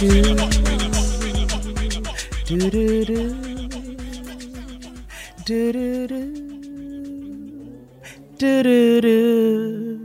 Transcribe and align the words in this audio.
Do 0.00 0.08
do 2.46 3.04
do. 3.04 3.34
Do 5.44 5.72
do 5.72 6.06
do. 6.08 6.24
Do 8.38 8.62
do. 9.02 10.00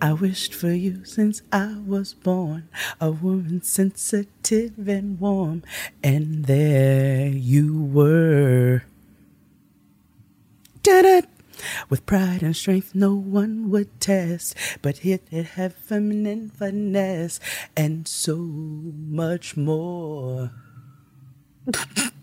I 0.00 0.12
wished 0.14 0.52
for 0.52 0.72
you 0.72 1.04
since 1.04 1.42
I 1.52 1.76
was 1.86 2.12
born, 2.14 2.68
a 3.00 3.12
woman 3.12 3.62
sensitive 3.62 4.88
and 4.88 5.20
warm, 5.20 5.62
and 6.02 6.46
there 6.46 7.28
you 7.28 7.84
were. 7.84 8.82
Da-da. 10.82 11.20
With 11.88 12.06
pride 12.06 12.42
and 12.42 12.56
strength, 12.56 12.94
no 12.94 13.14
one 13.14 13.70
would 13.70 14.00
test, 14.00 14.54
but 14.80 15.04
it 15.04 15.26
it 15.30 15.46
had 15.56 15.74
feminine 15.74 16.50
finesse 16.50 17.40
and 17.76 18.06
so 18.08 18.36
much 18.36 19.56
more. 19.56 20.52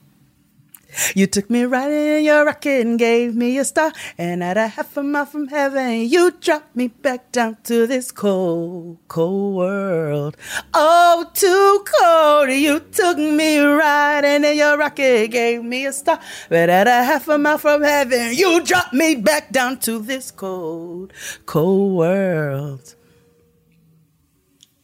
You 1.15 1.27
took 1.27 1.49
me 1.49 1.63
right 1.63 1.91
in 1.91 2.23
your 2.23 2.45
rocket 2.45 2.85
and 2.85 2.99
gave 2.99 3.35
me 3.35 3.57
a 3.57 3.65
star, 3.65 3.91
and 4.17 4.43
at 4.43 4.57
a 4.57 4.67
half 4.67 4.95
a 4.97 5.03
mile 5.03 5.25
from 5.25 5.47
heaven, 5.47 6.09
you 6.09 6.31
dropped 6.31 6.75
me 6.75 6.87
back 6.87 7.31
down 7.31 7.57
to 7.63 7.87
this 7.87 8.11
cold, 8.11 8.97
cold 9.07 9.55
world. 9.55 10.37
Oh, 10.73 11.29
too 11.33 11.85
cold. 11.85 12.49
You 12.49 12.79
took 12.79 13.17
me 13.17 13.59
right 13.59 14.23
in 14.23 14.43
your 14.57 14.77
rocket, 14.77 15.31
gave 15.31 15.63
me 15.63 15.85
a 15.85 15.93
star, 15.93 16.19
but 16.49 16.69
at 16.69 16.87
a 16.87 17.03
half 17.03 17.27
a 17.27 17.37
mile 17.37 17.57
from 17.57 17.83
heaven, 17.83 18.33
you 18.33 18.63
dropped 18.63 18.93
me 18.93 19.15
back 19.15 19.51
down 19.51 19.79
to 19.79 19.99
this 19.99 20.31
cold, 20.31 21.13
cold 21.45 21.97
world. 21.97 22.95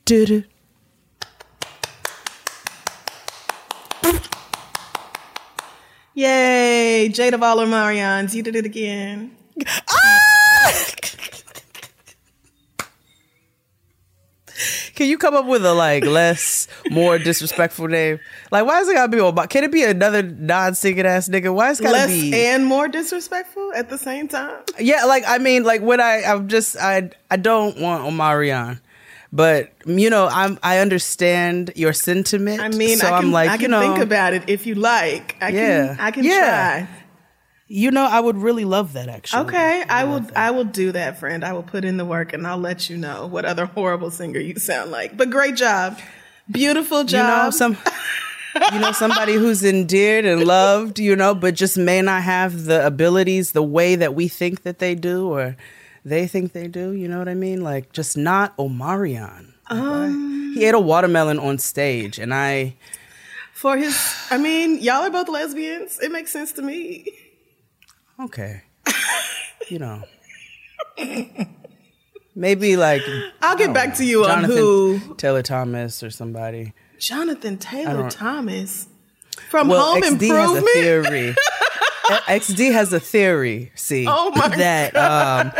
Do-do. 0.06 0.44
Yay, 6.16 7.10
Jada 7.12 7.38
Valler 7.38 7.68
Marians, 7.68 8.34
you 8.34 8.42
did 8.42 8.56
it 8.56 8.66
again. 8.66 9.36
Ah! 9.90 10.86
Can 14.96 15.08
you 15.08 15.18
come 15.18 15.36
up 15.36 15.46
with 15.46 15.66
a 15.66 15.74
like 15.74 16.06
less, 16.06 16.70
more 16.90 17.18
disrespectful 17.20 17.90
name? 17.90 18.18
Like, 18.50 18.66
why 18.66 18.80
is 18.80 18.88
it 18.88 18.94
gotta 18.94 19.10
be 19.10 19.18
Obama? 19.18 19.50
Can 19.50 19.66
it 19.66 19.72
be 19.74 19.84
another 19.84 20.24
non-singing 20.24 21.06
ass 21.06 21.28
nigga? 21.28 21.54
Why 21.54 21.72
is 21.72 21.82
it 21.82 21.84
gotta 21.84 21.98
Less 21.98 22.10
be? 22.10 22.34
and 22.34 22.66
more 22.66 22.88
disrespectful 22.88 23.74
at 23.76 23.90
the 23.90 23.98
same 23.98 24.30
time. 24.30 24.64
yeah, 24.80 25.04
like 25.04 25.26
I 25.28 25.38
mean, 25.40 25.64
like 25.66 25.82
when 25.82 26.00
I, 26.00 26.24
I'm 26.24 26.48
just, 26.48 26.78
I, 26.78 27.10
I 27.30 27.36
don't 27.36 27.78
want 27.78 28.04
Omarion, 28.06 28.80
but 29.36 29.72
you 29.86 30.10
know, 30.10 30.28
I'm, 30.32 30.58
I 30.64 30.80
understand 30.80 31.72
your 31.76 31.94
sentiment. 31.94 32.62
I 32.62 32.70
mean, 32.70 32.98
so 32.98 33.08
I 33.08 33.18
can, 33.20 33.26
am 33.26 33.32
like, 33.32 33.50
I 33.50 33.58
can 33.58 33.62
you 33.64 33.68
know, 33.68 33.80
think 33.82 34.00
about 34.00 34.34
it 34.34 34.44
if 34.48 34.66
you 34.66 34.76
like. 34.76 35.36
I 35.42 35.50
Yeah. 35.50 35.96
can, 35.96 35.98
I 36.00 36.12
can 36.12 36.24
Yeah. 36.24 36.40
try. 36.86 36.88
you 37.68 37.92
know, 37.92 38.06
I 38.06 38.20
would 38.20 38.38
really 38.38 38.64
love 38.66 38.94
that 38.94 39.10
actually. 39.10 39.44
Okay, 39.48 39.84
I 39.90 40.04
will. 40.06 40.26
I 40.36 40.52
will 40.52 40.64
do 40.66 40.92
that, 40.94 41.20
friend. 41.20 41.44
I 41.44 41.54
will 41.54 41.64
put 41.64 41.84
in 41.84 41.98
the 41.98 42.06
work, 42.06 42.32
and 42.34 42.46
I'll 42.48 42.58
let 42.60 42.90
you 42.90 42.98
know 42.98 43.26
what 43.28 43.44
other 43.46 43.66
horrible 43.76 44.12
singer 44.12 44.40
you 44.40 44.56
sound 44.60 44.92
like. 44.92 45.18
But 45.18 45.30
great 45.32 45.56
job, 45.56 46.00
beautiful 46.50 47.04
job. 47.04 47.20
You 47.20 47.28
know, 47.46 47.50
some, 47.50 47.78
you 48.72 48.80
know, 48.80 48.92
somebody 48.92 49.34
who's 49.42 49.64
endeared 49.66 50.26
and 50.26 50.46
loved, 50.46 51.00
you 51.00 51.16
know, 51.16 51.34
but 51.36 51.56
just 51.56 51.76
may 51.78 52.02
not 52.04 52.22
have 52.24 52.66
the 52.66 52.86
abilities 52.86 53.52
the 53.54 53.64
way 53.64 53.96
that 53.96 54.14
we 54.14 54.28
think 54.28 54.62
that 54.64 54.78
they 54.80 54.94
do 54.96 55.28
or 55.28 55.56
they 56.06 56.28
think 56.28 56.54
they 56.54 56.68
do. 56.68 56.92
You 56.92 57.08
know 57.10 57.20
what 57.20 57.28
I 57.28 57.34
mean? 57.34 57.62
Like, 57.62 57.92
just 57.92 58.16
not 58.16 58.56
Omarion. 58.58 59.54
Um, 59.70 60.54
he 60.56 60.64
ate 60.66 60.74
a 60.76 60.80
watermelon 60.80 61.40
on 61.40 61.58
stage, 61.58 62.20
and 62.20 62.34
I, 62.34 62.76
For 63.54 63.76
his, 63.76 63.98
I 64.30 64.38
mean, 64.38 64.80
y'all 64.80 65.02
are 65.04 65.10
both 65.10 65.28
lesbians. 65.28 66.00
It 66.00 66.12
makes 66.12 66.32
sense 66.32 66.52
to 66.54 66.62
me. 66.62 67.06
okay, 68.20 68.62
you 69.70 69.80
know, 69.80 70.04
maybe 72.36 72.78
like 72.78 73.02
I'll 73.42 73.58
get 73.58 73.74
back 73.74 73.96
to 73.96 74.06
you 74.06 74.26
on 74.26 74.44
who 74.44 75.16
Taylor 75.18 75.42
Thomas 75.42 76.04
or 76.04 76.10
somebody. 76.12 76.74
Jonathan 77.00 77.58
Taylor 77.58 78.10
Thomas 78.10 78.88
from 79.50 79.68
Well, 79.68 79.94
Home 79.94 80.02
XD 80.04 80.28
has 80.30 80.58
a 80.58 80.62
theory. 80.62 81.36
XD 82.06 82.72
has 82.72 82.94
a 82.94 83.00
theory. 83.00 83.72
See, 83.76 84.06
Oh 84.08 84.30
my 84.36 84.48
that 84.50 84.96
um, 84.96 85.52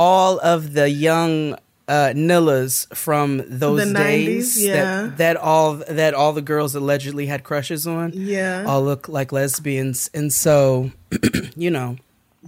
all 0.00 0.40
of 0.40 0.72
the 0.72 0.88
young 0.88 1.54
uh, 1.86 2.12
Nillas 2.14 2.86
from 2.96 3.42
those 3.46 3.80
The 3.92 3.92
90s, 3.94 3.94
days 3.96 4.64
yeah. 4.64 4.74
that 4.74 5.16
that 5.18 5.36
all 5.36 5.74
that 5.74 6.14
all 6.14 6.32
the 6.32 6.40
girls 6.42 6.74
allegedly 6.74 7.26
had 7.26 7.42
crushes 7.44 7.86
on, 7.86 8.12
Yeah. 8.14 8.64
all 8.66 8.82
look 8.82 9.08
like 9.08 9.32
lesbians, 9.32 10.08
and 10.14 10.32
so 10.32 10.90
you 11.56 11.70
know, 11.70 11.96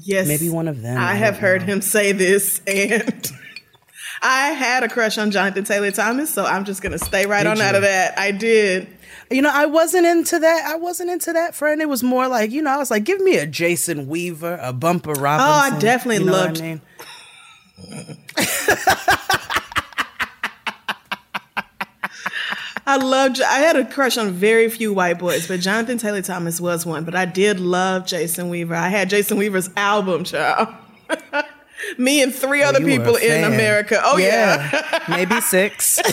Yes, 0.01 0.27
maybe 0.27 0.49
one 0.49 0.69
of 0.69 0.81
them. 0.81 0.97
I 0.97 1.11
I 1.13 1.15
have 1.17 1.37
heard 1.39 1.63
know. 1.63 1.75
him 1.75 1.83
say 1.83 2.13
this, 2.13 2.61
and 2.67 3.31
I 4.23 4.51
had 4.51 4.85
a 4.85 4.89
crush 4.89 5.19
on 5.19 5.31
Jonathan 5.33 5.65
Taylor 5.65 5.91
Thomas, 5.91 6.33
so 6.33 6.45
I'm 6.47 6.65
just 6.65 6.81
gonna 6.81 6.99
stay 6.99 7.27
right 7.27 7.43
Did 7.43 7.51
on 7.51 7.57
you? 7.59 7.63
out 7.65 7.75
of 7.75 7.83
that. 7.83 8.17
I 8.19 8.31
did. 8.31 8.87
You 9.31 9.43
know, 9.43 9.51
I 9.53 9.67
wasn't 9.67 10.07
into 10.07 10.39
that. 10.39 10.67
I 10.71 10.77
wasn't 10.77 11.11
into 11.11 11.33
that 11.33 11.55
friend. 11.55 11.81
It 11.83 11.89
was 11.89 12.03
more 12.03 12.29
like, 12.29 12.51
you 12.51 12.61
know, 12.63 12.71
I 12.71 12.77
was 12.77 12.91
like, 12.91 13.05
give 13.05 13.21
me 13.21 13.39
a 13.39 13.47
Jason 13.47 14.07
Weaver, 14.07 14.59
a 14.63 14.73
Bumper 14.73 15.13
Robinson. 15.15 15.73
Oh, 15.75 15.77
I 15.77 15.79
definitely 15.81 16.19
you 16.25 16.27
know 16.27 16.33
what 16.33 16.47
loved- 16.49 16.61
I 16.61 16.63
mean? 16.63 16.81
I 22.85 22.97
loved. 22.97 23.41
I 23.41 23.59
had 23.59 23.77
a 23.77 23.85
crush 23.85 24.19
on 24.19 24.33
very 24.33 24.69
few 24.69 24.93
white 24.93 25.19
boys, 25.19 25.47
but 25.49 25.61
Jonathan 25.61 25.99
Taylor 25.99 26.21
Thomas 26.23 26.61
was 26.61 26.85
one. 26.85 27.05
But 27.05 27.15
I 27.15 27.25
did 27.25 27.61
love 27.61 28.07
Jason 28.07 28.49
Weaver. 28.49 28.75
I 28.75 28.89
had 28.89 29.09
Jason 29.09 29.39
Weaver's 29.39 29.71
album, 29.77 30.25
child. 30.25 30.69
Me 31.99 32.23
and 32.23 32.35
three 32.35 32.63
oh, 32.63 32.69
other 32.69 32.81
were 32.81 32.89
a 32.89 32.97
people 32.99 33.17
in. 33.17 33.45
America. 33.45 34.01
Oh 34.03 34.17
yeah. 34.19 35.01
maybe 35.09 35.41
six. 35.41 36.01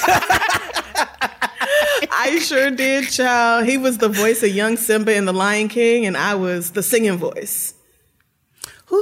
I 2.12 2.40
sure 2.42 2.72
did, 2.72 3.10
child. 3.10 3.66
He 3.66 3.78
was 3.78 3.98
the 3.98 4.10
voice 4.10 4.44
of 4.44 4.50
young 4.50 4.78
Simba 4.78 5.16
in 5.16 5.26
The 5.26 5.34
Lion 5.34 5.68
King, 5.68 6.06
and 6.06 6.16
I 6.18 6.36
was 6.36 6.72
the 6.72 6.84
singing 6.84 7.18
voice. 7.18 7.74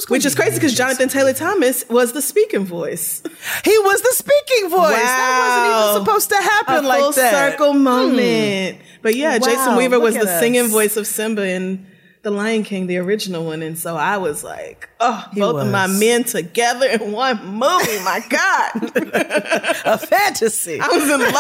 Which 0.08 0.26
is 0.26 0.36
crazy 0.36 0.56
because 0.56 0.76
Jonathan 0.76 1.08
Taylor 1.08 1.32
Thomas 1.34 1.86
was 1.90 2.12
the 2.12 2.22
speaking 2.22 2.66
voice. 2.66 3.24
He 3.64 3.78
was 3.80 4.02
the 4.02 4.12
speaking 4.14 4.70
voice. 4.70 4.80
Wow. 4.80 4.92
That 4.92 5.40
wasn't 5.40 5.74
even 5.74 5.94
supposed 6.06 6.30
to 6.30 6.36
happen 6.36 6.86
A 6.86 6.88
like 6.88 7.02
full 7.02 7.12
that. 7.14 7.52
circle 7.52 7.74
hmm. 7.74 7.84
moment. 7.84 8.78
But 9.02 9.16
yeah, 9.16 9.38
Jason 9.38 9.74
Wow, 9.74 9.78
Weaver 9.78 10.00
was 10.00 10.16
the 10.16 10.30
at 10.30 10.40
singing 10.40 10.68
voice 10.68 10.98
of 10.98 11.08
Simba 11.08 11.48
in 11.48 11.86
The 12.24 12.32
Lion 12.32 12.64
King, 12.64 12.88
the 12.88 12.98
original 12.98 13.46
one. 13.46 13.62
And 13.62 13.78
so 13.78 13.96
I 13.96 14.18
was 14.18 14.44
like, 14.44 14.90
oh, 15.00 15.26
He 15.34 15.40
both 15.40 15.62
of 15.62 15.72
my 15.72 15.88
men 15.88 16.26
together 16.26 16.88
in 16.88 17.14
one 17.14 17.38
movie. 17.46 18.00
My 18.04 18.22
God. 18.28 18.72
A 19.86 19.98
fantasy. 19.98 20.82
I 20.82 20.88
was 20.88 21.10
in 21.10 21.22
love. 21.22 21.34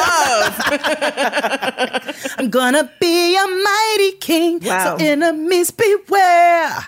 I'm 2.38 2.50
gonna 2.50 2.90
be 3.02 3.35
a 3.35 3.46
mighty 3.46 4.14
king. 4.19 4.62
Wow. 4.62 4.97
So 4.97 5.03
enemies 5.03 5.72
beware. 5.72 6.88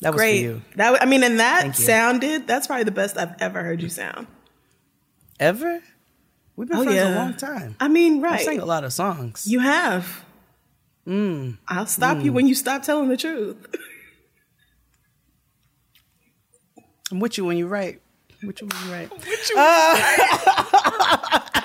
That 0.00 0.12
was 0.12 0.20
for 0.20 0.24
Great. 0.26 0.42
you. 0.42 0.62
That 0.76 1.02
I 1.02 1.06
mean, 1.06 1.22
and 1.24 1.40
that 1.40 1.74
sounded, 1.76 2.46
that's 2.46 2.66
probably 2.68 2.84
the 2.84 2.90
best 2.92 3.16
I've 3.18 3.34
ever 3.40 3.62
heard 3.64 3.82
you 3.82 3.88
sound. 3.88 4.26
Ever? 5.40 5.80
We've 6.56 6.68
been 6.68 6.78
Oh, 6.78 6.84
friends 6.84 6.98
a 7.00 7.14
long 7.14 7.34
time. 7.34 7.76
I 7.80 7.88
mean, 7.88 8.20
right? 8.20 8.32
I 8.32 8.36
right. 8.36 8.44
sang 8.44 8.60
a 8.60 8.64
lot 8.64 8.84
of 8.84 8.92
songs. 8.92 9.46
You 9.46 9.60
have. 9.60 10.24
Mm. 11.06 11.58
I'll 11.68 11.86
stop 11.86 12.22
you 12.22 12.32
when 12.32 12.46
you 12.46 12.54
stop 12.54 12.82
telling 12.82 13.08
the 13.08 13.16
truth. 13.16 13.56
I'm 17.10 17.20
with 17.20 17.38
you 17.38 17.44
when 17.44 17.56
you 17.56 17.66
write. 17.66 18.00
With 18.44 18.60
you 18.60 18.68
when 18.68 18.86
you 18.86 18.92
write. 18.92 19.10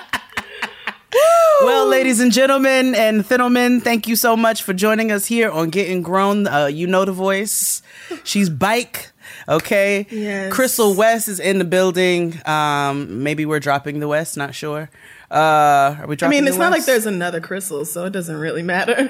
Well, 2.04 2.10
ladies 2.10 2.20
and 2.20 2.32
gentlemen 2.32 2.94
and 2.94 3.24
Thinelman, 3.24 3.82
thank 3.82 4.06
you 4.06 4.14
so 4.14 4.36
much 4.36 4.62
for 4.62 4.74
joining 4.74 5.10
us 5.10 5.24
here 5.24 5.50
on 5.50 5.70
Getting 5.70 6.02
Grown. 6.02 6.46
Uh, 6.46 6.66
you 6.66 6.86
know 6.86 7.06
the 7.06 7.12
voice. 7.12 7.80
She's 8.24 8.50
Bike. 8.50 9.10
Okay. 9.48 10.06
Yes. 10.10 10.52
Crissle 10.52 10.96
West 10.96 11.28
is 11.28 11.40
in 11.40 11.58
the 11.58 11.64
building. 11.64 12.46
Um, 12.46 13.22
maybe 13.22 13.46
we're 13.46 13.58
dropping 13.58 14.00
the 14.00 14.08
West. 14.08 14.36
Not 14.36 14.54
sure. 14.54 14.90
Uh, 15.30 15.96
are 15.98 16.06
we 16.06 16.16
dropping 16.16 16.36
I 16.36 16.40
mean, 16.42 16.46
it's 16.46 16.58
not 16.58 16.72
like 16.72 16.84
there's 16.84 17.06
another 17.06 17.40
Crissle, 17.40 17.86
so 17.86 18.04
it 18.04 18.10
doesn't 18.10 18.36
really 18.36 18.62
matter. 18.62 19.08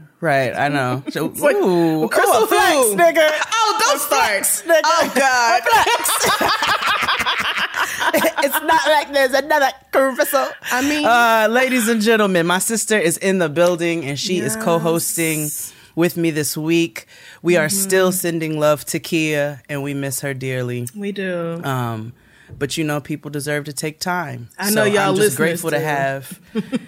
right. 0.22 0.56
I 0.56 0.68
know. 0.68 1.04
So, 1.10 1.26
like, 1.26 1.56
ooh, 1.56 2.08
Crissle 2.08 2.40
ooh, 2.40 2.44
a 2.44 2.46
flex, 2.46 2.78
nigga. 2.94 3.28
Oh, 3.52 3.78
don't 3.78 4.00
start. 4.00 4.42
nigga. 4.66 4.80
Oh 4.86 5.12
God. 5.14 7.02
it's 8.44 8.60
not 8.62 8.86
like 8.88 9.12
there's 9.12 9.32
another 9.32 9.68
Crissle. 9.92 10.50
I 10.70 10.82
mean- 10.88 11.04
uh, 11.04 11.48
ladies 11.50 11.88
and 11.88 12.00
gentlemen, 12.00 12.46
my 12.46 12.58
sister 12.58 12.98
is 12.98 13.16
in 13.18 13.38
the 13.38 13.48
building 13.48 14.04
and 14.04 14.18
she 14.18 14.38
is 14.38 14.56
co-hosting 14.56 15.48
with 15.94 16.16
me 16.16 16.30
this 16.30 16.56
week. 16.56 17.06
We 17.42 17.56
are 17.56 17.66
Mm-hmm. 17.66 17.76
still 17.76 18.12
sending 18.12 18.58
love 18.60 18.84
to 18.86 18.98
Kia 19.00 19.62
and 19.68 19.82
we 19.82 19.94
miss 19.94 20.20
her 20.20 20.34
dearly. 20.34 20.86
We 20.94 21.12
do. 21.12 21.60
Um, 21.64 22.12
but 22.58 22.76
you 22.76 22.84
know, 22.84 23.00
people 23.00 23.30
deserve 23.30 23.64
to 23.64 23.72
take 23.72 23.98
time. 23.98 24.48
I 24.58 24.70
know 24.70 24.84
y'all 24.84 25.10
I'm 25.10 25.16
just 25.16 25.36
grateful 25.36 25.70
to 25.70 25.78
do. 25.78 25.84
have. 25.84 26.40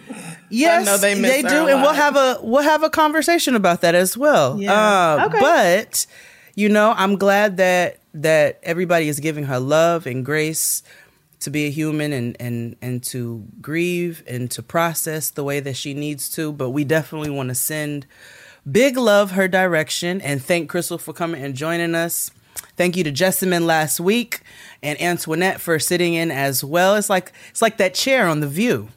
Yes, 0.50 0.87
know 0.87 0.96
they 0.96 1.14
miss 1.14 1.31
they 1.31 1.43
do, 1.43 1.67
a 1.67 1.75
and 1.75 1.82
we'll 1.82 1.93
have 1.93 2.17
a 2.17 2.38
we'll 2.43 2.62
have 2.62 2.82
a 2.82 2.88
conversation 2.88 3.55
about 3.55 3.82
that 3.82 3.94
as 3.94 4.17
well. 4.17 4.58
Yeah. 4.58 4.73
Uh, 4.73 5.26
Okay. 5.26 5.41
But 5.41 6.06
you 6.58 6.69
know, 6.69 6.93
I'm 6.96 7.14
glad 7.16 7.56
that 7.58 8.00
that 8.14 8.58
everybody 8.64 9.08
is 9.08 9.20
giving 9.20 9.44
her 9.44 9.60
love 9.60 10.06
and 10.06 10.25
grace 10.25 10.82
to 11.38 11.50
be 11.50 11.66
a 11.66 11.70
human 11.70 12.12
and 12.12 12.37
and 12.40 12.75
and 12.82 13.00
to 13.05 13.44
grieve 13.60 14.25
and 14.26 14.50
to 14.50 14.60
process 14.62 15.31
the 15.31 15.44
way 15.44 15.60
that 15.60 15.76
she 15.76 15.94
needs 15.94 16.28
to. 16.31 16.52
But 16.52 16.70
we 16.70 16.82
definitely 16.82 17.31
want 17.31 17.50
to 17.50 17.55
send 17.55 18.06
big 18.70 18.96
love 18.96 19.31
her 19.32 19.46
direction 19.46 20.20
and 20.20 20.43
thank 20.43 20.69
Crissle 20.70 21.00
for 21.00 21.12
coming 21.12 21.40
and 21.44 21.55
joining 21.55 21.94
us. 21.94 22.32
Thank 22.76 22.96
you 22.96 23.05
to 23.05 23.12
Jessamine 23.12 23.64
last 23.66 24.00
week 24.00 24.40
and 24.82 25.00
Antoinette 25.00 25.60
for 25.60 25.78
sitting 25.78 26.14
in 26.14 26.32
as 26.32 26.64
well. 26.64 26.96
It's 26.96 27.08
like 27.08 27.32
it's 27.50 27.62
like 27.62 27.76
that 27.76 27.94
chair 27.94 28.26
on 28.26 28.40
the 28.40 28.49
View. 28.49 28.88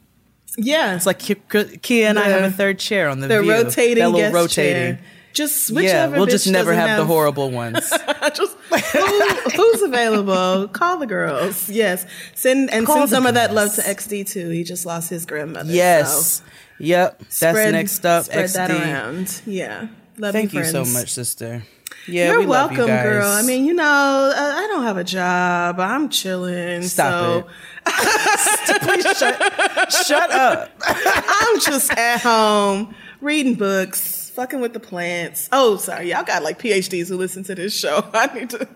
Yeah, 0.58 0.96
It's 0.96 1.06
like 1.06 1.20
Ki- 1.20 1.36
Ki- 1.50 1.78
Kia 1.78 2.08
and 2.10 2.18
I 2.20 2.28
have 2.28 2.44
a 2.44 2.52
third 2.52 2.80
chair 2.80 3.08
on 3.08 3.20
the 3.22 3.28
the 3.28 3.42
View. 3.42 3.52
rotating 3.52 4.04
that 4.04 4.10
little 4.10 4.32
rotating. 4.34 4.96
chair. 4.98 5.00
Just 5.34 5.68
switch 5.68 5.86
Yeah, 5.86 6.08
we'll 6.08 6.26
just 6.26 6.48
never 6.48 6.72
doesn't 6.72 6.88
have, 6.90 6.98
the 7.00 7.06
horrible 7.06 7.52
ones. 7.52 7.90
just 8.34 8.58
who, 8.70 9.50
who's 9.56 9.82
available? 9.82 10.68
Call 10.70 10.98
the 10.98 11.08
girls. 11.08 11.70
Yes, 11.70 12.06
send 12.36 12.70
and 12.72 12.86
Call 12.86 12.98
send 12.98 13.10
some 13.10 13.26
of 13.26 13.36
that 13.36 13.54
love 13.54 13.74
to 13.76 13.82
XD 13.82 14.30
too. 14.30 14.50
He 14.50 14.64
just 14.64 14.86
lost 14.86 15.10
his 15.10 15.26
grandmother. 15.26 15.72
yes. 15.72 16.42
Yep. 16.80 17.20
That's 17.20 17.36
spread, 17.38 17.72
next 17.74 18.06
up. 18.06 18.26
Spread 18.26 18.46
XD. 18.46 18.54
that 18.54 18.72
around. 18.72 19.42
Yeah. 19.46 19.88
Love 20.18 20.34
Thank 20.34 20.54
you 20.54 20.62
friends. 20.64 20.72
so 20.72 21.00
much, 21.00 21.12
sister. 21.14 21.64
Yeah, 22.08 22.32
You're 22.32 22.40
we 22.40 22.46
love 22.48 22.72
you 22.72 22.78
welcome, 22.80 22.96
guys. 22.96 23.04
girl. 23.04 23.28
I 23.28 23.44
mean, 23.44 23.66
you 23.66 23.76
know, 23.76 23.84
uh, 23.84 24.34
I 24.36 24.68
don't 24.68 24.84
have 24.84 24.98
a 24.98 25.04
job. 25.04 25.80
I'm 25.80 26.10
chilling. 26.10 26.82
Stop 26.82 27.12
so 27.12 27.48
it. 27.86 28.82
Please 28.82 29.04
shut, 29.18 29.92
shut 30.08 30.32
up. 30.32 30.72
I'm 30.88 31.60
just 31.60 31.92
at 31.92 32.22
home 32.22 32.96
reading 33.22 33.54
books, 33.56 34.21
fucking 34.36 34.62
with 34.62 34.74
the 34.74 34.80
plants. 34.80 35.50
Oh, 35.52 35.78
sorry. 35.78 36.10
Y'all 36.12 36.24
got 36.24 36.44
like 36.44 36.60
PhDs 36.60 37.08
who 37.10 37.18
listen 37.18 37.44
to 37.46 37.56
this 37.56 37.78
show. 37.78 38.04
I 38.14 38.28
need 38.34 38.50
to 38.52 38.68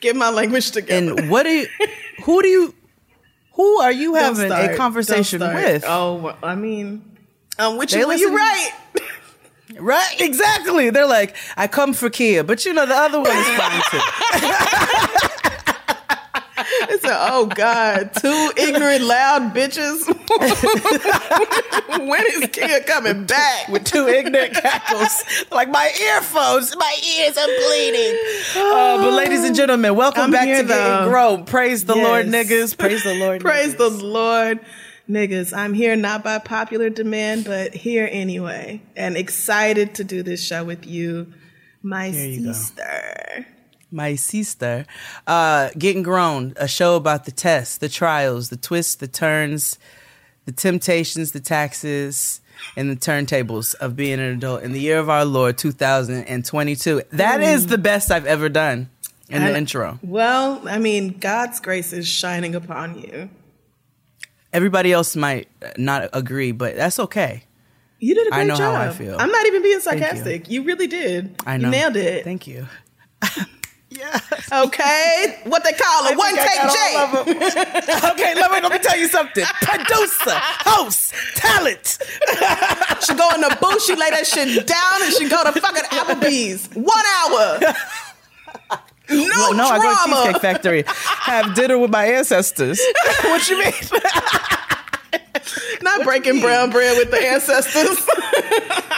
get 0.00 0.16
my 0.16 0.30
language 0.30 0.70
together. 0.70 1.14
And 1.20 1.30
what 1.30 1.44
do 1.44 1.50
you? 1.50 1.66
Who 2.24 2.42
do 2.42 2.48
you? 2.48 2.74
Who 3.54 3.80
are 3.80 3.92
you 3.92 4.14
having 4.14 4.50
a 4.50 4.76
conversation 4.76 5.40
with? 5.40 5.84
Oh, 5.86 6.34
I 6.42 6.54
mean, 6.54 7.16
um, 7.58 7.76
They 7.78 7.98
you 8.00 8.08
when 8.08 8.18
you 8.18 8.30
listen- 8.30 8.34
right. 8.34 8.70
Right? 9.80 10.20
Exactly. 10.20 10.90
They're 10.90 11.06
like, 11.06 11.34
I 11.56 11.66
come 11.66 11.94
for 11.94 12.10
Kia, 12.10 12.44
but 12.44 12.66
you 12.66 12.74
know 12.74 12.84
the 12.84 12.94
other 12.94 13.18
one 13.18 13.30
is 13.30 13.48
fine 13.56 13.82
too. 13.90 15.28
It's 16.90 17.04
a, 17.04 17.16
oh 17.32 17.46
God, 17.46 18.12
two 18.14 18.52
ignorant, 18.56 19.04
loud 19.04 19.54
bitches. 19.54 20.06
when 22.08 22.24
is 22.26 22.48
Kia 22.50 22.80
coming 22.80 23.26
back? 23.26 23.68
with 23.68 23.84
two 23.84 24.08
ignorant 24.08 24.54
cackles. 24.54 25.24
Like 25.50 25.68
my 25.68 25.92
earphones, 26.00 26.74
my 26.76 26.96
ears 27.18 27.36
are 27.36 27.46
bleeding. 27.46 28.18
Uh, 28.56 28.96
but 28.98 29.12
ladies 29.14 29.44
and 29.44 29.54
gentlemen, 29.54 29.94
welcome 29.94 30.24
I'm 30.24 30.30
back 30.30 30.42
to 30.42 30.46
Getting 30.46 30.66
though. 30.68 31.08
Grown. 31.08 31.44
Praise 31.44 31.84
the 31.84 31.96
Lord, 31.96 32.26
niggas. 32.26 32.76
Praise 32.78 33.04
the 33.04 33.14
Lord. 33.14 33.40
Praise 33.40 33.74
niggas. 33.74 33.78
the 33.78 33.90
Lord. 34.04 34.60
Niggas, 35.08 35.56
I'm 35.56 35.74
here 35.74 35.96
not 35.96 36.22
by 36.22 36.38
popular 36.38 36.88
demand, 36.88 37.44
but 37.44 37.74
here 37.74 38.08
anyway. 38.10 38.80
And 38.96 39.16
excited 39.16 39.96
to 39.96 40.04
do 40.04 40.22
this 40.22 40.44
show 40.44 40.64
with 40.64 40.86
you, 40.86 41.32
my 41.82 42.06
you 42.06 42.52
go. 42.52 43.44
My 43.92 44.14
sister. 44.14 44.86
Uh, 45.26 45.70
Getting 45.78 46.02
Grown, 46.02 46.54
a 46.56 46.66
show 46.68 46.96
about 46.96 47.24
the 47.24 47.32
tests, 47.32 47.78
the 47.78 47.88
trials, 47.88 48.48
the 48.48 48.56
twists, 48.56 48.94
the 48.94 49.08
turns, 49.08 49.78
the 50.46 50.52
temptations, 50.52 51.32
the 51.32 51.40
taxes, 51.40 52.40
and 52.76 52.90
the 52.90 52.96
turntables 52.96 53.74
of 53.76 53.96
being 53.96 54.14
an 54.20 54.32
adult 54.32 54.62
in 54.62 54.72
the 54.72 54.80
year 54.80 54.98
of 54.98 55.08
our 55.08 55.24
Lord 55.24 55.58
2022. 55.58 57.02
That 57.12 57.40
is 57.40 57.66
the 57.66 57.78
best 57.78 58.10
I've 58.10 58.26
ever 58.26 58.48
done 58.48 58.88
in 59.28 59.44
the 59.44 59.56
intro. 59.56 59.98
Well, 60.02 60.62
I 60.68 60.78
mean, 60.78 61.18
God's 61.18 61.60
grace 61.60 61.92
is 61.92 62.06
shining 62.06 62.54
upon 62.54 62.98
you. 62.98 63.30
Everybody 64.52 64.92
else 64.92 65.16
might 65.16 65.48
not 65.78 66.10
agree, 66.12 66.52
but 66.52 66.76
that's 66.76 66.98
okay. 66.98 67.44
You 67.98 68.14
did 68.14 68.26
a 68.26 68.30
great 68.30 68.40
I 68.40 68.44
know 68.44 68.56
job. 68.56 68.74
how 68.74 68.82
I 68.82 68.92
feel. 68.92 69.16
I'm 69.18 69.30
not 69.30 69.46
even 69.46 69.62
being 69.62 69.74
you. 69.74 69.80
sarcastic. 69.80 70.50
You. 70.50 70.64
really 70.64 70.88
did. 70.88 71.36
I 71.46 71.56
know. 71.56 71.68
You 71.68 71.70
nailed 71.70 71.96
it. 71.96 72.24
Thank 72.24 72.46
you. 72.46 72.66
yeah. 73.98 74.18
Okay. 74.64 75.38
What 75.44 75.64
they 75.64 75.72
call 75.72 76.06
a 76.06 76.16
one 76.16 76.34
take 76.34 76.46
J. 76.46 78.10
okay, 78.12 78.34
let 78.34 78.50
me, 78.50 78.60
let 78.60 78.72
me 78.72 78.78
tell 78.78 78.98
you 78.98 79.08
something. 79.08 79.44
Producer, 79.62 80.32
host, 80.34 81.14
talent. 81.36 81.98
She 83.02 83.14
go 83.14 83.28
in 83.34 83.40
the 83.40 83.56
booth, 83.60 83.82
she 83.82 83.96
lay 83.96 84.10
that 84.10 84.26
shit 84.26 84.64
down, 84.66 85.02
and 85.02 85.12
she 85.12 85.28
go 85.28 85.42
to 85.42 85.52
fucking 85.60 85.82
Applebee's. 85.84 86.68
One 86.74 87.04
hour. 87.20 87.60
No, 89.10 89.18
Well, 89.18 89.54
no, 89.54 89.64
I 89.66 89.76
go 89.78 89.82
to 89.82 89.94
drama. 90.06 90.22
Cheesecake 90.24 90.40
Factory, 90.40 90.84
have 90.86 91.54
dinner 91.54 91.76
with 91.76 91.90
my 91.90 92.06
ancestors. 92.06 92.80
what 93.24 93.46
you 93.50 93.58
mean? 93.58 93.72
Not 95.82 96.04
breaking 96.04 96.40
brown 96.40 96.70
bread 96.70 96.96
with 96.96 97.10
the 97.10 97.18
ancestors. 97.22 97.98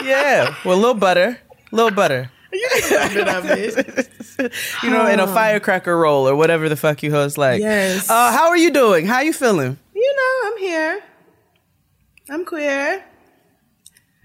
yeah, 0.05 0.55
well, 0.64 0.76
a 0.76 0.79
little 0.79 0.94
butter, 0.94 1.41
little 1.73 1.91
butter. 1.91 2.31
You 2.54 2.68
can 2.80 3.14
bit 3.14 3.28
of 3.28 3.44
it. 3.46 4.52
You 4.82 4.90
know, 4.90 5.06
in 5.06 5.20
a 5.20 5.26
firecracker 5.26 5.96
roll 5.96 6.28
or 6.28 6.34
whatever 6.34 6.68
the 6.68 6.76
fuck 6.76 7.02
you 7.02 7.10
host 7.10 7.38
like. 7.38 7.60
Yes. 7.60 8.10
Uh, 8.10 8.32
how 8.32 8.48
are 8.48 8.56
you 8.56 8.70
doing? 8.70 9.06
How 9.06 9.20
you 9.20 9.32
feeling? 9.32 9.78
You 9.94 10.14
know, 10.16 10.50
I'm 10.50 10.58
here. 10.58 11.02
I'm 12.30 12.44
queer. 12.44 13.04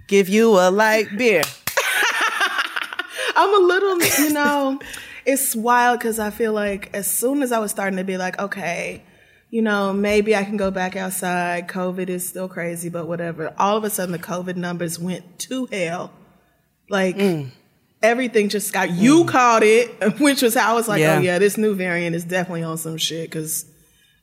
Give 0.07 0.27
you 0.29 0.51
a 0.59 0.71
light 0.71 1.07
beer. 1.17 1.43
I'm 3.35 3.53
a 3.63 3.65
little, 3.65 4.01
you 4.25 4.33
know, 4.33 4.79
it's 5.25 5.55
wild 5.55 5.99
because 5.99 6.19
I 6.19 6.29
feel 6.29 6.51
like 6.53 6.89
as 6.93 7.09
soon 7.09 7.43
as 7.43 7.51
I 7.51 7.59
was 7.59 7.71
starting 7.71 7.97
to 7.97 8.03
be 8.03 8.17
like, 8.17 8.39
okay, 8.39 9.03
you 9.51 9.61
know, 9.61 9.93
maybe 9.93 10.35
I 10.35 10.43
can 10.43 10.57
go 10.57 10.71
back 10.71 10.95
outside. 10.95 11.67
COVID 11.67 12.09
is 12.09 12.27
still 12.27 12.47
crazy, 12.47 12.89
but 12.89 13.07
whatever. 13.07 13.53
All 13.57 13.77
of 13.77 13.83
a 13.83 13.89
sudden, 13.89 14.11
the 14.11 14.19
COVID 14.19 14.55
numbers 14.55 14.99
went 14.99 15.39
to 15.39 15.67
hell. 15.67 16.11
Like, 16.89 17.15
Mm. 17.18 17.51
Everything 18.01 18.49
just 18.49 18.73
got, 18.73 18.89
mm. 18.89 18.97
you 18.97 19.25
caught 19.25 19.63
it, 19.63 19.89
which 20.19 20.41
was 20.41 20.56
how 20.56 20.71
I 20.71 20.73
was 20.73 20.87
like, 20.87 20.99
oh, 20.99 21.03
Yeah. 21.03 21.18
oh, 21.18 21.21
yeah, 21.21 21.39
this 21.39 21.57
new 21.57 21.75
variant 21.75 22.15
is 22.15 22.23
definitely 22.23 22.63
on 22.63 22.77
some 22.77 22.97
shit 22.97 23.29
because 23.29 23.65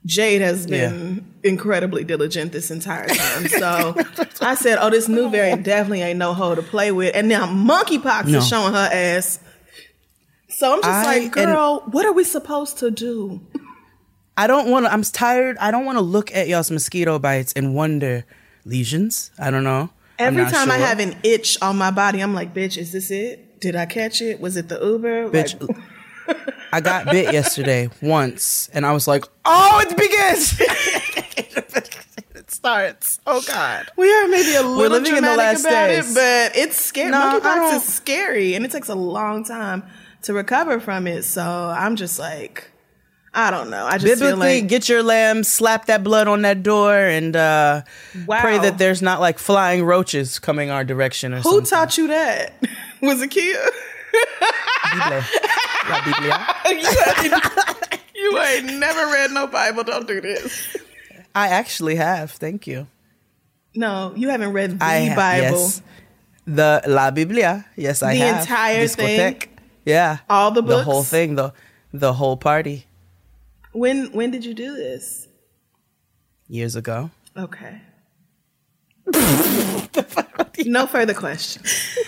Jade 0.05 0.41
has 0.41 0.67
been 0.67 1.35
incredibly 1.43 2.05
diligent 2.05 2.53
this 2.53 2.71
entire 2.71 3.09
time. 3.09 3.47
So 3.49 3.97
I 4.41 4.55
said, 4.55 4.79
oh, 4.81 4.91
this 4.91 5.09
new 5.09 5.29
variant 5.31 5.65
definitely 5.65 6.03
ain't 6.03 6.19
no 6.19 6.33
hoe 6.33 6.55
to 6.55 6.63
play 6.63 6.93
with. 6.93 7.15
And 7.17 7.29
now 7.29 7.47
monkeypox 7.47 8.27
No. 8.27 8.39
is 8.39 8.47
showing 8.49 8.73
her 8.73 8.89
ass. 8.93 9.41
So 10.49 10.75
I'm 10.75 10.83
just 10.83 10.89
I- 10.89 11.05
like, 11.19 11.33
girl, 11.33 11.83
what 11.91 12.07
are 12.07 12.13
we 12.13 12.23
supposed 12.25 12.79
to 12.79 12.91
do? 12.91 13.41
I 14.37 14.47
don't 14.47 14.71
want 14.71 14.85
to. 14.85 14.93
I'm 14.93 15.03
tired. 15.03 15.57
I 15.59 15.71
don't 15.71 15.87
want 15.87 15.97
to 15.97 16.03
look 16.03 16.35
at 16.35 16.47
y'all's 16.47 16.71
mosquito 16.71 17.19
bites 17.19 17.55
and 17.55 17.75
wonder 17.75 18.25
lesions. 18.67 19.31
I 19.39 19.51
don't 19.51 19.65
know. 19.65 19.89
Every 20.19 20.45
time 20.45 20.71
I 20.71 20.77
have 20.79 20.99
an 20.99 21.17
itch 21.23 21.61
on 21.63 21.77
my 21.79 21.91
body, 21.91 22.23
I'm 22.23 22.35
like, 22.35 22.55
bitch, 22.55 22.77
is 22.77 22.93
this 22.93 23.11
it? 23.11 23.46
Did 23.67 23.75
I 23.75 23.85
catch 23.85 24.23
it? 24.23 24.39
Was 24.41 24.57
it 24.57 24.69
the 24.69 24.79
Uber? 24.79 25.29
Bitch, 25.31 25.61
Like, 25.61 26.47
I 26.73 26.81
got 26.81 27.07
bit 27.07 27.33
yesterday 27.33 27.91
once, 28.01 28.71
and 28.73 28.87
I 28.87 28.93
was 28.93 29.09
like, 29.09 29.25
"Oh, 29.45 29.81
it 29.85 29.97
begins." 29.97 30.55
it 32.37 32.49
starts. 32.51 33.19
Oh 33.27 33.43
God. 33.47 33.87
we 33.97 34.13
are 34.13 34.29
maybe 34.29 34.55
a 34.55 34.63
little 34.63 34.99
living 35.01 35.17
in 35.17 35.25
the 35.25 35.35
last 35.37 35.65
about 35.65 35.89
days. 35.89 36.13
it, 36.13 36.15
but 36.15 36.57
it's 36.57 36.77
scary. 36.77 37.11
No, 37.11 37.19
I 37.19 37.41
Monkeypox 37.41 37.43
don't- 37.57 37.75
is 37.75 37.83
scary, 37.85 38.55
and 38.55 38.65
it 38.65 38.71
takes 38.71 38.89
a 38.89 38.95
long 38.95 39.43
time 39.45 39.83
to 40.23 40.33
recover 40.33 40.79
from 40.79 41.09
it. 41.09 41.25
So 41.25 41.43
I'm 41.43 41.97
just 41.97 42.21
like, 42.21 42.71
I 43.39 43.51
don't 43.51 43.69
know. 43.69 43.85
I 43.85 43.99
just 43.99 44.19
feel 44.19 44.31
Biblically, 44.31 44.61
like 44.63 44.69
get 44.69 44.89
your 44.89 45.03
lamb, 45.03 45.45
slap 45.45 45.87
that 45.87 46.03
blood 46.03 46.27
on 46.27 46.41
that 46.43 46.63
door, 46.63 46.95
and 46.97 47.37
uh, 47.37 47.83
Wow. 48.27 48.41
pray 48.41 48.59
that 48.59 48.79
there's 48.79 49.03
not 49.03 49.21
like 49.21 49.39
flying 49.39 49.85
roaches 49.85 50.39
coming 50.39 50.71
our 50.71 50.85
direction 50.85 51.35
or 51.35 51.43
something. 51.43 51.61
who 51.61 51.67
something. 51.67 51.87
taught 51.89 51.99
you 51.99 52.07
that? 52.09 52.55
Was 53.03 53.21
it 53.21 53.29
Kia? 53.31 53.59
La 54.95 56.01
Biblia. 56.05 56.47
you, 56.67 56.89
ain't, 57.23 58.11
you 58.15 58.39
ain't 58.41 58.79
never 58.79 59.01
read 59.13 59.31
no 59.33 59.47
Bible. 59.47 59.85
Don't 59.85 60.09
do 60.09 60.21
this. 60.23 60.77
I 61.35 61.49
actually 61.49 61.97
have. 61.97 62.31
Thank 62.31 62.67
you. 62.67 62.87
No, 63.75 64.13
you 64.17 64.31
haven't 64.31 64.53
read 64.55 64.79
the 64.79 64.85
I 64.85 65.07
ha- 65.09 65.15
Bible. 65.17 65.59
Yes. 65.59 65.83
The 66.47 66.83
La 66.87 67.11
Biblia. 67.11 67.67
Yes, 67.77 68.03
I 68.03 68.15
The 68.15 68.21
have. 68.21 68.35
The 68.37 68.41
entire 68.53 68.89
thing? 68.89 69.43
Yeah. 69.85 70.19
All 70.31 70.51
the 70.53 70.63
books. 70.63 70.79
The 70.79 70.85
whole 70.85 71.03
thing. 71.03 71.35
The 71.35 71.53
the 71.93 72.15
whole 72.15 72.37
party 72.37 72.87
When 73.77 74.11
when 74.13 74.31
did 74.31 74.45
you 74.45 74.55
do 74.55 74.75
this? 74.75 75.29
years 76.49 76.77
ago. 76.77 77.11
Okay. 77.37 77.81
no 80.65 80.87
further 80.87 81.13
questions. 81.15 81.99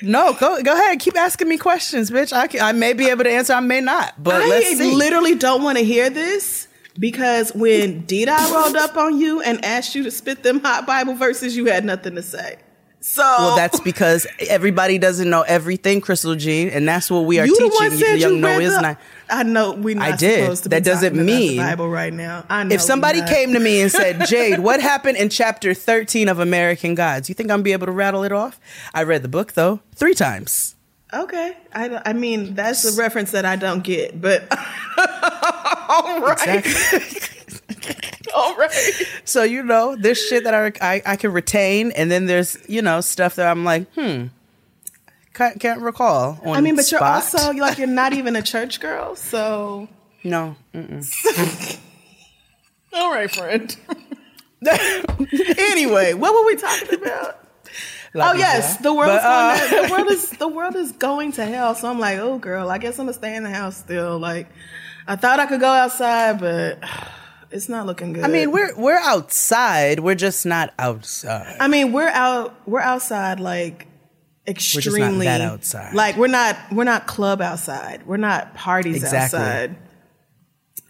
No, 0.00 0.32
go 0.34 0.62
go 0.62 0.72
ahead. 0.74 1.00
Keep 1.00 1.16
asking 1.16 1.48
me 1.48 1.58
questions, 1.58 2.10
bitch. 2.10 2.32
I 2.32 2.46
can, 2.46 2.60
I 2.60 2.72
may 2.72 2.92
be 2.92 3.08
able 3.08 3.24
to 3.24 3.30
answer. 3.30 3.52
I 3.54 3.60
may 3.60 3.80
not. 3.80 4.22
But 4.22 4.46
let's 4.48 4.80
I 4.80 4.84
literally 4.84 5.34
don't 5.34 5.62
want 5.62 5.78
to 5.78 5.84
hear 5.84 6.08
this 6.08 6.68
Because 6.98 7.52
when 7.54 8.02
D-Dot 8.02 8.52
rolled 8.52 8.76
up 8.76 8.96
on 8.96 9.18
you 9.18 9.40
and 9.40 9.64
asked 9.64 9.94
you 9.94 10.04
to 10.04 10.10
spit 10.10 10.42
them 10.42 10.60
hot 10.60 10.86
Bible 10.86 11.14
verses, 11.14 11.56
you 11.56 11.66
had 11.66 11.84
nothing 11.84 12.14
to 12.14 12.22
say. 12.22 12.58
So 13.00 13.22
Well, 13.22 13.56
that's 13.56 13.80
because 13.80 14.26
everybody 14.48 14.98
doesn't 14.98 15.30
know 15.30 15.42
everything, 15.42 16.00
Crissle 16.00 16.36
Jean, 16.36 16.68
and 16.68 16.86
that's 16.88 17.10
what 17.10 17.20
we 17.20 17.38
are 17.38 17.46
you 17.46 17.54
the 17.54 17.62
teaching 17.70 17.88
one 17.90 17.98
said 17.98 18.18
young 18.18 18.36
you 18.38 18.44
read 18.44 18.60
Noahs. 18.60 18.80
the, 18.80 18.86
and 18.88 18.96
I, 19.30 19.42
know 19.42 19.72
we 19.72 19.94
not 19.94 20.08
I 20.12 20.16
did. 20.16 20.40
supposed 20.42 20.62
to 20.64 20.68
be 20.68 20.76
That 20.76 20.84
doesn't 20.84 21.16
the 21.16 21.22
mean- 21.24 21.56
Bible 21.58 21.88
right 21.88 22.12
now. 22.12 22.44
I 22.48 22.64
know 22.64 22.74
if 22.74 22.80
somebody 22.80 23.22
came 23.26 23.52
to 23.54 23.60
me 23.60 23.80
and 23.80 23.90
said, 23.90 24.26
"Jade, 24.28 24.58
what 24.60 24.80
happened 24.80 25.16
in 25.18 25.28
chapter 25.28 25.74
13 25.74 26.28
of 26.28 26.38
American 26.38 26.94
Gods?" 26.94 27.28
You 27.28 27.34
think 27.34 27.50
I'm 27.50 27.62
be 27.62 27.72
able 27.72 27.86
to 27.86 27.92
rattle 27.92 28.24
it 28.24 28.32
off? 28.32 28.60
I 28.94 29.02
read 29.02 29.22
the 29.22 29.28
book 29.28 29.52
though 29.52 29.80
three 29.94 30.14
times. 30.14 30.74
Okay, 31.12 31.56
I, 31.74 32.02
I 32.04 32.12
mean 32.12 32.54
that's 32.54 32.84
a 32.84 33.00
reference 33.00 33.30
that 33.30 33.44
I 33.46 33.56
don't 33.56 33.82
get, 33.82 34.20
but 34.20 34.42
all 35.88 36.20
right, 36.20 36.66
all 38.34 38.54
right. 38.56 38.70
So 39.24 39.42
you 39.42 39.62
know, 39.62 39.96
there's 39.96 40.18
shit 40.22 40.44
that 40.44 40.54
I, 40.54 40.72
I 40.96 41.02
I 41.06 41.16
can 41.16 41.32
retain, 41.32 41.92
and 41.92 42.10
then 42.10 42.26
there's 42.26 42.56
you 42.68 42.82
know 42.82 43.00
stuff 43.00 43.36
that 43.36 43.46
I'm 43.46 43.64
like, 43.64 43.90
hmm, 43.94 44.26
can't, 45.38 45.60
can't 45.60 45.80
recall. 45.80 46.40
I 46.44 46.60
mean, 46.60 46.74
but 46.74 46.90
you're 46.90 47.02
also 47.02 47.52
like 47.52 47.78
you're 47.78 47.86
not 47.86 48.12
even 48.12 48.34
a 48.34 48.42
church 48.42 48.80
girl, 48.80 49.14
so 49.14 49.88
no. 50.24 50.56
Mm-mm. 50.74 51.78
all 52.92 53.12
right, 53.12 53.30
friend. 53.30 53.76
anyway, 55.58 56.14
what 56.14 56.34
were 56.34 56.44
we 56.44 56.56
talking 56.56 56.94
about? 57.02 57.44
Oh 58.16 58.32
yes, 58.32 58.78
the 58.78 58.92
world 58.92 59.10
But, 59.10 59.18
is 59.18 59.24
uh, 59.24 59.58
going 59.68 59.68
to, 59.68 59.86
the 59.86 59.92
world 59.94 60.10
is 60.10 60.30
the 60.30 60.48
world 60.48 60.76
is 60.76 60.92
going 60.92 61.32
to 61.32 61.44
hell. 61.44 61.74
So 61.76 61.88
I'm 61.88 62.00
like, 62.00 62.18
oh 62.18 62.38
girl, 62.38 62.68
I 62.68 62.78
guess 62.78 62.98
I'm 62.98 63.06
gonna 63.06 63.12
stay 63.12 63.36
in 63.36 63.44
the 63.44 63.50
house 63.50 63.76
still. 63.76 64.18
Like, 64.18 64.48
I 65.06 65.14
thought 65.14 65.38
I 65.38 65.46
could 65.46 65.60
go 65.60 65.70
outside, 65.70 66.40
but 66.40 66.82
it's 67.52 67.68
not 67.68 67.86
looking 67.86 68.12
good. 68.12 68.24
I 68.24 68.26
mean, 68.28 68.50
we're 68.50 68.74
we're 68.74 68.98
outside. 68.98 70.00
We're 70.00 70.16
just 70.16 70.44
not 70.46 70.74
outside. 70.80 71.58
I 71.60 71.68
mean, 71.68 71.92
we're 71.92 72.08
out. 72.08 72.56
We're 72.66 72.80
outside 72.80 73.38
like 73.38 73.87
extremely 74.48 75.26
that 75.26 75.40
outside. 75.40 75.94
Like 75.94 76.16
we're 76.16 76.26
not. 76.28 76.56
We're 76.72 76.84
not 76.84 77.06
club 77.06 77.40
outside. 77.40 78.06
We're 78.06 78.16
not 78.16 78.54
parties 78.54 78.96
Exactly. 78.96 79.38
outside. 79.40 79.76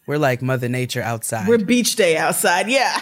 We're 0.07 0.17
like 0.17 0.41
Mother 0.41 0.71
Nature 0.71 1.03
outside. 1.03 1.47
We're 1.47 1.59
beach 1.59 1.95
day 1.97 2.17
outside. 2.17 2.67
Yeah. 2.71 2.99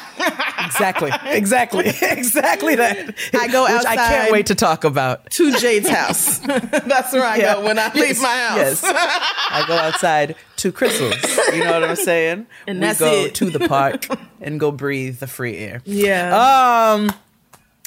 exactly, 0.66 1.12
exactly, 1.24 1.84
exactly 2.02 2.74
that. 2.74 3.14
I 3.32 3.46
go 3.46 3.62
Which 3.62 3.86
I 3.86 3.94
can't 3.94 4.32
wait 4.32 4.46
to 4.46 4.56
talk 4.56 4.82
about. 4.82 5.30
to 5.30 5.56
Jade's 5.56 5.88
house. 5.88 6.38
That's 6.40 7.12
where 7.12 7.24
I 7.24 7.36
Yeah. 7.36 7.54
go 7.54 7.64
when 7.64 7.78
I 7.78 7.92
leave 7.94 8.08
Yes, 8.08 8.20
my 8.22 8.36
house. 8.36 8.56
Yes, 8.56 8.82
I 8.84 9.64
go 9.68 9.74
outside 9.74 10.34
to 10.56 10.72
Crissle's. 10.72 11.14
You 11.54 11.62
know 11.62 11.78
what 11.78 11.84
I'm 11.88 11.94
saying? 11.94 12.48
And 12.66 12.80
we 12.80 12.86
that's 12.86 12.98
go 12.98 13.12
it. 13.26 13.36
to 13.36 13.50
the 13.50 13.68
park 13.68 14.08
and 14.40 14.58
go 14.58 14.72
breathe 14.72 15.20
the 15.20 15.28
free 15.28 15.58
air. 15.58 15.82
Yeah. 15.84 16.92
Um, 16.96 17.12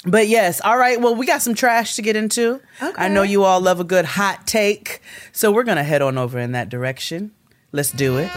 but 0.05 0.27
yes, 0.27 0.61
all 0.61 0.77
right. 0.77 0.99
Well, 0.99 1.15
we 1.15 1.25
got 1.25 1.41
some 1.41 1.53
trash 1.53 1.95
to 1.95 2.01
get 2.01 2.15
into. 2.15 2.61
Okay. 2.81 2.93
I 2.97 3.07
know 3.09 3.21
you 3.23 3.43
all 3.43 3.59
love 3.61 3.79
a 3.79 3.83
good 3.83 4.05
hot 4.05 4.47
take, 4.47 5.01
so 5.31 5.51
we're 5.51 5.63
gonna 5.63 5.83
head 5.83 6.01
on 6.01 6.17
over 6.17 6.39
in 6.39 6.53
that 6.53 6.69
direction. 6.69 7.31
Let's 7.71 7.91
do 7.91 8.17
it. 8.17 8.29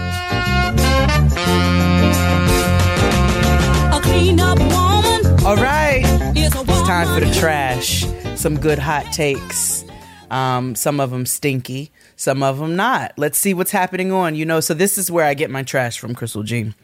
A 3.94 4.00
clean 4.02 4.38
up 4.40 4.58
woman 4.58 5.44
All 5.46 5.56
right. 5.56 6.02
is 6.36 6.54
a 6.54 6.58
woman. 6.58 6.74
It's 6.74 6.86
time 6.88 7.06
for 7.14 7.24
the 7.24 7.34
trash. 7.34 8.04
Some 8.38 8.58
good 8.58 8.78
hot 8.78 9.12
takes. 9.12 9.84
Um, 10.30 10.74
some 10.74 10.98
of 10.98 11.10
them 11.10 11.26
stinky, 11.26 11.92
some 12.16 12.42
of 12.42 12.58
them 12.58 12.74
not. 12.74 13.12
Let's 13.18 13.36
see 13.38 13.52
what's 13.52 13.70
happening 13.70 14.12
on. 14.12 14.34
You 14.34 14.46
know, 14.46 14.60
so 14.60 14.72
this 14.72 14.96
is 14.96 15.10
where 15.10 15.26
I 15.26 15.34
get 15.34 15.50
my 15.50 15.62
trash 15.62 15.98
from, 15.98 16.14
Crissle 16.14 16.44
Jean. 16.44 16.74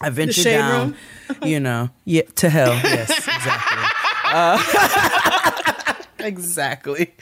I 0.00 0.10
venture 0.10 0.44
down, 0.44 0.96
you 1.42 1.58
know, 1.60 1.90
yeah, 2.04 2.22
to 2.36 2.48
hell. 2.50 2.72
Yes, 2.74 3.10
exactly. 3.18 3.78
Uh, 4.34 5.94
exactly. 6.18 7.14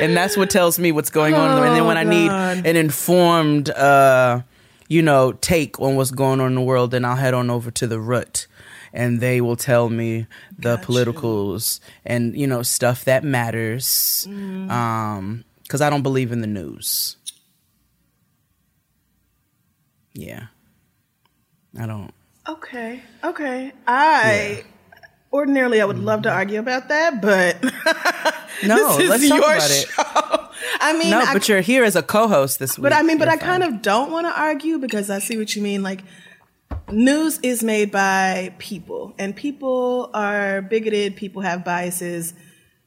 And 0.00 0.16
that's 0.16 0.36
what 0.36 0.50
tells 0.50 0.78
me 0.78 0.92
what's 0.92 1.10
going 1.10 1.34
on. 1.34 1.62
and 1.66 1.74
then 1.76 1.84
when 1.86 1.96
I 1.96 2.04
need 2.04 2.28
God. 2.28 2.64
an 2.64 2.76
informed, 2.76 3.70
uh, 3.70 4.42
you 4.88 5.02
know, 5.02 5.32
take 5.32 5.80
on 5.80 5.96
what's 5.96 6.12
going 6.12 6.40
on 6.40 6.48
in 6.48 6.54
the 6.54 6.60
world, 6.60 6.92
then 6.92 7.04
I'll 7.04 7.16
head 7.16 7.34
on 7.34 7.50
over 7.50 7.70
to 7.72 7.86
the 7.86 7.98
root 7.98 8.46
and 8.92 9.20
they 9.20 9.40
will 9.40 9.56
tell 9.56 9.88
me 9.88 10.26
the 10.58 10.78
politicals 10.78 11.80
and, 12.04 12.36
you 12.36 12.46
know, 12.46 12.62
stuff 12.62 13.04
that 13.04 13.24
matters. 13.24 14.26
Um, 14.28 15.44
cause 15.68 15.80
I 15.80 15.90
don't 15.90 16.02
believe 16.02 16.30
in 16.30 16.40
the 16.40 16.46
news. 16.46 17.16
Yeah. 20.12 20.46
I 21.78 21.86
don't. 21.86 22.12
Okay. 22.48 23.00
Okay. 23.22 23.72
I 23.86 24.64
ordinarily 25.32 25.80
I 25.80 25.84
would 25.84 25.98
love 25.98 26.22
to 26.22 26.30
argue 26.30 26.58
about 26.58 26.88
that, 26.88 27.20
but 27.22 27.62
No, 28.66 28.96
this 28.96 29.04
is 29.04 29.10
let's 29.10 29.28
talk 29.28 29.38
your 29.40 29.54
about 29.54 29.70
it. 29.70 29.88
show. 29.88 30.46
I 30.80 30.92
mean, 30.98 31.10
No, 31.10 31.20
I, 31.20 31.32
but 31.32 31.48
you're 31.48 31.60
here 31.62 31.84
as 31.84 31.96
a 31.96 32.02
co-host 32.02 32.58
this 32.58 32.76
week. 32.76 32.82
but 32.82 32.92
I 32.92 33.02
mean, 33.02 33.18
but 33.18 33.26
You're 33.26 33.34
I 33.34 33.38
kind 33.38 33.62
of 33.62 33.80
don't 33.82 34.10
want 34.10 34.26
to 34.26 34.38
argue 34.38 34.78
because 34.78 35.08
I 35.10 35.18
see 35.18 35.36
what 35.38 35.54
you 35.56 35.62
mean. 35.62 35.82
Like, 35.82 36.02
news 36.90 37.38
is 37.42 37.62
made 37.62 37.90
by 37.90 38.54
people, 38.58 39.14
and 39.18 39.34
people 39.34 40.10
are 40.14 40.60
bigoted. 40.62 41.16
People 41.16 41.42
have 41.42 41.64
biases. 41.64 42.34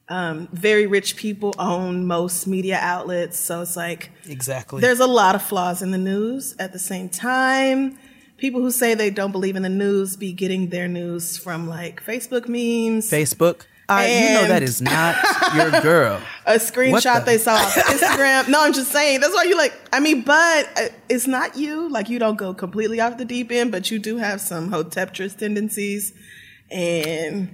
Um, 0.08 0.48
very 0.52 0.86
rich 0.86 1.16
people 1.16 1.54
own 1.58 2.06
most 2.06 2.46
media 2.46 2.78
outlets, 2.80 3.38
so 3.38 3.62
it's 3.62 3.74
like 3.76 4.10
exactly. 4.28 4.80
there's 4.82 5.00
a 5.00 5.06
lot 5.06 5.34
of 5.34 5.42
flaws 5.42 5.80
in 5.82 5.92
the 5.92 5.98
news. 5.98 6.54
At 6.58 6.72
the 6.74 6.78
same 6.78 7.08
time, 7.08 7.98
people 8.44 8.60
who 8.60 8.70
say 8.70 8.92
they 8.92 9.08
don't 9.08 9.32
believe 9.32 9.56
in 9.56 9.62
the 9.62 9.70
news 9.70 10.18
be 10.18 10.30
getting 10.30 10.68
their 10.68 10.86
news 10.86 11.38
from 11.38 11.66
like 11.66 12.04
Facebook 12.04 12.46
memes, 12.46 13.10
Facebook. 13.10 13.62
Uh, 13.88 14.04
you 14.06 14.34
know 14.34 14.46
that 14.48 14.62
is 14.62 14.82
not 14.82 15.16
your 15.54 15.70
girl. 15.80 16.20
a 16.46 16.56
screenshot 16.56 17.20
the- 17.20 17.24
they 17.24 17.38
saw 17.38 17.54
on 17.54 17.62
Instagram. 17.94 18.48
no, 18.50 18.62
I'm 18.62 18.74
just 18.74 18.92
saying. 18.92 19.20
That's 19.20 19.32
why 19.32 19.44
you 19.44 19.56
like. 19.56 19.72
I 19.94 20.00
mean, 20.00 20.20
but 20.20 20.68
uh, 20.76 20.88
it's 21.08 21.26
not 21.26 21.56
you. 21.56 21.88
Like 21.88 22.10
you 22.10 22.18
don't 22.18 22.36
go 22.36 22.52
completely 22.52 23.00
off 23.00 23.16
the 23.16 23.24
deep 23.24 23.50
end, 23.50 23.72
but 23.72 23.90
you 23.90 23.98
do 23.98 24.18
have 24.18 24.42
some 24.42 24.70
hoteptress 24.70 25.34
tendencies, 25.34 26.12
and 26.70 27.48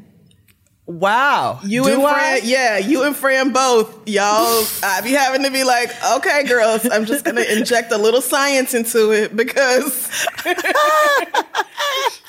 Wow. 0.90 1.60
you 1.62 1.84
Do 1.84 1.92
and? 1.92 2.02
Fran, 2.02 2.40
yeah, 2.42 2.78
you 2.78 3.04
and 3.04 3.14
Fran 3.14 3.52
both, 3.52 4.08
y'all. 4.08 4.64
I 4.82 5.00
be 5.02 5.12
having 5.12 5.44
to 5.44 5.50
be 5.50 5.62
like, 5.62 5.90
okay, 6.16 6.42
girls, 6.44 6.84
I'm 6.90 7.04
just 7.04 7.24
gonna 7.24 7.42
inject 7.42 7.92
a 7.92 7.98
little 7.98 8.20
science 8.20 8.74
into 8.74 9.12
it 9.12 9.36
because 9.36 10.10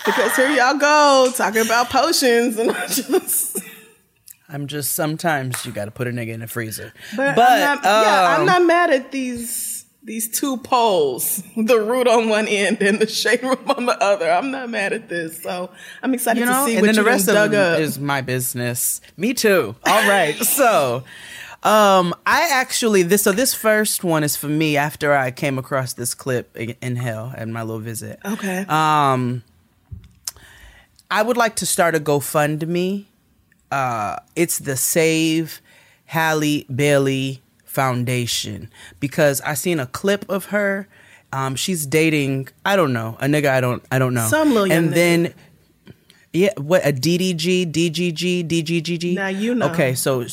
because 0.06 0.36
here 0.36 0.52
y'all 0.52 0.78
go 0.78 1.32
talking 1.36 1.62
about 1.62 1.90
potions 1.90 2.58
and 2.58 2.72
I 2.72 2.88
just. 2.88 3.60
I'm 4.48 4.68
just 4.68 4.92
sometimes 4.92 5.66
you 5.66 5.72
got 5.72 5.86
to 5.86 5.92
put 5.92 6.08
a 6.08 6.12
nigga 6.12 6.34
in 6.34 6.42
a 6.42 6.48
freezer. 6.48 6.94
But, 7.16 7.40
I'm 7.40 7.82
not, 7.82 7.84
yeah, 7.86 8.36
I'm 8.36 8.42
um, 8.42 8.46
not 8.46 8.64
mad 8.66 8.90
at 8.90 9.10
these 9.12 9.71
these 10.04 10.28
two 10.40 10.58
poles, 10.58 11.44
the 11.58 11.80
root 11.80 12.08
on 12.08 12.30
one 12.30 12.48
end 12.48 12.82
and 12.82 13.00
the 13.00 13.08
shade 13.08 13.44
room 13.44 13.60
on 13.70 13.86
the 13.86 14.02
other. 14.02 14.30
I'm 14.30 14.52
not 14.52 14.70
mad 14.70 14.94
at 14.94 15.10
this, 15.10 15.42
so 15.42 15.70
I'm 16.02 16.14
excited 16.14 16.40
you 16.40 16.46
know, 16.46 16.66
to 16.66 16.66
see 16.66 16.76
and 16.78 16.82
what 16.82 16.88
then 16.88 16.96
you 16.96 17.04
the 17.04 17.10
rest 17.10 17.28
dug 17.28 17.54
up. 17.54 17.80
is 17.80 18.00
my 18.00 18.22
business. 18.22 19.02
Me 19.18 19.34
too. 19.34 19.76
All 19.86 20.10
right. 20.10 20.36
so, 20.44 21.04
um, 21.64 22.16
I 22.26 22.50
actually 22.52 23.04
this 23.04 23.24
so 23.24 23.32
this 23.32 23.54
first 23.54 24.04
one 24.04 24.24
is 24.24 24.36
for 24.36 24.48
me 24.48 24.78
after 24.78 25.14
I 25.14 25.30
came 25.30 25.60
across 25.60 25.94
this 25.94 26.14
clip 26.16 26.56
in, 26.58 26.76
in 26.82 26.96
hell 26.96 27.34
at 27.36 27.48
my 27.48 27.62
little 27.62 27.80
visit. 27.80 28.20
okay. 28.26 28.66
Um, 28.68 29.44
I 31.12 31.22
would 31.22 31.38
like 31.38 31.58
to 31.58 31.66
start 31.66 31.94
a 31.94 32.00
GoFundMe. 32.00 33.06
Uh, 33.70 34.16
it's 34.36 34.60
the 34.60 34.78
Save 34.78 35.62
Halle 36.06 36.64
Bailey 36.64 37.42
Foundation 37.72 38.70
because 39.00 39.40
I 39.42 39.54
seen 39.54 39.80
a 39.80 39.86
clip 39.88 40.26
of 40.30 40.46
her. 40.46 40.88
Um, 41.34 41.56
she's 41.56 41.86
dating 41.86 42.50
I 42.66 42.76
don't 42.76 42.92
know 42.92 43.16
a 43.22 43.26
nigga 43.26 43.50
I 43.50 43.62
don't 43.62 43.82
I 43.90 43.98
don't 44.00 44.14
know 44.14 44.28
Some 44.28 44.54
little 44.54 44.70
and 44.70 44.90
nigga. 44.92 44.94
then 44.94 45.34
yeah 46.34 46.50
what 46.58 46.86
a 46.86 46.92
DDG 46.92 47.72
DGG 47.72 48.46
DGGG 48.50 49.14
Now 49.16 49.28
you 49.30 49.56
know. 49.56 49.70
okay 49.70 49.96
so 49.96 50.26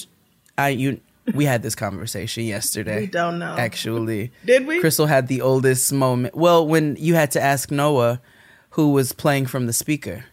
I 0.59 0.71
you 0.71 1.01
we 1.35 1.45
had 1.45 1.63
this 1.63 1.77
conversation 1.77 2.43
yesterday 2.45 3.01
We 3.03 3.07
don't 3.07 3.39
know. 3.39 3.55
actually 3.57 4.33
Did 4.45 4.67
we? 4.67 4.81
Crystal 4.81 5.07
had 5.07 5.29
the 5.29 5.41
oldest 5.41 5.93
moment 5.93 6.35
well 6.35 6.67
when 6.67 6.97
you 6.99 7.15
had 7.15 7.31
to 7.33 7.41
ask 7.41 7.71
Noah 7.71 8.21
who 8.71 8.91
was 8.91 9.13
playing 9.13 9.47
from 9.47 9.67
the 9.67 9.73
speaker 9.73 10.25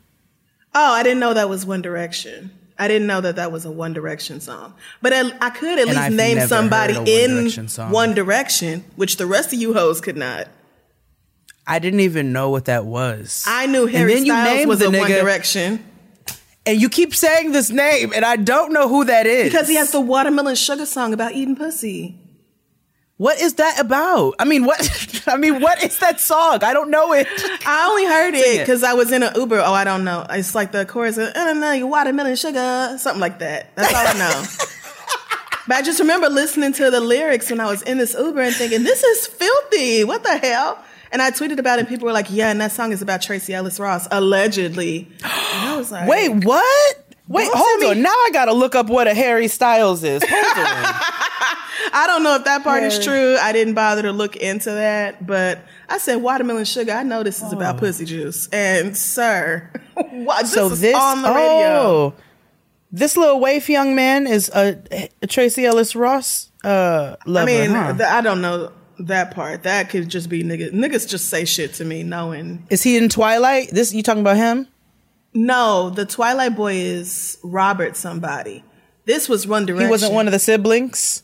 oh, 0.73 0.91
I 0.93 1.03
didn't 1.03 1.19
know 1.19 1.33
that 1.35 1.47
was 1.47 1.63
One 1.65 1.81
Direction. 1.83 2.49
I 2.77 2.87
didn't 2.87 3.07
know 3.07 3.21
that 3.21 3.37
that 3.37 3.51
was 3.51 3.65
a 3.65 3.71
One 3.71 3.93
Direction 3.93 4.41
song. 4.41 4.73
But 5.01 5.13
I, 5.13 5.31
I 5.39 5.49
could 5.49 5.79
at 5.79 5.85
least 5.87 5.97
I've 5.97 6.13
name 6.13 6.39
somebody 6.47 6.95
One 6.95 7.07
in 7.07 7.29
Direction. 7.47 7.67
One 7.91 8.13
Direction, 8.13 8.83
which 8.95 9.17
the 9.17 9.25
rest 9.25 9.53
of 9.53 9.59
you 9.59 9.73
hoes 9.73 10.01
could 10.01 10.17
not. 10.17 10.47
I 11.67 11.79
didn't 11.79 12.01
even 12.01 12.31
know 12.31 12.49
what 12.51 12.65
that 12.65 12.85
was 12.85 13.43
I 13.47 13.65
knew 13.65 13.83
And 13.87 13.95
Harry 13.95 14.13
then 14.13 14.25
you 14.25 14.33
Styles 14.33 14.55
named 14.57 14.69
was 14.69 14.79
the 14.79 14.87
a 14.87 14.99
One 14.99 15.09
Direction. 15.09 15.83
and 16.65 16.79
you 16.79 16.89
keep 16.89 17.15
saying 17.15 17.53
this 17.53 17.71
name 17.71 18.13
and 18.13 18.23
I 18.23 18.35
don't 18.35 18.71
know 18.71 18.87
who 18.87 19.05
that 19.05 19.25
is 19.25 19.51
because 19.51 19.67
he 19.67 19.75
has 19.75 19.91
the 19.91 19.99
Watermelon 20.01 20.55
Sugar 20.55 20.85
song 20.85 21.11
about 21.13 21.31
eating 21.31 21.55
pussy. 21.55 22.19
What 23.17 23.39
is 23.39 23.53
that 23.55 23.79
about? 23.79 24.35
I 24.39 24.45
mean, 24.45 24.65
what? 24.65 25.23
I 25.27 25.37
mean, 25.37 25.61
what 25.61 25.81
is 25.83 25.99
that 25.99 26.19
song? 26.19 26.63
I 26.63 26.73
don't 26.73 26.89
know 26.91 27.13
it. 27.13 27.27
I 27.65 27.87
only 27.89 28.05
heard 28.05 28.33
Sing 28.35 28.43
it 28.43 28.55
it. 28.57 28.59
because 28.59 28.83
I 28.83 28.93
was 28.93 29.11
in 29.11 29.23
an 29.23 29.33
Uber. 29.35 29.59
Oh, 29.59 29.73
I 29.73 29.83
don't 29.85 30.03
know. 30.03 30.25
It's 30.29 30.53
like 30.53 30.71
the 30.73 30.85
chorus 30.85 31.17
of, 31.17 31.29
I 31.29 31.45
don't 31.45 31.59
know, 31.61 31.71
you 31.71 31.87
watermelon 31.87 32.35
sugar, 32.35 32.97
something 32.99 33.21
like 33.21 33.39
that. 33.39 33.73
That's 33.75 33.93
all 33.93 34.05
I 34.05 34.13
know. 34.19 34.43
but 35.67 35.77
I 35.77 35.81
just 35.81 35.99
remember 35.99 36.27
listening 36.29 36.73
to 36.73 36.91
the 36.91 36.99
lyrics 36.99 37.49
when 37.49 37.61
I 37.61 37.67
was 37.67 37.81
in 37.83 37.97
this 37.97 38.13
Uber 38.19 38.41
and 38.41 38.53
thinking, 38.55 38.83
this 38.83 39.01
is 39.03 39.27
filthy. 39.27 40.03
What 40.03 40.23
the 40.23 40.37
hell? 40.37 40.83
And 41.11 41.21
I 41.21 41.31
tweeted 41.31 41.59
about 41.59 41.77
it 41.79 41.83
and 41.83 41.87
people 41.87 42.07
were 42.07 42.11
like, 42.13 42.27
yeah, 42.29 42.51
and 42.51 42.59
that 42.59 42.73
song 42.73 42.91
is 42.91 43.01
about 43.01 43.21
Tracee 43.21 43.53
Ellis 43.53 43.79
Ross, 43.79 44.09
allegedly. 44.11 45.07
And 45.23 45.69
I 45.69 45.77
was 45.77 45.89
like, 45.89 46.09
Wait, 46.09 46.43
what? 46.43 47.01
Wait, 47.29 47.47
hold 47.53 47.83
on. 47.83 47.95
me- 47.97 48.01
Now 48.03 48.09
I 48.09 48.29
gotta 48.33 48.51
look 48.53 48.75
up 48.75 48.87
what 48.87 49.07
a 49.07 49.13
Harry 49.13 49.47
Styles 49.47 50.03
is. 50.03 50.21
Hold 50.27 50.67
on. 50.67 50.95
I 51.93 52.07
don't 52.07 52.23
know 52.23 52.35
if 52.35 52.45
that 52.45 52.63
part 52.63 52.83
is 52.83 53.03
true. 53.03 53.37
I 53.37 53.51
didn't 53.51 53.73
bother 53.73 54.01
to 54.03 54.11
look 54.11 54.35
into 54.35 54.71
that, 54.71 55.25
but 55.25 55.59
I 55.89 55.97
said 55.97 56.17
watermelon 56.17 56.65
sugar. 56.65 56.91
I 56.91 57.03
know 57.03 57.23
this 57.23 57.41
is 57.41 57.51
Oh. 57.53 57.55
about 57.57 57.77
pussy 57.77 58.05
juice. 58.05 58.47
And 58.51 58.95
sir, 58.95 59.69
what, 60.11 60.41
this 60.43 60.53
so 60.53 60.67
is 60.71 60.81
this 60.81 60.95
on 60.95 61.21
the 61.21 61.29
radio. 61.29 61.67
oh, 61.67 62.13
this 62.91 63.17
little 63.17 63.39
waif 63.39 63.69
young 63.69 63.95
man 63.95 64.25
is 64.27 64.49
a, 64.55 65.09
a 65.21 65.27
Tracee 65.27 65.65
Ellis 65.65 65.95
Ross 65.95 66.51
uh, 66.63 67.15
lover. 67.25 67.49
I 67.51 67.53
mean, 67.67 67.69
huh? 67.71 67.93
th- 67.93 68.09
I 68.09 68.21
don't 68.21 68.41
know 68.41 68.71
that 68.99 69.31
part. 69.35 69.63
That 69.63 69.89
could 69.89 70.07
just 70.07 70.29
be 70.29 70.43
niggas. 70.43 70.71
Niggas 70.71 71.07
just 71.09 71.27
say 71.29 71.43
shit 71.45 71.73
to 71.75 71.83
me 71.85 72.03
knowing. 72.03 72.65
is 72.69 72.83
he 72.83 72.95
in 72.97 73.09
Twilight? 73.09 73.69
This 73.71 73.93
you 73.93 74.01
talking 74.03 74.21
about 74.21 74.37
him? 74.37 74.67
No, 75.33 75.89
the 75.89 76.05
Twilight 76.05 76.55
Boy 76.55 76.75
is 76.75 77.37
Robert 77.43 77.97
somebody. 77.97 78.63
This 79.03 79.27
was 79.27 79.45
One 79.45 79.65
Direction. 79.65 79.87
He 79.87 79.91
wasn't 79.91 80.13
one 80.13 80.27
of 80.27 80.31
the 80.31 80.39
siblings. 80.39 81.23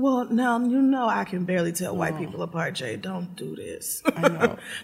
Well, 0.00 0.24
now 0.30 0.58
you 0.58 0.80
know 0.80 1.06
I 1.06 1.24
can 1.24 1.44
barely 1.44 1.72
tell 1.72 1.94
white 1.94 2.16
people 2.16 2.42
apart, 2.42 2.74
Jay. 2.74 2.96
Don't 2.96 3.36
do 3.36 3.54
this. 3.54 4.00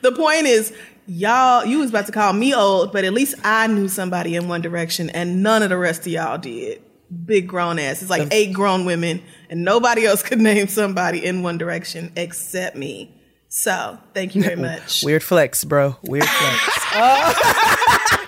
the 0.02 0.12
point 0.14 0.46
is, 0.46 0.74
y'all, 1.06 1.64
you 1.64 1.78
was 1.78 1.88
about 1.88 2.04
to 2.06 2.12
call 2.12 2.34
me 2.34 2.54
old, 2.54 2.92
but 2.92 3.06
at 3.06 3.14
least 3.14 3.34
I 3.42 3.66
knew 3.66 3.88
somebody 3.88 4.36
in 4.36 4.46
One 4.46 4.60
Direction, 4.60 5.08
and 5.08 5.42
none 5.42 5.62
of 5.62 5.70
the 5.70 5.78
rest 5.78 6.02
of 6.02 6.08
y'all 6.08 6.36
did. 6.36 6.82
Big 7.24 7.48
grown 7.48 7.78
ass. 7.78 8.02
It's 8.02 8.10
like 8.10 8.28
eight 8.30 8.52
grown 8.52 8.84
women, 8.84 9.22
and 9.48 9.64
nobody 9.64 10.04
else 10.04 10.22
could 10.22 10.40
name 10.42 10.68
somebody 10.68 11.24
in 11.24 11.42
One 11.42 11.56
Direction 11.56 12.12
except 12.14 12.76
me. 12.76 13.14
So, 13.48 13.98
thank 14.12 14.34
you 14.34 14.42
very 14.42 14.56
much. 14.56 15.02
Weird 15.02 15.22
flex, 15.22 15.64
bro. 15.64 15.96
Weird 16.02 16.28
flex. 16.28 18.16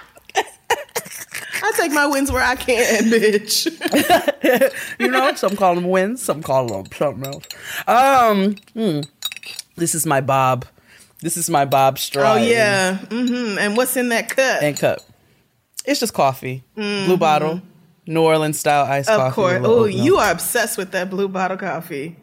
I 1.68 1.72
take 1.76 1.92
my 1.92 2.06
wins 2.06 2.32
where 2.32 2.42
I 2.42 2.56
can, 2.56 3.04
bitch. 3.04 3.66
you 4.98 5.08
know, 5.08 5.34
some 5.34 5.54
call 5.54 5.75
them 5.75 5.88
wins, 5.88 6.22
some 6.22 6.42
call 6.42 6.66
them 6.66 6.87
something 6.92 7.26
else. 7.26 7.44
Um, 7.87 8.56
hmm. 8.72 9.00
this 9.76 9.94
is 9.94 10.06
my 10.06 10.20
Bob. 10.22 10.64
This 11.20 11.37
is 11.37 11.50
my 11.50 11.64
Bob 11.64 11.98
Straw. 11.98 12.34
oh 12.34 12.37
yeah. 12.37 12.98
Mm 13.08 13.28
hmm. 13.28 13.58
And 13.58 13.76
what's 13.76 13.96
in 13.96 14.08
that 14.08 14.30
cup? 14.30 14.62
and 14.62 14.78
cup. 14.78 15.00
It's 15.84 16.00
just 16.00 16.14
coffee, 16.14 16.64
blue 16.75 17.16
bottle, 17.16 17.60
New 18.06 18.22
Orleans 18.22 18.58
style 18.58 18.84
iced 18.84 19.08
coffee. 19.08 19.20
Mm-hmm. 19.20 19.28
of 19.28 19.34
course. 19.34 19.60
Oh, 19.64 19.84
you 19.84 20.16
are 20.16 20.30
obsessed 20.30 20.78
with 20.78 20.92
that 20.92 21.10
blue 21.10 21.28
bottle 21.28 21.56
coffee. 21.56 22.16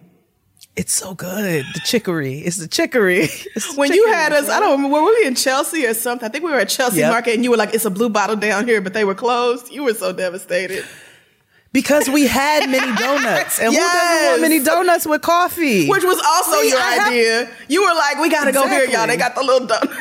It's 0.76 0.94
so 0.94 1.14
good. 1.14 1.66
The 1.74 1.80
chicory. 1.86 2.40
It's 2.40 2.58
the 2.58 2.68
chicory. 2.68 3.24
It's 3.56 3.74
the 3.74 3.80
When 3.80 3.94
you 3.94 4.08
had 4.08 4.34
us. 4.34 4.50
I 4.50 4.60
don't 4.60 4.74
remember, 4.74 4.98
were 5.02 5.06
we 5.06 5.26
in 5.26 5.36
Chelsea 5.36 5.86
or 5.86 5.94
something? 5.94 6.28
I 6.28 6.30
think 6.30 6.44
we 6.44 6.52
were 6.52 6.60
at 6.60 6.68
Chelsea 6.70 6.98
Yep. 7.00 7.12
Market 7.12 7.36
and 7.36 7.44
you 7.46 7.52
were 7.52 7.58
like, 7.58 7.74
it's 7.74 7.86
a 7.86 7.90
blue 7.90 8.10
bottle 8.10 8.36
down 8.36 8.68
here, 8.68 8.82
but 8.82 8.94
they 8.94 9.06
were 9.06 9.16
closed. 9.16 9.72
You 9.72 9.86
were 9.86 9.94
so 9.94 10.12
devastated. 10.12 10.84
because 11.72 12.10
we 12.10 12.26
had 12.28 12.70
mini 12.70 12.94
donuts, 12.96 13.60
and 13.60 13.74
who 13.74 13.80
doesn't 13.80 14.30
want 14.30 14.42
mini 14.42 14.64
donuts 14.64 15.06
with 15.06 15.22
coffee? 15.22 15.88
Which 15.90 16.04
was 16.06 16.18
also 16.26 16.62
See, 16.62 16.70
your 16.70 16.80
have- 16.80 17.08
idea. 17.10 17.50
You 17.68 17.82
were 17.84 17.94
like, 17.94 18.18
we 18.20 18.30
gotta 18.30 18.52
go 18.54 18.66
here, 18.68 18.86
y'all. 18.86 19.08
They 19.08 19.18
got 19.18 19.36
the 19.36 19.44
little 19.44 19.68
donut. 19.68 19.92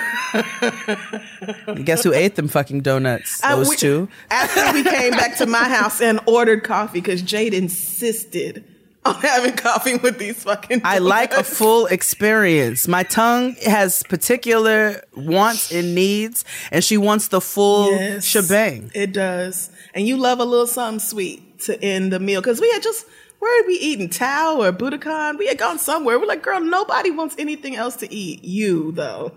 Guess 1.85 2.03
who 2.05 2.13
ate 2.13 2.35
them 2.37 2.47
fucking 2.49 2.81
donuts? 2.83 3.43
I- 3.45 3.55
Those 3.57 3.71
we- 3.71 3.77
two. 3.77 4.09
After 4.31 4.73
we 4.73 4.83
came 4.85 5.11
back 5.13 5.37
to 5.39 5.47
my 5.47 5.69
house 5.69 6.01
and 6.01 6.19
ordered 6.27 6.63
coffee 6.65 7.01
because 7.01 7.23
Jade 7.23 7.55
insisted 7.55 8.65
on 9.07 9.15
having 9.17 9.53
coffee 9.55 9.97
with 9.97 10.19
these 10.19 10.43
fucking 10.45 10.81
I 10.85 10.99
like 10.99 11.33
a 11.35 11.45
full 11.45 11.87
experience. 11.87 12.89
My 12.89 13.03
tongue 13.03 13.55
has 13.67 14.03
particular 14.05 15.03
wants 15.15 15.71
and 15.73 15.95
needs, 15.95 16.45
and 16.71 16.83
she 16.83 16.97
wants 16.97 17.29
the 17.29 17.41
full 17.41 17.91
Yes, 17.91 18.25
shebang. 18.25 18.91
It 18.95 19.13
does. 19.13 19.71
And 19.95 20.07
you 20.09 20.17
love 20.17 20.41
a 20.41 20.45
little 20.45 20.67
something 20.67 21.01
sweet 21.01 21.61
to 21.61 21.81
end 21.83 22.13
the 22.13 22.19
meal. 22.19 22.41
Because 22.41 22.61
we 22.61 22.71
had 22.71 22.83
just, 22.83 23.07
where 23.41 23.63
had 23.63 23.67
we 23.67 23.75
eaten? 23.75 24.09
Tao 24.09 24.61
or 24.63 24.73
Buddakan? 24.73 25.39
We 25.39 25.47
had 25.49 25.59
gone 25.59 25.79
somewhere. 25.79 26.19
We're 26.19 26.27
like, 26.27 26.43
girl, 26.43 26.61
nobody 26.61 27.11
wants 27.11 27.37
anything 27.39 27.77
else 27.77 27.97
to 27.97 28.13
eat. 28.13 28.43
You, 28.43 28.93
though. 28.93 29.33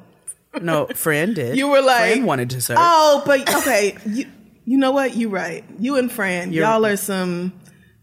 No, 0.62 0.88
friend 0.96 1.36
did. 1.36 1.58
You 1.58 1.68
were 1.68 1.82
like, 1.82 2.12
friend 2.14 2.26
wanted 2.26 2.48
dessert. 2.48 2.78
Oh, 2.80 3.22
but 3.26 3.54
okay. 3.54 3.98
you, 4.06 4.26
you 4.66 4.78
know 4.78 4.92
what? 4.92 5.16
You're 5.16 5.30
right. 5.30 5.64
You 5.78 5.98
and 5.98 6.12
Fran, 6.12 6.54
You're- 6.54 6.66
y'all 6.66 6.86
are 6.86 6.96
some 6.98 7.52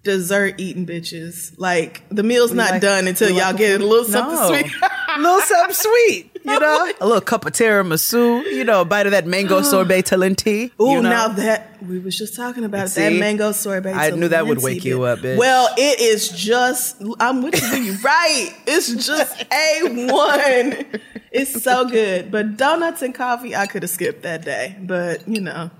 dessert 0.05 0.55
eating 0.59 0.87
bitches. 0.87 1.53
Like, 1.59 2.03
the 2.11 2.23
meal's 2.23 2.53
not 2.53 2.73
like- 2.73 2.81
done 2.83 3.09
until 3.09 3.29
y'all 3.31 3.47
like 3.49 3.57
get 3.57 3.81
a 3.81 3.85
little 3.85 4.05
something 4.05 4.37
No. 4.37 4.49
sweet. 4.49 4.73
a 5.17 5.19
little 5.21 5.41
something 5.41 5.75
sweet, 5.75 6.31
you 6.45 6.61
know, 6.61 6.93
a 7.01 7.07
little 7.07 7.21
cup 7.21 7.47
of 7.47 7.53
tiramisu, 7.53 8.45
you 8.53 8.65
know, 8.65 8.83
a 8.83 8.85
bite 8.85 9.07
of 9.07 9.13
that 9.13 9.27
mango 9.27 9.63
sorbet 9.71 10.03
Talenti. 10.03 10.71
Ooh, 10.81 10.91
you 10.91 11.03
know? 11.03 11.09
now 11.11 11.29
that 11.29 11.83
we 11.83 11.99
was 11.99 12.17
just 12.17 12.35
talking 12.37 12.65
about 12.65 12.87
it, 12.89 12.95
that 12.95 13.13
mango 13.15 13.53
sorbet. 13.53 13.93
I 13.93 14.11
knew 14.11 14.29
that 14.29 14.47
would 14.47 14.63
wake 14.63 14.85
you 14.85 15.03
up, 15.03 15.19
bitch. 15.21 15.37
Well, 15.37 15.69
it 15.77 16.01
is 16.01 16.29
just. 16.31 17.03
I'm 17.21 17.43
with 17.43 17.61
you. 17.61 17.79
You 17.79 17.93
right. 18.05 18.51
It's 18.67 18.93
just 19.07 19.43
a 19.53 20.07
one. 20.11 21.01
It's 21.31 21.63
so 21.63 21.89
good. 21.89 22.31
But 22.31 22.57
donuts 22.57 23.03
and 23.03 23.15
coffee, 23.15 23.55
I 23.57 23.67
could 23.67 23.83
have 23.83 23.91
skipped 23.91 24.23
that 24.23 24.45
day. 24.45 24.77
But 24.81 25.29
you 25.29 25.41
know, 25.41 25.71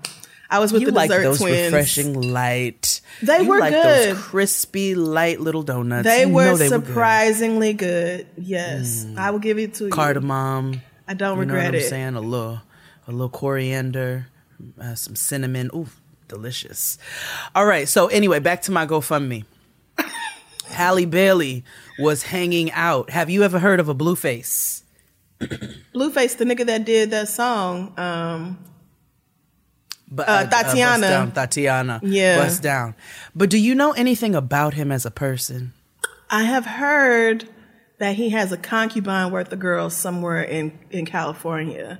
I 0.49 0.59
was 0.59 0.71
with 0.71 0.81
you 0.83 0.87
the 0.89 0.93
like 0.93 1.09
dessert 1.09 1.23
those 1.23 1.37
twins. 1.39 1.65
refreshing 1.73 2.21
light. 2.21 3.01
They 3.21 3.41
you 3.41 3.47
were 3.49 3.59
like 3.59 3.73
good. 3.73 4.15
Those 4.15 4.21
crispy 4.23 4.93
light 4.95 5.39
little 5.39 5.63
donuts. 5.63 6.03
They 6.05 6.21
You 6.27 6.33
were 6.33 6.55
they 6.57 6.69
good. 6.69 6.81
Mm. 6.81 6.85
surprisingly 6.87 7.73
good. 7.73 8.27
Yes, 8.37 9.05
I 9.17 9.31
will 9.31 9.39
give 9.39 9.57
it 9.57 9.73
to 9.75 9.85
you. 9.85 9.89
Cardamom. 9.91 10.81
I 11.07 11.13
don't 11.13 11.37
You 11.39 11.45
know 11.45 11.53
regret 11.53 11.65
what 11.65 11.75
I'm 11.75 11.81
it. 11.81 11.89
saying? 11.89 12.15
A 12.15 12.21
little, 12.21 12.61
a 13.07 13.11
little 13.11 13.29
coriander, 13.29 14.27
uh, 14.81 14.95
some 14.95 15.15
cinnamon. 15.15 15.69
Ooh, 15.73 15.87
delicious. 16.27 16.97
All 17.53 17.65
right. 17.65 17.87
So 17.87 18.07
anyway, 18.07 18.39
back 18.39 18.61
to 18.63 18.71
my 18.71 18.85
GoFundMe. 18.87 19.45
Halle 20.67 21.05
Bailey 21.05 21.63
was 21.99 22.23
hanging 22.23 22.71
out. 22.71 23.09
Have 23.11 23.29
you 23.29 23.43
ever 23.43 23.59
heard 23.59 23.79
of 23.79 23.87
a 23.89 23.93
blueface? 23.95 24.83
Blueface, 25.39 26.37
the 26.37 26.45
nigga 26.45 26.65
that 26.65 26.85
did 26.85 27.11
that 27.11 27.27
song. 27.29 27.93
Um, 27.97 28.57
But, 30.09 30.29
Uh, 30.29 30.45
Bust 30.45 30.67
Tatiana. 30.67 31.07
down, 31.09 31.31
Tatiana. 31.31 31.99
Yeah. 32.03 32.37
Bust 32.37 32.61
down. 32.61 32.95
But 33.35 33.49
do 33.49 33.57
you 33.57 33.73
know 33.75 33.91
anything 33.93 34.35
about 34.35 34.73
him 34.75 34.91
as 34.91 35.05
a 35.05 35.11
person? 35.11 35.73
I 36.29 36.43
have 36.43 36.65
heard 36.65 37.49
that 37.99 38.15
he 38.15 38.29
has 38.29 38.51
a 38.51 38.57
concubine 38.57 39.31
worth 39.31 39.51
of 39.51 39.59
girls 39.59 39.95
somewhere 39.95 40.41
in 40.43 40.77
in 40.91 41.05
California. 41.05 41.99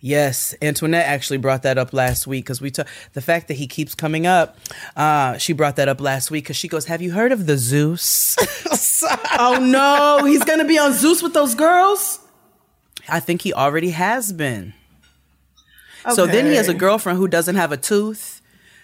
Yes, 0.00 0.54
Antoinette 0.60 1.06
actually 1.06 1.38
brought 1.38 1.62
that 1.62 1.78
up 1.78 1.94
last 1.94 2.26
week 2.26 2.44
because 2.44 2.60
we 2.60 2.70
took 2.70 2.86
the 3.14 3.22
fact 3.22 3.48
that 3.48 3.54
he 3.54 3.66
keeps 3.66 3.94
coming 3.94 4.26
up. 4.26 4.58
Uh, 4.96 5.38
she 5.38 5.54
brought 5.54 5.76
that 5.76 5.88
up 5.88 5.98
last 5.98 6.30
week 6.30 6.44
because 6.44 6.56
she 6.56 6.68
goes, 6.68 6.84
"Have 6.86 7.00
you 7.00 7.12
heard 7.12 7.32
of 7.32 7.46
the 7.46 7.56
Zeus?" 7.56 8.36
Oh 9.38 9.58
no, 9.60 10.24
he's 10.24 10.44
gonna 10.44 10.64
be 10.64 10.78
on 10.78 10.92
Zeus 10.94 11.22
with 11.22 11.34
those 11.34 11.54
girls. 11.54 12.20
I 13.08 13.20
think 13.20 13.42
he 13.42 13.52
already 13.52 13.90
has 13.90 14.32
been. 14.32 14.72
So 16.12 16.26
then 16.26 16.46
he 16.46 16.54
has 16.56 16.68
a 16.68 16.74
girlfriend 16.74 17.18
who 17.18 17.28
doesn't 17.28 17.56
have 17.56 17.72
a 17.72 17.76
tooth, 17.76 18.42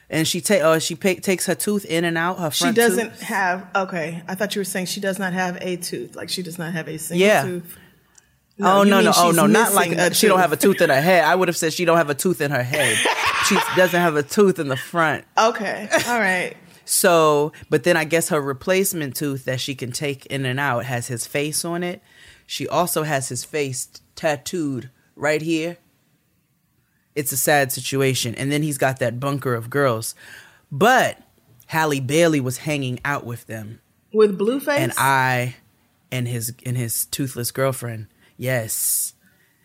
and 0.08 0.26
she 0.26 0.40
ta- 0.40 0.54
uh, 0.54 0.78
she 0.78 0.94
takes 0.94 1.46
her 1.46 1.54
tooth 1.54 1.84
in 1.84 2.04
and 2.04 2.16
out. 2.16 2.38
Her 2.38 2.50
She 2.50 2.72
doesn't 2.72 3.10
tooth. 3.10 3.20
have. 3.22 3.66
Okay, 3.74 4.22
I 4.28 4.34
thought 4.34 4.54
you 4.54 4.60
were 4.60 4.64
saying 4.64 4.86
she 4.86 5.00
does 5.00 5.18
not 5.18 5.32
have 5.32 5.58
a 5.60 5.76
tooth. 5.76 6.16
Like 6.16 6.28
she 6.30 6.42
does 6.42 6.58
not 6.58 6.72
have 6.72 6.88
a 6.88 6.98
single 6.98 7.26
Yeah. 7.26 7.42
tooth. 7.44 7.76
oh 8.62 8.82
no 8.82 9.00
no 9.00 9.12
oh 9.16 9.30
no 9.30 9.46
not 9.46 9.72
like 9.72 9.90
a 9.92 10.12
she 10.12 10.26
don't 10.28 10.38
have 10.38 10.52
a 10.52 10.56
tooth 10.56 10.80
in 10.80 10.90
her 10.90 11.00
head. 11.00 11.24
I 11.24 11.34
would 11.34 11.48
have 11.48 11.56
said 11.56 11.72
she 11.72 11.84
don't 11.84 11.96
have 11.96 12.10
a 12.10 12.14
tooth 12.14 12.40
in 12.40 12.50
her 12.50 12.62
head. 12.62 12.96
she 13.46 13.56
doesn't 13.76 13.98
have 14.00 14.16
a 14.16 14.22
tooth 14.22 14.58
in 14.58 14.68
the 14.68 14.76
front. 14.76 15.24
Okay, 15.38 15.88
all 16.08 16.18
right. 16.18 16.54
So, 16.84 17.52
but 17.70 17.84
then 17.84 17.96
I 17.96 18.04
guess 18.04 18.30
her 18.30 18.40
replacement 18.40 19.14
tooth 19.14 19.44
that 19.44 19.60
she 19.60 19.74
can 19.76 19.92
take 19.92 20.26
in 20.26 20.44
and 20.44 20.58
out 20.58 20.84
has 20.86 21.06
his 21.06 21.24
face 21.26 21.64
on 21.64 21.82
it. 21.84 22.02
She 22.46 22.66
also 22.66 23.04
has 23.04 23.28
his 23.28 23.44
face 23.44 23.86
tattooed 24.16 24.90
right 25.14 25.40
here. 25.40 25.76
It's 27.20 27.32
a 27.32 27.36
sad 27.36 27.70
situation. 27.70 28.34
And 28.34 28.50
then 28.50 28.62
he's 28.62 28.78
got 28.78 28.98
that 28.98 29.20
bunker 29.20 29.54
of 29.54 29.68
girls. 29.68 30.14
But 30.72 31.18
Halle 31.66 32.00
Bailey 32.00 32.40
was 32.40 32.58
hanging 32.58 32.98
out 33.04 33.26
with 33.26 33.46
them. 33.46 33.80
With 34.12 34.38
Blueface, 34.38 34.78
And 34.78 34.92
I 34.96 35.56
and 36.10 36.26
his 36.26 36.54
and 36.64 36.76
his 36.76 37.04
toothless 37.06 37.50
girlfriend. 37.50 38.06
Yes. 38.36 39.14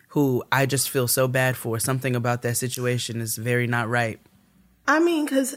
Who 0.08 0.44
I 0.52 0.66
just 0.66 0.90
feel 0.90 1.08
so 1.08 1.26
bad 1.26 1.56
for. 1.56 1.78
Something 1.78 2.14
about 2.14 2.42
that 2.42 2.58
situation 2.58 3.20
is 3.22 3.36
very 3.36 3.66
not 3.66 3.88
right. 3.88 4.20
I 4.86 5.00
mean, 5.00 5.24
because 5.24 5.56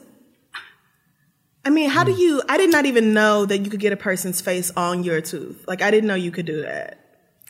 I 1.66 1.70
mean, 1.70 1.90
how 1.90 2.06
do 2.06 2.14
hmm. 2.14 2.20
you? 2.20 2.42
I 2.48 2.58
did 2.58 2.72
not 2.72 2.86
even 2.86 3.14
know 3.14 3.46
that 3.46 3.60
you 3.60 3.70
could 3.70 3.80
get 3.80 3.94
a 3.94 3.98
person's 3.98 4.40
face 4.42 4.72
on 4.72 5.04
your 5.04 5.20
tooth. 5.22 5.66
Like, 5.68 5.82
I 5.82 5.92
didn't 5.92 6.08
know 6.08 6.16
you 6.16 6.32
could 6.32 6.46
do 6.46 6.62
that. 6.62 6.98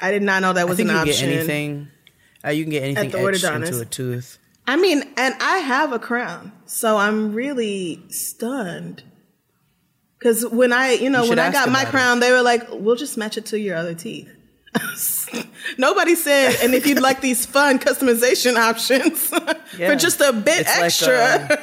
I 0.01 0.11
did 0.11 0.23
not 0.23 0.41
know 0.41 0.53
that 0.53 0.67
was 0.67 0.79
an 0.79 0.87
you 0.87 0.93
option. 0.93 1.29
get 1.29 1.37
anything. 1.37 1.87
Uh, 2.45 2.49
you 2.49 2.63
can 2.63 2.71
get 2.71 2.83
anything 2.83 3.13
etched 3.13 3.43
into 3.43 3.79
a 3.81 3.85
tooth. 3.85 4.37
I 4.67 4.75
mean, 4.75 5.03
and 5.17 5.35
I 5.41 5.57
have 5.57 5.91
a 5.93 5.99
crown, 5.99 6.51
so 6.65 6.97
I'm 6.97 7.33
really 7.33 8.01
stunned. 8.09 9.03
Because 10.17 10.45
when 10.45 10.71
I, 10.73 10.91
you 10.93 11.09
know, 11.09 11.23
You 11.23 11.29
when 11.29 11.39
I 11.39 11.51
got 11.51 11.69
my 11.69 11.81
about 11.81 11.87
it. 11.87 11.91
crown, 11.91 12.19
they 12.19 12.31
were 12.31 12.41
like, 12.41 12.67
"We'll 12.71 12.95
just 12.95 13.17
match 13.17 13.37
it 13.37 13.45
to 13.47 13.59
your 13.59 13.75
other 13.75 13.93
teeth." 13.93 14.29
Nobody 15.77 16.15
said, 16.15 16.57
and 16.61 16.73
if 16.75 16.85
you'd 16.85 17.01
like 17.01 17.21
these 17.21 17.45
fun 17.45 17.79
customization 17.79 18.55
options 18.55 19.31
Yeah. 19.77 19.89
for 19.89 19.95
just 19.95 20.21
a 20.21 20.31
bit 20.33 20.61
It's 20.61 20.75
like, 20.77 20.85
extra, 20.85 21.15
uh, 21.15 21.55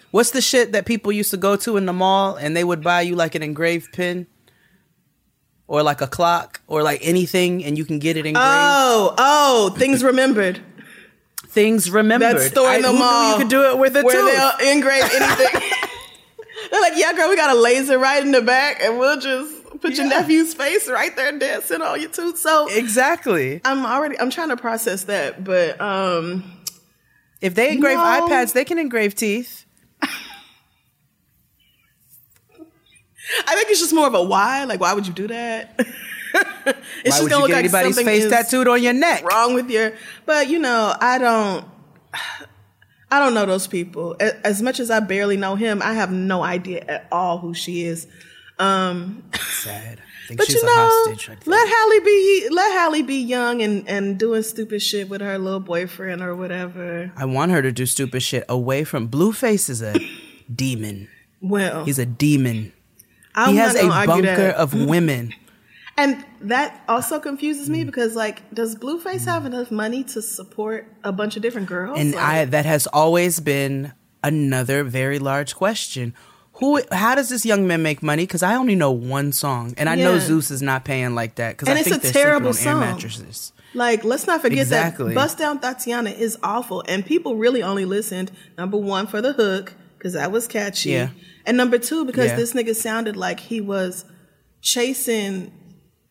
What's 0.10 0.30
the 0.30 0.40
shit 0.40 0.72
that 0.72 0.86
people 0.86 1.12
used 1.12 1.30
to 1.32 1.36
go 1.36 1.54
to 1.56 1.76
in 1.76 1.86
the 1.86 1.92
mall 1.92 2.36
and 2.36 2.56
they 2.56 2.64
would 2.64 2.82
buy 2.82 3.02
you 3.02 3.14
like 3.14 3.34
an 3.34 3.42
engraved 3.42 3.92
pin? 3.92 4.26
Or 5.68 5.82
like 5.82 6.00
a 6.00 6.06
clock 6.06 6.60
or 6.66 6.82
like 6.82 7.00
anything 7.02 7.62
and 7.64 7.76
you 7.78 7.84
can 7.84 7.98
get 7.98 8.16
it 8.16 8.24
engraved. 8.26 8.46
oh, 8.48 9.14
oh, 9.18 9.74
things 9.78 10.02
remembered. 10.02 10.60
Things 11.46 11.90
remembered. 11.90 12.36
That 12.36 12.50
store 12.50 12.72
in 12.74 12.82
the 12.82 12.92
mall. 12.92 13.32
you 13.32 13.38
could 13.38 13.50
do 13.50 13.62
it 13.70 13.78
with 13.78 13.94
a 13.96 14.02
where 14.02 14.16
tooth. 14.20 14.58
they'll 14.60 14.72
engrave 14.72 15.02
anything. 15.04 15.60
They're 16.70 16.80
like, 16.80 16.94
yeah, 16.96 17.12
girl, 17.14 17.28
we 17.28 17.36
got 17.36 17.54
a 17.54 17.58
laser 17.58 17.98
right 17.98 18.22
in 18.22 18.32
the 18.32 18.42
back, 18.42 18.82
and 18.82 18.98
we'll 18.98 19.18
just 19.20 19.80
put 19.80 19.96
your 19.96 20.06
nephew's 20.08 20.52
face 20.54 20.88
right 20.88 21.14
there 21.16 21.32
dancing 21.38 21.80
on 21.80 22.00
your 22.00 22.10
tooth. 22.10 22.36
So 22.38 22.68
Exactly. 22.70 23.60
I'm 23.64 23.86
already 23.86 24.18
I'm 24.18 24.30
trying 24.30 24.48
to 24.48 24.56
process 24.56 25.04
that, 25.04 25.44
but 25.44 25.80
um 25.80 26.44
If 27.40 27.54
they 27.54 27.70
engrave 27.72 27.96
No. 27.96 28.26
iPads, 28.28 28.52
they 28.54 28.64
can 28.64 28.78
engrave 28.78 29.14
teeth. 29.14 29.64
I 33.46 33.54
think 33.54 33.70
it's 33.70 33.80
just 33.80 33.94
more 33.94 34.06
of 34.06 34.14
a 34.14 34.22
why. 34.22 34.64
Like, 34.64 34.80
why 34.80 34.92
would 34.94 35.06
you 35.06 35.12
do 35.12 35.26
that? 35.28 35.74
it's 35.78 35.86
Why 36.66 36.74
just 37.04 37.22
would 37.22 37.30
gonna 37.30 37.36
you 37.36 37.40
look 37.42 37.48
get 37.48 37.54
like 37.54 37.64
anybody's 37.64 37.94
something 37.96 38.06
face 38.06 38.30
tattooed 38.30 38.68
on 38.68 38.82
your 38.82 38.92
neck? 38.92 39.24
wrong 39.24 39.54
with 39.54 39.70
your. 39.70 39.92
But 40.26 40.48
you 40.48 40.58
know, 40.58 40.94
I 41.00 41.18
don't. 41.18 41.64
I 43.10 43.18
don't 43.20 43.32
know 43.32 43.46
those 43.46 43.66
people. 43.66 44.16
As 44.20 44.60
much 44.60 44.80
as 44.80 44.90
I 44.90 45.00
barely 45.00 45.36
know 45.38 45.54
him, 45.56 45.80
I 45.82 45.94
have 45.94 46.12
no 46.12 46.42
idea 46.42 46.84
at 46.86 47.08
all 47.10 47.38
who 47.38 47.54
she 47.54 47.84
is. 47.84 48.06
Um, 48.58 49.22
Sad. 49.34 49.98
I 49.98 50.02
think 50.28 50.38
but 50.38 50.46
she's 50.46 50.56
you 50.56 50.62
a 50.62 50.66
know, 50.66 50.74
hostage. 51.06 51.30
Let 51.46 51.68
Halle 51.68 52.00
be 52.00 52.48
let 52.50 52.72
Halle 52.72 53.02
be 53.02 53.14
young 53.16 53.62
and 53.62 53.88
and 53.88 54.18
doing 54.18 54.42
stupid 54.42 54.82
shit 54.82 55.08
with 55.08 55.22
her 55.22 55.38
little 55.38 55.60
boyfriend 55.60 56.20
or 56.22 56.36
whatever. 56.36 57.10
I 57.16 57.24
want 57.24 57.52
her 57.52 57.62
to 57.62 57.72
do 57.72 57.86
stupid 57.86 58.22
shit 58.22 58.44
away 58.48 58.84
from 58.84 59.08
Blueface 59.08 59.70
is 59.70 59.80
a 59.80 59.94
demon. 60.54 61.08
Well, 61.40 61.84
He's 61.84 61.98
a 61.98 62.06
demon. 62.06 62.72
I'm 63.34 63.50
he 63.50 63.56
has 63.56 63.74
a 63.76 63.88
bunker 64.06 64.22
that. 64.36 64.56
of 64.56 64.74
women. 64.88 65.34
And 65.96 66.24
that 66.42 66.80
also 66.88 67.18
confuses 67.18 67.68
Mm. 67.68 67.72
me 67.72 67.84
because, 67.84 68.14
like, 68.14 68.42
does 68.54 68.76
Blueface 68.76 69.24
have 69.24 69.44
enough 69.46 69.70
money 69.72 70.04
to 70.04 70.22
support 70.22 70.86
a 71.02 71.10
bunch 71.12 71.36
of 71.36 71.42
different 71.42 71.66
girls? 71.66 71.98
And 71.98 72.14
Like, 72.14 72.24
I 72.24 72.44
that 72.46 72.64
has 72.66 72.86
always 72.88 73.40
been 73.40 73.92
another 74.22 74.84
very 74.84 75.18
large 75.18 75.54
question. 75.56 76.14
Who 76.54 76.80
how 76.92 77.14
does 77.14 77.28
this 77.28 77.44
young 77.46 77.66
man 77.66 77.82
make 77.82 78.02
money? 78.02 78.24
Because 78.24 78.42
I 78.42 78.54
only 78.54 78.74
know 78.76 78.90
one 78.92 79.32
song. 79.32 79.74
And 79.76 79.88
I 79.88 79.94
know 79.94 80.18
Zeus 80.18 80.50
is 80.50 80.60
not 80.62 80.84
paying 80.84 81.14
like 81.14 81.34
that. 81.36 81.56
Because 81.56 81.68
And 81.68 81.76
I 81.78 81.80
it's 81.80 81.88
think 81.90 82.04
a 82.04 82.12
terrible 82.12 82.52
sleeping 82.52 82.72
on 82.74 82.82
air 82.82 82.88
song. 82.88 82.94
mattresses. 82.94 83.52
like, 83.74 84.02
let's 84.04 84.26
not 84.26 84.40
forget 84.40 84.58
Exactly. 84.60 85.08
that 85.08 85.14
Bust 85.14 85.38
Down 85.38 85.60
Tatiana 85.60 86.10
is 86.10 86.36
awful, 86.42 86.82
and 86.88 87.04
people 87.06 87.36
really 87.36 87.62
only 87.62 87.84
listened 87.84 88.30
number 88.56 88.76
one 88.76 89.06
for 89.06 89.20
the 89.20 89.32
hook 89.34 89.74
because 89.98 90.12
that 90.14 90.30
was 90.32 90.46
catchy, 90.46 90.90
Yeah. 90.90 91.08
and 91.44 91.56
number 91.56 91.76
two 91.78 92.04
because 92.04 92.26
Yeah. 92.30 92.36
this 92.36 92.52
nigga 92.54 92.74
sounded 92.74 93.16
like 93.16 93.40
he 93.40 93.60
was 93.60 94.04
chasing 94.62 95.52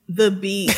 the 0.10 0.32
beat, 0.32 0.76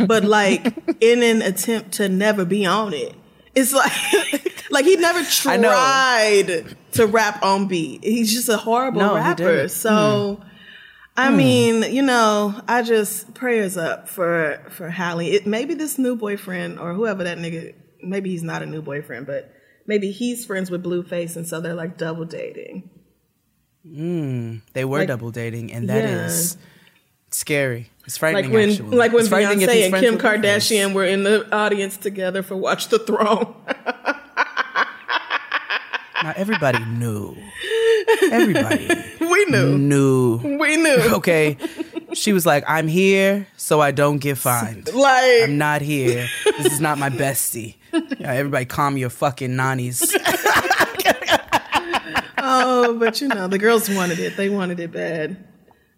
but 0.06 0.24
like 0.24 0.66
in 1.00 1.22
an 1.22 1.42
attempt 1.42 1.92
to 1.92 2.08
never 2.08 2.44
be 2.44 2.64
on 2.66 2.92
it. 2.94 3.14
It's 3.54 3.72
like, 3.72 3.90
like 4.70 4.84
he 4.84 4.96
never 4.96 5.22
tried 5.24 6.76
to 6.92 7.06
rap 7.06 7.42
on 7.42 7.66
beat. 7.66 8.04
He's 8.04 8.32
just 8.32 8.48
a 8.48 8.56
horrible 8.56 9.00
No, 9.00 9.14
rapper. 9.16 9.66
So, 9.68 10.40
I 11.16 11.30
mean, 11.30 11.82
you 11.92 12.02
know, 12.02 12.54
I 12.68 12.82
just 12.82 13.34
prayers 13.34 13.76
up 13.76 14.08
for 14.08 14.60
for 14.70 14.88
Halle. 14.90 15.26
It 15.26 15.46
maybe 15.46 15.74
this 15.74 15.98
new 15.98 16.14
boyfriend 16.14 16.78
or 16.78 16.94
whoever 16.94 17.24
that 17.24 17.38
nigga. 17.38 17.74
Maybe 18.00 18.30
he's 18.30 18.44
not 18.44 18.62
a 18.62 18.66
new 18.66 18.80
boyfriend, 18.80 19.26
but 19.26 19.52
maybe 19.88 20.12
he's 20.12 20.44
friends 20.46 20.70
with 20.70 20.84
Blueface, 20.84 21.34
and 21.34 21.44
so 21.48 21.60
they're 21.60 21.74
like 21.74 21.96
double 21.98 22.24
dating. 22.24 22.88
Mm, 23.84 24.60
they 24.74 24.84
were 24.84 24.98
Like- 24.98 25.08
double 25.08 25.30
dating, 25.32 25.72
and 25.72 25.88
that 25.88 26.04
is 26.04 26.54
Yeah. 26.58 26.66
scary. 27.32 27.90
It's 28.06 28.16
frightening. 28.16 28.44
Like 28.46 28.52
when, 28.54 28.70
actually. 28.70 28.96
like 28.96 29.12
when 29.12 29.20
It's 29.24 29.28
Beyonce 29.32 29.84
and 29.86 29.94
Kim. 29.96 30.18
Kardashian 30.18 30.92
were 30.94 31.04
in 31.04 31.24
the 31.24 31.46
audience 31.54 31.96
together 31.96 32.42
for 32.42 32.56
Watch 32.56 32.88
the 32.88 32.98
Throne. 33.00 33.54
Now 36.22 36.32
everybody 36.36 36.84
knew. 36.84 37.36
Everybody 38.32 38.88
we 39.20 39.44
knew. 39.46 39.78
knew. 39.78 40.58
We 40.58 40.76
knew. 40.76 40.96
Okay, 41.18 41.56
she 42.12 42.32
was 42.32 42.44
like, 42.44 42.64
"I'm 42.66 42.88
here, 42.88 43.46
so 43.56 43.80
I 43.80 43.92
don't 43.92 44.18
get 44.18 44.36
fined. 44.36 44.92
Like 44.92 45.42
I'm 45.44 45.58
not 45.58 45.80
here. 45.80 46.26
This 46.58 46.72
is 46.72 46.80
not 46.80 46.98
my 46.98 47.08
bestie." 47.08 47.76
Yeah, 48.18 48.32
everybody, 48.32 48.64
calm 48.64 48.96
your 48.96 49.10
fucking 49.10 49.54
nannies. 49.56 50.14
Oh, 52.40 52.96
but 52.98 53.20
you 53.20 53.28
know, 53.28 53.46
the 53.48 53.58
girls 53.58 53.90
wanted 53.90 54.18
it. 54.20 54.36
They 54.36 54.48
wanted 54.48 54.80
it 54.80 54.90
bad. 54.92 55.36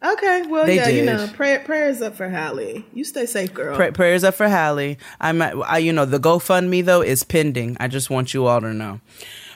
Okay, 0.02 0.42
well, 0.48 0.64
They 0.66 0.76
yeah, 0.76 0.88
you 0.88 1.04
know, 1.04 1.28
pray, 1.34 1.58
prayers 1.64 2.00
up 2.00 2.16
for 2.16 2.28
Halle. 2.28 2.84
You 2.94 3.04
stay 3.04 3.26
safe, 3.26 3.52
girl. 3.52 3.76
Pray- 3.76 3.90
prayers 3.90 4.24
up 4.24 4.34
for 4.34 4.48
Halle. 4.48 4.96
I'm, 5.20 5.42
I, 5.42 5.78
you 5.78 5.92
know, 5.92 6.06
the 6.06 6.18
GoFundMe 6.18 6.84
though 6.84 7.02
is 7.02 7.22
pending. 7.22 7.76
I 7.78 7.86
just 7.88 8.08
want 8.08 8.32
you 8.32 8.46
all 8.46 8.60
to 8.62 8.72
know. 8.72 9.00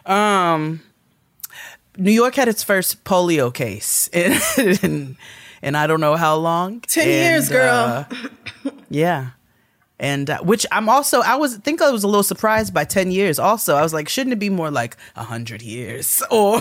Um, 0.05 0.83
New 1.97 2.13
York 2.13 2.35
had 2.35 2.47
its 2.49 2.63
first 2.63 3.03
polio 3.05 3.53
case, 3.53 4.09
and, 4.13 5.17
and 5.63 5.77
I 5.77 5.87
don't 5.87 6.01
know 6.01 6.15
how 6.17 6.37
long. 6.37 6.81
10 6.81 7.09
years, 7.09 7.49
girl. 7.49 8.07
uh, 8.67 8.71
yeah. 8.91 9.31
And 10.05 10.29
uh, 10.29 10.39
which 10.43 10.67
I'm 10.71 10.91
also, 10.91 11.23
I 11.23 11.37
was 11.37 11.57
think 11.57 11.81
I 11.81 11.91
was 11.91 12.05
a 12.05 12.07
little 12.07 12.23
surprised 12.23 12.75
by 12.75 12.85
10 12.85 13.11
years. 13.11 13.39
Also, 13.39 13.75
I 13.75 13.81
was 13.81 13.95
like, 13.95 14.07
shouldn't 14.09 14.35
it 14.35 14.39
be 14.39 14.51
more 14.51 14.71
like 14.71 14.99
100 15.15 15.63
years 15.63 16.23
or 16.31 16.61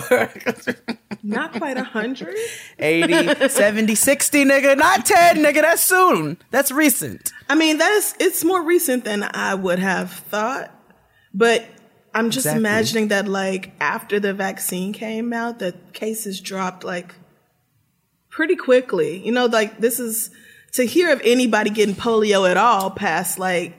Not 1.22 1.52
quite 1.52 1.76
a 1.76 1.84
hundred. 1.84 2.34
80, 2.78 3.48
70, 3.48 3.94
60, 3.94 4.44
nigga? 4.46 4.78
Not 4.78 5.04
10, 5.04 5.36
nigga. 5.44 5.60
That's 5.60 5.82
soon. 5.84 6.38
That's 6.50 6.72
recent. 6.72 7.32
I 7.50 7.54
mean, 7.54 7.76
that's 7.76 8.14
it's 8.18 8.44
more 8.44 8.62
recent 8.62 9.04
than 9.04 9.28
I 9.34 9.54
would 9.54 9.78
have 9.78 10.10
thought. 10.10 10.70
But 11.34 11.66
I'm 12.14 12.30
just 12.30 12.46
Exactly. 12.46 12.60
imagining 12.60 13.08
that, 13.08 13.28
like, 13.28 13.72
after 13.78 14.18
the 14.20 14.32
vaccine 14.32 14.94
came 14.94 15.34
out, 15.34 15.58
the 15.58 15.74
cases 15.92 16.40
dropped 16.40 16.82
like 16.82 17.14
pretty 18.30 18.56
quickly. 18.56 19.18
You 19.24 19.32
know, 19.32 19.46
like 19.46 19.80
this 19.80 20.00
is 20.00 20.30
to 20.74 20.84
hear 20.84 21.12
of 21.12 21.20
anybody 21.24 21.70
getting 21.70 21.94
polio 21.94 22.48
at 22.50 22.56
all 22.56 22.90
past 22.90 23.38
like 23.38 23.74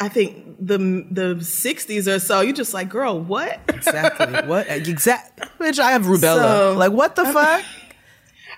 I 0.00 0.08
think 0.08 0.56
the 0.60 0.78
the 0.78 1.34
60s 1.40 2.06
or 2.06 2.18
so. 2.20 2.40
You're 2.40 2.52
just 2.54 2.72
like, 2.72 2.88
girl, 2.88 3.18
what? 3.20 3.60
Exactly. 3.68 4.26
what? 4.48 4.66
Exact. 4.88 5.40
Bitch, 5.58 5.78
I 5.78 5.92
have 5.92 6.02
rubella. 6.02 6.36
So- 6.70 6.74
like, 6.76 6.92
what 6.92 7.16
the 7.16 7.24
fuck? 7.24 7.64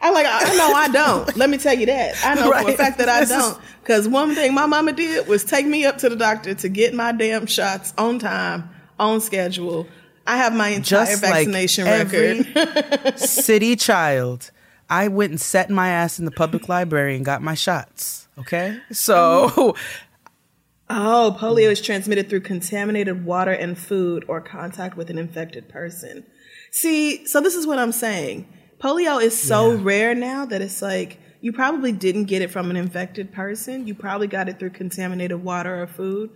I'm 0.02 0.14
like, 0.14 0.26
I 0.26 0.56
know 0.56 0.72
I 0.72 0.88
don't. 0.88 1.36
Let 1.36 1.50
me 1.50 1.58
tell 1.58 1.74
you 1.74 1.84
that. 1.86 2.14
I 2.24 2.34
know 2.34 2.50
for 2.50 2.70
a 2.70 2.72
fact 2.74 2.98
that 2.98 3.08
I 3.10 3.24
don't. 3.24 3.58
Because 3.82 4.08
one 4.08 4.34
thing 4.34 4.54
my 4.54 4.64
mama 4.64 4.92
did 4.92 5.28
was 5.28 5.44
take 5.44 5.66
me 5.66 5.84
up 5.84 5.98
to 5.98 6.08
the 6.08 6.16
doctor 6.16 6.54
to 6.54 6.68
get 6.70 6.94
my 6.94 7.12
damn 7.12 7.44
shots 7.46 7.92
on 7.98 8.18
time, 8.18 8.70
on 8.98 9.20
schedule. 9.20 9.86
I 10.26 10.38
have 10.38 10.54
my 10.54 10.68
entire 10.68 11.04
Just 11.04 11.22
like 11.22 11.32
vaccination 11.32 11.86
every 11.86 12.40
record. 12.42 13.18
city 13.18 13.76
child, 13.76 14.50
I 14.90 15.08
went 15.08 15.30
and 15.30 15.40
sat 15.40 15.70
my 15.70 15.88
ass 15.88 16.18
in 16.18 16.24
the 16.24 16.30
public 16.32 16.68
library 16.68 17.16
and 17.16 17.24
got 17.24 17.40
my 17.42 17.54
shots. 17.54 18.28
Okay, 18.38 18.78
so 18.90 19.74
Oh, 20.92 21.36
polio 21.38 21.70
is 21.70 21.80
transmitted 21.80 22.28
through 22.28 22.40
contaminated 22.40 23.24
water 23.24 23.52
and 23.52 23.78
food 23.78 24.24
or 24.26 24.40
contact 24.40 24.96
with 24.96 25.08
an 25.08 25.18
infected 25.18 25.68
person. 25.68 26.24
See, 26.72 27.24
so 27.26 27.40
this 27.40 27.54
is 27.54 27.64
what 27.66 27.78
I'm 27.78 27.92
saying. 27.92 28.48
Polio 28.82 29.22
is 29.22 29.40
so 29.40 29.72
Yeah. 29.72 29.78
rare 29.82 30.14
now 30.16 30.44
that 30.46 30.60
it's 30.60 30.82
like 30.82 31.20
you 31.40 31.52
probably 31.52 31.92
didn't 31.92 32.24
get 32.24 32.42
it 32.42 32.50
from 32.50 32.70
an 32.70 32.76
infected 32.76 33.32
person. 33.32 33.86
You 33.86 33.94
probably 33.94 34.26
got 34.26 34.48
it 34.48 34.58
through 34.58 34.70
contaminated 34.70 35.42
water 35.44 35.80
or 35.80 35.86
food. 35.86 36.30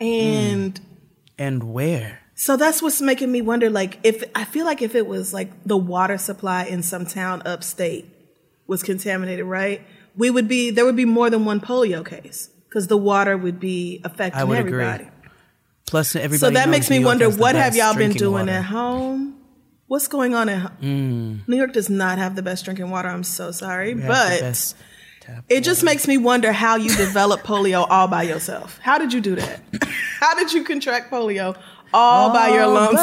Mm. 0.00 0.04
And 0.04 0.80
and 1.38 1.72
where? 1.72 2.20
So 2.38 2.56
that's 2.56 2.80
what's 2.80 3.00
making 3.00 3.32
me 3.32 3.42
wonder 3.42 3.68
like 3.68 3.98
if 4.04 4.22
I 4.34 4.44
feel 4.44 4.64
like 4.64 4.80
if 4.80 4.94
it 4.94 5.06
was 5.06 5.34
like 5.34 5.50
the 5.64 5.76
water 5.76 6.18
supply 6.18 6.64
in 6.64 6.82
some 6.82 7.04
town 7.04 7.42
upstate 7.44 8.06
was 8.66 8.82
contaminated, 8.82 9.44
right? 9.44 9.82
We 10.16 10.30
would 10.30 10.46
be 10.46 10.70
there 10.70 10.84
would 10.84 10.96
be 10.96 11.04
more 11.04 11.30
than 11.30 11.44
one 11.44 11.60
polio 11.60 12.06
case 12.06 12.48
because 12.68 12.86
the 12.86 12.96
water 12.96 13.36
would 13.36 13.58
be 13.58 14.00
affecting 14.04 14.40
I 14.40 14.44
would 14.44 14.58
agree. 14.58 15.08
Plus, 15.86 16.14
everybody. 16.14 16.38
So 16.38 16.50
that 16.50 16.68
makes 16.68 16.88
me 16.90 17.02
wonder 17.02 17.28
what 17.28 17.56
have 17.56 17.74
y'all 17.74 17.94
been 17.94 18.12
doing 18.12 18.46
water. 18.46 18.58
at 18.58 18.64
home 18.64 19.38
What's 19.88 20.06
going 20.06 20.34
on 20.34 20.50
in 20.50 20.60
mm. 20.82 21.48
New 21.48 21.56
York? 21.56 21.72
Does 21.72 21.88
not 21.88 22.18
have 22.18 22.36
the 22.36 22.42
best 22.42 22.66
drinking 22.66 22.90
water. 22.90 23.08
I'm 23.08 23.24
so 23.24 23.50
sorry, 23.50 23.94
We 23.94 24.02
but 24.02 24.74
it 25.48 25.62
just 25.62 25.82
makes 25.82 26.06
me 26.06 26.18
wonder 26.18 26.52
how 26.52 26.76
you 26.76 26.94
developed 26.94 27.44
polio 27.46 27.86
all 27.88 28.06
by 28.06 28.22
yourself. 28.24 28.78
How 28.82 28.98
did 28.98 29.14
you 29.14 29.22
do 29.22 29.36
that? 29.36 29.62
How 30.20 30.34
did 30.34 30.52
you 30.52 30.62
contract 30.62 31.10
polio 31.10 31.56
all 31.92 32.32
by 32.32 32.48
your 32.48 32.66
lumps? 32.66 33.00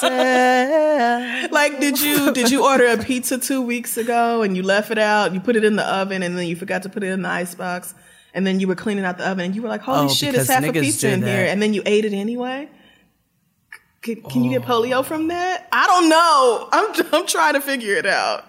yourself. 0.00 0.02
like, 1.52 1.80
did 1.80 2.00
you 2.00 2.32
did 2.32 2.50
you 2.50 2.64
order 2.64 2.86
a 2.86 2.98
pizza 2.98 3.38
two 3.38 3.62
weeks 3.62 3.96
ago 3.96 4.42
and 4.42 4.56
you 4.56 4.62
left 4.62 4.90
it 4.90 4.98
out? 4.98 5.32
You 5.34 5.40
put 5.40 5.56
it 5.56 5.64
in 5.64 5.76
the 5.76 5.84
oven 5.84 6.22
and 6.22 6.36
then 6.36 6.46
you 6.46 6.56
forgot 6.56 6.82
to 6.84 6.88
put 6.88 7.02
it 7.02 7.08
in 7.08 7.22
the 7.22 7.28
ice 7.28 7.54
box, 7.54 7.94
and 8.34 8.46
then 8.46 8.60
you 8.60 8.68
were 8.68 8.74
cleaning 8.74 9.04
out 9.04 9.18
the 9.18 9.28
oven 9.28 9.46
and 9.46 9.54
you 9.54 9.62
were 9.62 9.68
like, 9.68 9.82
"Holy 9.82 10.06
Oh, 10.06 10.08
shit, 10.08 10.34
it's 10.34 10.48
half 10.48 10.64
a 10.64 10.72
pizza 10.72 11.10
in 11.10 11.22
here," 11.22 11.46
and 11.46 11.60
then 11.62 11.74
you 11.74 11.82
ate 11.86 12.04
it 12.04 12.12
anyway. 12.12 12.68
Can, 14.02 14.22
can 14.22 14.44
you 14.44 14.50
get 14.50 14.68
oh. 14.68 14.72
polio 14.72 15.04
from 15.04 15.28
that? 15.28 15.66
I 15.72 15.86
don't 15.86 16.08
know. 16.08 16.68
I'm 16.72 17.04
I'm 17.12 17.26
trying 17.26 17.54
to 17.54 17.60
figure 17.60 17.94
it 17.94 18.06
out. 18.06 18.44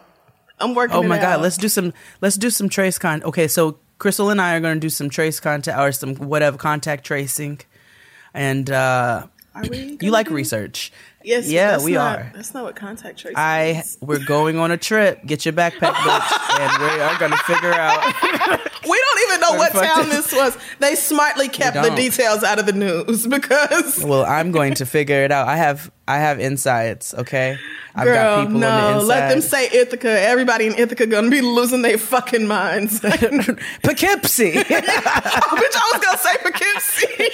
I'm 0.60 0.74
working. 0.74 0.96
Oh 0.96 1.02
it 1.02 1.08
my 1.08 1.18
god, 1.18 1.36
out. 1.38 1.42
let's 1.42 1.58
do 1.58 1.70
some 1.70 1.94
let's 2.22 2.36
do 2.36 2.50
some 2.50 2.70
trace 2.70 2.98
con. 2.98 3.24
Okay, 3.24 3.48
so 3.48 3.80
Crissle 4.00 4.32
and 4.32 4.40
I 4.40 4.56
are 4.56 4.60
going 4.60 4.76
to 4.76 4.80
do 4.80 4.90
some 4.90 5.10
trace 5.10 5.40
contact 5.40 5.80
or 5.80 5.92
some 5.92 6.16
whatever 6.16 6.58
contact 6.58 7.04
tracing, 7.06 7.62
and 8.34 8.70
uh 8.70 9.28
Are 9.56 9.64
we 9.70 9.98
you 10.02 10.12
like 10.12 10.30
Research? 10.30 10.92
Yes. 11.24 11.50
Yeah, 11.50 11.84
we 11.84 11.92
not- 11.94 12.20
are. 12.20 12.32
That's 12.36 12.54
not 12.54 12.64
what 12.64 12.76
contact 12.78 13.20
tracing 13.20 13.38
I 13.38 13.82
is. 13.82 13.98
we're 14.02 14.24
going 14.24 14.58
on 14.60 14.72
a 14.72 14.78
trip. 14.78 15.26
Get 15.26 15.46
your 15.46 15.54
backpack, 15.54 15.94
bitch, 15.94 16.60
and 16.60 16.82
we 16.82 17.02
are 17.02 17.20
going 17.20 17.32
to 17.32 17.38
figure 17.40 17.74
out. 17.74 18.62
We 18.90 18.98
don't 19.06 19.30
even 19.30 19.42
know 19.42 19.54
what 19.54 19.72
town 19.74 20.10
this. 20.10 20.32
was. 20.32 20.58
They 20.80 20.96
smartly 20.96 21.50
kept 21.50 21.76
the 21.76 21.94
details 21.96 22.44
out 22.44 22.60
of 22.60 22.66
the 22.66 22.74
news 22.74 23.28
because 23.38 24.04
Well, 24.04 24.26
I'm 24.26 24.52
going 24.52 24.76
to 24.76 24.86
figure 24.86 25.24
it 25.24 25.32
out. 25.32 25.48
I 25.48 25.58
have 25.58 25.92
I 26.08 26.18
have 26.20 26.40
insights. 26.40 27.14
Okay, 27.14 27.58
I've 27.96 28.06
girl, 28.06 28.16
got 28.16 28.46
people 28.48 28.60
no, 28.60 28.70
on 28.70 28.82
the 28.82 29.00
inside. 29.02 29.08
let 29.08 29.30
them 29.30 29.42
say 29.42 29.68
Ithaca. 29.72 30.10
Everybody 30.10 30.68
in 30.68 30.74
Ithaca 30.76 31.06
gonna 31.08 31.30
be 31.30 31.42
losing 31.42 31.82
their 31.82 31.98
fucking 31.98 32.48
minds. 32.48 33.00
Poughkeepsie. 33.84 34.54
Bitch, 34.54 34.90
I 34.90 35.92
was 35.94 36.02
gonna 36.06 36.18
say 36.18 36.38
Poughkeepsie. 36.44 37.28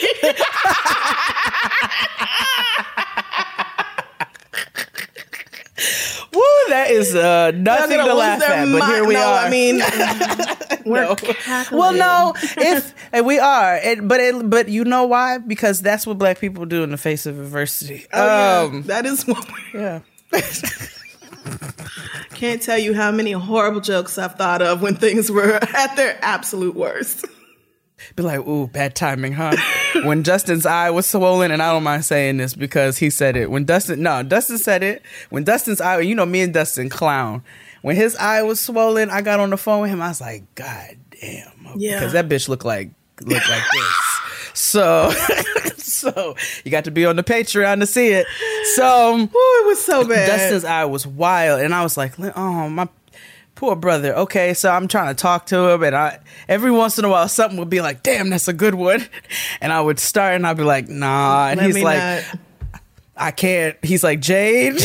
Woo, 6.33 6.41
that 6.69 6.89
is 6.89 7.15
uh, 7.15 7.51
nothing 7.51 7.97
gonna 7.97 8.13
laugh 8.13 8.41
at. 8.41 8.71
But 8.71 8.87
here 8.87 9.05
we 9.05 9.13
no, 9.13 9.21
are. 9.21 9.45
I 9.45 9.49
mean, 9.49 9.81
No. 10.85 11.15
Well, 11.71 11.93
no, 11.93 12.33
if 12.57 12.93
and 13.11 13.25
we 13.25 13.39
are, 13.39 13.77
it, 13.77 14.05
but 14.07 14.19
it, 14.19 14.49
but 14.49 14.69
you 14.69 14.83
know 14.83 15.05
why? 15.05 15.37
Because 15.37 15.81
that's 15.81 16.05
what 16.05 16.17
black 16.17 16.39
people 16.39 16.65
do 16.65 16.83
in 16.83 16.91
the 16.91 16.97
face 16.97 17.25
of 17.25 17.39
adversity. 17.39 18.05
Oh, 18.11 18.25
yeah, 18.25 18.59
um, 18.63 18.83
that 18.83 19.05
is 19.05 19.25
what. 19.25 19.47
yeah. 19.73 20.01
Can't 22.35 22.61
tell 22.61 22.77
you 22.77 22.93
how 22.93 23.11
many 23.11 23.31
horrible 23.31 23.81
jokes 23.81 24.17
I've 24.17 24.35
thought 24.35 24.61
of 24.61 24.81
when 24.81 24.95
things 24.95 25.31
were 25.31 25.53
at 25.75 25.95
their 25.95 26.17
absolute 26.21 26.75
worst. 26.75 27.25
Be 28.15 28.23
like, 28.23 28.39
ooh, 28.47 28.67
bad 28.67 28.95
timing, 28.95 29.33
huh? 29.33 29.55
when 30.03 30.23
Dustin's 30.23 30.65
eye 30.65 30.89
was 30.89 31.05
swollen, 31.05 31.51
and 31.51 31.61
I 31.61 31.71
don't 31.71 31.83
mind 31.83 32.05
saying 32.05 32.37
this 32.37 32.53
because 32.53 32.97
he 32.97 33.09
said 33.09 33.35
it. 33.35 33.49
When 33.51 33.65
Dustin, 33.65 34.01
no, 34.01 34.23
Dustin 34.23 34.57
said 34.57 34.83
it. 34.83 35.01
When 35.29 35.43
Dustin's 35.43 35.81
eye, 35.81 35.99
you 36.01 36.15
know, 36.15 36.25
me 36.25 36.41
and 36.41 36.53
Dustin 36.53 36.89
clown. 36.89 37.43
When 37.81 37.95
his 37.95 38.15
eye 38.15 38.41
was 38.43 38.59
swollen, 38.61 39.09
I 39.09 39.21
got 39.21 39.39
on 39.39 39.49
the 39.49 39.57
phone 39.57 39.81
with 39.81 39.89
him. 39.91 40.01
I 40.01 40.07
was 40.09 40.21
like, 40.21 40.43
God 40.55 40.95
damn, 41.19 41.51
Yeah. 41.75 41.99
because 41.99 42.13
that 42.13 42.29
bitch 42.29 42.47
looked 42.47 42.65
like 42.65 42.91
looked 43.21 43.49
like 43.49 43.63
this. 43.73 44.19
So, 44.53 45.11
so 45.77 46.35
you 46.63 46.71
got 46.71 46.85
to 46.85 46.91
be 46.91 47.05
on 47.05 47.15
the 47.15 47.23
Patreon 47.23 47.79
to 47.79 47.85
see 47.85 48.09
it. 48.09 48.25
So. 48.75 49.15
Ooh, 49.17 49.23
it 49.23 49.67
was 49.67 49.83
so 49.83 50.07
bad. 50.07 50.27
Dustin's 50.27 50.63
eye 50.65 50.85
was 50.85 51.05
wild, 51.07 51.61
and 51.61 51.73
I 51.73 51.83
was 51.83 51.97
like, 51.97 52.13
"Oh, 52.19 52.69
my 52.69 52.87
poor 53.63 53.75
brother." 53.77 54.13
Okay, 54.15 54.53
so 54.53 54.69
I'm 54.69 54.87
trying 54.89 55.07
to 55.15 55.21
talk 55.21 55.45
to 55.47 55.69
him, 55.69 55.83
and 55.83 55.95
I 55.95 56.19
every 56.49 56.71
once 56.71 56.99
in 56.99 57.05
a 57.05 57.09
while 57.09 57.27
something 57.29 57.57
would 57.59 57.69
be 57.69 57.79
like, 57.79 58.03
"Damn, 58.03 58.29
that's 58.29 58.47
a 58.49 58.53
good 58.53 58.75
one," 58.75 59.05
and 59.61 59.71
I 59.71 59.79
would 59.79 59.99
start, 59.99 60.35
and 60.35 60.45
I'd 60.45 60.57
be 60.57 60.63
like, 60.63 60.89
"Nah," 60.89 61.47
and 61.47 61.59
Let 61.59 61.65
he's 61.67 61.81
like, 61.83 61.97
not- 61.97 62.23
"I 63.15 63.31
can't." 63.31 63.77
He's 63.81 64.03
like, 64.03 64.19
"Jade," 64.19 64.73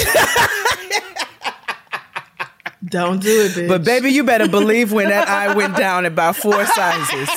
don't 2.88 3.20
do 3.20 3.42
it, 3.46 3.52
bitch. 3.52 3.68
but 3.68 3.82
baby, 3.84 4.10
you 4.10 4.22
better 4.22 4.48
believe 4.48 4.92
when 4.92 5.08
that 5.08 5.28
eye 5.28 5.52
went 5.54 5.76
down 5.76 6.06
about 6.06 6.36
four 6.36 6.64
sizes, 6.66 7.28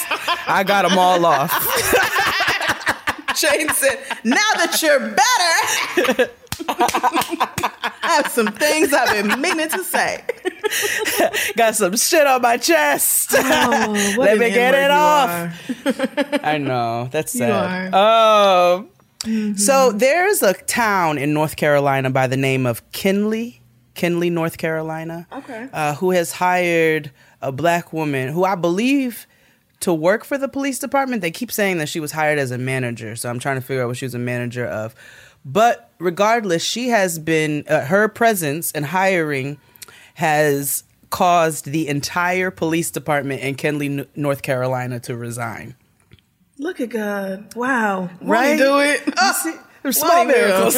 I 0.47 0.63
got 0.65 0.87
them 0.87 0.99
all 0.99 1.25
off. 1.25 1.51
Jane 3.35 3.69
said, 3.69 3.97
"Now 4.23 4.35
that 4.57 4.79
you're 4.83 4.99
better." 6.15 6.31
I 6.69 8.21
have 8.23 8.27
some 8.31 8.47
things 8.47 8.93
I've 8.93 9.27
been 9.27 9.41
meaning 9.41 9.69
to 9.69 9.83
say. 9.83 10.23
Got 11.55 11.75
some 11.75 11.95
shit 11.97 12.25
on 12.27 12.41
my 12.41 12.57
chest. 12.57 13.31
Oh, 13.33 14.15
Let 14.17 14.37
me 14.37 14.49
get 14.51 14.73
it 14.73 14.91
off. 14.91 16.43
I 16.43 16.57
know 16.57 17.07
that's 17.11 17.31
sad. 17.33 17.93
Um, 17.93 18.89
Mm-hmm. 19.21 19.53
so 19.57 19.91
there's 19.91 20.41
a 20.41 20.53
town 20.55 21.19
in 21.19 21.31
North 21.31 21.55
Carolina 21.55 22.09
by 22.09 22.25
the 22.25 22.37
name 22.37 22.65
of 22.65 22.81
Kenly, 22.91 23.59
Kenly, 23.93 24.31
North 24.31 24.57
Carolina. 24.57 25.27
Okay. 25.31 25.69
Uh, 25.71 25.93
who 25.93 26.09
has 26.09 26.31
hired 26.31 27.11
a 27.39 27.51
black 27.51 27.93
woman 27.93 28.29
who 28.29 28.45
I 28.45 28.55
believe 28.55 29.27
to 29.81 29.93
work 29.93 30.23
for 30.23 30.39
the 30.39 30.47
police 30.47 30.79
department? 30.79 31.21
They 31.21 31.29
keep 31.29 31.51
saying 31.51 31.77
that 31.77 31.87
she 31.87 31.99
was 31.99 32.11
hired 32.13 32.39
as 32.39 32.49
a 32.49 32.57
manager, 32.57 33.15
so 33.15 33.29
I'm 33.29 33.37
trying 33.37 33.57
to 33.57 33.61
figure 33.61 33.83
out 33.83 33.89
what 33.89 33.97
she 33.97 34.05
was 34.05 34.15
a 34.15 34.19
manager 34.19 34.65
of. 34.65 34.95
But 35.43 35.89
regardless, 35.99 36.63
she 36.63 36.89
has 36.89 37.17
been 37.19 37.63
uh, 37.67 37.85
her 37.85 38.07
presence 38.07 38.71
and 38.71 38.85
hiring 38.87 39.57
has 40.15 40.83
caused 41.09 41.65
the 41.65 41.87
entire 41.87 42.51
police 42.51 42.91
department 42.91 43.41
in 43.41 43.55
Kenly, 43.55 44.07
North 44.15 44.41
Carolina, 44.43 44.99
to 45.01 45.15
resign. 45.15 45.75
Look 46.57 46.79
at 46.79 46.89
God. 46.89 47.55
Wow. 47.55 48.09
Right? 48.21 48.57
do 48.57 48.79
it? 48.79 49.01
There's 49.83 49.97
small 49.97 50.09
Won't 50.25 50.29
he 50.29 50.35
do 50.35 50.39
it? 50.41 50.47
miracles. 50.47 50.77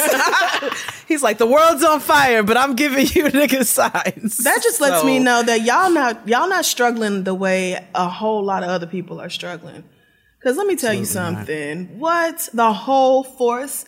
He's 1.10 1.21
like, 1.21 1.38
the 1.38 1.45
world's 1.45 1.84
on 1.84 1.99
fire, 1.99 2.41
but 2.41 2.56
I'm 2.56 2.76
giving 2.76 3.06
you 3.06 3.26
niggas 3.26 3.65
signs. 3.65 4.38
That 4.38 4.63
just 4.63 4.80
lets 4.80 5.02
So- 5.02 5.06
me 5.06 5.19
know 5.19 5.43
that 5.43 5.62
y'all 5.63 5.89
not 5.91 6.26
y'all 6.26 6.47
not 6.47 6.63
struggling 6.63 7.26
the 7.26 7.36
way 7.36 7.86
a 7.93 8.08
whole 8.08 8.43
lot 8.45 8.63
of 8.63 8.69
other 8.69 8.88
people 8.88 9.19
are 9.19 9.30
struggling. 9.30 9.84
Cause 10.41 10.56
let 10.58 10.67
me 10.67 10.78
tell 10.78 10.93
you 10.93 11.02
Absolutely 11.02 11.34
not. 11.34 11.47
something. 11.47 11.99
What 11.99 12.49
the 12.54 12.71
whole 12.71 13.23
force? 13.26 13.86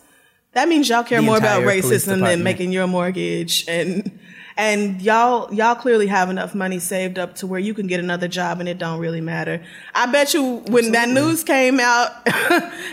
That 0.55 0.69
means 0.69 0.87
y'all 0.87 1.03
care 1.03 1.19
The 1.19 1.25
more 1.25 1.37
about 1.37 1.63
racism 1.63 2.21
than 2.21 2.41
making 2.41 2.71
your 2.71 2.87
mortgage 2.87 3.65
and 3.67 4.19
and 4.55 5.01
y'all 5.01 5.53
y'all 5.53 5.75
clearly 5.75 6.07
have 6.07 6.29
enough 6.29 6.55
money 6.55 6.79
saved 6.79 7.19
up 7.19 7.35
to 7.35 7.47
where 7.47 7.59
you 7.59 7.73
can 7.73 7.87
get 7.87 7.99
another 7.99 8.29
job 8.29 8.61
and 8.61 8.69
it 8.69 8.77
don't 8.77 8.99
really 9.01 9.19
matter. 9.19 9.61
I 9.93 10.05
bet 10.05 10.33
you 10.33 10.59
when 10.67 10.93
that 10.93 11.09
news 11.09 11.43
came 11.43 11.81
out, 11.81 12.25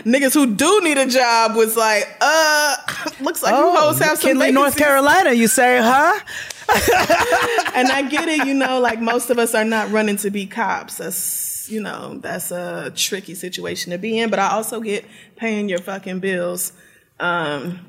niggas 0.03 0.33
who 0.33 0.53
do 0.53 0.81
need 0.83 0.97
a 0.97 1.05
job 1.07 1.55
was 1.55 1.77
like, 1.77 2.05
uh, 2.19 2.75
looks 3.21 3.41
like 3.41 3.53
you 3.53 3.75
hoes 3.77 3.99
have 3.99 4.17
some 4.17 4.41
Oh, 4.41 4.49
North. 4.51 4.75
Carolina, 4.75 5.31
you 5.31 5.47
say, 5.47 5.79
huh? 5.81 6.19
and 7.75 7.87
I 7.87 8.05
get 8.09 8.27
it, 8.27 8.45
you 8.45 8.53
know, 8.53 8.81
like 8.81 8.99
most 8.99 9.29
of 9.29 9.39
us 9.39 9.55
are 9.55 9.63
not 9.63 9.89
running 9.89 10.17
to 10.17 10.29
be 10.29 10.47
cops. 10.47 10.97
That's, 10.97 11.69
you 11.69 11.81
know, 11.81 12.17
that's 12.17 12.51
a 12.51 12.91
tricky 12.93 13.35
situation 13.35 13.91
to 13.91 13.97
be 13.97 14.19
in. 14.19 14.29
But 14.29 14.39
I 14.39 14.49
also 14.49 14.81
get 14.81 15.05
paying 15.37 15.69
your 15.69 15.79
fucking 15.79 16.19
bills. 16.19 16.73
Um, 17.19 17.79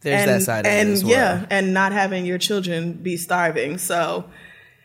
There's 0.00 0.20
and, 0.22 0.30
that 0.30 0.42
side 0.42 0.66
of 0.66 0.72
and 0.72 1.02
well. 1.02 1.12
yeah, 1.12 1.46
and 1.50 1.72
not 1.72 1.92
having 1.92 2.26
your 2.26 2.38
children 2.38 2.92
be 2.92 3.16
starving. 3.16 3.78
So 3.78 4.24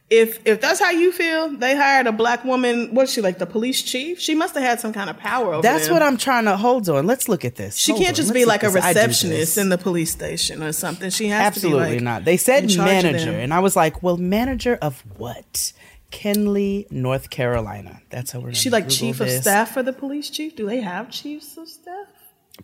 if 0.10 0.46
if 0.46 0.62
that's 0.62 0.80
how 0.80 0.92
you 0.92 1.12
feel, 1.12 1.50
they 1.58 1.76
hired 1.76 2.08
a 2.08 2.12
black 2.12 2.44
woman. 2.44 2.94
What's 2.94 3.12
she 3.14 3.22
like? 3.22 3.40
The 3.40 3.46
police 3.46 3.82
chief? 3.82 4.20
She 4.20 4.36
must 4.36 4.54
have 4.54 4.64
had 4.64 4.80
some 4.80 4.94
kind 4.94 5.10
of 5.10 5.18
power 5.18 5.54
over 5.54 5.62
That's 5.62 5.86
them. 5.86 5.94
what 5.94 6.04
I'm 6.04 6.18
trying 6.18 6.46
to 6.46 6.56
hold 6.56 6.88
on. 6.90 7.08
Let's 7.08 7.28
look 7.28 7.44
at 7.46 7.56
this. 7.56 7.76
She 7.78 7.92
Hold 7.92 8.04
can't 8.04 8.14
on. 8.14 8.16
just 8.16 8.30
Let's 8.30 8.40
be 8.40 8.46
like 8.46 8.64
a 8.64 8.68
this. 8.68 8.76
Receptionist 8.76 9.58
in 9.58 9.70
the 9.70 9.78
police 9.78 10.12
station 10.12 10.62
or 10.62 10.72
something. 10.72 11.10
She 11.10 11.28
has 11.30 11.48
Absolutely 11.48 11.80
to 11.80 11.90
be 11.90 11.96
like 11.96 12.04
not. 12.04 12.26
They 12.26 12.38
said 12.38 12.64
in 12.64 12.70
charge 12.70 13.04
of 13.04 13.12
manager, 13.12 13.32
and 13.32 13.54
I 13.54 13.60
was 13.60 13.76
like, 13.76 14.04
well, 14.04 14.18
manager 14.18 14.78
of 14.82 15.04
what? 15.18 15.74
Kenly, 16.12 16.86
North 16.92 17.32
Carolina. 17.32 18.00
That's 18.12 18.32
how 18.32 18.40
we're. 18.40 18.54
She 18.54 18.70
like 18.70 18.84
Google 18.84 18.98
chief 18.98 19.20
of 19.20 19.30
staff 19.32 19.72
for 19.74 19.82
the 19.82 19.94
police 19.94 20.30
chief. 20.30 20.56
Do 20.56 20.68
they 20.68 20.82
have 20.82 21.10
chiefs 21.10 21.58
of 21.58 21.68
staff? 21.68 22.08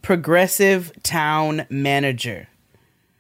Progressive 0.02 0.92
town 1.04 1.66
manager. 1.70 2.48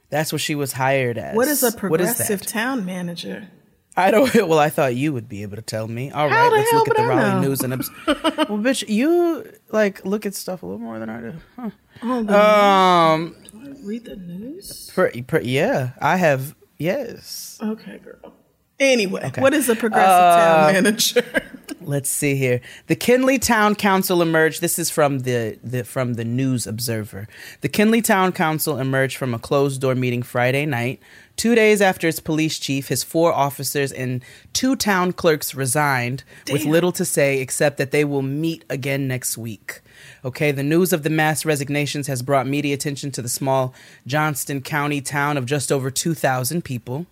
That's 0.10 0.32
what 0.32 0.41
she 0.41 0.55
was 0.55 0.73
hired 0.73 1.17
as. 1.17 1.36
What 1.36 1.47
is 1.47 1.62
a 1.63 1.71
progressive 1.71 2.39
that? 2.41 2.47
town 2.47 2.86
manager? 2.86 3.47
I 3.97 4.12
don't. 4.12 4.34
Well, 4.47 4.60
I 4.60 4.69
thought 4.69 4.95
you 4.95 5.12
would 5.13 5.27
be 5.27 5.41
able 5.41 5.55
to 5.58 5.62
tell 5.62 5.88
me. 5.88 6.10
All 6.12 6.27
right, 6.29 6.49
let's 6.51 6.71
look 6.73 6.89
at 6.89 6.95
the 6.95 7.03
I 7.03 7.08
Raleigh 7.08 7.41
know? 7.41 7.49
news 7.49 7.62
and. 7.62 7.73
Obs- 7.73 7.91
well, 8.08 8.60
bitch, 8.60 8.88
you 8.88 9.51
like 9.71 10.05
look 10.05 10.25
at 10.25 10.36
stuff 10.36 10.63
a 10.63 10.65
little 10.65 10.79
more 10.79 10.99
than 10.99 11.10
I 11.10 11.21
do. 11.21 11.34
Huh. 11.55 11.69
Oh, 12.01 13.13
Um, 13.13 13.36
read 13.84 14.05
the 14.05 14.15
news. 14.15 14.89
pretty, 14.93 15.21
pretty, 15.21 15.49
yeah, 15.49 15.91
I 16.01 16.15
have. 16.17 16.55
Yes, 16.77 17.60
Okay, 17.62 17.97
girl. 17.97 18.34
Anyway, 18.79 19.31
what 19.37 19.53
is 19.53 19.67
a 19.69 19.75
progressive 19.75 20.09
Uh, 20.09 20.71
town 20.71 20.73
manager? 20.83 21.23
Let's 21.81 22.09
see 22.09 22.35
here. 22.35 22.61
The 22.87 22.95
Kenly 22.95 23.39
Town 23.39 23.73
Council 23.73 24.21
emerged. 24.21 24.61
This 24.61 24.77
is 24.77 24.89
from 24.91 25.19
the, 25.19 25.57
the 25.63 25.83
from 25.83 26.13
the 26.15 26.23
News 26.25 26.67
Observer. 26.67 27.27
The 27.61 27.69
Kenly 27.69 28.01
Town 28.03 28.31
Council 28.31 28.77
emerged 28.77 29.17
from 29.17 29.33
a 29.33 29.39
closed 29.39 29.81
door 29.81 29.95
meeting 29.95 30.21
Friday 30.21 30.65
night. 30.67 30.99
Two 31.35 31.55
days 31.55 31.81
after 31.81 32.07
its 32.07 32.19
police 32.19 32.59
chief, 32.59 32.89
his 32.89 33.01
four 33.01 33.33
officers, 33.33 33.91
and 33.91 34.23
two 34.53 34.75
town 34.75 35.13
clerks 35.13 35.55
resigned 35.55 36.23
with 36.51 36.65
little 36.65 36.91
to 36.91 37.05
say 37.05 37.39
except 37.39 37.77
that 37.77 37.91
they 37.91 38.03
will 38.05 38.21
meet 38.21 38.65
again 38.69 39.07
next 39.07 39.37
week. 39.37 39.81
Okay, 40.23 40.51
the 40.51 40.63
news 40.63 40.93
of 40.93 41.03
the 41.03 41.09
mass 41.09 41.43
resignations 41.45 42.07
has 42.07 42.21
brought 42.21 42.45
media 42.45 42.73
attention 42.75 43.09
to 43.11 43.21
the 43.21 43.29
small 43.29 43.73
Johnston 44.05 44.61
County 44.61 45.01
town 45.01 45.37
of 45.37 45.45
just 45.45 45.71
over 45.71 45.89
2,000 45.89 46.63
people. 46.63 47.07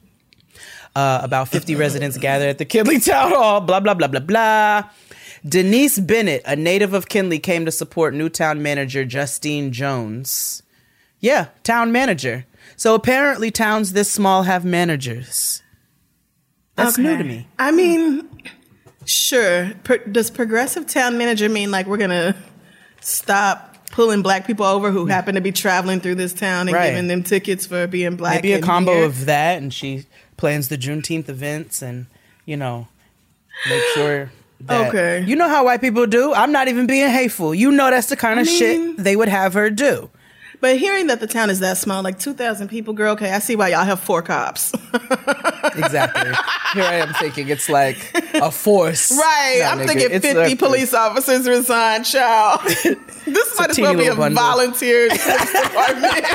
Uh, 0.98 1.20
about 1.22 1.48
50 1.48 1.76
residents 1.76 2.18
gathered 2.18 2.48
at 2.50 2.58
the 2.58 2.66
Kenly 2.66 3.00
Town 3.06 3.30
Hall, 3.30 3.62
blah, 3.62 3.80
blah, 3.80 3.94
blah, 3.94 4.08
blah, 4.08 4.20
blah. 4.20 4.90
Denise 5.48 6.00
Bennett, 6.00 6.42
a 6.44 6.56
native 6.56 6.96
of 6.96 7.08
Kenly, 7.08 7.38
came 7.38 7.66
to 7.66 7.72
support 7.72 8.16
new 8.16 8.30
town 8.30 8.64
manager 8.64 9.06
Justine 9.06 9.72
Jones. 9.72 10.64
Yeah, 11.20 11.50
town 11.62 11.92
manager. 11.92 12.48
So 12.78 12.96
apparently, 12.96 13.52
towns 13.52 13.94
this 13.94 14.12
small 14.12 14.42
have 14.44 14.66
managers. 14.66 15.62
That's 16.74 16.98
new 16.98 17.16
to 17.16 17.24
me. 17.24 17.48
I 17.60 17.72
mean, 17.72 18.28
sure. 19.06 19.74
Does 20.12 20.32
progressive 20.32 20.88
town 20.88 21.20
manager 21.20 21.48
mean 21.48 21.70
like 21.70 21.86
we're 21.86 21.98
gonna 21.98 22.36
stop 23.02 23.76
pulling 23.92 24.24
black 24.24 24.48
people 24.48 24.66
over 24.66 24.90
who 24.90 25.06
happen 25.06 25.36
to 25.36 25.42
be 25.42 25.52
traveling 25.52 26.00
through 26.00 26.16
this 26.16 26.34
town 26.34 26.68
and 26.68 26.76
Right. 26.76 26.90
giving 26.90 27.08
them 27.08 27.22
tickets 27.22 27.68
for 27.68 27.86
being 27.86 28.16
black? 28.16 28.36
Maybe 28.44 28.54
a 28.54 28.62
combo 28.62 28.94
here? 28.96 29.06
of 29.06 29.26
that, 29.26 29.58
and 29.62 29.72
she 29.72 30.06
plans 30.38 30.70
the 30.70 30.78
Juneteenth 30.78 31.28
events 31.30 31.82
and, 31.82 32.06
you 32.46 32.56
know, 32.58 32.88
make 33.70 33.84
sure. 33.94 34.32
That, 34.62 34.88
Okay. 34.90 35.24
You 35.28 35.36
know 35.36 35.48
how 35.50 35.66
white 35.66 35.82
people 35.82 36.08
do? 36.08 36.34
I'm 36.34 36.52
not 36.52 36.68
even 36.68 36.88
being 36.88 37.10
hateful. 37.10 37.54
You 37.54 37.72
know 37.72 37.92
that's 37.92 38.08
the 38.08 38.16
kind 38.16 38.40
of 38.40 38.48
I 38.48 38.50
mean- 38.50 38.58
shit 38.96 38.98
they 39.04 39.16
would 39.16 39.28
have 39.30 39.54
her 39.54 39.70
do. 39.70 40.10
But 40.60 40.80
hearing 40.80 41.06
that 41.08 41.20
the 41.20 41.28
town 41.28 41.52
is 41.52 41.60
that 41.60 41.78
small, 41.78 42.02
like 42.02 42.18
two 42.18 42.34
thousand 42.34 42.70
people, 42.70 42.96
girl. 42.96 43.12
Okay, 43.14 43.32
I 43.32 43.38
see 43.38 43.56
why 43.56 43.68
y'all 43.68 43.84
have 43.86 44.00
four 44.00 44.24
cops. 44.24 44.74
Exactly. 45.76 46.32
Here 46.74 46.84
I 46.84 46.96
am 46.96 47.14
thinking 47.16 47.50
it's 47.50 47.70
like 47.70 47.98
a 48.34 48.50
force. 48.50 49.12
right. 49.12 49.62
I'm 49.64 49.80
nigga, 49.80 49.88
thinking 49.88 50.22
fifty 50.22 50.54
a- 50.54 50.56
police 50.56 50.94
officers 50.96 51.48
resign. 51.48 52.04
Child, 52.04 52.62
this 53.26 53.60
might 53.60 53.70
as 53.70 53.80
well 53.80 53.96
be 53.96 54.08
a 54.08 54.16
bundle. 54.16 54.42
volunteer 54.42 55.10
department. 55.10 56.26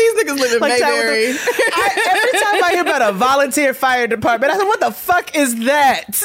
These 0.00 0.24
niggas 0.24 0.38
live 0.40 0.52
in 0.54 0.60
Like, 0.60 0.80
Mayberry. 0.80 1.26
Mayberry. 1.26 1.38
I, 1.38 2.16
every 2.16 2.40
time 2.40 2.64
I 2.64 2.70
hear 2.72 2.82
about 2.82 3.02
a 3.02 3.12
volunteer 3.16 3.74
fire 3.74 4.06
department, 4.06 4.52
I 4.52 4.56
said, 4.58 4.64
"What 4.66 4.80
the 4.80 4.92
fuck 4.92 5.36
is 5.36 5.54
that? 5.66 6.20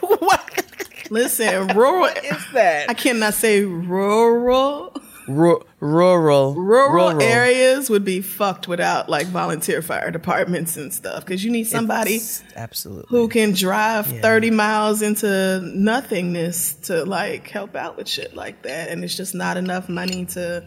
what 0.00 0.64
Listen, 1.10 1.68
rural. 1.76 2.06
is 2.06 2.44
that?" 2.52 2.90
I 2.90 2.94
cannot 2.94 3.34
say 3.34 3.64
rural. 3.64 4.94
Ru- 5.28 5.62
rural, 5.78 6.54
Rural, 6.56 7.22
areas 7.22 7.88
would 7.88 8.04
be 8.04 8.20
fucked 8.20 8.66
without 8.66 9.08
like 9.08 9.28
volunteer 9.28 9.80
fire 9.80 10.10
departments 10.10 10.76
and 10.76 10.92
stuff 10.92 11.24
because 11.24 11.44
you 11.44 11.50
need 11.52 11.68
somebody 11.68 12.16
It's- 12.16 12.42
absolutely. 12.56 13.06
who 13.08 13.28
can 13.28 13.52
drive 13.52 14.08
30 14.08 14.50
miles 14.50 15.00
into 15.00 15.60
nothingness 15.62 16.74
to 16.88 17.04
like 17.04 17.46
help 17.48 17.76
out 17.76 17.96
with 17.96 18.08
shit 18.08 18.34
like 18.34 18.62
that 18.62 18.88
and 18.88 19.04
it's 19.04 19.16
just 19.16 19.32
not 19.32 19.56
enough 19.56 19.88
money 19.88 20.24
to 20.26 20.64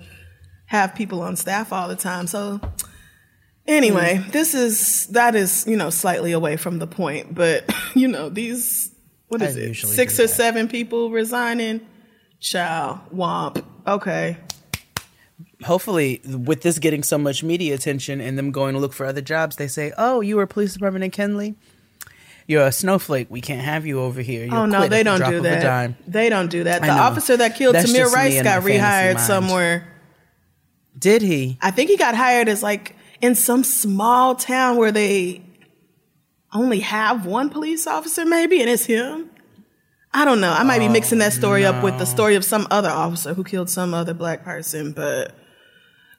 have 0.67 0.95
people 0.95 1.21
on 1.21 1.35
staff 1.35 1.71
all 1.73 1.87
the 1.87 1.95
time 1.95 2.27
so 2.27 2.59
anyway 3.67 4.15
Mm. 4.23 4.31
this 4.31 4.53
is 4.53 5.07
that 5.07 5.35
is 5.35 5.65
you 5.67 5.75
know 5.77 5.89
slightly 5.89 6.31
away 6.31 6.57
from 6.57 6.79
the 6.79 6.87
point 6.87 7.33
but 7.33 7.69
you 7.95 8.07
know 8.07 8.29
these 8.29 8.91
what 9.27 9.41
is 9.41 9.55
I 9.57 9.59
it 9.61 9.75
six 9.75 10.19
or 10.19 10.23
that. 10.23 10.29
seven 10.29 10.67
people 10.67 11.09
resigning 11.11 11.81
child 12.39 12.99
womp 13.13 13.63
okay 13.87 14.37
Hopefully, 15.65 16.21
with 16.25 16.61
this 16.61 16.79
getting 16.79 17.01
so 17.01 17.17
much 17.17 17.41
media 17.43 17.73
attention 17.75 18.19
and 18.21 18.37
them 18.37 18.51
going 18.51 18.73
to 18.73 18.79
look 18.79 18.93
for 18.93 19.05
other 19.05 19.21
jobs, 19.21 19.55
they 19.55 19.67
say, 19.67 19.91
"Oh, 19.97 20.19
you 20.21 20.35
were 20.35 20.45
police 20.45 20.73
department 20.73 21.03
in 21.05 21.11
Kenly. 21.11 21.55
You're 22.45 22.67
a 22.67 22.71
snowflake. 22.71 23.27
We 23.29 23.41
can't 23.41 23.61
have 23.61 23.85
you 23.85 23.99
over 24.01 24.21
here." 24.21 24.45
You'll 24.45 24.53
Oh 24.55 24.65
no, 24.65 24.87
they 24.87 25.01
don't 25.01 25.23
do 25.25 25.39
that. 25.41 25.93
They 26.07 26.29
don't 26.29 26.49
do 26.51 26.65
that. 26.65 26.83
I 26.83 26.87
The 26.87 26.95
know. 26.95 27.01
officer 27.01 27.37
that 27.37 27.55
killed 27.55 27.75
That's 27.75 27.91
Tamir 27.91 28.11
Rice 28.11 28.41
got 28.43 28.63
rehired 28.63 29.15
mind. 29.15 29.19
somewhere. 29.21 29.87
Did 30.97 31.21
he? 31.21 31.57
I 31.61 31.71
think 31.71 31.89
he 31.89 31.97
got 31.97 32.15
hired 32.15 32.47
as 32.49 32.63
like 32.63 32.95
in 33.21 33.35
some 33.35 33.63
small 33.63 34.35
town 34.35 34.77
where 34.77 34.91
they 34.91 35.41
only 36.53 36.79
have 36.79 37.25
one 37.25 37.49
police 37.49 37.85
officer, 37.87 38.25
maybe, 38.25 38.61
and 38.61 38.69
it's 38.69 38.85
him. 38.85 39.29
I 40.13 40.23
don't 40.23 40.39
know. 40.39 40.51
I 40.53 40.63
might 40.63 40.79
be 40.79 40.87
mixing 40.87 41.19
that 41.19 41.33
story 41.33 41.65
up 41.65 41.83
with 41.83 41.97
the 41.99 42.05
story 42.05 42.35
of 42.35 42.45
some 42.45 42.67
other 42.71 42.89
officer 42.89 43.33
who 43.33 43.43
killed 43.43 43.69
some 43.69 43.93
other 43.93 44.13
black 44.13 44.45
person, 44.45 44.93
but 44.93 45.35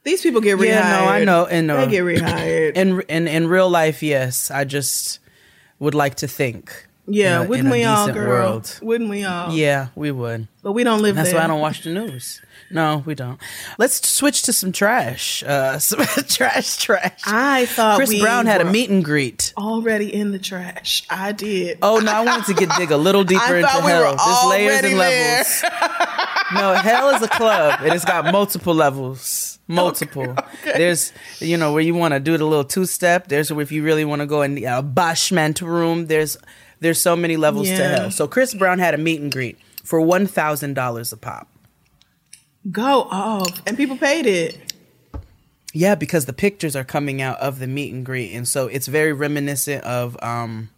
these 0.04 0.20
people 0.20 0.42
get 0.42 0.58
rehired. 0.58 0.66
Yeah, 0.66 1.00
no, 1.00 1.06
I 1.08 1.24
know, 1.24 1.46
and, 1.46 1.70
uh, 1.70 1.84
they 1.86 1.90
get 1.90 2.04
rehired. 2.04 2.76
In 2.76 3.00
in 3.08 3.26
in 3.26 3.48
real 3.48 3.70
life, 3.70 4.02
yes. 4.02 4.50
I 4.50 4.64
just 4.64 5.20
would 5.78 5.94
like 5.94 6.16
to 6.16 6.28
think. 6.28 6.86
yeah, 7.06 7.40
in 7.40 7.46
a- 7.46 7.48
wouldn't 7.48 7.66
in 7.68 7.72
we 7.72 7.84
all, 7.84 8.12
girl? 8.12 8.28
world. 8.28 8.78
Wouldn't 8.82 9.08
we 9.08 9.24
all? 9.24 9.50
Yeah, 9.52 9.88
we 9.94 10.10
would. 10.10 10.48
but 10.62 10.72
we 10.72 10.84
don't 10.84 11.00
live 11.00 11.16
That's 11.16 11.30
there. 11.30 11.38
why 11.38 11.44
I 11.44 11.46
don't 11.46 11.60
watch 11.62 11.82
the 11.82 11.94
news. 11.94 12.42
No, 12.70 13.02
we 13.07 13.14
don't. 13.14 13.40
Let's 13.79 14.09
switch 14.09 14.42
to 14.42 14.52
some 14.52 14.72
trash. 14.72 15.42
Uh, 15.42 15.79
some 15.79 16.00
trash, 16.26 16.76
trash. 16.79 17.20
I 17.26 17.66
thought 17.66 17.96
Chris 17.96 18.09
we 18.11 18.20
Brown 18.20 18.46
had 18.46 18.61
a 18.61 18.64
meet 18.64 18.90
and 18.90 19.05
greet. 19.05 19.52
already 19.57 20.12
in 20.12 20.33
the 20.33 20.38
trash. 20.38 21.07
I 21.11 21.33
did. 21.33 21.79
Oh 21.83 21.98
no, 21.98 22.12
I 22.12 22.24
wanted 22.24 22.46
to 22.46 22.55
get 22.55 22.76
dig 22.76 22.90
a 22.90 22.96
little 22.96 23.24
deeper 23.33 23.57
into 23.57 23.70
we 23.85 23.90
hell. 23.90 24.16
There's 24.16 24.46
layers 24.50 24.83
and 24.83 25.00
there. 25.00 25.44
levels. 25.44 25.64
no, 26.55 26.74
hell 26.74 27.11
is 27.11 27.22
a 27.22 27.29
club, 27.29 27.81
and 27.83 27.92
it's 27.94 28.05
got 28.05 28.33
multiple 28.33 28.74
levels. 28.74 29.52
Multiple. 29.68 30.37
There's, 30.62 31.12
you 31.40 31.57
know, 31.57 31.72
where 31.72 31.83
you 31.83 31.92
want 31.92 32.14
to 32.14 32.20
do 32.20 32.38
the 32.38 32.44
little 32.44 32.62
two 32.64 32.87
step. 32.87 33.26
There's 33.26 33.52
where 33.52 33.62
if 33.62 33.72
you 33.72 33.83
really 33.83 34.05
want 34.05 34.20
to 34.20 34.26
go 34.26 34.42
in 34.42 34.55
the 34.55 34.68
uh, 34.68 34.81
bashment 34.83 35.61
room. 35.61 36.07
There's, 36.07 36.37
there's 36.79 37.00
so 37.00 37.16
many 37.16 37.37
levels 37.37 37.66
to 37.66 37.74
hell. 37.76 38.11
So 38.12 38.29
Chris 38.29 38.55
Brown 38.55 38.79
had 38.79 38.94
a 38.94 38.98
meet 38.98 39.20
and 39.20 39.33
greet 39.33 39.59
for 39.83 40.00
one 40.00 40.29
thousand 40.29 40.74
dollars 40.74 41.12
a 41.12 41.16
pop. 41.16 41.48
Go 42.70 43.02
off. 43.11 43.62
And 43.66 43.76
people 43.76 43.96
paid 43.96 44.26
it. 44.26 44.59
Yeah, 45.72 45.94
because 45.94 46.26
the 46.26 46.33
pictures 46.33 46.74
are 46.74 46.85
coming 46.85 47.20
out 47.20 47.38
of 47.40 47.59
the 47.59 47.66
meet 47.66 47.92
and 47.92 48.05
greet, 48.05 48.33
and 48.35 48.48
so 48.48 48.66
it's 48.66 48.87
very 48.87 49.12
reminiscent 49.12 49.85
of 49.85 50.16
um, 50.22 50.70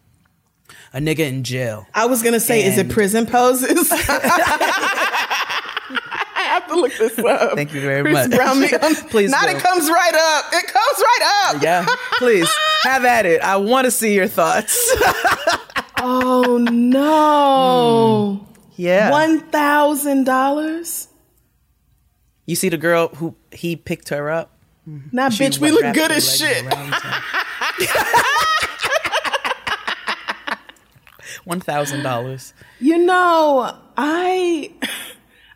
a 0.92 0.98
nigga 0.98 1.20
in 1.20 1.44
jail. 1.44 1.86
I 1.94 2.06
was 2.06 2.22
gonna 2.22 2.40
say, 2.40 2.64
is 2.64 2.78
it 2.78 2.88
prison 2.88 3.24
poses? 3.24 3.88
I 3.92 3.96
have 6.36 6.66
to 6.66 6.74
look 6.74 6.92
this 6.98 7.16
up. 7.20 7.54
Thank 7.54 7.72
you 7.74 7.80
very 7.80 8.02
Chris 8.02 8.28
much. 8.28 8.36
Brown 8.36 8.56
Please 9.10 9.30
Not 9.30 9.48
it 9.48 9.62
comes 9.62 9.88
right 9.88 10.14
up. 10.14 10.44
It 10.52 10.66
comes 10.66 10.98
right 10.98 11.52
up. 11.54 11.62
Yeah, 11.62 11.86
please 12.18 12.50
have 12.82 13.04
at 13.04 13.24
it. 13.24 13.40
I 13.40 13.56
want 13.58 13.84
to 13.84 13.90
see 13.92 14.14
your 14.14 14.28
thoughts. 14.28 14.94
Oh 16.00 16.58
no. 16.70 18.46
yeah, 18.76 19.10
One 19.10 19.40
thousand 19.40 20.24
dollars? 20.24 21.07
You 22.48 22.56
see 22.56 22.70
the 22.70 22.78
girl 22.78 23.08
who 23.08 23.34
he 23.52 23.76
picked 23.76 24.08
her 24.08 24.30
up. 24.30 24.50
Mm-hmm. 24.88 25.14
Nah, 25.14 25.28
She 25.28 25.44
bitch, 25.44 25.58
we 25.58 25.70
look 25.70 25.92
good 25.92 26.10
as 26.10 26.38
shit. 26.38 26.64
One 31.44 31.60
thousand 31.60 32.04
dollars. 32.04 32.54
You 32.80 33.04
know, 33.04 33.76
I 33.98 34.72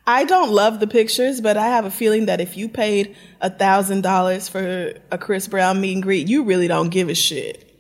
I 0.07 0.25
don't 0.25 0.51
love 0.51 0.81
the 0.81 0.87
pictures, 0.87 1.41
but 1.41 1.57
I 1.57 1.69
have 1.69 1.87
a 1.87 1.91
feeling 1.91 2.27
that 2.27 2.43
if 2.43 2.59
you 2.59 2.69
paid 2.69 3.17
a 3.41 3.49
thousand 3.49 4.03
dollars 4.03 4.51
for 4.51 4.93
a 5.11 5.17
Chris 5.17 5.49
Brown 5.49 5.81
meet 5.81 5.95
and 5.95 6.03
greet, 6.03 6.29
you 6.29 6.43
really 6.43 6.69
don't 6.69 6.91
give 6.91 7.09
a 7.09 7.15
shit. 7.15 7.72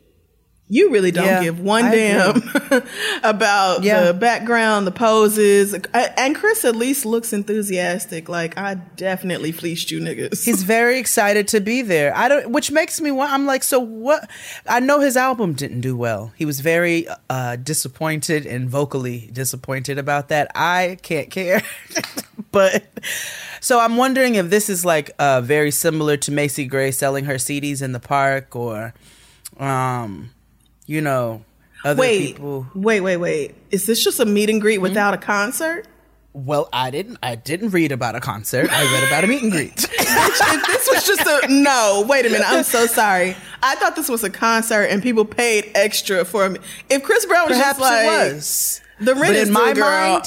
You 0.74 0.90
really 0.90 1.10
don't 1.10 1.26
Yeah, 1.26 1.42
give 1.42 1.60
one 1.60 1.84
I 1.84 1.94
damn 1.94 2.42
about 3.22 3.82
Yeah. 3.82 4.04
the 4.04 4.14
background, 4.14 4.86
the 4.86 4.90
poses, 4.90 5.74
and 5.92 6.34
Chris 6.34 6.64
at 6.64 6.74
least 6.74 7.04
looks 7.04 7.34
enthusiastic. 7.34 8.26
Like 8.30 8.56
I 8.56 8.76
definitely 8.96 9.52
fleeced 9.52 9.90
you 9.90 10.00
niggas. 10.00 10.42
He's 10.46 10.62
very 10.76 10.98
excited 10.98 11.46
to 11.48 11.60
be 11.60 11.82
there. 11.82 12.16
I 12.16 12.26
don't, 12.28 12.52
which 12.52 12.70
makes 12.70 13.02
me 13.02 13.10
want. 13.10 13.32
I'm 13.32 13.44
like, 13.44 13.62
so 13.62 13.80
what? 13.80 14.30
I 14.66 14.80
know 14.80 14.98
his 15.00 15.14
album 15.14 15.52
didn't 15.52 15.82
do 15.82 15.94
well. 15.94 16.32
He 16.36 16.46
was 16.46 16.60
very 16.60 17.06
uh, 17.28 17.56
disappointed 17.56 18.46
and 18.46 18.70
vocally 18.70 19.28
disappointed 19.30 19.98
about 19.98 20.28
that. 20.28 20.50
I 20.54 20.96
can't 21.02 21.30
care, 21.30 21.62
but 22.50 22.82
so 23.60 23.78
I'm 23.78 23.98
wondering 23.98 24.36
if 24.36 24.48
this 24.48 24.70
is 24.70 24.86
like 24.86 25.10
uh, 25.18 25.42
very 25.42 25.70
similar 25.70 26.16
to 26.16 26.32
Macy 26.32 26.64
Gray 26.64 26.92
selling 26.92 27.26
her 27.26 27.34
CDs 27.34 27.82
in 27.82 27.92
the 27.92 28.00
park, 28.00 28.56
or, 28.56 28.94
um, 29.58 30.30
you 30.92 31.00
know, 31.00 31.42
other 31.84 31.98
wait, 31.98 32.34
people. 32.34 32.66
wait, 32.74 33.00
wait, 33.00 33.16
wait. 33.16 33.54
Is 33.70 33.86
this 33.86 34.04
just 34.04 34.20
a 34.20 34.26
meet 34.26 34.50
and 34.50 34.60
greet 34.60 34.76
hmm? 34.76 34.82
without 34.82 35.14
a 35.14 35.16
concert? 35.16 35.86
Well, 36.34 36.68
I 36.72 36.90
didn't. 36.90 37.18
I 37.22 37.34
didn't 37.34 37.70
read 37.70 37.92
about 37.92 38.14
a 38.14 38.20
concert. 38.20 38.70
I 38.70 38.82
read 38.92 39.06
about 39.06 39.24
a 39.24 39.26
meet 39.26 39.42
and 39.42 39.50
greet. 39.50 39.76
this 39.76 40.88
was 40.90 41.06
just 41.06 41.20
a 41.20 41.48
no, 41.48 42.04
wait 42.08 42.26
a 42.26 42.30
minute. 42.30 42.46
I'm 42.46 42.62
so 42.64 42.86
sorry. 42.86 43.34
I 43.62 43.74
thought 43.76 43.96
this 43.96 44.08
was 44.08 44.22
a 44.22 44.30
concert 44.30 44.84
and 44.84 45.02
people 45.02 45.24
paid 45.24 45.70
extra 45.74 46.24
for 46.26 46.48
me. 46.50 46.58
If 46.90 47.02
Chris 47.02 47.24
Brown 47.26 47.48
was 47.48 47.58
Perhaps 47.58 47.78
just 47.78 47.90
like 47.90 48.06
it 48.06 48.34
was. 48.34 48.80
the 49.00 49.14
rent 49.14 49.26
But 49.28 49.36
is 49.36 49.48
in 49.48 49.54
my 49.54 49.72
girl. 49.72 49.84
mind, 49.84 50.24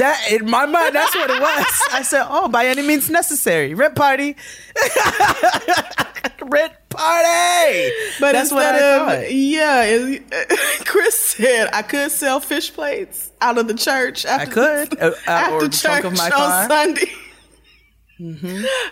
that 0.00 0.26
in 0.30 0.48
my 0.50 0.66
mind, 0.66 0.94
that's 0.94 1.14
what 1.14 1.30
it 1.30 1.40
was. 1.40 1.66
I 1.92 2.02
said, 2.02 2.26
"Oh, 2.28 2.48
by 2.48 2.66
any 2.66 2.82
means 2.82 3.10
necessary, 3.10 3.74
rent 3.74 3.94
party, 3.94 4.36
rent 6.42 6.72
party." 6.88 7.90
But 8.20 8.32
that's 8.32 8.50
what 8.52 8.66
instead 8.74 8.82
I 8.82 8.96
of 8.96 9.22
thought. 9.22 9.32
yeah, 9.32 9.82
it- 9.84 10.22
Chris 10.86 11.14
said 11.18 11.68
I 11.72 11.82
could 11.82 12.10
sell 12.10 12.40
fish 12.40 12.72
plates 12.72 13.30
out 13.40 13.58
of 13.58 13.68
the 13.68 13.74
church. 13.74 14.24
After, 14.26 14.50
could, 14.52 14.98
uh, 15.02 15.12
after 15.26 15.54
or 15.54 15.60
church 15.62 15.70
the 15.72 15.88
trunk 15.88 16.04
of 16.04 16.16
my 16.16 16.24
on 16.26 16.30
car. 16.30 16.68
Mm-hmm. 16.68 16.70
Sunday. 16.70 17.10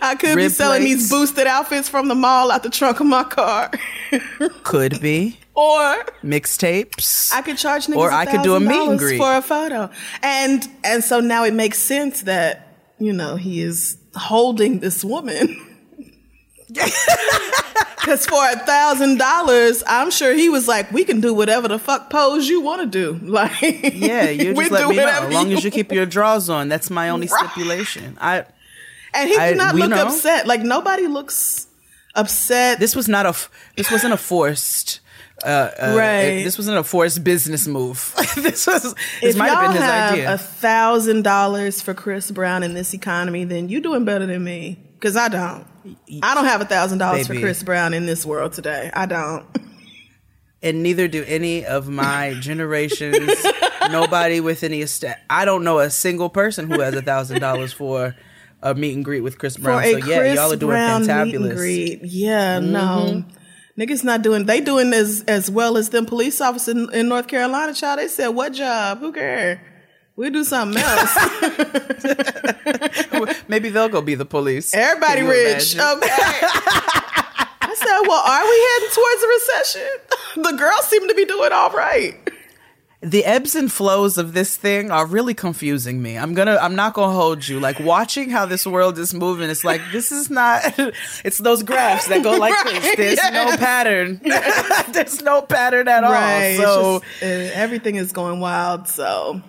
I 0.01 0.15
could 0.19 0.37
be 0.37 0.49
selling 0.49 0.81
plates. 0.83 1.01
these 1.03 1.11
boosted 1.11 1.47
outfits 1.47 1.87
from 1.89 2.09
the 2.09 2.15
mall 2.15 2.51
out 2.51 2.63
the 2.63 2.71
trunk 2.71 3.01
of 3.01 3.07
my 3.07 3.25
car, 3.25 3.71
Could 4.65 5.03
be 5.03 5.39
or 5.55 6.03
mixtapes. 6.25 7.31
I 7.35 7.43
could 7.43 7.59
charge 7.59 7.89
niggas 7.89 7.97
Or 7.97 8.11
I 8.11 8.25
could 8.25 8.43
do 8.43 8.55
a 8.55 8.61
meet 8.61 8.89
and 8.89 8.99
greet. 8.99 9.19
for 9.19 9.37
a 9.37 9.43
photo, 9.43 9.91
and 10.23 10.67
and 10.83 11.05
so 11.05 11.21
now 11.21 11.45
it 11.45 11.53
makes 11.53 11.79
sense 11.79 12.23
that 12.23 12.69
you 12.99 13.13
know 13.13 13.37
he 13.37 13.61
is 13.61 13.99
holding 14.15 14.81
this 14.81 15.05
woman. 15.05 15.63
Because 18.01 18.25
for 18.27 18.43
a 18.51 18.57
thousand 18.61 19.19
dollars, 19.19 19.83
I'm 19.87 20.11
sure 20.11 20.33
he 20.33 20.49
was 20.49 20.67
like, 20.67 20.91
"We 20.93 21.05
can 21.05 21.21
do 21.21 21.35
whatever 21.35 21.69
the 21.69 21.79
fuck 21.79 22.09
pose 22.09 22.49
you 22.49 22.61
want 22.63 22.81
to 22.81 22.87
do." 22.87 23.19
Like, 23.29 23.61
yeah, 23.61 24.31
you 24.31 24.55
just 24.55 24.71
let 24.71 24.89
me 24.89 24.97
know. 24.97 25.07
As 25.07 25.35
long 25.35 25.53
as 25.53 25.63
you 25.63 25.71
keep 25.71 25.93
your 25.93 26.07
drawers 26.07 26.49
on, 26.49 26.69
that's 26.71 26.89
my 26.89 27.11
only 27.11 27.27
Right. 27.31 27.51
stipulation. 27.51 28.17
I 28.21 28.45
And 29.13 29.29
he 29.29 29.37
I- 29.37 29.49
did 29.51 29.59
not 29.59 29.75
look 29.75 29.91
know. 29.91 30.07
upset. 30.07 30.47
Like 30.47 30.63
nobody 30.63 31.07
looks 31.07 31.67
upset. 32.15 32.79
this 32.81 32.97
was 32.97 33.09
not 33.09 33.27
a. 33.27 33.35
this 33.77 33.91
wasn't 33.91 34.15
a 34.15 34.17
forced 34.17 35.01
uh, 35.45 35.47
uh, 35.49 35.95
Right. 35.97 36.45
this 36.45 36.57
wasn't 36.57 36.79
a 36.79 36.85
forced 36.85 37.23
business 37.25 37.67
move. 37.67 38.15
this 38.37 38.67
was 38.67 38.83
this 38.85 38.95
if 39.23 39.37
might 39.37 39.49
y'all 39.49 39.57
have 39.57 39.73
been 39.73 39.83
his 39.83 39.91
have 39.91 40.13
idea. 40.13 40.33
a 40.35 40.39
thousand 40.39 41.25
dollars 41.25 41.83
for 41.83 41.93
Chris 41.93 42.31
Brown 42.31 42.63
in 42.63 42.73
this 42.73 42.95
economy, 42.95 43.45
then 43.45 43.69
you're 43.69 43.83
doing 43.83 44.05
better 44.07 44.25
than 44.25 44.43
me. 44.43 44.79
Because 44.99 45.17
I 45.17 45.29
don't. 45.29 45.65
I 46.23 46.35
don't 46.35 46.45
have 46.45 46.61
a 46.61 46.65
thousand 46.65 46.99
dollars 46.99 47.27
for 47.27 47.35
Baby. 47.35 47.45
Chris 47.45 47.63
Brown 47.63 47.95
in 47.95 48.07
this 48.07 48.27
world 48.27 48.53
today. 48.53 48.91
I 48.93 49.07
don't. 49.07 49.47
and 50.63 50.83
neither 50.83 51.07
do 51.09 51.25
any 51.25 51.65
of 51.65 51.89
my 51.89 52.35
generations. 52.41 53.31
nobody 53.91 54.41
with 54.41 54.65
any 54.65 54.83
estate. 54.83 55.15
I 55.31 55.45
don't 55.45 55.65
know 55.65 55.79
a 55.79 55.91
single 55.91 56.29
person 56.29 56.69
who 56.71 56.81
has 56.81 56.95
a 56.95 57.03
thousand 57.03 57.41
dollars 57.41 57.73
for 57.73 58.17
a 58.63 58.75
meet 58.75 58.97
and 58.97 59.05
greet 59.05 59.21
with 59.21 59.39
Chris 59.39 59.57
Brown. 59.57 59.83
so 59.85 59.97
yeah, 59.99 60.35
y'all 60.35 60.53
are 60.53 60.57
doing 60.57 60.73
Brown 60.73 61.03
meet 61.03 61.11
and 61.11 61.33
fantabulous. 61.33 61.57
greet. 61.57 62.05
Yeah, 62.05 62.59
no. 62.59 62.79
Mm-hmm. 63.25 63.81
Niggas 63.81 64.03
not 64.03 64.23
doing 64.23 64.47
they 64.47 64.61
doing 64.61 64.93
as 64.93 65.23
as 65.29 65.49
well 65.49 65.77
as 65.77 65.91
them 65.91 66.05
police 66.05 66.41
officers 66.41 66.75
in, 66.75 66.93
in 66.93 67.09
North 67.09 67.29
Carolina, 67.29 67.73
child. 67.73 68.01
They 68.01 68.09
said, 68.09 68.29
What 68.29 68.53
job? 68.53 68.99
Who 68.99 69.13
care? 69.13 69.63
We 70.19 70.31
do 70.31 70.43
something 70.43 70.83
else. 70.85 71.17
Maybe 73.49 73.69
they'll 73.69 73.89
go 73.89 74.03
be 74.03 74.17
the 74.17 74.25
police. 74.25 74.75
Everybody 74.75 75.23
rich. 75.23 75.75
imagine? 75.77 75.81
Um, 75.81 75.99
okay. 75.99 76.09
I 76.11 77.75
said, 77.77 78.01
Well, 78.09 78.23
are 78.27 78.45
we 78.45 78.59
heading 78.69 78.91
towards 78.95 79.23
a 79.23 79.29
recession? 79.29 79.99
The 80.53 80.59
girls 80.59 80.87
seem 80.89 81.07
to 81.07 81.15
be 81.15 81.25
doing 81.25 81.53
all 81.53 81.71
right. 81.71 82.17
the 83.01 83.25
ebbs 83.25 83.55
and 83.55 83.71
flows 83.71 84.19
of 84.19 84.35
this 84.35 84.57
thing 84.57 84.91
are 84.91 85.07
really 85.07 85.35
confusing 85.35 86.03
me. 86.03 86.19
I'm 86.19 86.35
gonna, 86.35 86.59
I'm 86.61 86.75
not 86.75 86.95
gonna 86.95 87.13
hold 87.13 87.47
you. 87.47 87.61
Like 87.61 87.79
watching 87.79 88.29
how 88.31 88.45
this 88.45 88.67
world 88.67 88.99
is 88.99 89.15
moving, 89.15 89.49
it's 89.51 89.63
like 89.65 89.81
this 89.93 90.11
is 90.11 90.31
not. 90.31 90.63
It's 91.25 91.39
those 91.39 91.63
graphs 91.63 92.09
that 92.09 92.25
go 92.25 92.33
like 92.37 92.55
Right, 92.65 92.97
this. 92.97 93.21
There's 93.21 93.33
no 93.33 93.57
pattern. 93.57 94.21
There's 94.93 95.23
no 95.23 95.43
pattern 95.43 95.87
at 95.87 96.03
Right. 96.03 96.59
all. 96.65 97.01
So 97.01 97.05
just, 97.21 97.55
everything 97.55 97.95
is 97.97 98.11
going 98.13 98.41
wild. 98.41 98.89
So 98.89 99.41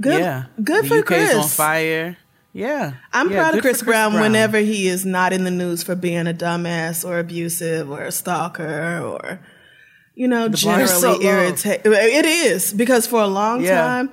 good. 0.00 0.20
yeah, 0.20 0.44
Good 0.62 0.84
the 0.84 0.88
for 0.88 0.94
UK's 0.98 1.04
Chris. 1.30 1.34
on 1.36 1.48
fire. 1.48 2.16
Yeah, 2.52 2.94
I'm 3.12 3.30
Yeah, 3.30 3.36
proud 3.42 3.54
of 3.54 3.58
for 3.58 3.62
Chris, 3.62 3.82
Brown, 3.82 4.12
Brown. 4.12 4.22
whenever 4.22 4.58
he 4.58 4.88
is 4.88 5.06
not 5.06 5.32
in 5.32 5.44
the 5.44 5.50
news 5.52 5.82
for 5.84 5.94
being 5.94 6.26
a 6.26 6.34
dumbass 6.34 7.04
or 7.08 7.18
abusive 7.20 7.88
or 7.90 8.02
a 8.02 8.10
stalker 8.10 8.98
or, 9.04 9.38
you 10.16 10.26
know, 10.26 10.48
bar 10.48 10.56
generally 10.56 10.86
so 10.88 11.12
low. 11.12 11.20
irritated. 11.20 11.86
It 11.86 12.24
is 12.26 12.72
because 12.72 13.06
for 13.06 13.22
a 13.22 13.28
long 13.28 13.62
Yeah. 13.62 13.76
time, 13.80 14.10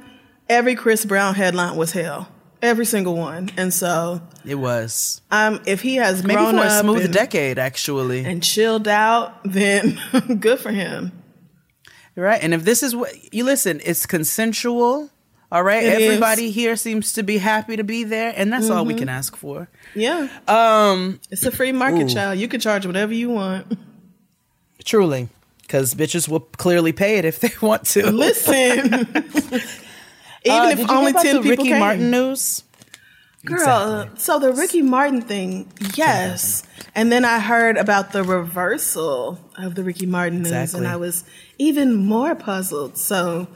every 0.47 0.75
Chris 0.75 1.03
Brown 1.03 1.33
headline 1.33 1.75
was 1.77 1.93
hell. 1.93 2.27
Every 2.61 2.85
single 2.85 3.15
one. 3.15 3.49
And 3.57 3.73
so, 3.73 4.21
It 4.45 4.55
was 4.55 5.21
um, 5.31 5.59
if 5.65 5.81
he 5.81 5.95
has 5.95 6.23
maybe 6.23 6.35
grown 6.41 6.57
for 6.57 6.63
a 6.65 6.79
smooth 6.79 7.05
and, 7.05 7.13
decade, 7.13 7.57
actually. 7.59 8.23
and 8.25 8.43
chilled 8.43 8.88
out, 8.88 9.33
then 9.45 9.99
good 10.39 10.59
for 10.59 10.71
him. 10.71 11.11
Right. 12.15 12.41
And 12.43 12.53
if 12.53 12.63
this 12.65 12.81
is 12.83 12.95
what 12.95 13.33
you 13.33 13.43
listen, 13.43 13.79
it's 13.83 14.05
consensual. 14.05 15.09
All 15.51 15.63
right. 15.63 15.83
It 15.83 16.01
is. 16.01 16.07
Everybody 16.09 16.51
here 16.51 16.75
seems 16.75 17.13
to 17.13 17.23
be 17.23 17.37
happy 17.37 17.77
to 17.77 17.83
be 17.83 18.03
there, 18.03 18.33
and 18.35 18.51
that's 18.51 18.69
all 18.69 18.83
we 18.85 18.93
can 18.93 19.07
ask 19.09 19.35
for. 19.35 19.69
Yeah. 19.95 20.27
Um, 20.47 21.19
It's 21.31 21.43
a 21.45 21.51
free 21.51 21.71
market, 21.71 22.03
Ooh. 22.11 22.13
child. 22.13 22.37
You 22.39 22.47
can 22.49 22.59
charge 22.59 22.85
whatever 22.85 23.13
you 23.13 23.29
want. 23.29 23.77
truly, 24.83 25.29
because 25.61 25.93
bitches 25.93 26.27
will 26.27 26.41
clearly 26.41 26.91
pay 26.91 27.17
it 27.17 27.25
if 27.25 27.39
they 27.41 27.51
want 27.61 27.85
to. 27.87 28.11
Listen. 28.11 29.07
Even 30.45 30.61
Uh, 30.61 30.69
if 30.69 30.89
only 30.89 31.01
hear 31.01 31.09
about 31.11 31.23
10 31.23 31.35
the 31.35 31.41
people 31.41 31.49
Ricky 31.49 31.63
came. 31.69 31.79
Martin 31.79 32.11
news? 32.11 32.63
Girl, 33.45 33.57
Exactly. 34.01 34.19
so 34.19 34.39
the 34.39 34.51
Ricky 34.53 34.81
Martin 34.81 35.21
thing, 35.21 35.71
yes. 35.95 36.63
And 36.95 37.11
then 37.11 37.23
I 37.23 37.39
heard 37.39 37.77
about 37.77 38.11
the 38.11 38.23
reversal 38.23 39.39
of 39.57 39.75
the 39.75 39.83
Ricky 39.83 40.05
Martin 40.05 40.39
news, 40.39 40.47
Exactly. 40.51 40.79
and 40.79 40.87
I 40.87 40.95
was 40.97 41.23
even 41.57 41.95
more 41.95 42.35
puzzled. 42.35 42.97
So, 42.97 43.47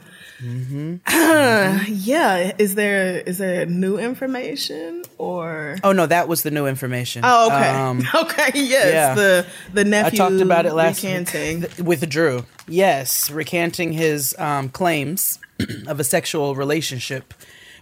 Mm-hmm. 0.42 1.84
yeah, 1.88 2.52
is 2.58 2.74
there 2.74 3.18
is 3.20 3.38
there 3.38 3.66
new 3.66 3.96
information 3.98 5.02
or? 5.18 5.76
Oh 5.84 5.92
no, 5.92 6.06
that 6.06 6.28
was 6.28 6.42
the 6.42 6.50
new 6.50 6.66
information. 6.66 7.22
Oh, 7.24 7.46
okay, 7.46 7.68
Um, 7.70 8.02
okay, 8.14 8.50
yes, 8.54 8.92
yeah. 8.92 9.14
the 9.14 9.46
the 9.72 9.80
I 9.82 9.84
nephew. 9.84 10.18
talked 10.18 10.40
about 10.40 10.66
it 10.66 10.72
last 10.74 11.02
recanting. 11.02 11.60
week 11.62 11.78
with 11.78 12.08
Drew. 12.08 12.44
Yes, 12.66 13.30
recanting 13.30 13.92
his 13.92 14.34
um, 14.38 14.68
claims 14.68 15.38
of 15.86 16.00
a 16.00 16.04
sexual 16.04 16.54
relationship 16.54 17.34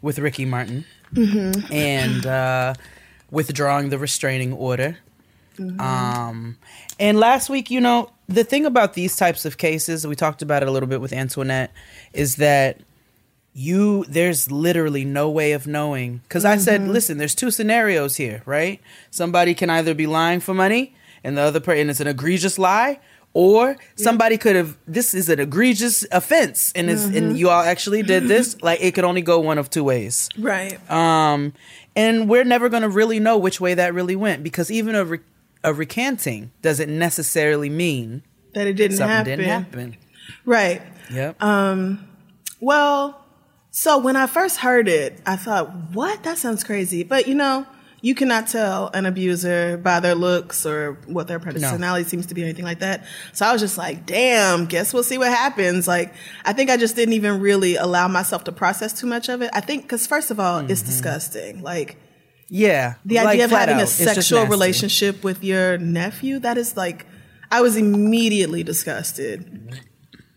with 0.02 0.18
Ricky 0.18 0.44
Martin 0.44 0.84
Mm-hmm. 1.14 1.72
and 1.72 2.24
uh, 2.24 2.74
withdrawing 3.32 3.88
the 3.88 3.98
restraining 3.98 4.52
order. 4.52 4.96
Mm-hmm. 5.58 5.80
Um, 5.80 6.56
and 7.00 7.18
last 7.18 7.50
week, 7.50 7.68
you 7.68 7.80
know, 7.80 8.10
the 8.30 8.44
thing 8.44 8.64
about 8.66 8.94
these 8.94 9.16
types 9.16 9.44
of 9.44 9.58
cases, 9.58 10.06
we 10.06 10.14
talked 10.16 10.42
about 10.42 10.62
it 10.62 10.68
a 10.68 10.72
little 10.72 10.88
bit 10.88 11.00
with 11.00 11.12
Antoinette, 11.12 11.72
is 12.12 12.36
that 12.36 12.80
you 13.52 14.04
there's 14.08 14.50
literally 14.50 15.04
no 15.04 15.28
way 15.28 15.50
of 15.50 15.66
knowing 15.66 16.18
because 16.22 16.44
i 16.44 16.56
said 16.56 16.80
Mm-hmm. 16.80 16.90
listen 16.92 17.18
there's 17.18 17.34
two 17.34 17.50
scenarios 17.50 18.14
here 18.14 18.42
right 18.46 18.80
somebody 19.10 19.54
can 19.54 19.68
either 19.68 19.92
be 19.92 20.06
lying 20.06 20.38
for 20.38 20.54
money 20.54 20.94
and 21.24 21.36
the 21.36 21.42
other 21.42 21.58
person 21.58 21.80
and 21.80 21.90
it's 21.90 21.98
an 21.98 22.06
egregious 22.06 22.60
lie 22.60 23.00
or 23.34 23.76
somebody 23.96 24.38
could 24.38 24.54
have 24.54 24.78
this 24.86 25.14
is 25.14 25.28
an 25.28 25.40
egregious 25.40 26.06
offense 26.12 26.70
and 26.76 26.88
Mm-hmm. 26.88 27.16
and 27.16 27.36
you 27.40 27.50
all 27.50 27.60
actually 27.62 28.04
did 28.04 28.28
this 28.28 28.56
like 28.62 28.80
it 28.80 28.94
could 28.94 29.02
only 29.04 29.20
go 29.22 29.40
one 29.40 29.58
of 29.58 29.68
two 29.68 29.82
ways 29.82 30.28
right. 30.38 30.78
um 30.88 31.52
and 31.96 32.28
we're 32.28 32.44
never 32.44 32.68
going 32.68 32.82
to 32.84 32.88
really 32.88 33.18
know 33.18 33.36
which 33.36 33.60
way 33.60 33.74
that 33.74 33.92
really 33.94 34.14
went 34.14 34.44
because 34.44 34.70
even 34.70 34.94
a, 34.94 35.04
re- 35.04 35.18
a 35.62 35.74
recanting 35.74 36.52
doesn't 36.62 36.96
necessarily 36.96 37.68
mean 37.68 38.22
that 38.54 38.66
it 38.66 38.74
didn't 38.74 38.96
something 38.96 39.16
happen. 39.16 39.38
didn't 39.38 39.44
happen 39.46 39.96
Right. 40.44 40.82
yep 41.10 41.42
um, 41.42 42.08
Well, 42.60 43.24
so 43.70 43.98
when 43.98 44.16
I 44.16 44.26
first 44.26 44.58
heard 44.58 44.88
it, 44.88 45.20
I 45.24 45.36
thought, 45.36 45.70
what? 45.92 46.22
That 46.24 46.38
sounds 46.38 46.64
crazy. 46.64 47.04
But 47.04 47.28
you 47.28 47.34
know, 47.34 47.66
you 48.02 48.14
cannot 48.14 48.48
tell 48.48 48.88
an 48.94 49.06
abuser 49.06 49.76
by 49.76 50.00
their 50.00 50.14
looks 50.14 50.64
or 50.64 50.94
what 51.06 51.28
their 51.28 51.38
personality 51.38 52.08
seems 52.08 52.26
to 52.26 52.34
be 52.34 52.42
or 52.42 52.46
anything 52.46 52.64
like 52.64 52.80
that. 52.80 53.04
So 53.32 53.46
I 53.46 53.52
was 53.52 53.60
just 53.60 53.76
like, 53.76 54.06
damn, 54.06 54.66
guess 54.66 54.94
we'll 54.94 55.02
see 55.02 55.18
what 55.18 55.28
happens. 55.28 55.86
Like, 55.86 56.14
I 56.44 56.52
think 56.52 56.70
I 56.70 56.76
just 56.76 56.96
didn't 56.96 57.14
even 57.14 57.40
really 57.40 57.76
allow 57.76 58.08
myself 58.08 58.44
to 58.44 58.52
process 58.52 58.98
too 58.98 59.06
much 59.06 59.28
of 59.28 59.42
it. 59.42 59.50
I 59.52 59.60
think, 59.60 59.88
cause 59.88 60.06
first 60.06 60.30
of 60.30 60.40
all, 60.40 60.58
it's 60.58 60.80
mm-hmm. 60.80 60.90
disgusting. 60.90 61.62
Like, 61.62 61.98
yeah 62.50 62.94
the 63.04 63.14
like, 63.16 63.28
idea 63.28 63.44
of 63.46 63.50
having 63.52 63.76
out, 63.76 63.82
a 63.82 63.86
sexual 63.86 64.44
relationship 64.46 65.22
with 65.24 65.42
your 65.42 65.78
nephew, 65.78 66.38
that 66.40 66.58
is 66.58 66.76
like, 66.76 67.06
I 67.50 67.60
was 67.62 67.76
immediately 67.76 68.62
disgusted. 68.62 69.80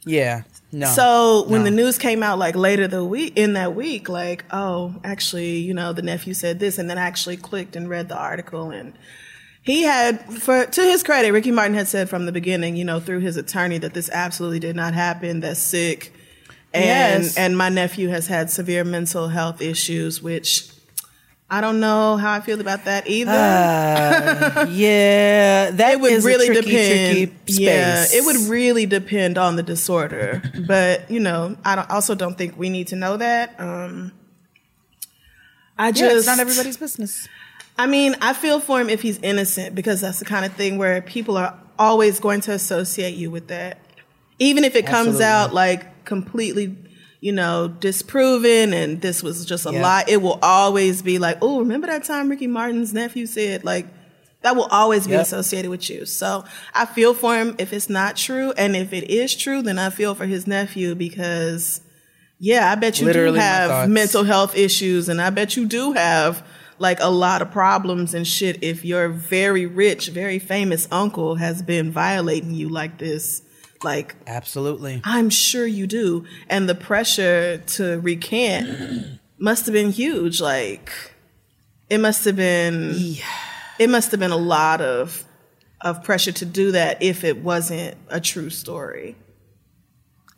yeah 0.06 0.44
no 0.72 0.88
So 0.88 1.46
when 1.48 1.62
No. 1.62 1.66
the 1.66 1.76
news 1.76 1.98
came 2.00 2.24
out 2.24 2.40
like 2.40 2.56
later 2.56 2.88
the 2.88 3.04
week 3.06 3.34
in 3.38 3.54
that 3.54 3.76
week, 3.76 4.10
like, 4.10 4.44
oh, 4.52 4.96
actually, 5.04 5.58
you 5.58 5.74
know, 5.74 5.94
the 5.94 6.02
nephew 6.02 6.34
said 6.34 6.60
this, 6.60 6.78
and 6.80 6.90
then 6.90 6.98
I 6.98 7.02
actually 7.02 7.38
clicked 7.38 7.76
and 7.76 7.88
read 7.90 8.10
the 8.10 8.18
article 8.18 8.72
and 8.72 8.94
he 9.62 9.84
had 9.84 10.20
for 10.42 10.66
to 10.66 10.82
his 10.82 11.04
credit, 11.04 11.32
Ricky 11.32 11.52
Martin 11.52 11.76
had 11.76 11.88
said 11.88 12.10
from 12.10 12.26
the 12.26 12.32
beginning, 12.32 12.76
you 12.76 12.84
know, 12.86 13.00
through 13.00 13.20
his 13.22 13.38
attorney 13.38 13.78
that 13.78 13.94
this 13.94 14.10
absolutely 14.12 14.60
did 14.60 14.76
not 14.76 14.94
happen, 14.94 15.40
that's 15.42 15.60
sick. 15.60 16.12
And 16.74 17.24
Yes. 17.24 17.38
and 17.38 17.56
my 17.58 17.70
nephew 17.70 18.10
has 18.10 18.28
had 18.28 18.50
severe 18.50 18.84
mental 18.84 19.28
health 19.30 19.62
issues, 19.62 20.22
which 20.24 20.68
I 21.54 21.62
don't 21.62 21.80
know 21.80 22.18
how 22.18 22.34
I 22.34 22.40
feel 22.40 22.60
about 22.60 22.86
that 22.86 23.08
either. 23.08 23.30
Uh, 23.30 24.66
yeah, 24.72 25.70
that 25.70 26.00
would 26.02 26.24
really 26.24 26.48
tricky, 26.48 26.62
depend. 26.72 27.32
tricky 27.32 27.54
space. 27.54 27.60
Yeah, 27.60 28.06
it 28.12 28.26
would 28.26 28.50
really 28.50 28.88
depend 28.88 29.38
on 29.38 29.56
the 29.56 29.62
disorder. 29.62 30.42
but 30.68 31.12
you 31.12 31.20
know, 31.20 31.56
I 31.64 31.76
don't, 31.76 31.88
also 31.92 32.16
don't 32.16 32.36
think 32.36 32.58
we 32.58 32.72
need 32.72 32.88
to 32.88 32.96
know 32.96 33.18
that. 33.18 33.54
Um, 33.60 34.14
I 35.78 35.90
Yeah, 35.90 35.92
just 35.92 36.16
it's 36.16 36.26
not 36.26 36.40
everybody's 36.40 36.78
business. 36.78 37.30
I 37.78 37.86
mean, 37.86 38.16
I 38.20 38.34
feel 38.34 38.60
for 38.60 38.82
him 38.82 38.90
if 38.90 39.04
he's 39.04 39.20
innocent 39.20 39.76
because 39.76 40.02
that's 40.02 40.18
the 40.18 40.26
kind 40.26 40.46
of 40.46 40.54
thing 40.54 40.80
where 40.80 41.04
people 41.04 41.38
are 41.38 41.56
always 41.78 42.20
going 42.20 42.42
to 42.42 42.52
associate 42.52 43.14
you 43.14 43.30
with 43.30 43.50
that. 43.50 43.78
Even 44.40 44.64
if 44.64 44.76
it 44.76 44.88
comes 44.88 45.22
out 45.22 45.54
like 45.54 46.04
completely, 46.04 46.76
you 47.24 47.32
know, 47.32 47.70
disproven 47.70 48.74
and 48.74 49.00
this 49.00 49.24
was 49.24 49.46
just 49.46 49.66
a 49.66 49.72
Yeah. 49.72 49.82
lie, 49.82 50.04
it 50.10 50.22
will 50.22 50.40
always 50.42 51.02
be 51.02 51.20
like, 51.20 51.38
oh, 51.42 51.60
remember 51.60 51.88
that 51.88 52.04
time 52.04 52.28
Ricky 52.28 52.48
Martin's 52.48 52.94
nephew 52.94 53.26
said, 53.28 53.64
like, 53.64 53.88
that 54.42 54.58
will 54.58 54.66
always 54.66 55.08
be 55.08 55.14
Yep. 55.14 55.22
associated 55.22 55.72
with 55.72 55.90
you. 55.90 56.06
So 56.06 56.44
I 56.74 56.86
feel 56.86 57.14
for 57.14 57.34
him 57.34 57.56
if 57.60 57.72
it's 57.72 57.90
not 57.90 58.18
true. 58.18 58.52
And 58.58 58.76
if 58.76 58.92
it 58.92 59.10
is 59.10 59.34
true, 59.38 59.62
then 59.62 59.80
I 59.80 59.90
feel 59.90 60.16
for 60.16 60.26
his 60.26 60.46
nephew 60.48 60.96
because, 60.96 61.80
yeah, 62.40 62.70
I 62.70 62.76
bet 62.76 63.00
you 63.00 63.06
Literally 63.06 63.40
do 63.40 63.42
have 63.46 63.90
mental 63.90 64.26
health 64.26 64.58
issues 64.58 65.08
and 65.08 65.22
I 65.22 65.30
bet 65.30 65.56
you 65.56 65.66
do 65.66 65.94
have 65.94 66.46
like 66.78 67.00
a 67.00 67.10
lot 67.10 67.42
of 67.42 67.52
problems 67.52 68.14
and 68.14 68.28
shit 68.28 68.62
if 68.62 68.84
your 68.84 69.08
very 69.08 69.66
rich, 69.66 70.10
very 70.10 70.40
famous 70.40 70.90
uncle 70.92 71.36
has 71.36 71.62
been 71.62 71.90
violating 71.90 72.52
you 72.52 72.68
like 72.68 72.98
this. 72.98 73.44
Like, 73.84 74.16
Absolutely. 74.28 75.02
I'm 75.04 75.30
sure 75.30 75.66
you 75.66 75.88
do. 75.88 76.26
And 76.50 76.68
the 76.70 76.76
pressure 76.76 77.58
to 77.58 78.00
recant 78.00 79.20
must 79.38 79.66
have 79.66 79.74
been 79.74 79.92
huge. 79.92 80.42
Like, 80.42 80.92
it 81.90 82.00
must 82.00 82.26
have 82.26 82.36
been, 82.36 82.96
it 83.80 83.90
must 83.90 84.12
have 84.12 84.20
been 84.20 84.32
a 84.32 84.38
lot 84.38 84.82
of, 84.82 85.26
of 85.82 86.04
pressure 86.04 86.32
to 86.32 86.46
do 86.46 86.72
that 86.72 87.04
if 87.04 87.24
it 87.24 87.38
wasn't 87.38 87.98
a 88.10 88.22
true 88.22 88.50
story. 88.50 89.16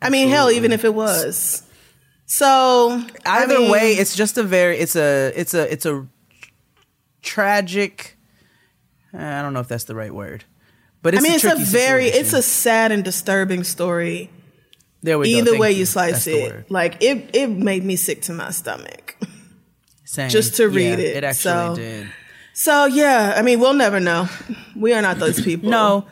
I 0.02 0.10
mean, 0.10 0.28
hell, 0.28 0.50
even 0.50 0.72
if 0.72 0.84
it 0.84 0.92
was. 0.94 1.62
So 2.26 3.02
I 3.24 3.44
Either 3.44 3.60
mean, 3.60 3.70
way, 3.70 3.92
it's 3.92 4.16
just 4.16 4.36
a 4.36 4.42
very 4.42 4.78
it's 4.78 4.96
a 4.96 5.32
it's 5.36 5.54
a 5.54 5.72
it's 5.72 5.86
a 5.86 6.06
tragic. 7.22 8.18
I 9.14 9.40
don't 9.42 9.52
know 9.54 9.60
if 9.60 9.68
that's 9.68 9.84
the 9.84 9.94
right 9.94 10.12
word, 10.12 10.44
but 11.06 11.14
I 11.16 11.20
mean, 11.20 11.32
a 11.32 11.34
it's 11.36 11.44
a 11.44 11.54
very, 11.56 12.06
situation. 12.06 12.20
it's 12.20 12.32
a 12.32 12.42
sad 12.42 12.90
and 12.92 13.04
disturbing 13.04 13.62
story. 13.64 14.28
there 15.02 15.18
we 15.18 15.30
go. 15.32 15.38
Either 15.38 15.50
Thank 15.52 15.60
way 15.62 15.70
you. 15.72 15.78
you 15.78 15.86
slice 15.86 16.24
That's 16.24 16.26
it, 16.26 16.70
like 16.70 17.00
it, 17.02 17.30
it 17.32 17.46
made 17.48 17.84
me 17.84 17.94
sick 17.96 18.22
to 18.22 18.32
my 18.32 18.50
stomach. 18.50 19.16
Same. 20.04 20.28
just 20.30 20.56
to 20.56 20.68
read 20.68 20.98
Yeah, 20.98 21.04
it, 21.06 21.16
It 21.18 21.24
actually 21.24 21.52
so- 21.52 21.76
did. 21.76 22.06
So 22.54 22.86
yeah, 22.86 23.34
I 23.36 23.42
mean, 23.42 23.60
we'll 23.60 23.74
never 23.74 24.00
know. 24.00 24.28
We 24.76 24.94
are 24.94 25.02
not 25.02 25.18
those 25.18 25.40
people. 25.40 25.68
No, 25.70 26.06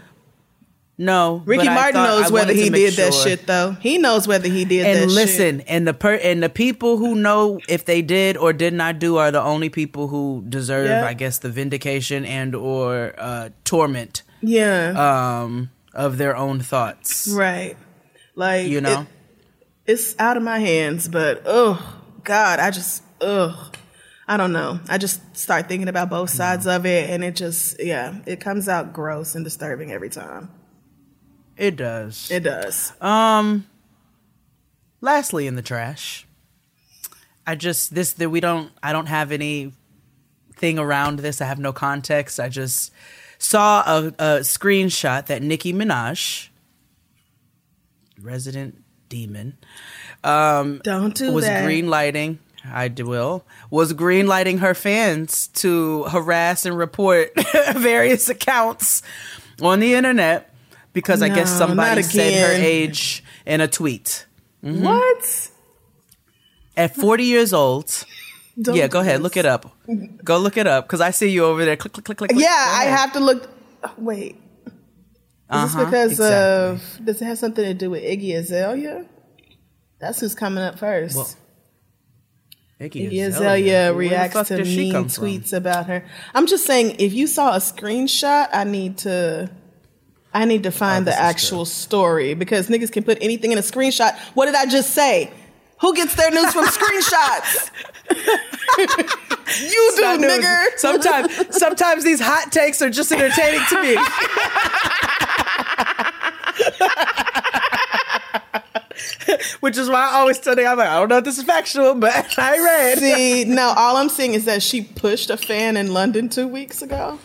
no. 0.98 1.42
Ricky 1.46 1.64
Martin 1.68 2.02
knows 2.02 2.26
I 2.26 2.30
whether 2.30 2.52
he 2.52 2.68
did 2.70 2.94
that 2.94 3.14
shit 3.14 3.46
though. 3.46 3.72
He 3.80 3.96
knows 3.98 4.28
whether 4.28 4.48
he 4.48 4.64
did 4.64 4.84
that 4.84 4.96
And 5.02 5.10
shit. 5.10 5.20
listen, 5.22 5.60
and 5.62 5.88
the 5.88 5.94
per 5.94 6.14
and 6.16 6.42
the 6.42 6.48
people 6.48 6.98
who 6.98 7.14
know 7.14 7.60
if 7.68 7.84
they 7.86 8.02
did 8.02 8.36
or 8.36 8.52
did 8.52 8.74
not 8.74 8.98
do 8.98 9.16
are 9.16 9.30
the 9.30 9.40
only 9.42 9.70
people 9.70 10.08
who 10.08 10.44
deserve, 10.48 10.86
Yeah. 10.88 11.06
I 11.06 11.14
guess, 11.14 11.38
the 11.38 11.50
vindication 11.50 12.24
and 12.26 12.54
or 12.54 13.14
uh, 13.18 13.48
torment 13.64 14.22
Yeah, 14.46 15.42
um, 15.42 15.70
of 15.92 16.18
their 16.18 16.36
own 16.36 16.60
thoughts. 16.60 17.28
right. 17.28 17.76
Like 18.34 18.68
You 18.68 18.80
know, 18.80 19.02
it- 19.02 19.06
it's 19.92 20.14
out 20.18 20.36
of 20.36 20.42
my 20.42 20.58
hands, 20.58 21.08
but 21.08 21.42
oh 21.46 22.00
God, 22.24 22.58
I 22.58 22.70
just 22.70 23.02
ugh. 23.20 23.76
I 24.26 24.36
don't 24.38 24.52
know. 24.52 24.80
I 24.88 24.96
just 24.98 25.20
start 25.36 25.68
thinking 25.68 25.88
about 25.88 26.08
both 26.08 26.30
sides 26.30 26.66
of 26.66 26.86
it, 26.86 27.10
and 27.10 27.22
it 27.22 27.36
just 27.36 27.76
yeah, 27.82 28.14
it 28.26 28.40
comes 28.40 28.68
out 28.68 28.92
gross 28.94 29.34
and 29.34 29.44
disturbing 29.44 29.92
every 29.92 30.08
time. 30.08 30.48
it 31.56 31.76
does. 31.76 32.30
It 32.30 32.40
does. 32.42 32.92
Um. 33.00 33.66
Lastly, 35.00 35.46
in 35.46 35.54
the 35.56 35.62
trash, 35.62 36.26
I 37.46 37.54
just 37.54 37.94
this 37.94 38.14
that 38.14 38.30
we 38.30 38.40
don't. 38.40 38.72
I 38.82 38.92
don't 38.92 39.06
have 39.06 39.30
any 39.32 39.72
thing 40.56 40.78
around 40.78 41.18
this. 41.18 41.40
I 41.42 41.44
have 41.44 41.58
no 41.58 41.72
context. 41.74 42.40
I 42.40 42.48
just 42.48 42.90
saw 43.44 43.82
a, 43.86 44.06
a 44.06 44.40
screenshot 44.40 45.26
that 45.26 45.42
Nicki 45.42 45.72
Minaj, 45.72 46.48
resident 48.20 48.82
demon, 49.08 49.58
um, 50.22 50.80
Don't 50.82 51.14
do 51.14 51.32
was 51.32 51.44
that. 51.44 51.64
green 51.64 51.88
lighting. 51.88 52.38
I 52.66 52.88
will 52.88 53.44
was 53.68 53.92
green 53.92 54.26
lighting 54.26 54.58
her 54.58 54.72
fans 54.74 55.48
to 55.48 56.04
harass 56.04 56.64
and 56.64 56.76
report 56.78 57.32
various 57.76 58.30
accounts 58.30 59.02
on 59.60 59.80
the 59.80 59.92
internet 59.94 60.50
because 60.94 61.20
I 61.20 61.28
guess 61.28 61.50
somebody 61.50 62.00
said 62.02 62.32
her 62.48 62.54
age 62.64 63.22
in 63.44 63.60
a 63.60 63.68
tweet. 63.68 64.24
What? 64.62 65.50
At 66.74 66.96
40 66.96 67.24
years 67.24 67.52
old, 67.52 68.06
Don't 68.60 68.76
yeah, 68.76 68.86
go 68.86 69.00
ahead, 69.00 69.16
this. 69.16 69.22
look 69.22 69.36
it 69.36 69.46
up. 69.46 69.74
Go 70.22 70.38
look 70.38 70.56
it 70.56 70.66
up 70.66 70.86
because 70.86 71.00
I 71.00 71.10
see 71.10 71.28
you 71.30 71.44
over 71.44 71.64
there. 71.64 71.76
Click, 71.76 71.92
click, 71.92 72.04
click, 72.04 72.18
click. 72.18 72.30
Yeah, 72.34 72.48
I 72.48 72.84
have 72.84 73.12
to 73.14 73.20
look. 73.20 73.48
oh, 73.82 73.92
Wait, 73.98 74.36
is 74.36 74.36
this 74.64 74.74
Uh-huh, 75.50 75.84
because 75.84 76.10
exactly. 76.12 77.00
of? 77.00 77.04
Does 77.06 77.22
it 77.22 77.24
have 77.24 77.38
something 77.38 77.64
to 77.64 77.74
do 77.74 77.90
with 77.90 78.02
Iggy 78.04 78.36
Azalea? 78.36 79.06
That's 79.98 80.20
who's 80.20 80.34
coming 80.34 80.62
up 80.62 80.78
first. 80.78 81.16
Well, 81.16 81.28
Iggy 82.80 83.10
Iggy 83.10 83.26
Azalea. 83.26 83.28
Azalea 83.90 83.94
reacts 83.94 84.48
to 84.48 84.62
mean 84.64 84.92
come 84.92 85.08
from? 85.08 85.24
tweets 85.24 85.52
about 85.52 85.86
her. 85.86 86.04
I'm 86.34 86.46
just 86.46 86.64
saying, 86.66 86.96
if 86.98 87.12
you 87.12 87.26
saw 87.26 87.54
a 87.54 87.58
screenshot, 87.58 88.48
I 88.52 88.64
need 88.64 88.98
to. 88.98 89.50
I 90.32 90.46
need 90.46 90.64
to 90.64 90.72
find 90.72 91.06
Oh, 91.06 91.10
the 91.12 91.16
actual 91.16 91.64
story 91.64 92.34
because 92.34 92.68
niggas 92.68 92.90
can 92.90 93.04
put 93.04 93.18
anything 93.20 93.52
in 93.52 93.58
a 93.58 93.62
screenshot. 93.62 94.18
What 94.34 94.46
did 94.46 94.56
I 94.56 94.66
just 94.66 94.90
say? 94.90 95.32
Who 95.80 95.94
gets 95.94 96.14
their 96.14 96.30
news 96.30 96.52
from 96.52 96.66
screenshots? 96.66 97.70
you 99.60 99.92
do, 99.96 100.18
news. 100.18 100.32
nigger. 100.32 100.64
Sometimes, 100.76 101.56
sometimes 101.56 102.04
these 102.04 102.20
hot 102.20 102.52
takes 102.52 102.80
are 102.80 102.90
just 102.90 103.10
entertaining 103.12 103.60
to 103.68 103.82
me. 103.82 103.96
Which 109.60 109.76
is 109.76 109.88
why 109.90 110.10
I 110.10 110.14
always 110.14 110.38
tell 110.38 110.54
them, 110.54 110.66
I'm 110.66 110.78
like, 110.78 110.88
I 110.88 111.00
don't 111.00 111.08
know 111.08 111.18
if 111.18 111.24
this 111.24 111.38
is 111.38 111.44
factual, 111.44 111.94
but 111.94 112.14
I 112.38 112.58
read. 112.58 112.98
See, 112.98 113.44
no, 113.44 113.74
all 113.76 113.96
I'm 113.96 114.08
seeing 114.08 114.34
is 114.34 114.44
that 114.44 114.62
she 114.62 114.82
pushed 114.82 115.30
a 115.30 115.36
fan 115.36 115.76
in 115.76 115.92
London 115.92 116.28
two 116.28 116.46
weeks 116.46 116.82
ago. 116.82 117.18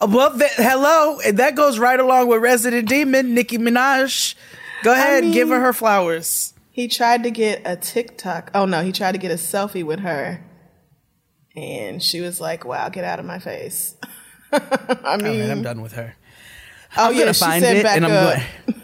Uh, 0.00 0.08
well, 0.10 0.36
th- 0.36 0.50
hello, 0.56 1.18
that 1.32 1.54
goes 1.54 1.78
right 1.78 2.00
along 2.00 2.28
with 2.28 2.40
Resident 2.40 2.88
Demon, 2.88 3.34
Nicki 3.34 3.58
Minaj. 3.58 4.34
Go 4.82 4.92
ahead, 4.92 5.32
give 5.32 5.48
her 5.48 5.60
her 5.60 5.72
flowers. 5.72 6.53
He 6.74 6.88
tried 6.88 7.22
to 7.22 7.30
get 7.30 7.62
a 7.64 7.76
TikTok. 7.76 8.50
Oh 8.52 8.64
no, 8.64 8.82
he 8.82 8.90
tried 8.90 9.12
to 9.12 9.18
get 9.18 9.30
a 9.30 9.34
selfie 9.36 9.84
with 9.84 10.00
her. 10.00 10.44
And 11.54 12.02
she 12.02 12.20
was 12.20 12.40
like, 12.40 12.64
wow, 12.64 12.88
get 12.88 13.04
out 13.04 13.20
of 13.20 13.24
my 13.24 13.38
face. 13.38 13.94
I 14.52 14.60
oh, 15.04 15.16
mean, 15.18 15.40
right, 15.40 15.50
I'm 15.50 15.62
done 15.62 15.82
with 15.82 15.92
her. 15.92 16.16
oh 16.96 17.10
I'm 17.10 17.14
yeah, 17.14 17.30
she 17.30 17.44
find 17.44 17.62
said 17.62 17.76
it, 17.76 17.84
back 17.84 17.96
and 17.96 18.06
I'm 18.06 18.10
up. 18.10 18.42
going. 18.66 18.82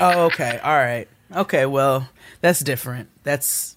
oh, 0.00 0.24
okay, 0.24 0.58
all 0.58 0.76
right, 0.76 1.06
okay. 1.36 1.66
Well, 1.66 2.08
that's 2.40 2.58
different. 2.58 3.10
That's 3.22 3.76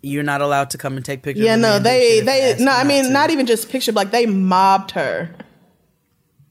you're 0.00 0.22
not 0.22 0.40
allowed 0.40 0.70
to 0.70 0.78
come 0.78 0.96
and 0.96 1.04
take 1.04 1.24
pictures. 1.24 1.44
Yeah, 1.44 1.56
no, 1.56 1.80
they, 1.80 2.20
they, 2.20 2.54
no, 2.60 2.70
I 2.70 2.84
mean, 2.84 3.06
to. 3.06 3.10
not 3.10 3.30
even 3.30 3.46
just 3.46 3.70
picture, 3.70 3.90
like 3.90 4.12
they 4.12 4.26
mobbed 4.26 4.92
her. 4.92 5.34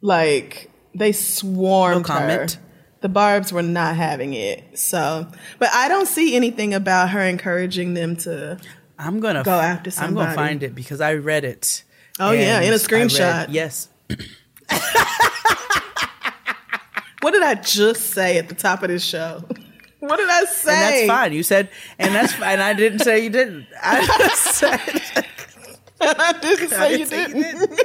Like 0.02 0.70
they 0.94 1.14
swarmed 1.14 2.06
No 2.10 2.16
her. 2.16 2.48
The 3.04 3.10
Barbs 3.10 3.52
were 3.52 3.62
not 3.62 3.98
having 3.98 4.34
it. 4.34 4.80
So, 4.80 5.28
but 5.60 5.68
I 5.74 5.90
don't 5.90 6.08
see 6.08 6.38
anything 6.38 6.74
about 6.74 7.10
her 7.10 7.20
encouraging 7.22 7.96
them 7.96 8.16
to. 8.18 8.58
I'm 8.98 9.20
gonna 9.20 9.44
go 9.44 9.60
after 9.60 9.92
somebody. 9.92 10.30
I'm 10.30 10.36
gonna 10.36 10.48
find 10.48 10.64
it 10.64 10.74
because 10.74 11.02
I 11.02 11.16
read 11.16 11.44
it. 11.44 11.84
Oh, 12.18 12.32
yeah, 12.32 12.62
in 12.62 12.72
a 12.72 12.78
screenshot. 12.78 13.48
read- 13.48 13.50
yes, 13.50 13.90
What 17.22 17.32
did 17.32 17.44
I 17.44 17.56
just 17.56 18.12
say 18.12 18.38
at 18.38 18.48
the 18.48 18.56
top 18.56 18.84
of 18.84 18.90
this 18.90 19.04
show? 19.04 19.44
What 20.00 20.18
did 20.18 20.30
I 20.30 20.44
say? 20.44 20.72
and 20.74 20.82
that's 20.82 21.08
fine. 21.08 21.32
You 21.32 21.44
said, 21.44 21.70
and 21.98 22.14
that's 22.14 22.34
fine. 22.34 22.60
I 22.60 22.74
didn't 22.74 23.00
say 23.00 23.24
you 23.24 23.30
didn't. 23.30 23.68
I 23.82 24.06
just 24.06 24.44
said 24.56 24.82
I 26.02 26.34
didn't 26.42 26.74
I 26.74 26.78
say 26.78 26.92
you 26.92 27.06
didn't 27.06 27.08
say 27.08 27.28
you 27.38 27.44
didn't. 27.44 27.80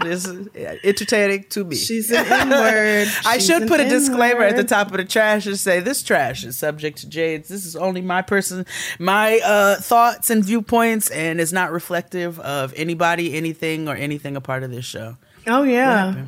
This 0.00 0.26
is 0.26 0.48
entertaining 0.84 1.44
to 1.50 1.64
me. 1.64 1.76
She's 1.76 2.10
an 2.10 2.24
N 2.26 2.50
word. 2.50 3.08
I 3.26 3.38
should 3.38 3.68
put 3.68 3.80
a 3.80 3.88
disclaimer 3.88 4.42
at 4.42 4.56
the 4.56 4.64
top 4.64 4.90
of 4.90 4.96
the 4.96 5.04
trash 5.04 5.46
and 5.46 5.58
say 5.58 5.80
this 5.80 6.02
trash 6.02 6.44
is 6.44 6.56
subject 6.56 6.98
to 6.98 7.08
Jade's. 7.08 7.48
This 7.48 7.66
is 7.66 7.76
only 7.76 8.00
my 8.00 8.22
person, 8.22 8.66
my 8.98 9.40
uh, 9.44 9.76
thoughts 9.76 10.30
and 10.30 10.44
viewpoints, 10.44 11.10
and 11.10 11.40
it's 11.40 11.52
not 11.52 11.72
reflective 11.72 12.38
of 12.40 12.72
anybody, 12.76 13.34
anything, 13.34 13.88
or 13.88 13.94
anything 13.94 14.36
a 14.36 14.40
part 14.40 14.62
of 14.62 14.70
this 14.70 14.84
show. 14.84 15.16
Oh 15.46 15.62
yeah. 15.62 16.26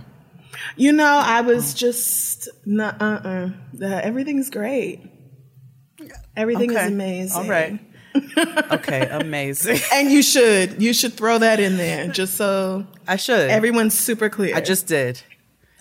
You 0.77 0.93
know, 0.93 1.21
I 1.25 1.41
was 1.41 1.75
just. 1.75 2.49
Uh. 2.69 2.83
uh 2.83 3.51
The, 3.73 4.05
everything's 4.05 4.51
great. 4.51 5.01
Everything 6.37 6.71
Okay. 6.71 6.87
is 6.87 6.93
amazing. 6.93 7.43
All 7.43 7.49
right. 7.49 7.81
Okay, 8.17 9.09
amazing. 9.11 9.79
And 9.93 10.11
you 10.11 10.23
should. 10.23 10.81
You 10.83 10.93
should 10.93 11.15
throw 11.15 11.39
that 11.39 11.61
in 11.61 11.77
there 11.77 12.09
just 12.09 12.37
so 12.37 12.87
I 13.09 13.17
should. 13.17 13.51
everyone's 13.51 13.99
super 13.99 14.29
clear. 14.29 14.55
I 14.57 14.61
just 14.61 14.87
did. 14.87 15.21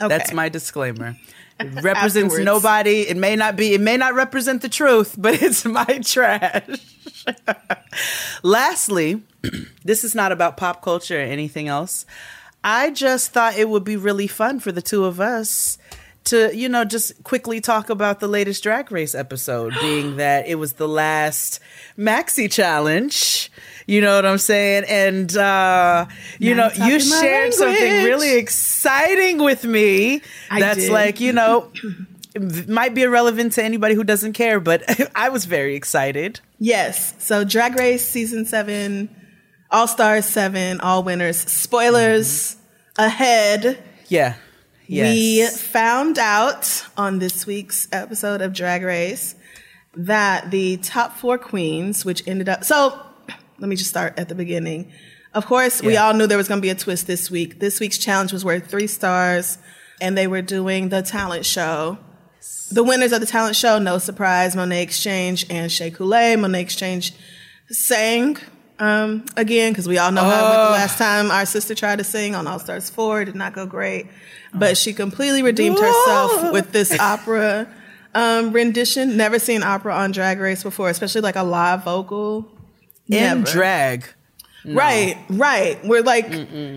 Okay. 0.02 0.08
That's 0.08 0.34
my 0.34 0.50
disclaimer. 0.50 1.16
It 1.60 1.66
represents 1.84 2.34
Afterwards. 2.34 2.46
nobody. 2.46 3.02
It 3.02 3.18
may 3.18 3.36
not 3.36 3.56
be. 3.56 3.74
It 3.74 3.82
may 3.82 3.98
not 3.98 4.16
represent 4.16 4.62
the 4.62 4.70
truth, 4.70 5.16
but 5.18 5.34
it's 5.42 5.66
my 5.66 5.86
trash. 6.04 6.64
Lastly, 8.42 9.22
this 9.86 10.04
is 10.04 10.16
not 10.16 10.32
about 10.32 10.58
pop 10.58 10.82
culture 10.82 11.18
or 11.18 11.22
anything 11.22 11.68
else. 11.68 12.06
I 12.64 12.92
just 12.92 13.32
thought 13.32 13.58
it 13.58 13.70
would 13.70 13.84
be 13.84 13.98
really 13.98 14.28
fun 14.28 14.60
for 14.60 14.72
the 14.72 14.82
two 14.82 15.06
of 15.06 15.20
us 15.20 15.78
to, 16.26 16.56
you 16.56 16.70
know, 16.70 16.86
just 16.86 17.24
quickly 17.24 17.60
talk 17.62 17.90
about 17.90 18.20
the 18.20 18.28
latest 18.28 18.64
Drag 18.64 18.92
Race 18.92 19.14
episode, 19.16 19.74
being 19.82 20.18
that 20.18 20.48
it 20.48 20.56
was 20.56 20.74
the 20.74 20.88
last 20.88 21.60
Maxi 21.98 22.52
challenge. 22.52 23.52
You 23.86 24.02
know 24.02 24.16
what 24.16 24.26
I'm 24.26 24.38
saying? 24.38 24.86
And 24.88 25.36
uh, 25.36 26.06
you 26.40 26.56
Now 26.56 26.70
know, 26.70 26.86
you 26.86 27.00
shared 27.00 27.54
something 27.54 28.04
really 28.04 28.38
exciting 28.38 29.44
with 29.44 29.66
me. 29.66 30.22
I 30.50 30.60
that's 30.60 30.86
did. 30.86 30.92
like, 30.92 31.20
you 31.20 31.34
know, 31.34 31.72
might 32.68 32.96
be 32.96 33.04
irrelevant 33.04 33.54
to 33.54 33.64
anybody 33.64 33.96
who 33.96 34.04
doesn't 34.04 34.34
care, 34.34 34.60
but 34.60 34.84
I 35.16 35.30
was 35.30 35.46
very 35.46 35.76
excited. 35.76 36.40
Yes. 36.60 37.14
So 37.20 37.44
Drag 37.44 37.78
Race 37.78 38.06
season 38.08 38.46
seven, 38.46 39.14
All 39.70 39.88
Stars 39.88 40.26
seven, 40.26 40.80
all 40.80 41.04
winners. 41.04 41.38
Spoilers 41.38 42.56
ahead. 42.98 43.84
Yeah. 44.08 44.36
We 44.90 45.48
found 45.48 46.18
out 46.18 46.86
on 46.98 47.20
this 47.20 47.46
week's 47.46 47.88
episode 47.92 48.42
of 48.42 48.54
Drag 48.54 48.84
Race 48.84 49.36
that 49.96 50.52
the 50.52 50.78
top 50.78 51.18
four 51.18 51.38
queens, 51.38 52.04
which 52.04 52.28
ended 52.28 52.50
up 52.50 52.64
so 52.64 53.00
let 53.60 53.70
me 53.70 53.76
just 53.76 53.90
start 53.90 54.18
at 54.18 54.30
the 54.30 54.36
beginning. 54.36 54.92
Of 55.34 55.46
course, 55.46 55.82
we 55.82 55.98
all 55.98 56.14
knew 56.14 56.28
there 56.28 56.38
was 56.38 56.48
going 56.48 56.60
to 56.60 56.62
be 56.62 56.70
a 56.70 56.76
twist 56.76 57.08
this 57.08 57.32
week. 57.32 57.60
This 57.60 57.80
week's 57.80 57.98
challenge 57.98 58.34
was 58.34 58.46
worth 58.46 58.68
three 58.68 58.88
stars, 58.88 59.58
and 60.00 60.18
they 60.18 60.28
were 60.28 60.42
doing 60.42 60.90
the 60.90 61.02
talent 61.02 61.46
show. 61.46 61.98
The 62.72 62.84
winners 62.84 63.14
of 63.14 63.22
the 63.22 63.26
talent 63.26 63.56
show, 63.56 63.80
no 63.80 63.98
surprise, 63.98 64.56
Monét 64.56 64.82
X 64.82 65.02
Change 65.02 65.46
and 65.50 65.72
Shea 65.72 65.92
Coulee. 65.92 66.36
Monét 66.36 66.62
X 66.62 66.76
Change 66.76 67.14
sang 67.70 68.38
um, 68.80 69.26
again 69.38 69.72
because 69.72 69.88
we 69.88 69.98
all 69.98 70.12
know 70.12 70.24
how 70.24 70.66
the 70.66 70.72
last 70.72 70.98
time 70.98 71.32
our 71.32 71.46
sister 71.46 71.76
tried 71.76 71.98
to 72.00 72.04
sing 72.04 72.36
on 72.36 72.48
All 72.48 72.60
Stars 72.60 72.90
4. 72.90 73.22
It 73.22 73.26
did 73.26 73.36
not 73.36 73.54
go 73.54 73.66
great. 73.66 74.08
But 74.54 74.78
she 74.78 74.94
completely 74.94 75.42
redeemed 75.42 75.80
herself 75.80 76.52
with 76.52 76.72
this 76.72 76.98
opera 77.00 77.68
um, 78.14 78.54
rendition. 78.54 79.18
Never 79.18 79.40
seen 79.40 79.64
opera 79.64 79.96
on 79.96 80.12
Drag 80.12 80.40
Race 80.40 80.64
before, 80.64 80.90
especially 80.90 81.22
like 81.22 81.36
a 81.36 81.44
live 81.44 81.84
vocal. 81.84 82.52
In 83.08 83.18
Never. 83.20 83.52
drag. 83.52 84.06
Right, 84.66 85.18
right. 85.30 85.84
We're 85.84 86.04
like, 86.04 86.28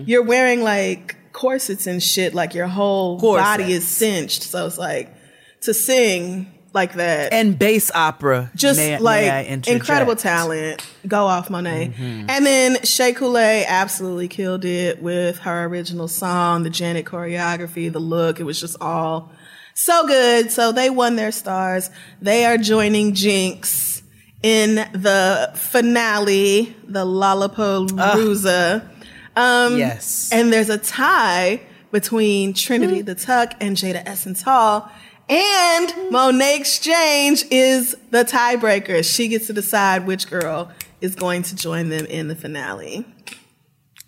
you're 0.07 0.23
wearing 0.23 0.61
like 0.61 1.15
corsets 1.31 1.87
and 1.87 2.01
shit, 2.03 2.33
like 2.33 2.53
your 2.53 2.67
whole 2.67 3.17
body 3.19 3.71
is 3.71 3.87
cinched. 3.87 4.43
So 4.43 4.65
it's 4.65 4.77
like 4.77 5.13
to 5.61 5.73
sing 5.73 6.51
like 6.77 6.93
that. 6.93 7.33
And 7.33 7.57
bass 7.57 7.91
opera. 7.93 8.49
just 8.55 8.77
May- 8.79 8.91
may 8.91 8.99
like 8.99 9.47
interject? 9.47 9.67
incredible 9.81 10.15
talent. 10.15 10.85
Go 11.07 11.25
off, 11.25 11.49
Monet. 11.49 11.87
Mm-hmm. 11.97 12.29
And 12.29 12.45
then 12.45 12.83
Shea 12.83 13.13
Coulee 13.13 13.65
absolutely 13.67 14.27
killed 14.27 14.63
it 14.65 15.01
with 15.01 15.39
her 15.39 15.65
original 15.65 16.07
song, 16.07 16.63
the 16.63 16.69
Janet 16.69 17.05
choreography, 17.05 17.91
the 17.91 17.99
look. 17.99 18.39
It 18.39 18.43
was 18.43 18.59
just 18.59 18.77
all 18.81 19.31
so 19.73 20.07
good. 20.07 20.51
So 20.51 20.71
they 20.71 20.89
won 20.89 21.15
their 21.15 21.31
stars. 21.31 21.89
They 22.21 22.45
are 22.45 22.57
joining 22.57 23.13
Jinkx 23.13 24.01
in 24.43 24.75
the 24.93 25.51
finale, 25.55 26.75
the 26.87 27.05
Lollapalooza. 27.05 28.87
Um, 29.35 29.77
Yes. 29.77 30.29
and 30.31 30.51
there's 30.51 30.69
a 30.69 30.77
tie 30.77 31.61
between 31.91 32.53
Trinity 32.53 33.01
the 33.01 33.15
Tuck 33.15 33.53
and 33.61 33.77
Jaida 33.77 34.03
Essence 34.05 34.41
Hall. 34.41 34.89
And 35.29 35.89
Monét 36.11 36.59
X 36.61 36.79
Change 36.79 37.43
is 37.51 37.95
the 38.11 38.23
tiebreaker. 38.23 39.03
She 39.03 39.27
gets 39.27 39.47
to 39.47 39.53
decide 39.53 40.07
which 40.07 40.29
girl 40.29 40.71
is 41.01 41.15
going 41.15 41.43
to 41.43 41.55
join 41.55 41.89
them 41.89 42.05
in 42.05 42.27
the 42.29 42.35
finale. 42.35 43.05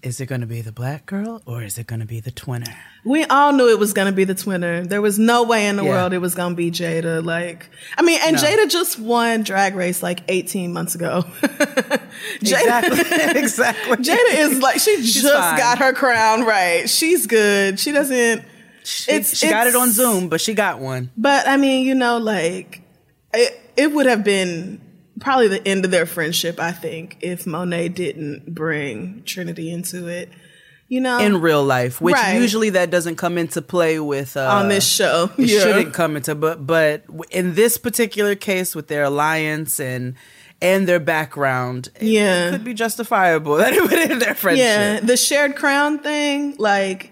Is 0.01 0.21
it 0.21 0.27
going 0.27 0.39
to 0.39 0.47
be 0.47 0.61
the 0.61 0.71
black 0.71 1.05
girl 1.05 1.41
or 1.45 1.61
is 1.61 1.77
it 1.77 1.85
going 1.87 1.99
to 1.99 2.05
be 2.05 2.21
the 2.21 2.31
twinner? 2.31 2.73
We 3.03 3.25
all 3.25 3.51
knew 3.51 3.67
it 3.67 3.79
was 3.79 3.91
going 3.91 4.05
to 4.05 4.13
be 4.13 4.23
the 4.23 4.33
twinner. 4.33 4.87
There 4.87 5.01
was 5.01 5.19
no 5.19 5.43
way 5.43 5.67
in 5.67 5.75
the 5.75 5.83
Yeah. 5.83 5.89
world 5.89 6.13
it 6.13 6.19
was 6.19 6.35
going 6.35 6.53
to 6.53 6.55
be 6.55 6.71
Jaida. 6.71 7.21
Like, 7.23 7.69
I 7.97 8.01
mean, 8.01 8.17
and 8.25 8.37
No. 8.37 8.41
Jaida 8.41 8.69
just 8.69 8.97
won 8.97 9.43
Drag 9.43 9.75
Race 9.75 10.01
like 10.01 10.21
18 10.29 10.71
months 10.71 10.95
ago. 10.95 11.25
Jaida, 11.41 13.35
Exactly. 13.35 13.39
exactly. 13.41 13.97
Jaida 13.97 14.37
is 14.37 14.59
like, 14.61 14.79
she 14.79 14.95
just 15.01 15.21
fine. 15.33 15.57
got 15.57 15.79
her 15.79 15.91
crown 15.91 16.45
right. 16.45 16.89
She's 16.89 17.27
good. 17.27 17.77
She 17.77 17.91
doesn't. 17.91 18.45
She, 18.83 19.11
It's- 19.11 19.37
she 19.37 19.49
got 19.49 19.67
it 19.67 19.75
on 19.75 19.91
Zoom, 19.91 20.29
but 20.29 20.41
she 20.41 20.53
got 20.53 20.79
one. 20.79 21.11
But 21.17 21.47
I 21.47 21.57
mean, 21.57 21.85
you 21.85 21.95
know, 21.95 22.17
like 22.17 22.81
it, 23.33 23.59
it 23.77 23.91
would 23.93 24.05
have 24.05 24.23
been 24.23 24.81
probably 25.19 25.47
the 25.49 25.67
end 25.67 25.83
of 25.85 25.91
their 25.91 26.05
friendship, 26.05 26.59
I 26.59 26.71
think, 26.71 27.17
if 27.21 27.45
Monet 27.45 27.89
didn't 27.89 28.53
bring 28.53 29.23
Trinity 29.25 29.71
into 29.71 30.07
it. 30.07 30.29
You 30.91 31.01
know, 31.01 31.19
in 31.19 31.39
real 31.39 31.63
life, 31.63 32.01
which 32.01 32.15
Right. 32.15 32.41
usually 32.41 32.71
that 32.71 32.89
doesn't 32.89 33.17
come 33.17 33.37
into 33.37 33.61
play 33.61 33.99
with 33.99 34.35
uh, 34.35 34.47
on 34.49 34.69
this 34.69 34.87
show. 34.87 35.29
It 35.37 35.45
Yeah. 35.49 35.59
shouldn't 35.59 35.93
come 35.93 36.15
into, 36.15 36.33
but 36.33 36.65
but 36.65 37.03
in 37.29 37.53
this 37.53 37.77
particular 37.77 38.33
case, 38.33 38.73
with 38.73 38.87
their 38.87 39.03
alliance 39.03 39.79
and 39.79 40.15
and 40.63 40.87
their 40.87 40.99
background, 40.99 41.89
Yeah. 42.01 42.47
it 42.47 42.51
could 42.53 42.63
be 42.63 42.73
justifiable 42.73 43.57
that 43.61 43.73
it 43.73 43.83
would 43.83 43.93
end 43.93 44.19
their 44.19 44.33
friendship. 44.33 44.65
Yeah, 44.65 44.99
the 45.01 45.15
shared 45.15 45.55
crown 45.55 45.99
thing, 45.99 46.55
like, 46.57 47.11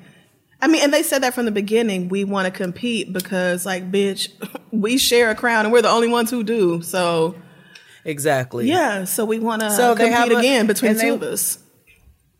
I 0.61 0.67
mean, 0.67 0.83
and 0.83 0.93
they 0.93 1.03
said 1.03 1.23
that 1.23 1.33
from 1.33 1.45
the 1.45 1.51
beginning. 1.51 2.09
We 2.09 2.23
want 2.23 2.45
to 2.45 2.51
compete 2.51 3.13
because, 3.13 3.65
like, 3.65 3.91
bitch, 3.91 4.29
we 4.71 4.97
share 4.97 5.29
a 5.29 5.35
crown 5.35 5.65
and 5.65 5.71
we're 5.73 5.81
the 5.83 5.89
only 5.89 6.07
ones 6.09 6.31
who 6.31 6.43
do. 6.43 6.81
So, 6.81 7.35
Exactly. 8.05 8.67
yeah, 8.67 9.03
so 9.03 9.25
we 9.25 9.37
want 9.39 9.61
to 9.61 9.69
So 9.71 9.93
they 9.93 10.05
compete 10.09 10.17
have 10.17 10.31
a- 10.31 10.35
again 10.37 10.65
between 10.67 10.93
two 10.93 10.99
they- 10.99 11.09
of 11.09 11.21
us. 11.23 11.59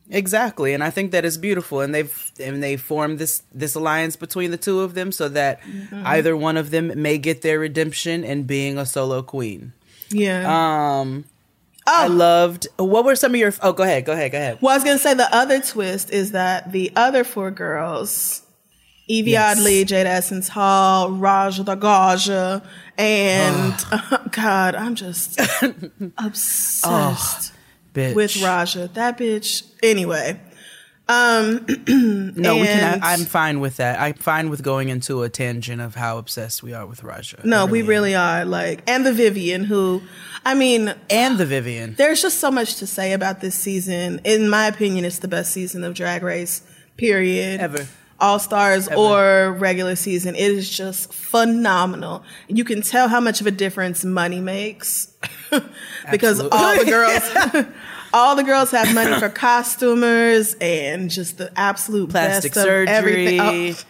Exactly, 0.09 0.74
and 0.74 0.82
I 0.82 0.89
think 0.89 1.11
that 1.11 1.26
is 1.26 1.38
beautiful, 1.38 1.82
and 1.82 1.93
they've 1.93 2.32
and 2.39 2.63
they 2.63 2.78
formed 2.78 3.20
this 3.20 3.43
this 3.53 3.76
alliance 3.76 4.15
between 4.15 4.51
the 4.51 4.57
two 4.57 4.80
of 4.80 4.93
them, 4.93 5.11
so 5.11 5.28
that 5.28 5.61
Mm-hmm. 5.63 6.01
either 6.05 6.38
one 6.38 6.55
of 6.55 6.72
them 6.72 6.93
may 7.01 7.18
get 7.18 7.41
their 7.41 7.59
redemption 7.59 8.24
in 8.24 8.43
being 8.43 8.78
a 8.78 8.86
solo 8.86 9.22
queen. 9.22 9.74
Yeah. 10.09 10.45
Um, 11.01 11.26
I 11.88 12.06
oh. 12.06 12.10
loved. 12.10 12.68
What 12.76 13.06
were 13.06 13.16
some 13.16 13.34
of 13.34 13.40
your? 13.40 13.54
Oh, 13.62 13.72
go 13.72 13.84
ahead, 13.84 14.06
go 14.06 14.12
ahead, 14.12 14.32
go 14.34 14.38
ahead. 14.38 14.60
Well, 14.62 14.74
I 14.74 14.76
was 14.76 14.84
gonna 14.84 15.00
say 15.00 15.14
the 15.14 15.34
other 15.34 15.62
twist 15.62 16.12
is 16.12 16.34
that 16.34 16.74
the 16.74 16.92
other 16.96 17.24
four 17.24 17.50
girls, 17.50 18.42
Yvie 19.10 19.28
Yes. 19.28 19.58
Oddly, 19.58 19.86
Jaida 19.86 20.06
Essence 20.06 20.50
Hall, 20.50 21.12
Raja 21.12 21.64
the 21.64 21.78
Gaja, 21.78 22.62
and 22.98 23.74
oh, 23.92 24.26
God, 24.32 24.76
I'm 24.76 24.96
just 24.96 25.40
obsessed 26.18 27.54
Bitch. 27.94 28.16
with 28.16 28.44
Raja. 28.44 28.90
That 28.94 29.18
bitch. 29.18 29.64
Anyway, 29.82 30.40
um, 31.10 31.66
No, 32.36 32.55
we 32.58 32.66
can. 32.68 33.01
I, 33.01 33.14
I'm 33.14 33.22
fine 33.22 33.60
with 33.60 33.78
that. 33.78 33.99
I'm 33.99 34.14
fine 34.16 34.49
with 34.49 34.62
going 34.64 34.89
into 34.89 35.24
a 35.24 35.30
tangent 35.30 35.82
of 35.82 35.95
how 35.95 36.18
obsessed 36.18 36.62
we 36.64 36.74
are 36.74 36.86
with 36.86 37.03
Raja. 37.03 37.39
no, 37.43 37.66
we 37.66 37.82
am. 37.82 37.88
really 37.88 38.16
are 38.16 38.45
like, 38.45 38.84
and 38.88 39.05
the 39.05 39.14
Vivienne, 39.14 39.64
who, 39.64 40.01
I 40.45 40.53
mean, 40.53 40.93
and 41.10 41.38
the 41.38 41.45
Vivienne. 41.45 41.95
there's 41.97 42.22
just 42.22 42.39
so 42.39 42.51
much 42.51 42.76
to 42.76 42.88
say 42.88 43.14
about 43.14 43.39
this 43.41 43.55
season. 43.55 44.22
In 44.24 44.49
my 44.49 44.68
opinion, 44.68 45.05
it's 45.05 45.20
the 45.20 45.28
best 45.28 45.53
season 45.53 45.84
of 45.84 45.93
Drag 45.93 46.24
Race, 46.24 46.62
period. 46.97 47.62
Ever. 47.62 47.88
All 48.20 48.39
stars 48.39 48.88
or 48.88 49.51
regular 49.60 49.95
season. 49.95 50.34
It 50.34 50.49
is 50.51 50.68
just 50.76 51.14
phenomenal. 51.14 52.24
You 52.47 52.64
can 52.64 52.82
tell 52.82 53.08
how 53.08 53.20
much 53.20 53.41
of 53.41 53.47
a 53.47 53.51
difference 53.51 54.03
money 54.03 54.41
makes 54.41 55.14
because 56.12 56.39
all 56.51 56.78
the 56.78 56.86
girls, 56.86 57.66
all 58.14 58.36
the 58.36 58.43
girls 58.43 58.72
have 58.72 58.93
money 58.93 59.20
for 59.20 59.30
costumers 59.45 60.55
and 60.62 61.10
just 61.10 61.38
the 61.38 61.51
absolute 61.60 62.10
Plastic 62.10 62.53
best 62.53 62.66
of 62.68 62.74
everything. 62.88 63.39
surgery. 63.39 63.76
Oh, 63.76 63.84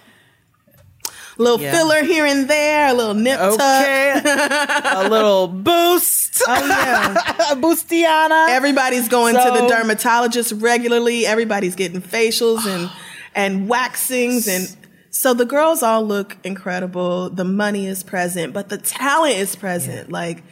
little 1.37 1.61
Yeah. 1.61 1.71
filler 1.71 2.03
here 2.03 2.25
and 2.25 2.49
there, 2.49 2.87
a 2.89 2.93
little 2.93 3.13
nip 3.13 3.37
tuck. 3.39 3.53
Okay, 3.53 4.21
a 4.23 5.07
little 5.09 5.47
boost. 5.47 6.41
Oh 6.47 6.65
yeah. 6.67 7.13
a 7.51 7.55
boostiana. 7.55 8.49
Everybody's 8.49 9.07
going 9.07 9.35
to 9.35 9.59
the 9.61 9.67
dermatologist 9.67 10.53
regularly. 10.53 11.25
Everybody's 11.25 11.75
getting 11.75 12.01
facials 12.01 12.65
and 12.65 12.89
and 13.35 13.69
waxings 13.69 14.47
and 14.47 14.75
so 15.11 15.33
the 15.33 15.45
girls 15.45 15.81
all 15.83 16.03
look 16.03 16.37
incredible. 16.43 17.29
The 17.31 17.43
money 17.45 17.87
is 17.87 18.03
present, 18.03 18.53
but 18.53 18.69
the 18.69 18.77
talent 18.77 19.37
is 19.37 19.55
present. 19.55 20.11
Like 20.11 20.43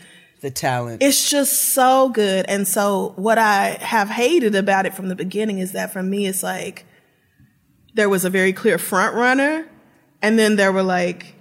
the 0.42 0.52
talent. 0.52 1.02
it's 1.02 1.30
just 1.30 1.54
so 1.74 2.10
good. 2.10 2.46
And 2.48 2.68
so 2.68 3.14
what 3.16 3.38
I 3.38 3.78
have 3.82 4.10
hated 4.10 4.56
about 4.56 4.86
it 4.86 4.94
from 4.94 5.10
the 5.10 5.16
beginning 5.16 5.60
is 5.60 5.72
that 5.72 5.92
for 5.92 6.04
me 6.04 6.28
it's 6.28 6.44
like 6.44 6.86
there 7.94 8.10
was 8.10 8.26
a 8.26 8.30
very 8.30 8.54
clear 8.54 8.78
front 8.78 9.16
runner 9.16 9.68
and 10.22 10.38
then 10.38 10.56
there 10.56 10.72
were 10.72 10.84
like 10.84 11.36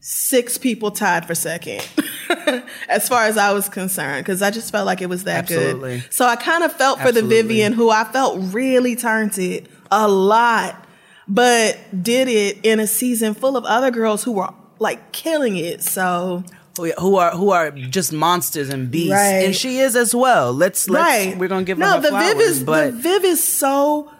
six 0.00 0.58
people 0.58 0.90
tied 0.90 1.26
for 1.26 1.34
second. 1.34 1.86
as 2.88 3.08
far 3.08 3.24
as 3.24 3.36
I 3.36 3.52
was 3.52 3.68
concerned, 3.68 4.24
because 4.24 4.42
I 4.42 4.50
just 4.50 4.70
felt 4.70 4.86
like 4.86 5.02
it 5.02 5.08
was 5.08 5.24
that 5.24 5.40
Absolutely. 5.50 6.00
good. 6.00 6.12
So 6.12 6.24
I 6.24 6.36
kind 6.36 6.64
of 6.64 6.72
felt 6.72 6.98
for 7.00 7.08
Absolutely. 7.08 7.36
the 7.36 7.42
Vivienne, 7.42 7.72
who 7.72 7.90
I 7.90 8.04
felt 8.04 8.38
really 8.54 8.96
turned 8.96 9.36
it 9.38 9.66
a 9.90 10.08
lot, 10.08 10.86
but 11.26 11.78
did 12.02 12.28
it 12.28 12.58
in 12.64 12.80
a 12.80 12.86
season 12.86 13.34
full 13.34 13.56
of 13.56 13.64
other 13.64 13.90
girls 13.90 14.24
who 14.24 14.32
were 14.32 14.50
like 14.78 15.12
killing 15.12 15.56
it. 15.56 15.82
So 15.82 16.44
who 16.78 17.16
are 17.16 17.30
who 17.32 17.50
are 17.50 17.70
just 17.70 18.12
monsters 18.12 18.68
and 18.70 18.90
beasts, 18.90 19.12
Right. 19.12 19.44
and 19.46 19.54
she 19.54 19.78
is 19.78 19.94
as 19.96 20.14
well. 20.14 20.52
Let's 20.52 20.88
let's 20.88 21.04
right, 21.26 21.38
we're 21.38 21.48
gonna 21.48 21.64
give 21.64 21.78
no 21.78 22.00
the 22.00 22.08
flowers, 22.08 22.32
Viv 22.34 22.40
is 22.40 22.62
but 22.62 22.86
the 22.92 22.98
Viv 22.98 23.24
is 23.24 23.42
so 23.44 24.10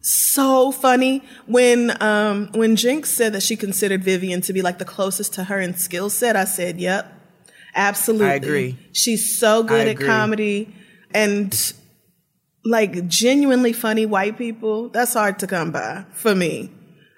so 0.00 0.70
funny 0.70 1.22
when 1.46 1.96
um 2.02 2.50
when 2.52 2.76
Jinkx 2.76 3.06
said 3.06 3.32
that 3.32 3.42
she 3.42 3.56
considered 3.56 4.04
Vivienne 4.04 4.42
to 4.42 4.52
be 4.52 4.60
like 4.62 4.78
the 4.78 4.84
closest 4.84 5.32
to 5.34 5.44
her 5.44 5.60
in 5.60 5.74
skill 5.76 6.10
set. 6.10 6.36
I 6.36 6.44
said, 6.44 6.78
"Yep, 6.78 7.10
absolutely." 7.74 8.26
I 8.28 8.34
agree. 8.34 8.78
She's 8.92 9.38
so 9.38 9.62
good 9.62 9.88
at 9.88 9.98
comedy 9.98 10.74
and 11.14 11.72
like 12.64 13.08
genuinely 13.08 13.72
funny 13.72 14.04
white 14.06 14.36
people. 14.38 14.88
That's 14.90 15.14
hard 15.14 15.38
to 15.40 15.46
come 15.46 15.70
by 15.70 16.04
for 16.12 16.34
me. 16.34 16.70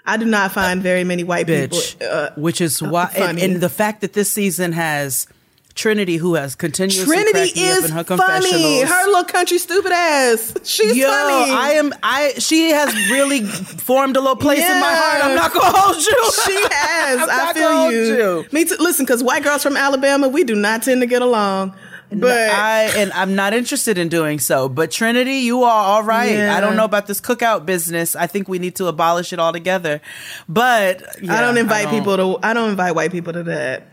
I 0.07 0.17
do 0.17 0.25
not 0.25 0.53
find 0.53 0.83
very 0.83 1.05
many 1.05 1.25
white 1.25 1.47
bitch, 1.47 1.99
people. 1.99 2.09
Uh, 2.09 2.31
which 2.37 2.61
is 2.61 2.81
why, 2.83 3.11
and, 3.17 3.39
and 3.39 3.61
the 3.61 3.69
fact 3.69 4.01
that 4.03 4.13
this 4.13 4.31
season 4.31 4.73
has 4.73 5.27
Trinity, 5.75 6.17
who 6.17 6.35
has 6.37 6.55
continuously 6.55 7.05
Trinity 7.05 7.33
cracked 7.33 7.57
me 7.57 7.69
up 7.71 7.79
is 7.79 7.85
in 7.85 7.91
her 7.91 8.05
funny. 8.05 8.23
confessionals. 8.23 8.83
Her 8.85 9.07
little 9.09 9.25
country 9.25 9.59
stupid 9.59 9.93
ass. 9.93 10.55
She's 10.65 10.97
Yo, 10.97 11.07
funny. 11.07 11.53
I 11.53 11.71
am. 11.73 11.93
I 12.03 12.33
she 12.39 12.71
has 12.71 12.95
really 13.11 13.45
formed 13.45 14.17
a 14.17 14.21
little 14.21 14.37
place 14.37 14.63
in 14.63 14.81
my 14.81 14.95
heart. 14.95 15.23
I'm 15.25 15.35
not 15.35 15.53
gonna 15.53 15.77
hold 15.77 15.97
you. 15.97 16.31
She 16.47 16.67
has. 16.73 17.21
I'm 17.31 17.49
I 17.49 17.53
feel 17.53 17.73
hold 17.77 17.93
you. 17.93 18.01
you. 18.01 18.47
Me 18.53 18.65
too. 18.65 18.77
Listen, 18.79 19.05
because 19.05 19.23
white 19.23 19.43
girls 19.43 19.63
from 19.63 19.77
Alabama, 19.77 20.29
we 20.29 20.45
do 20.45 20.55
not 20.55 20.83
tend 20.83 21.03
to 21.03 21.07
get 21.07 21.21
along. 21.21 21.75
But 22.11 22.31
I 22.51 22.85
and 22.97 23.13
I'm 23.13 23.35
not 23.35 23.53
interested 23.53 23.99
in 23.99 24.09
doing 24.09 24.39
so. 24.39 24.69
But 24.69 24.91
Trinity, 24.93 25.39
you 25.39 25.65
are 25.65 25.85
all 25.85 26.03
right. 26.05 26.31
Yeah. 26.37 26.57
I 26.57 26.61
don't 26.61 26.77
know 26.77 26.85
about 26.85 27.07
this 27.07 27.21
cookout 27.21 27.67
business. 27.67 28.15
I 28.15 28.27
think 28.29 28.49
we 28.49 28.59
need 28.59 28.77
to 28.77 28.87
abolish 28.87 29.33
it 29.33 29.39
altogether. 29.41 30.01
But 30.49 31.03
I 31.29 31.41
don't 31.41 31.57
yeah, 31.57 31.63
invite 31.63 31.89
people 31.91 32.17
to. 32.17 32.39
I 32.43 32.55
don't 32.55 32.71
invite 32.71 32.95
white 32.95 33.11
people 33.11 33.33
to 33.33 33.43
that. 33.45 33.89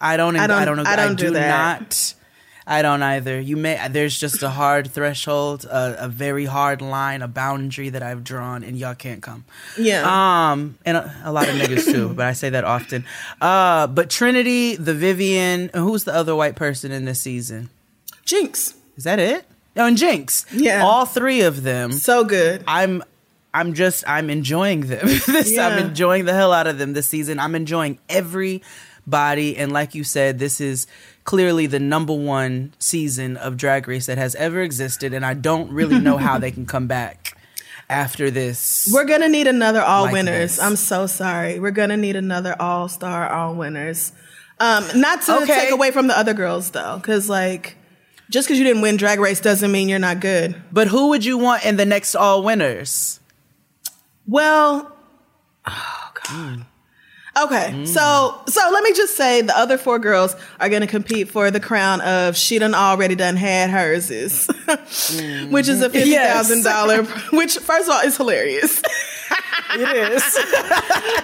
I 0.00 0.16
don't. 0.16 0.36
I 0.36 0.44
I 0.44 0.46
don't. 0.46 0.56
don't- 0.58 0.62
I 0.62 0.64
don't. 0.64 0.86
I 0.86 0.96
don't 0.96 1.16
do 1.18 1.30
that. 1.32 1.80
not. 1.80 2.14
I 2.66 2.80
don't 2.82 3.02
either. 3.02 3.38
You 3.38 3.56
may. 3.56 3.88
There's 3.90 4.18
just 4.18 4.42
a 4.42 4.48
hard 4.48 4.90
threshold, 4.90 5.64
a, 5.66 6.04
a 6.04 6.08
very 6.08 6.46
hard 6.46 6.80
line, 6.80 7.20
a 7.20 7.28
boundary 7.28 7.90
that 7.90 8.02
I've 8.02 8.24
drawn, 8.24 8.64
and 8.64 8.78
y'all 8.78 8.94
can't 8.94 9.22
come. 9.22 9.44
Yeah. 9.78 10.50
Um, 10.52 10.78
and 10.86 10.96
a, 10.96 11.14
a 11.24 11.32
lot 11.32 11.48
of 11.48 11.56
niggas 11.56 11.84
too, 11.84 12.14
but 12.14 12.24
I 12.26 12.32
say 12.32 12.50
that 12.50 12.64
often. 12.64 13.04
Uh, 13.40 13.86
but 13.86 14.08
Trinity, 14.08 14.76
the 14.76 14.94
Vivienne, 14.94 15.70
who's 15.74 16.04
the 16.04 16.14
other 16.14 16.34
white 16.34 16.56
person 16.56 16.90
in 16.90 17.04
this 17.04 17.20
season? 17.20 17.68
Jinkx. 18.24 18.74
Is 18.96 19.04
that 19.04 19.18
it? 19.18 19.44
Oh, 19.76 19.86
and 19.86 19.96
Jinkx. 19.96 20.46
Yeah. 20.52 20.82
all 20.84 21.04
three 21.04 21.42
of 21.42 21.62
them. 21.62 21.92
So 21.92 22.24
good. 22.24 22.64
I'm 22.66 23.02
I'm 23.52 23.74
just 23.74 24.04
I'm 24.06 24.30
enjoying 24.30 24.82
them. 24.82 25.06
this 25.26 25.52
Yeah. 25.52 25.68
I'm 25.68 25.86
enjoying 25.86 26.24
the 26.24 26.32
hell 26.32 26.52
out 26.52 26.66
of 26.66 26.78
them 26.78 26.92
this 26.92 27.08
season. 27.08 27.38
I'm 27.38 27.54
enjoying 27.54 27.98
everybody 28.08 29.56
and 29.56 29.72
like 29.72 29.94
you 29.94 30.04
said 30.04 30.38
this 30.38 30.60
is 30.60 30.86
clearly 31.24 31.66
the 31.66 31.80
number 31.80 32.12
one 32.12 32.72
season 32.78 33.36
of 33.36 33.56
Drag 33.56 33.88
Race 33.88 34.06
that 34.06 34.18
has 34.18 34.34
ever 34.36 34.60
existed 34.60 35.12
and 35.14 35.24
I 35.24 35.34
don't 35.34 35.70
really 35.72 35.98
know 35.98 36.16
how 36.18 36.38
they 36.38 36.50
can 36.50 36.66
come 36.66 36.86
back 36.86 37.36
after 37.88 38.30
this. 38.30 38.90
We're 38.92 39.04
gonna 39.06 39.28
need 39.28 39.46
another 39.46 39.80
all 39.80 40.04
Like 40.04 40.12
winners. 40.12 40.56
this. 40.56 40.60
I'm 40.60 40.76
so 40.76 41.06
sorry. 41.06 41.58
We're 41.60 41.70
gonna 41.70 41.96
need 41.96 42.16
another 42.16 42.54
all 42.60 42.88
star 42.88 43.28
all 43.30 43.54
winners. 43.54 44.12
Um, 44.60 44.84
not 44.94 45.22
to 45.22 45.36
Okay. 45.42 45.46
take 45.64 45.70
away 45.70 45.90
from 45.90 46.06
the 46.06 46.16
other 46.18 46.32
girls 46.34 46.70
though, 46.70 46.96
because 46.96 47.28
like 47.28 47.76
just 48.30 48.46
because 48.48 48.58
you 48.58 48.64
didn't 48.64 48.82
win 48.82 48.96
Drag 48.96 49.18
Race 49.20 49.40
doesn't 49.40 49.70
mean 49.72 49.88
you're 49.88 49.98
not 49.98 50.20
good. 50.20 50.54
but 50.72 50.88
who 50.88 51.08
would 51.08 51.24
you 51.24 51.36
want 51.38 51.64
in 51.64 51.76
the 51.76 51.84
next 51.86 52.14
all 52.14 52.42
winners? 52.42 53.20
Well, 54.26 54.90
oh 55.66 56.10
god. 56.28 56.66
Okay, 57.36 57.72
Mm. 57.74 57.88
so 57.88 58.40
so 58.46 58.60
let 58.72 58.84
me 58.84 58.92
just 58.92 59.16
say 59.16 59.42
the 59.42 59.58
other 59.58 59.76
four 59.76 59.98
girls 59.98 60.36
are 60.60 60.68
going 60.68 60.82
to 60.82 60.86
compete 60.86 61.28
for 61.28 61.50
the 61.50 61.58
crown 61.58 62.00
of 62.02 62.36
she 62.36 62.60
done 62.60 62.74
already 62.74 63.16
done 63.16 63.34
had 63.34 63.70
hers 63.70 64.08
is, 64.10 64.46
which 65.50 65.66
is 65.68 65.82
a 65.82 65.90
fifty 65.90 66.14
thousand 66.14 66.62
dollar. 66.62 67.02
Which 67.32 67.58
first 67.58 67.88
of 67.88 67.94
all 67.94 68.00
is 68.02 68.16
hilarious, 68.16 68.80
It 69.76 70.12
is. 70.12 70.22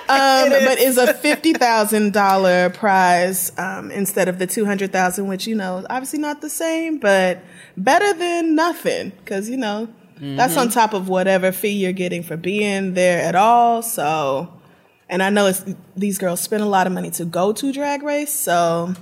um, 0.09 0.49
but 0.67 0.79
is 0.81 0.99
a 0.99 1.15
fifty 1.15 1.53
thousand 1.53 2.13
dollar 2.13 2.71
prize 2.71 3.53
um, 3.57 3.93
instead 3.93 4.27
of 4.29 4.41
the 4.41 4.49
two 4.49 4.65
hundred 4.65 4.91
thousand, 4.93 5.29
which 5.29 5.47
you 5.47 5.55
know 5.55 5.87
obviously 5.89 6.19
not 6.19 6.41
the 6.41 6.51
same, 6.51 6.99
but 6.99 7.39
better 7.77 8.13
than 8.15 8.57
nothing 8.57 9.11
because 9.25 9.49
you 9.49 9.57
know 9.57 9.89
that's 10.19 10.57
on 10.57 10.69
top 10.71 10.93
of 10.93 11.09
whatever 11.09 11.53
fee 11.53 11.71
you're 11.71 11.93
getting 11.93 12.23
for 12.25 12.37
being 12.37 12.95
there 12.95 13.23
at 13.23 13.37
all. 13.37 13.81
So. 13.83 14.55
And 15.11 15.25
I 15.25 15.29
know 15.29 15.47
it's 15.47 15.65
these 15.97 16.19
girls 16.19 16.41
spend 16.41 16.63
a 16.63 16.67
lot 16.67 16.87
of 16.87 16.93
money 16.93 17.11
to 17.13 17.25
go 17.25 17.53
to 17.53 17.73
Drag 17.73 18.05
Race, 18.05 18.33
so 18.33 18.95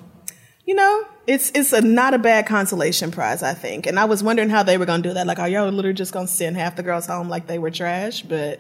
you 0.65 0.75
know 0.75 1.05
it's 1.27 1.53
it's 1.55 1.75
a 1.75 1.83
not 1.83 2.15
a 2.15 2.19
bad 2.19 2.47
consolation 2.47 3.11
prize, 3.11 3.43
I 3.43 3.53
think. 3.53 3.87
And 3.87 3.99
I 3.99 4.07
was 4.07 4.25
wondering 4.25 4.49
how 4.49 4.63
they 4.63 4.79
were 4.79 4.87
gonna 4.87 5.03
do 5.03 5.13
that. 5.13 5.27
Like, 5.27 5.39
are 5.39 5.49
y'all 5.49 5.71
literally 5.71 5.95
just 5.95 6.15
gonna 6.15 6.27
send 6.27 6.57
half 6.57 6.77
the 6.77 6.83
girls 6.83 7.07
home 7.07 7.29
like 7.29 7.47
they 7.47 7.59
were 7.59 7.71
trash? 7.71 8.23
But 8.23 8.59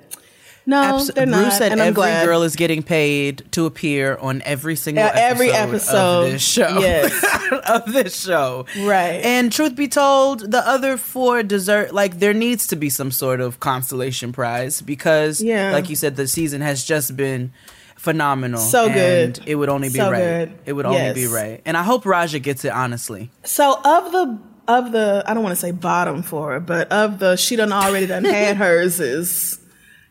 no, 0.69 0.83
Abs- 0.83 1.09
they're 1.15 1.27
Bruce 1.27 1.37
not. 1.37 1.53
said 1.55 1.73
and 1.73 1.81
I'm 1.81 1.89
every 1.89 1.95
glad. 1.95 2.27
girl 2.27 2.43
is 2.43 2.55
getting 2.55 2.83
paid 2.83 3.43
to 3.53 3.67
appear 3.67 4.17
on 4.21 4.43
every 4.45 4.77
single 4.77 5.03
every 5.13 5.51
episode, 5.51 6.27
of 6.27 6.33
this 6.33 6.43
show. 6.43 6.79
yes. 6.79 7.51
of 7.69 7.93
this 7.93 8.21
show. 8.21 8.67
Right. 8.81 9.21
And 9.25 9.51
truth 9.51 9.75
be 9.75 9.89
told, 9.89 10.51
the 10.53 10.59
other 10.69 10.97
four 10.97 11.43
deserve 11.43 11.93
like 11.93 12.19
there 12.21 12.35
needs 12.35 12.67
to 12.69 12.77
be 12.77 12.91
some 12.91 13.11
sort 13.11 13.41
of 13.41 13.59
consolation 13.61 14.33
prize 14.33 14.83
because 14.83 15.41
Yeah. 15.43 15.73
like 15.73 15.89
you 15.89 15.97
said, 15.97 16.17
the 16.17 16.29
season 16.29 16.61
has 16.61 16.85
just 16.85 17.17
been 17.17 17.51
phenomenal. 17.97 18.61
So 18.61 18.87
and 18.87 18.95
good. 19.35 19.41
It 19.49 19.55
would 19.57 19.69
only 19.69 19.89
be 19.89 19.95
So 19.99 20.11
right. 20.11 20.19
good. 20.21 20.59
It 20.67 20.73
would 20.75 20.87
only 20.87 20.99
Yes. 20.99 21.15
be 21.15 21.27
right. 21.27 21.61
And 21.65 21.77
I 21.77 21.83
hope 21.83 22.05
Raja 22.07 22.39
gets 22.39 22.65
it 22.65 22.73
honestly. 22.73 23.31
So 23.45 23.73
of 23.85 24.13
the 24.13 24.39
of 24.69 24.93
the 24.93 25.25
I 25.27 25.33
don't 25.35 25.43
want 25.43 25.55
to 25.55 25.61
say 25.61 25.71
bottom 25.71 26.23
four, 26.23 26.61
but 26.61 26.93
of 26.93 27.19
the 27.19 27.37
she 27.37 27.57
done 27.57 27.73
already 27.73 28.07
done 28.07 28.25
had 28.25 28.57
hers 28.65 29.01
is 29.01 29.59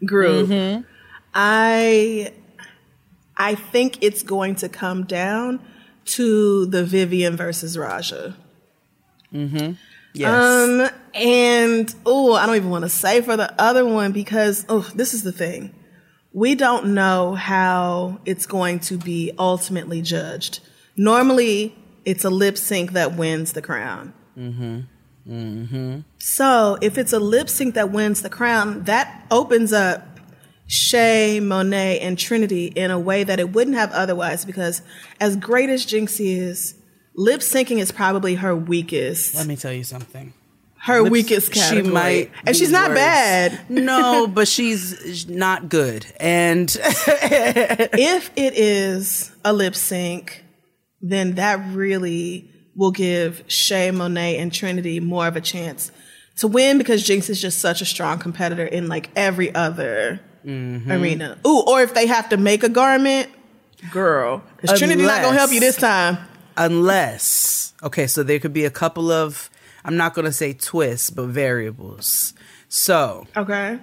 group. 0.06 0.50
Mm-hmm. 0.50 0.82
I 1.34 2.34
I 3.36 3.56
think 3.56 4.00
it's 4.02 4.24
going 4.24 4.56
to 4.56 4.70
come 4.70 5.06
down 5.06 5.60
to 6.06 6.66
the 6.68 6.84
Vivienne 6.84 7.36
versus 7.36 7.78
Raja. 7.78 8.36
Yes. 10.14 10.30
Um, 10.34 10.90
and 11.14 11.94
oh, 12.06 12.34
I 12.34 12.46
don't 12.46 12.56
even 12.56 12.70
want 12.70 12.86
to 12.86 12.90
say 12.90 13.22
for 13.22 13.38
the 13.38 13.54
other 13.62 13.86
one 13.86 14.12
because 14.12 14.66
oh, 14.70 14.90
this 14.96 15.14
is 15.14 15.24
the 15.24 15.32
thing. 15.32 15.74
We 16.34 16.56
don't 16.56 16.94
know 16.94 17.36
how 17.36 18.20
it's 18.26 18.46
going 18.46 18.80
to 18.82 18.98
be 18.98 19.32
ultimately 19.38 20.02
judged. 20.02 20.60
Normally, 20.96 21.76
it's 22.06 22.26
a 22.26 22.30
lip 22.30 22.58
sync 22.58 22.94
that 22.94 23.16
wins 23.16 23.54
the 23.54 23.62
crown. 23.62 24.14
Mm-hmm. 24.38 24.82
Mm-hmm. 25.28 26.00
So, 26.20 26.78
if 26.82 26.98
it's 26.98 27.14
a 27.14 27.20
lip 27.20 27.50
sync 27.50 27.76
that 27.76 27.92
wins 27.92 28.22
the 28.22 28.30
crown, 28.30 28.84
that 28.84 29.26
opens 29.30 29.74
up 29.74 30.20
Shea, 30.68 31.40
Monet, 31.40 32.00
and 32.00 32.18
Trinity 32.18 32.66
in 32.68 32.92
a 32.92 33.00
way 33.00 33.24
that 33.24 33.40
it 33.40 33.52
wouldn't 33.54 33.76
have 33.78 33.92
otherwise. 33.92 34.46
Because 34.46 34.82
as 35.20 35.36
great 35.36 35.70
as 35.70 35.86
Jinkx 35.86 36.20
is, 36.20 36.76
lip 37.16 37.42
syncing 37.42 37.80
is 37.80 37.92
probably 37.92 38.36
her 38.36 38.56
weakest 38.56 39.36
Let 39.36 39.48
me 39.48 39.56
tell 39.56 39.74
you 39.74 39.84
something. 39.84 40.34
her 40.80 41.02
Lips- 41.02 41.12
weakest 41.12 41.52
category. 41.52 41.86
She 41.86 41.92
might, 41.92 42.32
and 42.46 42.56
she's 42.56 42.72
not 42.72 42.90
worse. 42.92 42.98
bad. 42.98 43.70
no, 43.70 44.28
but 44.34 44.48
she's 44.48 45.28
not 45.28 45.68
good. 45.70 46.06
And 46.20 46.70
if 46.80 48.32
it 48.36 48.54
is 48.56 49.32
a 49.44 49.54
lip 49.54 49.76
sync, 49.76 50.44
then 51.02 51.36
that 51.36 51.60
really 51.74 52.50
will 52.78 52.92
give 52.92 53.44
Shea, 53.48 53.92
Monet, 53.92 54.38
and 54.38 54.54
Trinity 54.54 55.02
more 55.02 55.28
of 55.28 55.36
a 55.36 55.42
chance 55.42 55.92
to 56.38 56.48
win 56.48 56.78
because 56.78 57.04
Jinkx 57.04 57.30
is 57.30 57.42
just 57.42 57.60
such 57.60 57.82
a 57.82 57.86
strong 57.86 58.20
competitor 58.20 58.66
in 58.66 58.88
like 58.88 59.10
every 59.16 59.54
other 59.54 60.22
Mm-hmm. 60.46 60.90
arena. 60.92 61.38
Ooh, 61.46 61.64
or 61.68 61.82
if 61.82 61.94
they 61.94 62.06
have 62.08 62.30
to 62.30 62.38
make 62.38 62.64
a 62.64 62.70
garment, 62.70 63.30
girl, 63.92 64.42
because 64.56 64.80
Trinity's 64.80 65.06
not 65.06 65.22
gonna 65.22 65.38
help 65.38 65.52
you 65.52 65.60
this 65.60 65.76
time. 65.76 66.18
unless 66.56 67.74
okay 67.84 68.08
so 68.08 68.24
there 68.24 68.40
could 68.40 68.54
be 68.54 68.64
a 68.66 68.72
couple 68.72 69.12
of 69.12 69.50
i'm 69.86 69.96
not 69.98 70.16
to 70.26 70.32
say 70.32 70.54
twists 70.54 71.10
but 71.10 71.28
variables 71.28 72.34
so 72.70 73.28
Okay. 73.36 73.78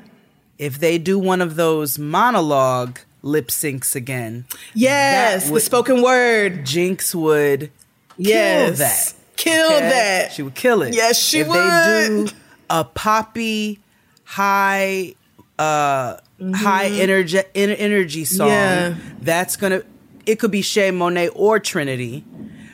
if 0.59 0.79
they 0.81 0.99
do 0.99 1.19
one 1.19 1.41
of 1.43 1.55
those 1.57 1.99
monologue 1.99 2.99
lip 3.23 3.49
syncs 3.49 3.95
again 3.95 4.45
Yes, 4.75 5.49
would- 5.51 5.61
the 5.61 5.65
spoken 5.65 6.03
word. 6.03 6.65
jinkx 6.65 7.15
would 7.15 7.71
Yes. 8.17 8.69
kill 8.69 8.77
that 8.79 9.15
Kill 9.37 9.67
okay? 9.77 9.89
that. 9.89 10.33
she 10.33 10.43
would 10.43 10.55
kill 10.55 10.83
it 10.83 10.95
Yes, 10.95 11.19
she 11.19 11.43
would. 11.43 11.57
if 11.57 12.27
they 12.29 12.33
do 12.33 12.37
a 12.71 12.85
poppy 12.85 13.81
high 14.25 15.15
uh 15.59 16.17
high 16.55 16.87
energy 16.87 17.39
en- 17.55 17.71
energy 17.71 18.25
song 18.25 18.49
Mm-hmm. 18.49 18.99
Yeah. 19.01 19.15
that's 19.23 19.57
gonna 19.57 19.83
it 20.27 20.37
could 20.39 20.51
be 20.51 20.63
Shea 20.63 20.91
Monet 20.91 21.29
or 21.29 21.59
Trinity 21.61 22.25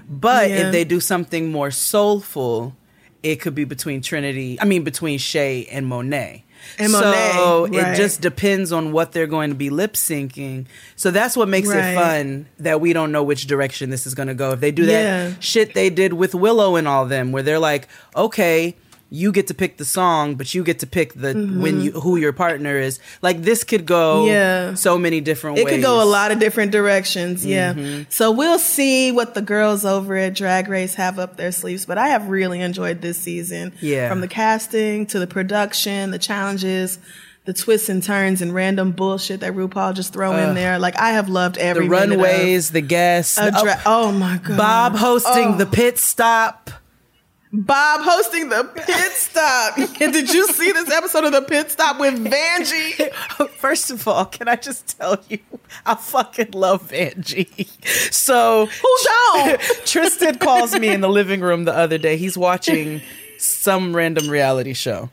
But 0.09 0.49
Yeah. 0.51 0.66
if 0.66 0.72
they 0.72 0.84
do 0.84 0.99
something 1.01 1.51
more 1.53 1.70
soulful, 1.70 2.74
it 3.22 3.36
could 3.41 3.55
be 3.55 3.64
between 3.64 4.01
Trinity. 4.03 4.59
I 4.61 4.64
mean, 4.64 4.82
between 4.82 5.18
Shea 5.18 5.66
and 5.70 5.86
Monet. 5.86 6.43
And 6.78 6.90
so 6.92 7.66
Monet, 7.70 7.78
it 7.92 7.96
just 7.96 8.20
depends 8.20 8.72
on 8.72 8.92
what 8.92 9.12
they're 9.12 9.26
going 9.26 9.50
to 9.50 9.56
be 9.56 9.70
lip 9.70 9.94
syncing. 9.94 10.66
So 10.96 11.11
that's 11.11 11.36
what 11.36 11.48
makes 11.48 11.68
Right. 11.68 11.92
it 11.92 11.94
fun 11.94 12.46
that 12.58 12.80
we 12.80 12.92
don't 12.92 13.12
know 13.12 13.22
which 13.22 13.46
direction 13.46 13.90
this 13.90 14.06
is 14.06 14.14
going 14.14 14.28
to 14.28 14.34
go. 14.34 14.52
If 14.52 14.61
they 14.61 14.70
do 14.70 14.86
that 14.86 15.02
Yeah. 15.02 15.32
shit 15.40 15.74
they 15.74 15.90
did 15.90 16.12
with 16.14 16.34
Willow 16.34 16.76
and 16.76 16.86
all 16.88 17.06
them, 17.06 17.32
where 17.32 17.42
they're 17.42 17.58
like, 17.58 17.88
okay, 18.16 18.76
you 19.12 19.32
get 19.32 19.48
to 19.48 19.54
pick 19.54 19.76
the 19.76 19.84
song, 19.84 20.36
but 20.36 20.54
you 20.54 20.62
get 20.62 20.78
to 20.78 20.86
pick 20.86 21.14
the 21.14 21.32
when 21.34 21.80
you 21.80 21.90
who 21.92 22.16
your 22.16 22.32
partner 22.32 22.78
is. 22.78 23.00
Like 23.22 23.42
this 23.42 23.64
could 23.64 23.84
go 23.84 24.20
Mm-hmm. 24.22 24.28
Yeah. 24.28 24.74
so 24.74 24.96
many 24.98 25.20
different 25.20 25.58
It 25.58 25.64
ways. 25.64 25.74
could 25.74 25.82
go 25.82 26.00
a 26.02 26.06
lot 26.06 26.30
of 26.30 26.38
different 26.38 26.70
directions, 26.70 27.44
yeah. 27.44 27.74
Mm-hmm. 27.74 28.02
So 28.08 28.30
we'll 28.30 28.58
see 28.61 29.11
what 29.11 29.34
the 29.34 29.42
girls 29.42 29.84
over 29.84 30.16
at 30.16 30.34
Drag 30.34 30.68
Race 30.68 30.94
have 30.94 31.18
up 31.18 31.36
their 31.36 31.50
sleeves. 31.52 31.86
But 31.86 31.98
I 31.98 32.08
have 32.08 32.28
really 32.28 32.61
enjoyed 32.61 33.00
this 33.00 33.18
season. 33.18 33.72
Yeah. 33.80 34.08
From 34.08 34.20
the 34.20 34.28
casting 34.28 35.06
to 35.06 35.18
the 35.18 35.26
production, 35.26 36.12
the 36.12 36.18
challenges, 36.18 36.98
the 37.46 37.52
twists 37.52 37.88
and 37.88 38.02
turns 38.04 38.42
and 38.42 38.54
random 38.54 38.92
bullshit 38.92 39.40
that 39.40 39.54
RuPaul 39.54 39.94
just 39.94 40.12
throw 40.12 40.36
in 40.36 40.54
there. 40.54 40.78
Like 40.78 40.96
I 40.98 41.11
have 41.12 41.28
loved 41.28 41.58
every 41.58 41.86
the 41.86 41.90
minute 41.90 42.12
of 42.12 42.20
runways, 42.20 42.70
the 42.70 42.80
guests. 42.82 43.34
the- 43.36 43.50
dra- 43.61 43.80
oh, 43.86 44.12
my 44.12 44.38
god. 44.38 44.56
Bob 44.56 44.94
hosting 44.96 45.54
Oh. 45.54 45.58
the 45.58 45.66
pit 45.66 45.98
stop. 45.98 46.70
Bob 47.53 48.03
hosting 48.03 48.48
the 48.48 48.64
pit 48.74 49.12
stop. 49.12 49.74
Did 49.98 50.32
you 50.32 50.46
see 50.48 50.70
this 50.72 50.90
episode 50.90 51.24
of 51.24 51.32
the 51.32 51.42
pit 51.42 51.70
stop 51.70 51.98
with 51.98 52.14
Vanjie? 52.24 53.12
First 53.51 53.90
of 53.90 54.07
all, 54.07 54.24
can 54.24 54.48
I 54.48 54.57
just 54.57 54.98
tell 54.98 55.18
you, 55.28 55.38
I 55.84 55.96
fucking 55.96 56.53
love 56.53 56.88
Vanjie. 56.90 57.66
So 58.12 58.66
Who 58.66 58.96
don't? 59.05 59.61
Tristan 59.84 60.38
calls 60.38 60.78
me 60.78 60.88
in 60.88 61.01
the 61.01 61.09
living 61.09 61.40
room 61.40 61.64
the 61.64 61.76
other 61.76 61.98
day. 61.98 62.16
He's 62.16 62.38
watching 62.38 63.01
some 63.38 63.96
random 63.96 64.28
reality 64.28 64.72
show. 64.72 65.11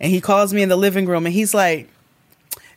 And 0.00 0.12
he 0.12 0.20
calls 0.20 0.52
me 0.52 0.62
in 0.62 0.68
the 0.68 0.76
living 0.76 1.06
room 1.06 1.24
and 1.26 1.34
he's 1.34 1.54
like, 1.54 1.88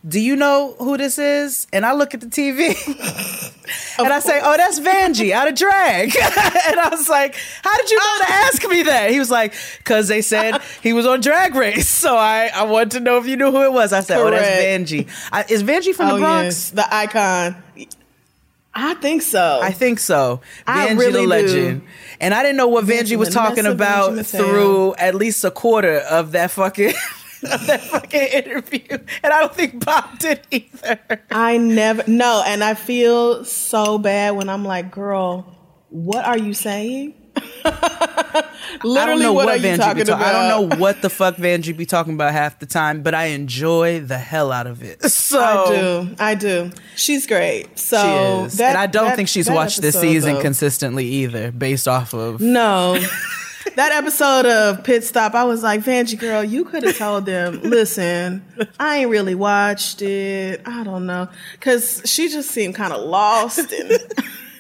Do 0.08 0.20
you 0.20 0.36
know 0.36 0.76
who 0.80 0.98
this 0.98 1.20
is? 1.20 1.68
And 1.72 1.86
I 1.86 1.94
look 1.94 2.16
at 2.16 2.22
the 2.22 2.26
TV 2.28 2.70
and 4.00 4.12
I 4.12 4.20
say, 4.20 4.40
Oh, 4.44 4.58
that's 4.58 4.80
Vanjie 4.80 5.32
out 5.32 5.48
of 5.48 5.54
drag. 5.54 6.16
and 6.18 6.80
I 6.80 6.90
was 6.90 7.08
like, 7.08 7.36
How 7.62 7.78
did 7.78 7.92
you 7.92 7.98
know 7.98 8.18
to 8.26 8.32
ask 8.32 8.68
me 8.68 8.84
that? 8.84 9.12
He 9.12 9.20
was 9.20 9.30
like, 9.30 9.54
Because 9.78 10.08
they 10.08 10.24
said 10.24 10.60
he 10.82 10.94
was 10.94 11.06
on 11.06 11.22
drag 11.22 11.54
race. 11.56 11.88
So 12.02 12.18
I, 12.18 12.50
I 12.52 12.64
wanted 12.64 12.92
to 12.92 13.00
know 13.02 13.18
if 13.20 13.28
you 13.28 13.38
knew 13.38 13.52
who 13.52 13.64
it 13.64 13.72
was. 13.72 13.94
I 13.94 14.00
said, 14.00 14.18
Oh, 14.18 14.32
that's 14.32 14.64
Vanjie. 14.64 15.08
I, 15.32 15.46
is 15.48 15.62
Vanjie 15.62 15.94
from 15.94 16.10
Oh, 16.10 16.16
the 16.16 16.22
Bronx? 16.22 16.46
yes. 16.46 16.70
The 16.72 16.96
icon. 16.96 17.56
I 18.74 18.96
think 18.96 19.22
so. 19.22 19.60
I 19.62 19.72
think 19.72 20.00
so. 20.00 20.42
Vanjie 20.66 20.98
really 20.98 21.12
the 21.14 21.20
do. 21.22 21.28
legend. 21.28 21.82
And 22.20 22.34
I 22.34 22.42
didn't 22.42 22.58
know 22.58 22.70
what 22.70 22.86
Vanjie 22.86 23.18
was 23.18 23.30
talking 23.30 23.68
about 23.68 24.26
through 24.26 24.96
at 24.96 25.14
least 25.14 25.44
a 25.44 25.52
quarter 25.52 25.98
of 26.00 26.32
that 26.32 26.50
fucking 26.52 26.94
of 27.44 27.68
that 27.68 27.82
fucking 27.82 28.22
interview. 28.22 28.86
And 29.24 29.34
I 29.34 29.40
don't 29.40 29.54
think 29.56 29.84
Bob 29.86 30.20
did 30.20 30.42
either. 30.52 31.00
I 31.32 31.58
never 31.58 32.04
no, 32.08 32.44
and 32.46 32.64
I 32.64 32.74
feel 32.74 33.44
so 33.46 33.98
bad 33.98 34.36
when 34.36 34.50
I'm 34.50 34.66
like, 34.66 34.92
girl, 34.92 35.56
what 35.90 36.26
are 36.26 36.38
you 36.38 36.54
saying? 36.54 37.16
I 37.64 38.44
Literally, 38.84 39.06
don't 39.06 39.20
know 39.22 39.34
what, 39.34 39.46
what, 39.46 39.54
are 39.54 39.58
you 39.58 39.74
Vanjie 39.74 39.78
talking 39.78 39.96
be 40.04 40.04
talking. 40.06 40.22
about? 40.22 40.36
I 40.36 40.50
don't 40.50 40.70
know 40.70 40.76
what 40.78 41.02
the 41.02 41.10
fuck 41.10 41.36
Vanjie 41.36 41.76
be 41.76 41.86
talking 41.86 42.14
about 42.14 42.32
half 42.34 42.60
the 42.60 42.66
time, 42.66 43.04
but 43.04 43.14
I 43.14 43.26
enjoy 43.26 44.00
the 44.02 44.18
hell 44.18 44.52
out 44.52 44.68
of 44.68 44.82
it. 44.84 45.02
So 45.04 45.40
I 45.40 45.70
do. 45.76 46.16
I 46.20 46.36
do. 46.36 46.72
She's 46.96 47.28
great. 47.28 47.78
So 47.80 47.98
She 47.98 48.46
is. 48.48 48.58
that- 48.58 48.70
and 48.70 48.78
I 48.78 48.88
don't 48.88 49.06
that- 49.06 49.16
think 49.16 49.30
she's 49.30 49.46
that 49.48 49.56
watched 49.56 49.82
this 49.82 50.00
season 50.00 50.36
though- 50.36 50.42
consistently 50.42 51.06
either, 51.06 51.52
based 51.52 51.88
off 51.88 52.14
of 52.14 52.42
No. 52.42 52.98
that 53.76 53.92
episode 53.92 54.46
of 54.46 54.84
Pit 54.84 55.04
Stop, 55.04 55.34
I 55.34 55.44
was 55.44 55.64
like, 55.64 55.82
Vanjie 55.82 56.20
girl, 56.20 56.44
you 56.44 56.66
could 56.66 56.84
have 56.84 56.98
told 56.98 57.26
them, 57.26 57.62
listen, 57.62 58.44
I 58.80 58.98
ain't 59.00 59.10
really 59.10 59.36
watched 59.36 60.02
it. 60.02 60.62
I 60.66 60.84
don't 60.84 61.06
know. 61.06 61.30
Cause 61.60 62.02
she 62.06 62.30
just 62.30 62.52
seemed 62.52 62.76
kind 62.76 62.94
of 62.94 63.04
lost 63.04 63.72
and 63.72 63.92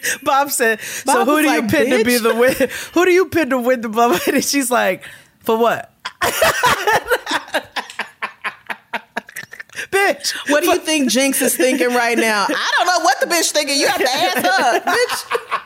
Bob 0.23 0.49
said, 0.49 0.81
"So 0.81 1.25
who 1.25 1.41
do 1.41 1.49
you 1.49 1.61
like, 1.61 1.69
pin 1.69 1.89
to 1.97 2.03
be 2.03 2.17
the 2.17 2.33
win? 2.33 2.55
Who 2.93 3.05
do 3.05 3.11
you 3.11 3.27
pin 3.27 3.51
to 3.51 3.59
win 3.59 3.81
the 3.81 3.89
bubble?" 3.89 4.17
And 4.33 4.43
she's 4.43 4.71
like, 4.71 5.03
"For 5.41 5.55
what, 5.57 5.93
bitch? 9.91 10.33
What 10.49 10.63
do 10.63 10.71
you 10.71 10.79
think 10.79 11.11
Jinkx 11.11 11.41
is 11.41 11.55
thinking 11.55 11.89
right 11.89 12.17
now? 12.17 12.45
I 12.49 12.71
don't 12.77 12.87
know 12.87 12.99
what 13.03 13.19
the 13.19 13.27
bitch 13.27 13.51
thinking. 13.51 13.79
You 13.79 13.87
have 13.87 14.01
to 14.01 14.09
ask 14.09 14.37
her, 14.37 14.79
bitch. 14.91 15.61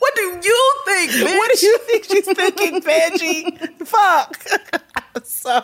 What 0.00 0.14
do 0.16 0.22
you 0.22 0.74
think, 0.86 1.10
bitch? 1.12 1.36
What 1.38 1.50
do 1.54 1.66
you 1.66 1.78
think 1.78 2.04
she's 2.04 2.24
thinking, 2.24 2.80
Vanjie? 2.82 3.86
Fuck." 3.86 5.24
so, 5.24 5.60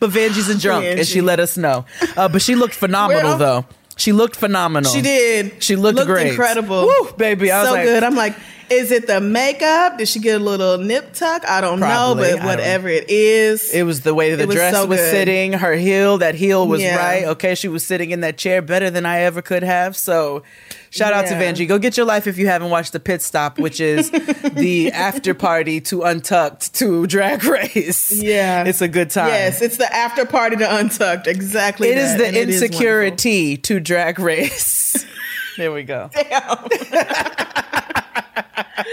but 0.00 0.10
Vanjie's 0.10 0.48
a 0.48 0.58
drunk, 0.58 0.84
and 0.84 1.06
she 1.06 1.20
let 1.20 1.40
us 1.40 1.56
know. 1.56 1.86
Uh, 2.16 2.28
but 2.28 2.42
she 2.42 2.54
looked 2.54 2.74
phenomenal, 2.74 3.36
though. 3.38 3.66
She 3.96 4.12
looked 4.12 4.36
phenomenal. 4.36 4.92
She 4.92 5.00
did. 5.02 5.62
She 5.62 5.74
looked 5.74 6.04
great. 6.06 6.28
incredible. 6.28 6.82
Woo, 6.82 7.12
baby. 7.16 7.50
I 7.50 7.60
was 7.60 7.68
so 7.70 7.74
like- 7.74 7.84
good. 7.84 8.04
I'm 8.04 8.14
like, 8.14 8.36
is 8.70 8.90
it 8.92 9.06
the 9.06 9.20
makeup? 9.20 9.98
Did 9.98 10.06
she 10.08 10.20
get 10.20 10.40
a 10.40 10.44
little 10.44 10.78
nip 10.78 11.14
tuck? 11.14 11.42
I 11.48 11.60
don't 11.60 11.78
Probably. 11.80 12.30
Know, 12.30 12.36
but 12.36 12.44
whatever 12.46 12.88
it 12.88 13.08
is. 13.10 13.72
It 13.72 13.82
was 13.84 14.02
the 14.02 14.14
way 14.14 14.34
the 14.34 14.46
was 14.46 14.54
dress 14.54 14.74
so 14.74 14.86
was 14.86 14.98
good. 15.00 15.10
sitting, 15.10 15.52
her 15.54 15.72
heel, 15.74 16.18
that 16.18 16.34
heel 16.36 16.68
was 16.68 16.80
Yeah. 16.82 16.96
right. 16.96 17.24
Okay, 17.24 17.54
she 17.54 17.66
was 17.68 17.84
sitting 17.84 18.10
in 18.10 18.20
that 18.20 18.36
chair 18.38 18.60
better 18.62 18.90
than 18.90 19.06
I 19.06 19.20
ever 19.20 19.40
could 19.42 19.62
have. 19.62 19.96
So, 19.96 20.42
shout 20.90 21.12
out 21.12 21.26
to 21.26 21.34
Vanjie. 21.34 21.66
Go 21.68 21.78
get 21.78 21.96
your 21.96 22.06
life 22.06 22.26
if 22.26 22.38
you 22.38 22.46
haven't 22.46 22.70
watched 22.70 22.92
the 22.92 23.00
pit 23.00 23.22
stop, 23.22 23.58
which 23.58 23.80
is 23.80 24.10
the 24.54 24.90
after 24.92 25.34
party 25.34 25.80
to 25.82 26.02
Untucked 26.02 26.74
to 26.74 27.06
Drag 27.06 27.44
Race. 27.44 28.22
Yeah. 28.22 28.64
it's 28.64 28.80
a 28.80 28.88
good 28.88 29.10
time. 29.10 29.28
Yes, 29.28 29.62
it's 29.62 29.76
the 29.76 29.92
after 29.94 30.24
party 30.26 30.56
to 30.56 30.76
Untucked. 30.76 31.26
Exactly. 31.26 31.88
it 31.88 31.98
is 31.98 32.12
that, 32.12 32.18
the 32.18 32.26
and 32.26 32.36
it 32.36 32.48
is 32.48 32.62
insecurity 32.62 33.56
to 33.58 33.80
Drag 33.80 34.18
Race. 34.18 35.04
there 35.56 35.72
we 35.72 35.82
go. 35.82 36.10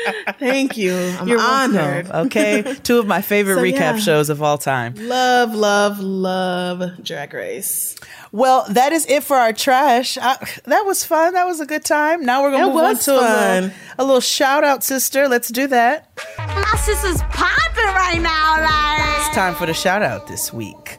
wonderful. 0.05 0.33
Thank 0.39 0.77
you. 0.77 0.93
I'm 0.95 1.27
You're 1.27 1.39
honored. 1.39 2.05
welcome. 2.09 2.27
Okay, 2.27 2.75
two 2.83 2.99
of 2.99 3.07
my 3.07 3.21
favorite 3.21 3.55
So, 3.55 3.61
recap 3.61 3.73
yeah. 3.79 3.97
shows 3.97 4.29
of 4.29 4.41
all 4.41 4.57
time. 4.57 4.95
Love, 4.97 5.53
love, 5.55 5.99
love 5.99 7.03
Drag 7.03 7.33
Race. 7.33 7.95
Well, 8.31 8.65
that 8.69 8.91
is 8.91 9.05
it 9.07 9.23
for 9.23 9.37
our 9.37 9.53
trash. 9.53 10.17
I, 10.17 10.35
that 10.65 10.81
was 10.85 11.05
fun. 11.05 11.33
That 11.33 11.45
was 11.45 11.61
a 11.61 11.65
good 11.65 11.85
time. 11.85 12.25
Now 12.25 12.41
we're 12.43 12.51
gonna 12.51 12.67
move 12.67 12.75
on 12.83 12.97
to 12.97 13.11
a 13.13 13.15
little, 13.61 13.71
a 13.99 14.03
little 14.03 14.19
shout 14.21 14.63
out, 14.65 14.83
sister. 14.83 15.29
Let's 15.29 15.47
do 15.49 15.67
that. 15.67 16.09
My 16.37 16.79
sister's 16.83 17.21
popping 17.29 17.83
right 17.85 18.19
now, 18.21 18.61
like. 18.61 19.19
It's 19.27 19.35
time 19.35 19.55
for 19.55 19.65
the 19.65 19.73
shout 19.73 20.01
out 20.01 20.27
this 20.27 20.51
week. 20.51 20.97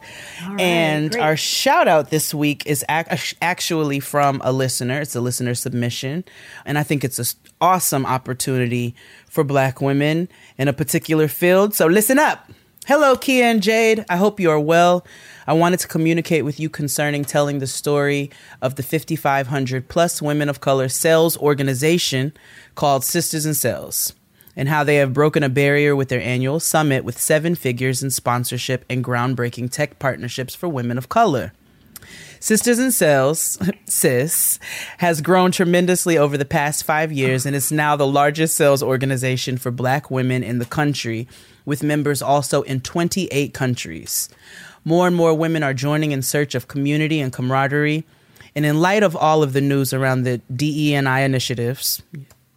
and 0.59 1.11
great. 1.11 1.21
our 1.21 1.35
shout 1.37 1.87
out 1.87 2.09
this 2.09 2.33
week 2.33 2.65
is 2.65 2.83
ac- 2.89 3.35
actually 3.41 3.99
from 3.99 4.41
a 4.43 4.51
listener. 4.51 4.99
It's 5.01 5.15
a 5.15 5.21
listener 5.21 5.53
submission. 5.55 6.23
And 6.65 6.77
I 6.77 6.83
think 6.83 7.03
it's 7.03 7.19
an 7.19 7.25
awesome 7.61 8.05
opportunity 8.05 8.95
for 9.29 9.43
Black 9.43 9.81
women 9.81 10.29
in 10.57 10.67
a 10.67 10.73
particular 10.73 11.27
field. 11.27 11.73
So 11.73 11.87
listen 11.87 12.19
up. 12.19 12.49
Hello, 12.87 13.17
Kia 13.17 13.43
and 13.43 13.61
Jade. 13.61 14.05
I 14.09 14.15
hope 14.15 14.39
you 14.39 14.49
are 14.49 14.59
well. 14.59 15.05
I 15.45 15.53
wanted 15.53 15.79
to 15.81 15.89
communicate 15.89 16.45
with 16.45 16.59
you 16.59 16.69
concerning 16.69 17.25
telling 17.25 17.59
the 17.59 17.67
story 17.67 18.31
of 18.61 18.75
the 18.75 18.83
5,500 18.83 19.89
plus 19.89 20.21
women 20.21 20.47
of 20.47 20.61
color 20.61 20.87
sales 20.87 21.37
organization 21.37 22.31
called 22.75 23.01
Sistas 23.01 23.45
in 23.45 23.53
Sales 23.53 24.13
and 24.55 24.69
how 24.69 24.83
they 24.83 24.95
have 24.95 25.13
broken 25.13 25.43
a 25.43 25.49
barrier 25.49 25.95
with 25.95 26.09
their 26.09 26.21
annual 26.21 26.59
summit 26.59 27.03
with 27.03 27.19
seven 27.19 27.55
figures 27.55 28.01
in 28.01 28.09
sponsorship 28.09 28.85
and 28.89 29.03
groundbreaking 29.03 29.69
tech 29.69 29.99
partnerships 29.99 30.55
for 30.55 30.67
women 30.67 30.97
of 30.97 31.09
color. 31.09 31.53
Sistas 32.39 32.79
in 32.79 32.91
Sales, 32.91 33.57
SIS, 33.87 34.59
has 34.99 35.21
grown 35.21 35.51
tremendously 35.51 36.17
over 36.17 36.37
the 36.37 36.45
past 36.45 36.83
five 36.83 37.11
years 37.11 37.45
and 37.45 37.55
is 37.55 37.71
now 37.71 37.95
the 37.95 38.07
largest 38.07 38.55
sales 38.55 38.83
organization 38.83 39.57
for 39.57 39.71
black 39.71 40.11
women 40.11 40.43
in 40.43 40.59
the 40.59 40.65
country, 40.65 41.27
with 41.65 41.83
members 41.83 42.21
also 42.21 42.61
in 42.63 42.79
28 42.81 43.53
countries. 43.53 44.29
More 44.85 45.07
and 45.07 45.15
more 45.15 45.33
women 45.33 45.63
are 45.63 45.73
joining 45.73 46.11
in 46.11 46.21
search 46.21 46.55
of 46.55 46.67
community 46.67 47.19
and 47.19 47.33
camaraderie. 47.33 48.05
And 48.55 48.65
in 48.65 48.79
light 48.79 49.03
of 49.03 49.15
all 49.15 49.43
of 49.43 49.53
the 49.53 49.61
news 49.61 49.93
around 49.93 50.23
the 50.23 50.39
DEI 50.55 51.23
initiatives, 51.23 52.01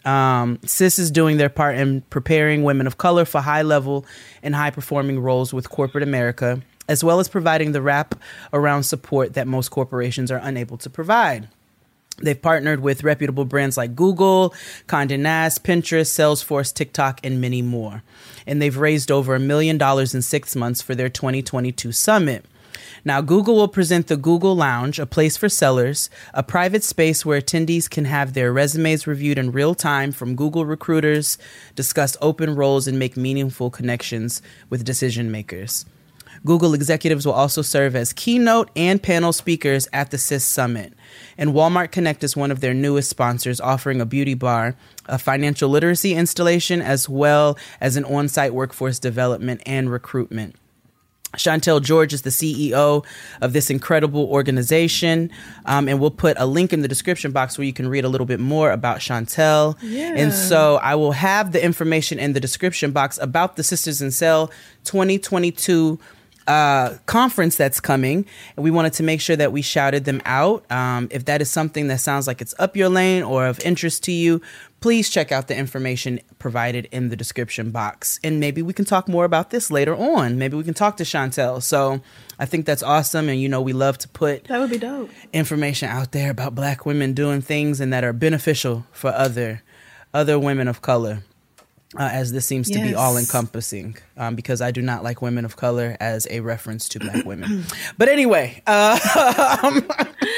um, 0.04 0.58
SIS 0.64 0.98
is 0.98 1.10
doing 1.10 1.36
their 1.36 1.48
part 1.48 1.76
in 1.76 2.02
preparing 2.02 2.64
women 2.64 2.86
of 2.86 2.98
color 2.98 3.24
for 3.24 3.40
high 3.40 3.62
level 3.62 4.06
and 4.42 4.54
high 4.54 4.70
performing 4.70 5.20
roles 5.20 5.52
with 5.52 5.68
corporate 5.68 6.02
America, 6.02 6.62
as 6.90 7.04
well 7.04 7.20
as 7.20 7.28
providing 7.28 7.70
the 7.70 7.80
wrap 7.80 8.16
around 8.52 8.82
support 8.82 9.34
that 9.34 9.46
most 9.46 9.70
corporations 9.70 10.28
are 10.28 10.40
unable 10.42 10.76
to 10.76 10.90
provide. 10.90 11.46
They've 12.20 12.42
partnered 12.42 12.80
with 12.80 13.04
reputable 13.04 13.44
brands 13.44 13.76
like 13.76 13.94
Google, 13.94 14.52
Condé 14.88 15.16
Nast, 15.16 15.62
Pinterest, 15.62 16.10
Salesforce, 16.10 16.74
TikTok, 16.74 17.20
and 17.24 17.40
many 17.40 17.62
more. 17.62 18.02
And 18.44 18.60
they've 18.60 18.76
raised 18.76 19.12
over 19.12 19.36
a 19.36 19.38
million 19.38 19.78
dollars 19.78 20.16
in 20.16 20.20
six 20.20 20.56
months 20.56 20.82
for 20.82 20.96
their 20.96 21.08
2022 21.08 21.92
summit. 21.92 22.44
Now, 23.04 23.20
Google 23.20 23.54
will 23.54 23.68
present 23.68 24.08
the 24.08 24.16
Google 24.16 24.56
Lounge, 24.56 24.98
a 24.98 25.06
place 25.06 25.36
for 25.36 25.48
sellers, 25.48 26.10
a 26.34 26.42
private 26.42 26.82
space 26.82 27.24
where 27.24 27.40
attendees 27.40 27.88
can 27.88 28.04
have 28.04 28.34
their 28.34 28.52
resumes 28.52 29.06
reviewed 29.06 29.38
in 29.38 29.52
real 29.52 29.76
time 29.76 30.10
from 30.10 30.34
Google 30.34 30.66
recruiters, 30.66 31.38
discuss 31.76 32.16
open 32.20 32.56
roles, 32.56 32.88
and 32.88 32.98
make 32.98 33.16
meaningful 33.16 33.70
connections 33.70 34.42
with 34.68 34.84
decision 34.84 35.30
makers. 35.30 35.86
Google 36.44 36.74
executives 36.74 37.26
will 37.26 37.34
also 37.34 37.62
serve 37.62 37.94
as 37.94 38.12
keynote 38.12 38.70
and 38.74 39.02
panel 39.02 39.32
speakers 39.32 39.88
at 39.92 40.10
the 40.10 40.18
SIS 40.18 40.44
Summit. 40.44 40.94
And 41.36 41.50
Walmart 41.50 41.90
Connect 41.90 42.24
is 42.24 42.36
one 42.36 42.50
of 42.50 42.60
their 42.60 42.74
newest 42.74 43.10
sponsors, 43.10 43.60
offering 43.60 44.00
a 44.00 44.06
beauty 44.06 44.34
bar, 44.34 44.74
a 45.06 45.18
financial 45.18 45.68
literacy 45.68 46.14
installation, 46.14 46.80
as 46.80 47.08
well 47.08 47.58
as 47.80 47.96
an 47.96 48.04
on 48.04 48.28
site 48.28 48.54
workforce 48.54 48.98
development 48.98 49.62
and 49.66 49.90
recruitment. 49.90 50.56
Chantel 51.36 51.80
George 51.80 52.12
is 52.12 52.22
the 52.22 52.30
CEO 52.30 53.04
of 53.40 53.52
this 53.52 53.70
incredible 53.70 54.24
organization. 54.24 55.30
Um, 55.64 55.88
and 55.88 56.00
we'll 56.00 56.10
put 56.10 56.36
a 56.40 56.46
link 56.46 56.72
in 56.72 56.82
the 56.82 56.88
description 56.88 57.30
box 57.30 57.56
where 57.56 57.64
you 57.64 57.72
can 57.72 57.88
read 57.88 58.04
a 58.04 58.08
little 58.08 58.26
bit 58.26 58.40
more 58.40 58.72
about 58.72 58.98
Chantel. 58.98 59.76
Yeah. 59.80 60.14
And 60.16 60.32
so 60.32 60.76
I 60.82 60.96
will 60.96 61.12
have 61.12 61.52
the 61.52 61.64
information 61.64 62.18
in 62.18 62.32
the 62.32 62.40
description 62.40 62.90
box 62.90 63.16
about 63.18 63.56
the 63.56 63.62
Sistas 63.62 64.02
in 64.02 64.10
Sales 64.10 64.50
2022 64.84 66.00
uh, 66.46 66.96
conference 67.06 67.56
that's 67.56 67.80
coming, 67.80 68.26
and 68.56 68.64
we 68.64 68.70
wanted 68.70 68.92
to 68.94 69.02
make 69.02 69.20
sure 69.20 69.36
that 69.36 69.52
we 69.52 69.62
shouted 69.62 70.04
them 70.04 70.20
out. 70.24 70.70
Um, 70.70 71.08
if 71.10 71.24
that 71.26 71.40
is 71.40 71.50
something 71.50 71.88
that 71.88 72.00
sounds 72.00 72.26
like 72.26 72.40
it's 72.40 72.54
up 72.58 72.76
your 72.76 72.88
lane 72.88 73.22
or 73.22 73.46
of 73.46 73.60
interest 73.60 74.04
to 74.04 74.12
you, 74.12 74.40
please 74.80 75.10
check 75.10 75.30
out 75.30 75.48
the 75.48 75.56
information 75.56 76.20
provided 76.38 76.88
in 76.90 77.10
the 77.10 77.16
description 77.16 77.70
box. 77.70 78.18
And 78.24 78.40
maybe 78.40 78.62
we 78.62 78.72
can 78.72 78.84
talk 78.86 79.08
more 79.08 79.24
about 79.24 79.50
this 79.50 79.70
later 79.70 79.94
on. 79.94 80.38
Maybe 80.38 80.56
we 80.56 80.64
can 80.64 80.74
talk 80.74 80.96
to 80.96 81.04
Chantel. 81.04 81.62
So 81.62 82.00
I 82.38 82.46
think 82.46 82.64
that's 82.64 82.82
awesome. 82.82 83.28
And 83.28 83.38
you 83.40 83.48
know, 83.48 83.60
we 83.60 83.74
love 83.74 83.98
to 83.98 84.08
put 84.08 84.44
That 84.44 84.58
would 84.58 84.70
be 84.70 84.78
dope. 84.78 85.10
information 85.32 85.90
out 85.90 86.12
there 86.12 86.30
about 86.30 86.54
black 86.54 86.86
women 86.86 87.12
doing 87.12 87.42
things 87.42 87.80
and 87.80 87.92
that 87.92 88.04
are 88.04 88.14
beneficial 88.14 88.86
for 88.90 89.10
other 89.10 89.62
other 90.12 90.38
women 90.38 90.66
of 90.66 90.82
color. 90.82 91.22
Uh, 91.98 92.02
as 92.04 92.30
this 92.30 92.46
seems 92.46 92.70
to 92.70 92.78
be 92.78 92.94
all 92.94 93.16
encompassing, 93.16 93.96
um, 94.16 94.36
because 94.36 94.60
I 94.60 94.70
do 94.70 94.80
not 94.80 95.02
like 95.02 95.20
women 95.20 95.44
of 95.44 95.56
color 95.56 95.96
as 95.98 96.24
a 96.30 96.38
reference 96.38 96.88
to 96.90 97.00
black 97.00 97.24
women. 97.24 97.64
But 97.98 98.08
anyway, 98.08 98.62
uh, 98.66 99.80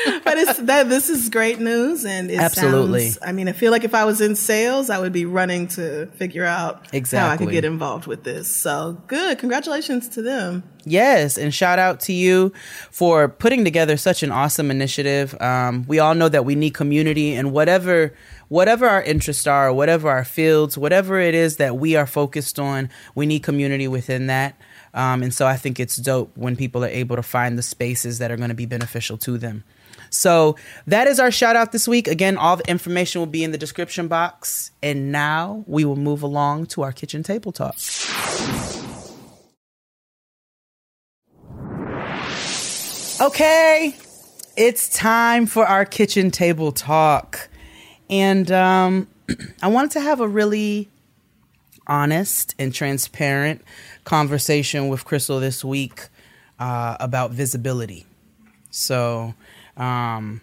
But 0.24 0.38
it's 0.38 0.58
that 0.60 0.88
this 0.88 1.10
is 1.10 1.28
great 1.28 1.58
news 1.60 2.04
and 2.04 2.30
it 2.30 2.38
Absolutely. 2.38 3.10
sounds 3.10 3.18
I 3.22 3.32
mean, 3.32 3.48
I 3.48 3.52
feel 3.52 3.70
like 3.70 3.84
if 3.84 3.94
I 3.94 4.04
was 4.04 4.20
in 4.20 4.34
sales, 4.34 4.88
I 4.88 4.98
would 4.98 5.12
be 5.12 5.24
running 5.24 5.68
to 5.68 6.06
figure 6.06 6.44
out 6.44 6.88
exactly. 6.92 7.18
how 7.18 7.34
I 7.34 7.36
could 7.36 7.50
get 7.50 7.64
involved 7.64 8.06
with 8.06 8.24
this. 8.24 8.50
So 8.50 8.96
good. 9.08 9.38
Congratulations 9.38 10.08
to 10.10 10.22
them. 10.22 10.62
Yes, 10.84 11.38
and 11.38 11.54
shout 11.54 11.78
out 11.78 12.00
to 12.00 12.12
you 12.12 12.52
for 12.90 13.28
putting 13.28 13.64
together 13.64 13.96
such 13.96 14.22
an 14.22 14.32
awesome 14.32 14.70
initiative. 14.70 15.40
Um, 15.40 15.84
we 15.86 15.98
all 15.98 16.14
know 16.14 16.28
that 16.28 16.44
we 16.44 16.54
need 16.56 16.74
community, 16.74 17.34
and 17.34 17.52
whatever 17.52 18.14
whatever 18.52 18.86
our 18.86 19.02
interests 19.02 19.46
are, 19.46 19.72
whatever 19.72 20.10
our 20.10 20.26
fields, 20.26 20.76
whatever 20.76 21.18
it 21.18 21.34
is 21.34 21.56
that 21.56 21.78
we 21.78 21.96
are 21.96 22.06
focused 22.06 22.58
on, 22.58 22.90
we 23.14 23.24
need 23.24 23.42
community 23.42 23.88
within 23.88 24.26
that. 24.26 24.54
Um, 24.92 25.22
and 25.22 25.32
so 25.32 25.46
I 25.46 25.56
think 25.56 25.80
it's 25.80 25.96
dope 25.96 26.36
when 26.36 26.54
people 26.54 26.84
are 26.84 26.88
able 26.88 27.16
to 27.16 27.22
find 27.22 27.56
the 27.56 27.62
spaces 27.62 28.18
that 28.18 28.30
are 28.30 28.36
going 28.36 28.50
to 28.50 28.54
be 28.54 28.66
beneficial 28.66 29.16
to 29.18 29.38
them. 29.38 29.64
So 30.10 30.56
that 30.86 31.06
is 31.06 31.18
our 31.18 31.30
shout 31.30 31.56
out 31.56 31.72
this 31.72 31.88
week. 31.88 32.06
Again, 32.06 32.36
all 32.36 32.56
the 32.56 32.70
information 32.70 33.22
will 33.22 33.26
be 33.26 33.42
in 33.42 33.52
the 33.52 33.56
description 33.56 34.06
box. 34.06 34.70
And 34.82 35.10
now 35.10 35.64
we 35.66 35.86
will 35.86 35.96
move 35.96 36.22
along 36.22 36.66
to 36.66 36.82
our 36.82 36.92
kitchen 36.92 37.22
table 37.22 37.52
talk. 37.52 37.76
Okay, 43.18 43.96
it's 44.58 44.94
time 44.94 45.46
for 45.46 45.64
our 45.64 45.86
kitchen 45.86 46.30
table 46.30 46.70
talk. 46.70 47.48
And 48.12 48.52
um, 48.52 49.08
I 49.62 49.68
wanted 49.68 49.92
to 49.92 50.00
have 50.00 50.20
a 50.20 50.28
really 50.28 50.90
honest 51.86 52.54
and 52.58 52.72
transparent 52.72 53.62
conversation 54.04 54.88
with 54.88 55.04
Crissle 55.06 55.40
this 55.40 55.64
week 55.64 56.08
uh, 56.58 56.98
about 57.00 57.30
visibility. 57.30 58.04
So 58.70 59.34
um, 59.78 60.42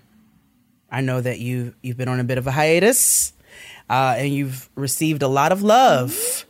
I 0.91 1.01
know 1.01 1.21
that 1.21 1.39
you 1.39 1.75
you've 1.83 1.97
been 1.97 2.07
on 2.09 2.19
a 2.19 2.23
bit 2.23 2.39
of 2.39 2.47
a 2.47 2.51
hiatus, 2.51 3.33
uh, 3.87 4.15
and 4.17 4.33
you've 4.33 4.67
received 4.75 5.21
a 5.21 5.27
lot 5.27 5.51
of 5.51 5.61
love. 5.61 6.45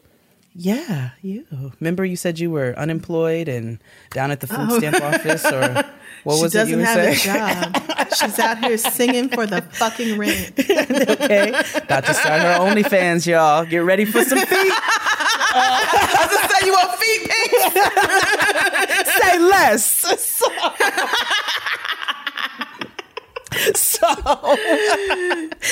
Yeah, 0.55 1.11
you. 1.21 1.45
Remember, 1.79 2.03
you 2.05 2.15
said 2.15 2.39
you 2.39 2.49
were 2.49 2.73
unemployed 2.77 3.47
and 3.49 3.79
down 4.11 4.31
at 4.31 4.39
the 4.39 4.47
food 4.47 4.71
stamp 4.71 5.01
office, 5.01 5.45
or 5.45 5.83
what 6.23 6.35
she 6.37 6.41
was 6.43 6.53
doesn't 6.53 6.77
were 6.79 6.85
have 6.85 7.15
saying? 7.15 7.15
a 7.15 7.73
job. 7.73 8.07
She's 8.19 8.39
out 8.39 8.57
here 8.59 8.77
singing 8.77 9.29
for 9.29 9.45
the 9.45 9.61
fucking 9.61 10.17
rent. 10.17 10.51
okay, 10.59 11.49
about 11.75 12.05
to 12.05 12.13
start 12.13 12.41
her 12.41 12.57
OnlyFans, 12.59 13.25
y'all. 13.27 13.65
Get 13.65 13.79
ready 13.79 14.05
for 14.05 14.23
some 14.23 14.39
feet. 14.39 14.47
I 14.51 16.27
just 16.31 16.49
Say 16.59 16.65
you 16.65 16.73
want 16.73 16.99
feet 16.99 17.29
pics? 17.29 17.63
Say 19.17 19.39
less. 19.39 19.85
So, 23.75 24.05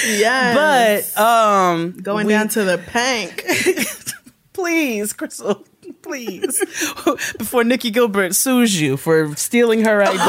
Yes. 0.07 1.13
but 1.15 1.21
um, 1.21 1.91
going 2.01 2.27
we- 2.27 2.33
down 2.33 2.47
to 2.49 2.63
the 2.63 2.77
pank. 2.77 3.43
please, 4.53 5.13
Crissle, 5.13 5.65
please, 6.07 6.59
before 7.37 7.63
Nikki 7.63 7.91
Gilbert 7.91 8.35
sues 8.35 8.79
you 8.79 8.97
for 8.97 9.35
stealing 9.35 9.83
her 9.83 10.01
idea. 10.03 10.19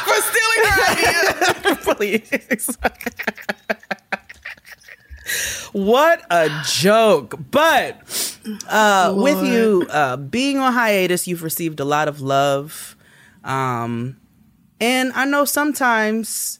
for 0.00 0.14
stealing 0.22 0.62
her 0.70 0.82
idea. 0.92 1.76
please. 1.94 2.78
what 5.72 6.22
a 6.30 6.50
joke. 6.64 7.34
But 7.50 8.38
uh, 8.68 9.14
with 9.16 9.44
you 9.44 9.86
uh, 9.90 10.16
being 10.16 10.58
on 10.58 10.72
hiatus, 10.72 11.26
you've 11.26 11.42
received 11.42 11.80
a 11.80 11.84
lot 11.84 12.08
of 12.08 12.20
love. 12.20 12.96
Um, 13.44 14.16
and 14.80 15.12
I 15.14 15.24
know 15.24 15.44
sometimes 15.44 16.58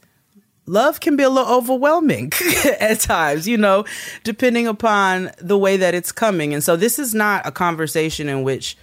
love 0.67 1.01
can 1.01 1.17
be 1.17 1.23
a 1.23 1.31
little 1.31 1.53
overwhelming 1.53 2.33
at 2.81 3.01
times, 3.01 3.49
you 3.49 3.57
know, 3.57 3.85
depending 4.25 4.67
upon 4.67 5.31
the 5.39 5.57
way 5.57 5.77
that 5.77 5.95
it's 5.95 6.13
coming. 6.13 6.53
And 6.53 6.63
so 6.63 6.77
this 6.77 6.99
is 6.99 7.15
not 7.15 7.47
a 7.47 7.53
conversation 7.53 8.29
in 8.29 8.43
which 8.43 8.77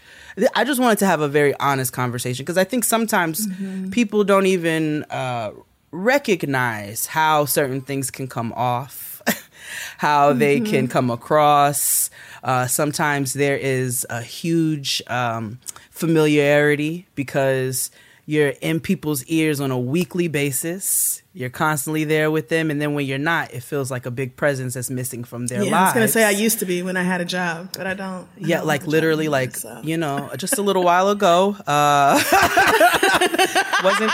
I 0.56 0.64
just 0.64 0.80
wanted 0.80 1.00
to 1.00 1.06
have 1.06 1.22
a 1.22 1.28
very 1.28 1.54
honest 1.60 1.94
conversation 1.94 2.44
because 2.44 2.58
I 2.58 2.64
think 2.64 2.84
sometimes 2.84 3.48
people 3.92 4.24
don't 4.24 4.48
even 4.48 5.04
uh, 5.10 5.52
recognize 5.92 7.06
how 7.06 7.46
certain 7.46 7.82
things 7.82 8.10
can 8.10 8.28
come 8.28 8.52
off, 8.54 9.22
how 9.98 10.34
they 10.34 10.60
can 10.60 10.88
come 10.88 11.12
across. 11.12 12.10
Uh, 12.44 12.66
sometimes 12.66 13.34
there 13.34 13.58
is 13.58 14.08
a 14.10 14.22
huge 14.22 15.04
um, 15.08 15.60
familiarity 15.92 17.06
because 17.14 17.92
you're 18.26 18.54
in 18.62 18.80
people's 18.80 19.24
ears 19.26 19.60
on 19.60 19.72
a 19.72 19.78
weekly 19.80 20.28
basis. 20.30 21.22
You're 21.34 21.50
constantly 21.50 22.04
there 22.04 22.30
with 22.32 22.48
them, 22.50 22.70
and 22.72 22.80
then 22.82 22.94
when 22.94 23.06
you're 23.08 23.18
not, 23.18 23.54
it 23.54 23.64
feels 23.64 23.90
like 23.90 24.06
a 24.06 24.12
big 24.12 24.36
presence 24.36 24.76
that's 24.76 24.90
missing 24.90 25.24
from 25.24 25.48
their 25.48 25.64
Yeah, 25.64 25.80
I 25.80 25.84
was 25.86 25.94
gonna 25.94 26.08
say 26.08 26.24
I 26.24 26.30
used 26.30 26.60
to 26.60 26.66
be 26.66 26.84
when 26.84 26.96
I 26.96 27.02
had 27.04 27.22
a 27.22 27.26
job, 27.26 27.70
but 27.76 27.88
I 27.88 27.94
don't. 27.96 28.24
I 28.24 28.28
Yeah, 28.38 28.58
don't 28.60 28.68
like 28.68 28.82
have 28.82 28.88
a 28.88 28.92
job 28.92 28.92
literally, 28.94 29.28
like 29.30 29.56
so. 29.56 29.82
you 29.84 29.98
know, 29.98 30.30
just 30.38 30.58
a 30.58 30.62
little 30.62 30.84
while 30.84 31.10
ago. 31.10 31.56
Uh, 31.66 32.22
wasn't 33.84 34.12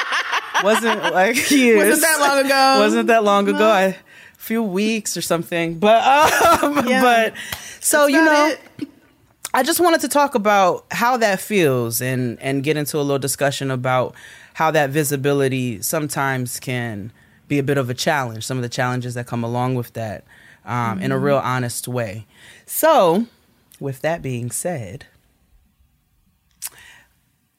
wasn't 0.63 1.01
like 1.13 1.51
years. 1.51 1.77
Wasn't 1.89 2.01
that 2.01 2.17
long 2.19 2.45
ago. 2.45 2.79
wasn't 2.79 3.07
that 3.07 3.23
long 3.23 3.47
ago. 3.49 3.67
I, 3.69 3.81
a 3.83 3.95
few 4.37 4.63
weeks 4.63 5.15
or 5.17 5.21
something. 5.21 5.77
But 5.79 6.01
um, 6.63 6.87
Yeah. 6.87 7.01
but 7.01 7.33
so 7.79 8.07
you 8.07 8.23
know, 8.23 8.53
it. 8.79 8.87
I 9.53 9.63
just 9.63 9.79
wanted 9.79 10.01
to 10.01 10.07
talk 10.07 10.35
about 10.35 10.85
how 10.91 11.17
that 11.17 11.39
feels 11.39 12.01
and 12.01 12.39
and 12.39 12.63
get 12.63 12.77
into 12.77 12.97
a 12.97 13.01
little 13.01 13.19
discussion 13.19 13.71
about 13.71 14.13
how 14.53 14.71
that 14.71 14.89
visibility 14.91 15.81
sometimes 15.81 16.59
can 16.59 17.11
be 17.47 17.57
a 17.57 17.63
bit 17.63 17.77
of 17.77 17.89
a 17.89 17.93
challenge. 17.95 18.45
Some 18.45 18.57
of 18.57 18.63
the 18.63 18.69
challenges 18.69 19.15
that 19.15 19.25
come 19.25 19.43
along 19.43 19.75
with 19.75 19.93
that, 19.93 20.23
um, 20.65 20.99
in 20.99 21.11
a 21.11 21.17
real 21.17 21.37
honest 21.37 21.87
way. 21.87 22.27
So, 22.67 23.25
with 23.79 24.01
that 24.01 24.21
being 24.21 24.51
said, 24.51 25.07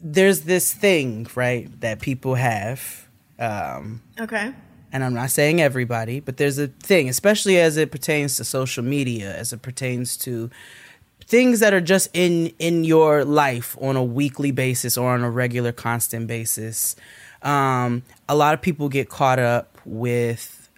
there's 0.01 0.43
this 0.43 0.73
thing 0.73 1.27
right 1.35 1.69
that 1.81 2.01
people 2.01 2.37
have. 2.37 3.09
Um, 3.39 4.03
Okay. 4.21 4.53
and 4.93 5.03
I'm 5.03 5.15
not 5.15 5.31
saying 5.31 5.61
everybody, 5.61 6.21
but 6.21 6.37
there's 6.37 6.59
a 6.59 6.69
thing, 6.69 7.09
especially 7.09 7.59
as 7.59 7.77
it 7.77 7.91
pertains 7.91 8.37
to 8.37 8.45
social 8.45 8.85
media, 8.85 9.35
as 9.35 9.53
it 9.53 9.63
pertains 9.63 10.17
to 10.19 10.51
things 11.31 11.61
that 11.61 11.73
are 11.73 11.81
just 11.81 12.11
in 12.13 12.49
in 12.59 12.83
your 12.83 13.25
life 13.25 13.77
on 13.81 13.95
a 13.95 14.03
weekly 14.03 14.51
basis 14.51 14.99
or 14.99 15.15
on 15.15 15.23
a 15.23 15.31
regular 15.31 15.71
constant 15.71 16.27
basis. 16.27 16.97
Um, 17.43 18.03
a 18.29 18.35
lot 18.35 18.53
of 18.53 18.61
people 18.61 18.89
get 18.89 19.09
caught 19.09 19.39
up 19.39 19.79
with 19.87 20.69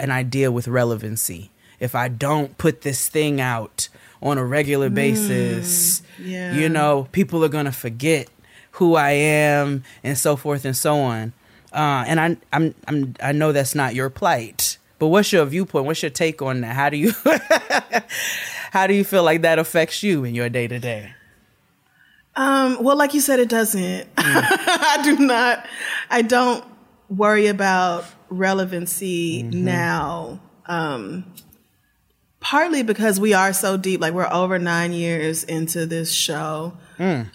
an 0.00 0.10
idea 0.10 0.50
with 0.50 0.66
relevancy. 0.66 1.50
If 1.78 1.94
I 1.94 2.08
don't 2.08 2.58
put 2.58 2.82
this 2.82 3.08
thing 3.08 3.40
out 3.40 3.88
on 4.20 4.36
a 4.36 4.44
regular 4.44 4.90
basis, 4.90 6.02
yeah. 6.20 6.54
you 6.54 6.68
know, 6.68 7.08
people 7.12 7.44
are 7.44 7.48
going 7.48 7.66
to 7.66 7.72
forget 7.72 8.28
who 8.72 8.96
I 8.96 9.10
am 9.10 9.84
and 10.02 10.18
so 10.18 10.34
forth 10.34 10.64
and 10.64 10.76
so 10.76 10.98
on. 10.98 11.32
Uh, 11.72 12.04
and 12.06 12.20
I, 12.20 12.36
I'm, 12.52 12.74
I'm, 12.88 13.14
I 13.22 13.32
know 13.32 13.52
that's 13.52 13.74
not 13.74 13.94
your 13.94 14.10
plight, 14.10 14.78
but 14.98 15.08
what's 15.08 15.32
your 15.32 15.44
viewpoint? 15.44 15.86
What's 15.86 16.02
your 16.02 16.10
take 16.10 16.42
on 16.42 16.62
that? 16.62 16.74
How 16.74 16.90
do 16.90 16.96
you, 16.96 17.12
how 18.74 18.88
do 18.88 18.94
you 18.94 19.04
feel 19.04 19.22
like 19.22 19.42
that 19.42 19.60
affects 19.60 20.02
you 20.02 20.24
in 20.24 20.34
your 20.34 20.48
day 20.48 20.66
to 20.66 20.80
day? 20.80 21.14
Um, 22.34 22.82
well, 22.82 22.96
like 22.96 23.14
you 23.14 23.20
said, 23.20 23.38
it 23.38 23.48
doesn't. 23.48 24.08
I 24.16 25.00
do 25.04 25.16
not, 25.16 25.64
I 26.10 26.22
don't 26.22 26.64
worry 27.08 27.46
about 27.46 28.04
relevancy 28.30 29.44
now. 29.44 30.40
Um, 30.66 31.24
partly 32.40 32.82
because 32.82 33.20
we 33.20 33.32
are 33.32 33.52
so 33.52 33.76
deep, 33.76 34.00
like 34.00 34.12
we're 34.12 34.26
over 34.28 34.58
nine 34.58 34.92
years 34.92 35.44
into 35.44 35.86
this 35.86 36.12
show. 36.12 36.76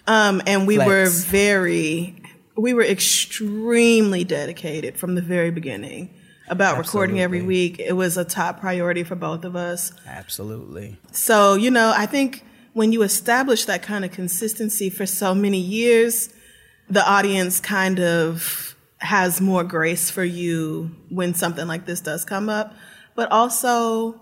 Um, 0.06 0.42
and 0.46 0.66
we 0.66 0.74
Flex. 0.74 0.86
were 0.86 1.08
very, 1.08 2.22
we 2.54 2.74
were 2.74 2.84
extremely 2.84 4.24
dedicated 4.24 4.98
from 4.98 5.14
the 5.14 5.22
very 5.22 5.50
beginning 5.50 6.10
about 6.50 6.76
recording 6.76 7.20
every 7.20 7.42
week. 7.42 7.78
It 7.78 7.92
was 7.92 8.16
a 8.16 8.24
top 8.24 8.60
priority 8.60 9.04
for 9.04 9.14
both 9.14 9.44
of 9.44 9.56
us. 9.56 9.92
Absolutely. 10.06 10.98
So, 11.12 11.54
you 11.54 11.70
know, 11.70 11.94
I 11.96 12.06
think 12.06 12.44
when 12.72 12.92
you 12.92 13.02
establish 13.02 13.64
that 13.64 13.82
kind 13.82 14.04
of 14.04 14.10
consistency 14.10 14.90
for 14.90 15.06
so 15.06 15.34
many 15.34 15.58
years, 15.58 16.28
the 16.88 17.08
audience 17.08 17.60
kind 17.60 18.00
of 18.00 18.76
has 18.98 19.40
more 19.40 19.64
grace 19.64 20.10
for 20.10 20.24
you 20.24 20.90
when 21.08 21.34
something 21.34 21.66
like 21.66 21.86
this 21.86 22.00
does 22.00 22.24
come 22.24 22.48
up. 22.48 22.74
But 23.14 23.30
also, 23.30 24.20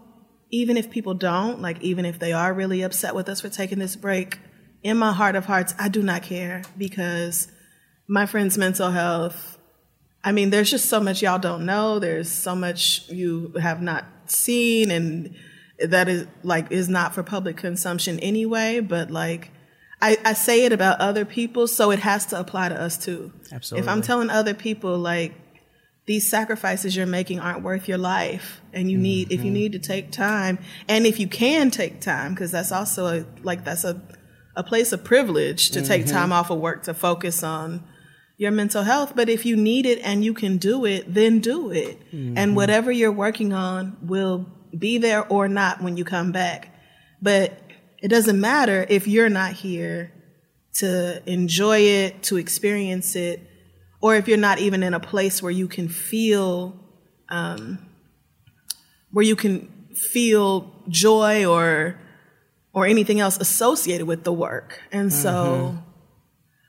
even 0.51 0.77
if 0.77 0.91
people 0.91 1.15
don't, 1.15 1.61
like, 1.61 1.81
even 1.83 2.05
if 2.05 2.19
they 2.19 2.33
are 2.33 2.53
really 2.55 2.83
upset 2.83 3.15
with 3.15 3.29
us 3.29 3.41
for 3.41 3.49
taking 3.49 3.79
this 3.79 3.97
break, 3.97 4.39
in 4.83 4.97
my 4.97 5.13
heart 5.13 5.35
of 5.35 5.47
hearts, 5.47 5.75
I 5.79 5.89
do 5.89 6.03
not 6.03 6.23
care 6.23 6.63
because 6.77 7.49
my 8.07 8.27
friend's 8.27 8.57
mental 8.57 8.91
health 8.91 9.58
I 10.25 10.33
mean, 10.33 10.51
there's 10.51 10.71
just 10.71 10.87
so 10.87 11.01
much 11.01 11.23
y'all 11.23 11.39
don't 11.39 11.65
know. 11.65 11.99
There's 11.99 12.31
so 12.31 12.55
much 12.55 13.09
you 13.09 13.53
have 13.61 13.81
not 13.81 14.05
seen, 14.27 14.91
and 14.91 15.35
that 15.79 16.09
is 16.09 16.27
like 16.43 16.71
is 16.73 16.89
not 16.89 17.15
for 17.15 17.23
public 17.23 17.57
consumption 17.57 18.19
anyway. 18.21 18.81
But 18.81 19.11
like, 19.11 19.51
I, 20.03 20.19
I 20.25 20.33
say 20.33 20.65
it 20.65 20.73
about 20.73 21.01
other 21.01 21.25
people, 21.25 21.67
so 21.69 21.91
it 21.91 22.01
has 22.01 22.27
to 22.27 22.41
apply 22.41 22.71
to 22.71 22.81
us 22.81 22.99
too. 22.99 23.33
Absolutely. 23.53 23.85
If 23.85 23.89
I'm 23.89 24.03
telling 24.03 24.31
other 24.31 24.55
people 24.55 24.99
like 24.99 25.35
these 26.07 26.29
sacrifices 26.29 26.97
you're 26.97 27.07
making 27.07 27.39
aren't 27.39 27.63
worth 27.63 27.87
your 27.87 27.99
life, 27.99 28.61
and 28.73 28.91
you 28.91 28.99
need 28.99 29.31
if 29.31 29.41
you 29.41 29.47
mm-hmm. 29.47 29.55
need 29.55 29.73
to 29.73 29.79
take 29.79 30.11
time, 30.11 30.59
and 30.89 31.07
if 31.07 31.21
you 31.21 31.29
can 31.29 31.71
take 31.71 32.01
time, 32.01 32.35
because 32.35 32.51
that's 32.51 32.73
also 32.73 33.21
a, 33.21 33.27
like 33.43 33.65
that's 33.65 33.85
a 33.85 34.03
a 34.57 34.65
place 34.65 34.93
of 34.93 35.05
privilege 35.05 35.71
to 35.71 35.81
take 35.81 36.03
mm-hmm. 36.03 36.17
time 36.17 36.33
off 36.33 36.51
of 36.51 36.59
work 36.59 36.83
to 36.83 36.93
focus 36.93 37.45
on 37.45 37.85
your 38.39 38.53
mental 38.53 38.85
health. 38.85 39.13
But 39.15 39.29
if 39.29 39.45
you 39.45 39.57
need 39.57 39.85
it 39.85 39.99
and 40.03 40.25
you 40.25 40.33
can 40.33 40.57
do 40.57 40.87
it, 40.87 41.13
then 41.13 41.41
do 41.41 41.71
it. 41.71 42.01
And 42.39 42.57
whatever 42.57 42.91
you're 42.91 43.13
working 43.13 43.53
on 43.53 43.99
will 44.01 44.47
be 44.77 44.97
there 44.97 45.27
or 45.27 45.49
not 45.49 45.83
when 45.83 45.99
you 45.99 46.05
come 46.05 46.33
back. 46.33 46.75
But 47.21 47.61
it 48.01 48.09
doesn't 48.09 48.41
matter 48.41 48.87
if 48.89 49.07
you're 49.07 49.29
not 49.29 49.53
here 49.53 50.13
to 50.75 51.21
enjoy 51.31 51.81
it, 51.81 52.23
to 52.23 52.37
experience 52.37 53.17
it, 53.17 53.43
or 54.01 54.15
if 54.15 54.29
you're 54.29 54.39
not 54.39 54.61
even 54.61 54.85
in 54.85 54.95
a 54.95 55.01
place 55.01 55.43
where 55.43 55.51
you 55.51 55.67
can 55.67 55.89
feel, 55.89 56.79
um, 57.29 57.79
where 59.11 59.25
you 59.25 59.35
can 59.35 59.89
feel 59.93 60.73
joy 60.89 61.45
or 61.45 61.99
or 62.73 62.87
anything 62.87 63.19
else 63.19 63.37
associated 63.39 64.07
with 64.07 64.23
the 64.23 64.33
work. 64.33 64.81
And 64.93 65.13
so 65.13 65.83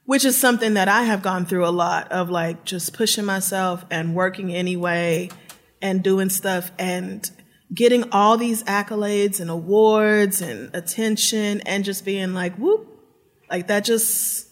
which 0.10 0.26
is 0.26 0.36
something 0.36 0.74
that 0.74 0.88
I 0.88 1.04
have 1.04 1.22
gone 1.22 1.46
through 1.46 1.68
a 1.68 1.70
lot 1.70 2.12
of 2.12 2.32
like 2.32 2.66
just 2.66 2.94
pushing 2.94 3.26
myself 3.26 3.86
and 3.92 4.16
working 4.16 4.52
anyway 4.52 5.30
and 5.84 6.04
doing 6.04 6.32
stuff 6.32 6.72
and 6.80 7.30
getting 7.72 8.12
all 8.12 8.36
these 8.36 8.64
accolades 8.64 9.40
and 9.40 9.52
awards 9.52 10.42
and 10.42 10.74
attention 10.76 11.62
and 11.62 11.86
just 11.86 12.06
being 12.06 12.34
like 12.34 12.56
whoop. 12.56 12.88
Like 13.52 13.68
that 13.68 13.86
just 13.86 14.48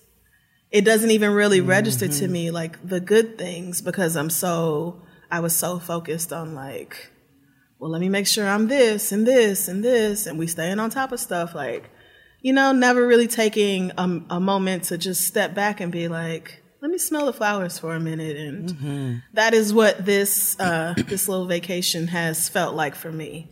it 0.69 0.85
doesn't 0.85 1.09
even 1.09 1.31
really 1.31 1.59
register 1.59 2.07
to 2.07 2.25
mm-hmm. 2.25 2.31
me 2.31 2.51
like 2.51 2.87
the 2.87 2.99
good 2.99 3.39
things 3.39 3.81
because 3.81 4.15
I'm 4.15 4.29
so 4.29 5.01
I 5.31 5.39
was 5.39 5.55
so 5.55 5.79
focused 5.79 6.31
on 6.31 6.53
like 6.53 7.11
well 7.79 7.89
let 7.89 7.99
me 7.99 8.09
make 8.09 8.27
sure 8.27 8.47
I'm 8.47 8.67
this 8.67 9.11
and 9.11 9.25
this 9.25 9.67
and 9.67 9.83
this 9.83 10.27
and 10.27 10.37
we 10.37 10.45
staying 10.45 10.77
on 10.77 10.91
top 10.91 11.11
of 11.11 11.19
stuff 11.19 11.55
like 11.55 11.89
you 12.41 12.53
know, 12.53 12.71
never 12.71 13.05
really 13.05 13.27
taking 13.27 13.91
a, 13.97 14.21
a 14.29 14.39
moment 14.39 14.83
to 14.85 14.97
just 14.97 15.25
step 15.27 15.53
back 15.53 15.79
and 15.81 15.91
be 15.91 16.07
like, 16.07 16.61
let 16.81 16.91
me 16.91 16.97
smell 16.97 17.25
the 17.25 17.33
flowers 17.33 17.79
for 17.79 17.95
a 17.95 17.99
minute. 17.99 18.37
And 18.37 19.21
that 19.33 19.53
is 19.53 19.73
what 19.73 20.05
this 20.05 20.59
uh, 20.59 20.93
this 21.07 21.27
little 21.27 21.45
vacation 21.47 22.07
has 22.07 22.47
felt 22.49 22.75
like 22.75 22.95
for 22.95 23.11
me, 23.11 23.49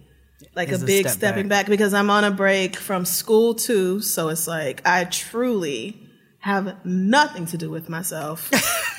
like 0.56 0.72
a 0.72 0.76
a 0.76 0.80
big 0.80 1.06
step 1.08 1.18
stepping 1.18 1.48
back. 1.48 1.66
because 1.68 1.94
I'm 1.94 2.10
on 2.10 2.24
a 2.24 2.32
break 2.32 2.76
from 2.76 3.04
school 3.06 3.56
too. 3.56 4.00
So 4.02 4.30
it's 4.30 4.48
like 4.48 4.86
I 4.86 5.06
truly 5.06 6.02
have 6.40 6.86
nothing 6.86 7.48
to 7.48 7.58
do 7.58 7.72
with 7.72 7.90
myself 7.90 8.52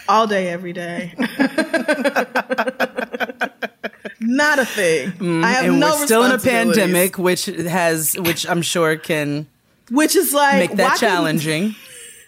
all 0.09 0.27
day, 0.27 0.49
every 0.49 0.73
day. 0.73 1.15
Not 4.19 4.59
a 4.59 4.65
thing. 4.65 5.09
I 5.45 5.53
have 5.53 5.65
Mm, 5.65 5.69
and 5.69 5.81
no 5.81 5.91
we're 5.91 6.07
still 6.07 6.25
in 6.25 6.33
a 6.33 6.39
pandemic, 6.39 7.17
which 7.19 7.45
has, 7.47 8.15
which 8.19 8.49
I'm 8.49 8.63
sure 8.63 8.97
can 8.97 9.47
which 9.91 10.17
is 10.17 10.33
like 10.33 10.59
make 10.71 10.77
that 10.79 10.99
challenging. 10.99 11.75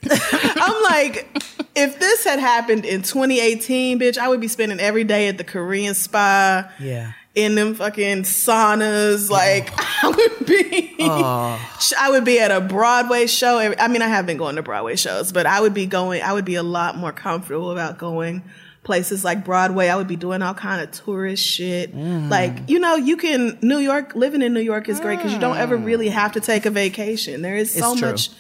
I'm 0.10 0.82
like, 0.84 1.26
if 1.74 1.98
this 1.98 2.24
had 2.24 2.38
happened 2.38 2.84
in 2.84 3.02
2018, 3.02 3.98
bitch, 3.98 4.16
I 4.16 4.28
would 4.28 4.40
be 4.40 4.48
spending 4.48 4.78
every 4.80 5.04
day 5.04 5.28
at 5.28 5.38
the 5.38 5.44
Korean 5.44 5.94
spa 5.94 6.70
Yeah. 6.78 7.12
in 7.34 7.56
them 7.56 7.74
fucking 7.74 8.22
saunas. 8.22 9.28
Like, 9.28 9.70
I 10.04 10.08
would 10.08 10.46
be, 10.46 10.94
I 11.00 12.08
would 12.10 12.24
be 12.24 12.38
at 12.38 12.50
a 12.52 12.60
Broadway 12.60 13.26
show. 13.26 13.58
I 13.58 13.88
mean, 13.88 14.02
I 14.02 14.08
have 14.08 14.24
been 14.24 14.36
going 14.38 14.54
to 14.56 14.62
Broadway 14.62 14.94
shows, 14.96 15.32
but 15.32 15.46
I 15.46 15.60
would 15.60 15.74
be 15.74 15.86
going. 15.86 16.22
I 16.22 16.32
would 16.32 16.44
be 16.44 16.54
a 16.54 16.62
lot 16.62 16.96
more 16.96 17.12
comfortable 17.12 17.72
about 17.72 17.98
going 17.98 18.44
places 18.88 19.22
like 19.22 19.44
Broadway. 19.44 19.88
I 19.88 19.96
would 19.96 20.08
be 20.08 20.16
doing 20.16 20.40
all 20.40 20.54
kind 20.54 20.80
of 20.80 20.90
tourist 20.90 21.44
shit. 21.44 21.94
Mm. 21.94 22.30
Like, 22.30 22.70
you 22.70 22.78
know, 22.78 22.96
you 22.96 23.18
can 23.18 23.58
New 23.60 23.76
York. 23.76 24.14
Living 24.16 24.40
in 24.40 24.54
New 24.54 24.62
York 24.62 24.88
is 24.88 24.98
great 24.98 25.16
because 25.16 25.30
you 25.34 25.38
don't 25.38 25.58
ever 25.58 25.76
really 25.76 26.08
have 26.08 26.32
to 26.32 26.40
take 26.40 26.64
a 26.64 26.70
vacation. 26.70 27.42
There 27.42 27.54
is 27.54 27.70
so 27.70 27.94
true. 27.94 28.08
much 28.08 28.30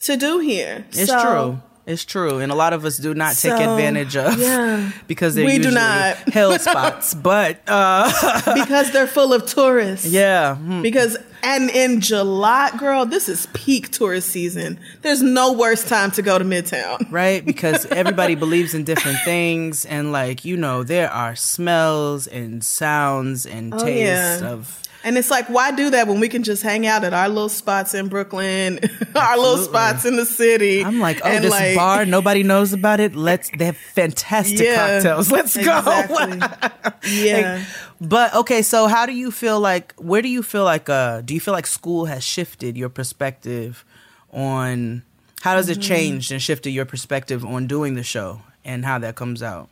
to 0.00 0.16
do 0.16 0.40
here. 0.40 0.84
It's 0.90 1.06
So- 1.06 1.22
true. 1.22 1.62
It's 1.84 2.04
true, 2.04 2.38
and 2.38 2.52
a 2.52 2.54
lot 2.54 2.72
of 2.72 2.84
us 2.84 2.96
do 2.96 3.12
not 3.12 3.30
take 3.36 3.50
So, 3.52 3.72
advantage 3.72 4.16
of 4.16 4.38
yeah. 4.38 4.92
because 5.08 5.34
they're 5.34 5.44
We 5.44 5.52
do 5.58 5.64
usually 5.70 5.74
not. 5.74 6.16
hell 6.32 6.56
spots. 6.58 7.12
But 7.22 7.60
uh, 7.66 8.54
because 8.54 8.92
they're 8.92 9.08
full 9.08 9.32
of 9.32 9.46
tourists. 9.46 10.06
yeah, 10.06 10.54
hmm. 10.56 10.80
Because 10.82 11.16
and 11.44 11.70
in 11.70 12.00
July, 12.00 12.70
girl, 12.78 13.04
this 13.04 13.28
is 13.28 13.46
peak 13.52 13.90
tourist 13.90 14.28
season. 14.28 14.78
There's 15.02 15.22
no 15.22 15.52
worse 15.54 15.82
time 15.82 16.12
to 16.12 16.22
go 16.22 16.38
to 16.38 16.44
Midtown. 16.44 17.10
right? 17.10 17.44
Because 17.44 17.84
everybody 17.86 18.36
believes 18.36 18.74
in 18.74 18.84
different 18.84 19.18
things, 19.24 19.84
and 19.84 20.12
like 20.12 20.44
you 20.44 20.56
know, 20.56 20.84
there 20.84 21.10
are 21.10 21.34
smells 21.34 22.28
and 22.28 22.62
sounds 22.64 23.44
and 23.44 23.72
tastes 23.72 23.82
Oh, 23.82 24.46
yeah. 24.46 24.52
of 24.52 24.78
And 25.04 25.18
it's 25.18 25.30
like, 25.30 25.48
why 25.48 25.72
do 25.72 25.90
that 25.90 26.06
when 26.06 26.20
we 26.20 26.28
can 26.28 26.42
just 26.44 26.62
hang 26.62 26.86
out 26.86 27.02
at 27.04 27.12
our 27.12 27.28
little 27.28 27.48
spots 27.48 27.92
in 27.94 28.08
Brooklyn, 28.08 28.78
our 29.16 29.36
little 29.36 29.58
spots 29.64 30.04
in 30.04 30.16
the 30.16 30.24
city? 30.26 30.84
I'm 30.84 31.00
like, 31.00 31.20
oh, 31.24 31.28
and 31.28 31.42
this 31.44 31.50
like- 31.50 31.76
bar, 31.76 32.06
nobody 32.06 32.42
knows 32.42 32.72
about 32.72 33.00
it. 33.00 33.14
Let's, 33.16 33.50
they 33.56 33.64
have 33.66 33.76
fantastic 33.76 34.60
Yeah, 34.60 34.76
cocktails. 34.94 35.30
Let's 35.32 35.56
go. 35.56 35.78
exactly. 35.78 36.90
yeah. 37.26 37.64
But 38.00 38.34
okay, 38.34 38.62
so 38.62 38.86
how 38.86 39.06
do 39.06 39.12
you 39.12 39.30
feel 39.30 39.58
like, 39.60 39.92
where 39.96 40.22
do 40.22 40.28
you 40.28 40.42
feel 40.42 40.64
like, 40.64 40.88
uh, 40.88 41.20
do 41.22 41.34
you 41.34 41.40
feel 41.40 41.54
like 41.54 41.66
school 41.66 42.04
has 42.06 42.22
shifted 42.24 42.76
your 42.76 42.88
perspective 42.88 43.84
on, 44.32 45.02
how 45.42 45.54
does 45.56 45.68
it 45.68 45.78
Mm-hmm. 45.78 45.82
changed 45.88 46.32
and 46.32 46.40
shifted 46.40 46.70
your 46.70 46.84
perspective 46.84 47.44
on 47.44 47.66
doing 47.66 47.94
the 47.94 48.02
show 48.04 48.42
and 48.64 48.84
how 48.84 48.98
that 49.00 49.16
comes 49.16 49.42
out? 49.42 49.68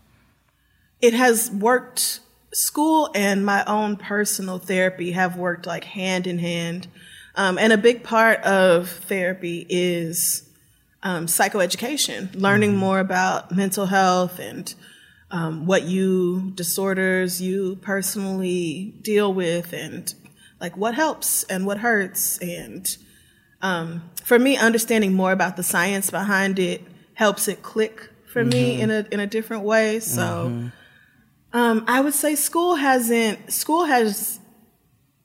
it 1.01 1.15
has 1.15 1.51
worked 1.51 2.20
school 2.52 3.10
and 3.14 3.44
my 3.44 3.64
own 3.64 3.97
personal 3.97 4.59
therapy 4.59 5.12
have 5.12 5.36
worked 5.36 5.66
like 5.66 5.85
hand 5.85 6.27
in 6.27 6.39
hand. 6.39 6.89
Um, 7.36 7.59
and 7.59 7.72
a 7.72 7.78
big 7.78 8.02
part 8.02 8.40
of 8.40 8.89
therapy 8.89 9.66
is 9.68 10.48
um, 11.02 11.27
psychoeducation 11.27 12.28
learning 12.35 12.77
more 12.77 12.98
about 12.98 13.52
mental 13.52 13.86
health 13.86 14.39
and 14.39 14.74
um, 15.31 15.64
what 15.64 15.85
you 15.85 16.51
disorders 16.55 17.40
you 17.40 17.77
personally 17.77 18.94
deal 19.01 19.32
with 19.32 19.72
and 19.72 20.12
like 20.60 20.77
what 20.77 20.94
helps 20.94 21.44
and 21.44 21.64
what 21.66 21.78
hurts. 21.78 22.36
And 22.39 22.97
um, 23.62 24.10
for 24.24 24.39
me 24.39 24.56
understanding 24.56 25.14
more 25.14 25.32
about 25.32 25.56
the 25.56 25.62
science 25.62 26.10
behind 26.10 26.59
it 26.59 26.82
helps 27.14 27.48
it 27.48 27.62
click 27.62 28.10
for 28.27 28.44
me 28.44 28.81
in 28.81 28.90
a 28.90 29.06
in 29.10 29.20
a 29.20 29.27
different 29.27 29.64
way. 29.64 30.01
So 30.01 30.70
um, 31.52 31.85
I 31.86 32.01
would 32.01 32.14
say 32.14 32.35
school 32.35 32.77
hasn't. 32.77 33.52
School 33.52 33.85
has. 33.85 34.39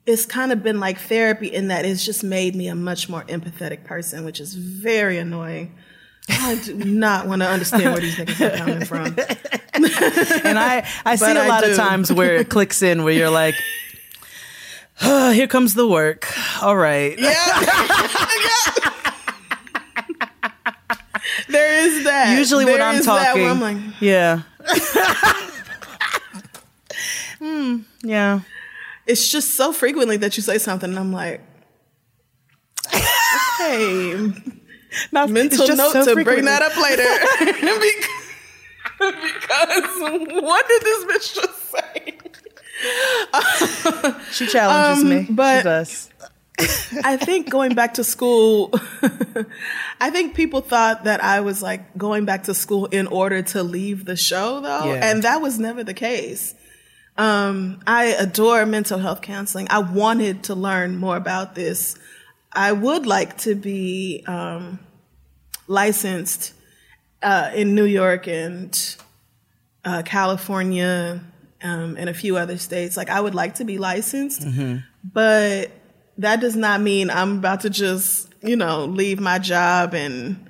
It's 0.06 0.24
kind 0.24 0.52
of 0.52 0.62
been 0.62 0.78
like 0.78 0.98
therapy 0.98 1.48
in 1.48 1.68
that 1.68 1.84
it's 1.84 2.04
just 2.04 2.22
made 2.22 2.54
me 2.54 2.68
a 2.68 2.74
much 2.76 3.08
more 3.08 3.24
empathetic 3.24 3.84
person, 3.84 4.24
which 4.24 4.38
is 4.40 4.54
very 4.54 5.18
annoying. 5.18 5.74
I 6.28 6.54
do 6.64 6.74
not 6.84 7.26
want 7.26 7.42
to 7.42 7.48
understand 7.48 7.92
where 7.92 8.00
these 8.00 8.16
niggas 8.16 8.54
are 8.54 8.56
coming 8.56 8.84
from. 8.84 9.16
And 9.76 10.58
I, 10.58 10.88
I 11.04 11.16
see 11.16 11.26
a 11.26 11.42
I 11.42 11.48
lot 11.48 11.68
of 11.68 11.76
times 11.76 12.10
where 12.10 12.36
it 12.36 12.48
clicks 12.48 12.82
in 12.82 13.04
where 13.04 13.12
you're 13.12 13.28
like, 13.28 13.54
"Ah, 15.02 15.32
here 15.32 15.46
comes 15.46 15.74
the 15.74 15.86
work. 15.86 16.26
All 16.62 16.76
right. 16.76 17.18
Yeah. 17.18 17.34
there 21.48 21.86
is 21.86 22.04
that. 22.04 22.38
Usually 22.38 22.64
when 22.64 22.80
I'm 22.80 23.02
talking, 23.02 23.42
where 23.42 23.50
I'm 23.50 23.60
like, 23.60 23.76
yeah. 24.00 24.42
Hmm, 27.38 27.78
yeah. 28.02 28.40
it's 29.06 29.30
just 29.30 29.54
so 29.54 29.72
frequently 29.72 30.16
that 30.18 30.36
you 30.36 30.42
say 30.42 30.58
something, 30.58 30.90
and 30.90 30.98
I'm 30.98 31.12
like, 31.12 31.40
okay, 32.94 34.32
Not, 35.12 35.28
mental 35.30 35.66
note 35.76 36.04
to 36.04 36.14
bring 36.24 36.44
that 36.46 36.62
up 36.62 36.76
later. 36.80 37.04
because, 38.98 39.14
because 39.32 40.42
what 40.42 40.66
did 40.68 40.82
this 40.82 41.04
bitch 41.04 41.34
just 41.34 41.70
say? 41.70 42.18
She 44.32 44.46
challenges 44.46 45.02
Um, 45.02 45.08
me. 45.10 45.26
but- 45.30 45.58
she 45.58 45.64
does. 45.64 46.10
I 47.04 47.18
think 47.18 47.50
going 47.50 47.74
back 47.74 47.92
to 47.94 48.04
school, 48.04 48.70
I 50.00 50.08
think 50.08 50.34
people 50.34 50.62
thought 50.62 51.04
that 51.04 51.22
I 51.22 51.40
was 51.40 51.60
like 51.62 51.98
going 51.98 52.24
back 52.24 52.44
to 52.44 52.54
school 52.54 52.86
in 52.86 53.06
order 53.08 53.42
to 53.42 53.62
leave 53.62 54.06
the 54.06 54.16
show 54.16 54.60
though. 54.60 54.86
Yeah. 54.94 55.10
And 55.10 55.22
that 55.24 55.42
was 55.42 55.58
never 55.58 55.84
the 55.84 55.92
case. 55.92 56.54
Um, 57.18 57.80
I 57.86 58.06
adore 58.06 58.66
mental 58.66 58.98
health 58.98 59.22
counseling. 59.22 59.68
I 59.70 59.78
wanted 59.78 60.44
to 60.44 60.54
learn 60.54 60.96
more 60.96 61.16
about 61.16 61.54
this. 61.54 61.98
I 62.52 62.72
would 62.72 63.06
like 63.06 63.38
to 63.38 63.54
be 63.54 64.22
um, 64.26 64.78
licensed 65.66 66.52
uh, 67.22 67.50
in 67.54 67.74
New 67.74 67.84
York 67.84 68.26
and 68.28 68.96
uh, 69.84 70.02
California 70.04 71.22
um, 71.62 71.96
and 71.98 72.08
a 72.10 72.14
few 72.14 72.36
other 72.36 72.58
states. 72.58 72.96
Like, 72.96 73.08
I 73.10 73.20
would 73.20 73.34
like 73.34 73.56
to 73.56 73.64
be 73.64 73.78
licensed, 73.78 74.42
but 75.02 75.70
that 76.18 76.40
does 76.40 76.56
not 76.56 76.80
mean 76.80 77.10
I'm 77.10 77.38
about 77.38 77.60
to 77.62 77.70
just, 77.70 78.28
you 78.42 78.56
know, 78.56 78.84
leave 78.84 79.20
my 79.20 79.38
job 79.38 79.94
and 79.94 80.48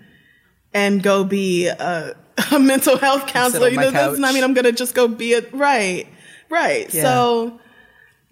and 0.75 1.03
go 1.03 1.25
be 1.25 1.69
a, 1.69 2.15
a 2.53 2.59
mental 2.59 2.99
health 2.99 3.27
counselor. 3.29 3.69
You 3.69 3.77
know, 3.77 3.91
that 3.91 4.07
doesn't 4.11 4.35
mean 4.35 4.45
I'm 4.45 4.55
gonna 4.55 4.73
just 4.73 4.95
go 4.95 5.09
be 5.09 5.35
a 5.35 5.41
right, 5.53 6.07
right. 6.51 6.93
Yeah. 6.93 7.03
So, 7.03 7.61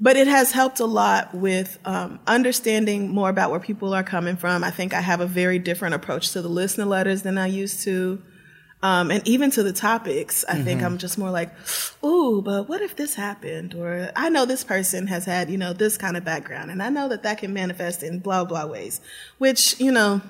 but 0.00 0.16
it 0.16 0.26
has 0.26 0.52
helped 0.52 0.80
a 0.80 0.86
lot 0.86 1.34
with 1.34 1.78
um, 1.84 2.18
understanding 2.26 3.10
more 3.10 3.28
about 3.28 3.50
where 3.50 3.60
people 3.60 3.94
are 3.94 4.02
coming 4.02 4.36
from. 4.36 4.64
I 4.64 4.70
think 4.70 4.92
I 4.92 5.00
have 5.00 5.20
a 5.20 5.26
very 5.26 5.58
different 5.58 5.94
approach 5.94 6.32
to 6.32 6.42
the 6.42 6.48
listener 6.48 6.84
letters 6.84 7.22
than 7.22 7.38
I 7.38 7.46
used 7.46 7.84
to. 7.84 8.20
Um, 8.82 9.10
and 9.10 9.26
even 9.26 9.50
to 9.52 9.62
the 9.62 9.72
topics, 9.72 10.44
I 10.46 10.60
think 10.60 10.82
I'm 10.82 10.98
just 10.98 11.16
more 11.16 11.30
like, 11.30 11.50
ooh, 12.04 12.42
but 12.42 12.68
what 12.68 12.82
if 12.82 12.96
this 12.96 13.14
happened? 13.14 13.74
Or 13.74 14.10
I 14.14 14.28
know 14.28 14.44
this 14.44 14.62
person 14.62 15.06
has 15.06 15.24
had, 15.24 15.48
you 15.48 15.56
know, 15.56 15.72
this 15.72 15.96
kind 15.96 16.18
of 16.18 16.24
background, 16.24 16.70
and 16.70 16.82
I 16.82 16.90
know 16.90 17.08
that 17.08 17.22
that 17.22 17.38
can 17.38 17.54
manifest 17.54 18.02
in 18.02 18.18
blah, 18.18 18.44
blah 18.44 18.66
ways, 18.66 19.00
which, 19.38 19.80
you 19.80 19.90
know, 19.90 20.20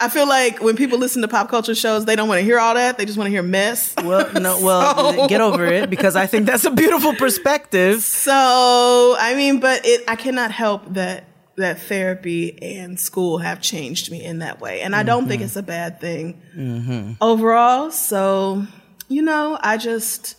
I 0.00 0.08
feel 0.08 0.28
like 0.28 0.62
when 0.62 0.76
people 0.76 0.98
listen 0.98 1.22
to 1.22 1.28
pop 1.28 1.48
culture 1.48 1.74
shows, 1.74 2.04
they 2.04 2.16
don't 2.16 2.28
want 2.28 2.38
to 2.38 2.44
hear 2.44 2.58
all 2.58 2.74
that. 2.74 2.98
They 2.98 3.04
just 3.04 3.18
want 3.18 3.26
to 3.26 3.30
hear 3.30 3.42
mess. 3.42 3.94
Well, 3.96 4.32
no, 4.40 4.60
well, 4.62 5.14
So- 5.14 5.28
get 5.28 5.40
over 5.40 5.66
it 5.66 5.90
because 5.90 6.16
I 6.16 6.26
think 6.26 6.46
that's 6.46 6.64
a 6.64 6.70
beautiful 6.70 7.14
perspective. 7.14 8.02
So, 8.02 9.16
I 9.18 9.34
mean, 9.34 9.60
but 9.60 9.84
it, 9.84 10.04
I 10.08 10.16
cannot 10.16 10.50
help 10.50 10.94
that 10.94 11.24
that 11.56 11.80
therapy 11.82 12.60
and 12.62 12.98
school 12.98 13.38
have 13.38 13.60
changed 13.60 14.10
me 14.10 14.24
in 14.24 14.40
that 14.40 14.60
way. 14.60 14.80
And 14.80 14.96
I 14.96 15.02
don't 15.02 15.28
think 15.28 15.40
mm-hmm. 15.40 15.46
it's 15.46 15.56
a 15.56 15.62
bad 15.62 16.00
thing 16.00 16.40
mm-hmm. 16.56 17.12
overall. 17.20 17.90
So, 17.90 18.66
you 19.08 19.22
know, 19.22 19.58
I 19.60 19.76
just, 19.76 20.36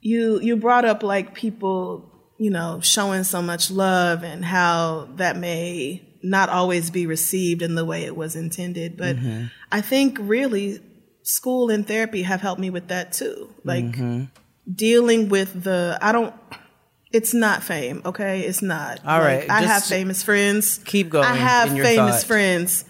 you, 0.00 0.40
you 0.40 0.56
brought 0.56 0.84
up 0.84 1.02
like 1.02 1.34
people, 1.34 2.10
you 2.36 2.50
know, 2.50 2.80
showing 2.82 3.22
so 3.24 3.40
much 3.40 3.70
love 3.70 4.24
and 4.24 4.44
how 4.44 5.08
that 5.16 5.36
may 5.36 6.09
not 6.22 6.48
always 6.48 6.90
be 6.90 7.06
received 7.06 7.62
in 7.62 7.74
the 7.74 7.84
way 7.84 8.04
it 8.04 8.16
was 8.16 8.36
intended. 8.36 8.96
But 8.96 9.16
I 9.72 9.80
think 9.80 10.18
really 10.20 10.80
school 11.22 11.70
and 11.70 11.86
therapy 11.86 12.22
have 12.22 12.40
helped 12.40 12.60
me 12.60 12.70
with 12.70 12.88
that 12.88 13.12
too. 13.12 13.52
Like, 13.64 13.96
dealing 14.72 15.28
with 15.28 15.62
the 15.64 15.98
I 16.00 16.12
don't 16.12 16.34
it's 17.12 17.34
not 17.34 17.64
fame, 17.64 18.02
okay? 18.04 18.40
It's 18.42 18.62
not. 18.62 19.00
All 19.04 19.18
Like, 19.18 19.40
right, 19.48 19.50
I 19.50 19.62
have 19.62 19.82
famous 19.84 20.22
friends. 20.22 20.78
keep 20.84 21.10
going 21.10 21.24
I 21.24 21.34
have 21.34 21.70
famous 21.70 22.18
thought. 22.20 22.24
friends. 22.24 22.84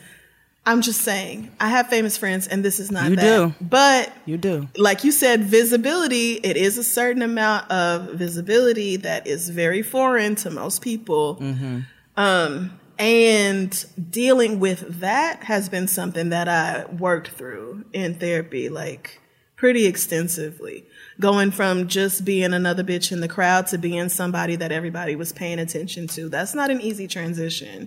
I'm 0.67 0.83
just 0.83 1.01
saying, 1.01 1.51
I 1.59 1.69
have 1.71 1.87
famous 1.89 2.19
friends 2.19 2.47
and 2.47 2.63
this 2.63 2.81
is 2.81 2.91
not 2.91 3.09
You 3.09 3.17
that. 3.17 3.23
do. 3.23 3.55
But 3.65 4.13
You 4.27 4.37
do. 4.37 4.69
like 4.77 5.05
you 5.05 5.11
said, 5.13 5.43
visibility, 5.45 6.35
it 6.35 6.59
is 6.59 6.77
a 6.77 6.85
certain 6.85 7.23
amount 7.23 7.71
of 7.71 8.11
visibility 8.11 8.97
that 8.99 9.27
is 9.27 9.49
very 9.49 9.81
foreign 9.83 10.35
to 10.37 10.51
most 10.51 10.83
people. 10.83 11.37
Mm-hmm. 11.37 11.79
Um, 12.19 12.79
and 13.01 13.87
dealing 14.11 14.61
with 14.61 15.01
that 15.01 15.45
has 15.45 15.71
been 15.71 15.89
something 15.89 16.29
that 16.29 16.49
I 16.49 16.85
worked 16.85 17.29
through 17.29 17.87
in 17.95 18.15
therapy, 18.17 18.69
like 18.69 19.21
pretty 19.57 19.87
extensively. 19.87 20.85
Going 21.19 21.51
from 21.51 21.89
just 21.89 22.27
being 22.27 22.53
another 22.53 22.85
bitch 22.85 23.11
in 23.11 23.21
the 23.21 23.29
crowd 23.29 23.67
to 23.69 23.79
being 23.79 24.11
somebody 24.11 24.57
that 24.57 24.71
everybody 24.71 25.17
was 25.17 25.33
paying 25.33 25.59
attention 25.59 26.09
to. 26.09 26.29
That's 26.29 26.55
not 26.55 26.71
an 26.71 26.83
easy 26.83 27.09
transition. 27.09 27.87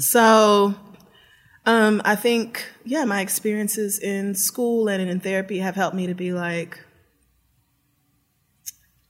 So, 0.00 0.74
um, 1.66 2.00
I 2.04 2.16
think, 2.16 2.64
yeah, 2.84 3.04
my 3.04 3.20
experiences 3.20 3.98
in 3.98 4.34
school 4.34 4.88
and 4.88 5.06
in 5.06 5.20
therapy 5.20 5.58
have 5.58 5.74
helped 5.74 5.96
me 5.96 6.06
to 6.06 6.14
be 6.14 6.32
like, 6.32 6.80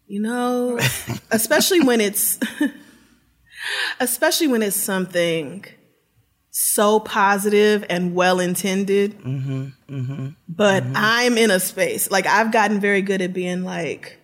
you 0.09 0.21
know, 0.21 0.79
especially 1.31 1.81
when 1.81 2.01
it's, 2.01 2.39
especially 4.01 4.49
when 4.49 4.63
it's 4.63 4.77
something 4.77 5.65
so 6.51 7.01
positive 7.01 7.85
and 7.91 8.15
well 8.15 8.41
intended. 8.41 9.19
Mm-hmm. 9.21 9.67
Mm-hmm. 9.89 10.29
But 10.49 10.85
mm-hmm. 10.85 10.93
I'm 10.97 11.37
in 11.37 11.51
a 11.51 11.61
space, 11.61 12.11
like, 12.11 12.27
I've 12.27 12.51
gotten 12.51 12.81
very 12.81 13.03
good 13.03 13.21
at 13.21 13.33
being 13.33 13.63
like, 13.63 14.19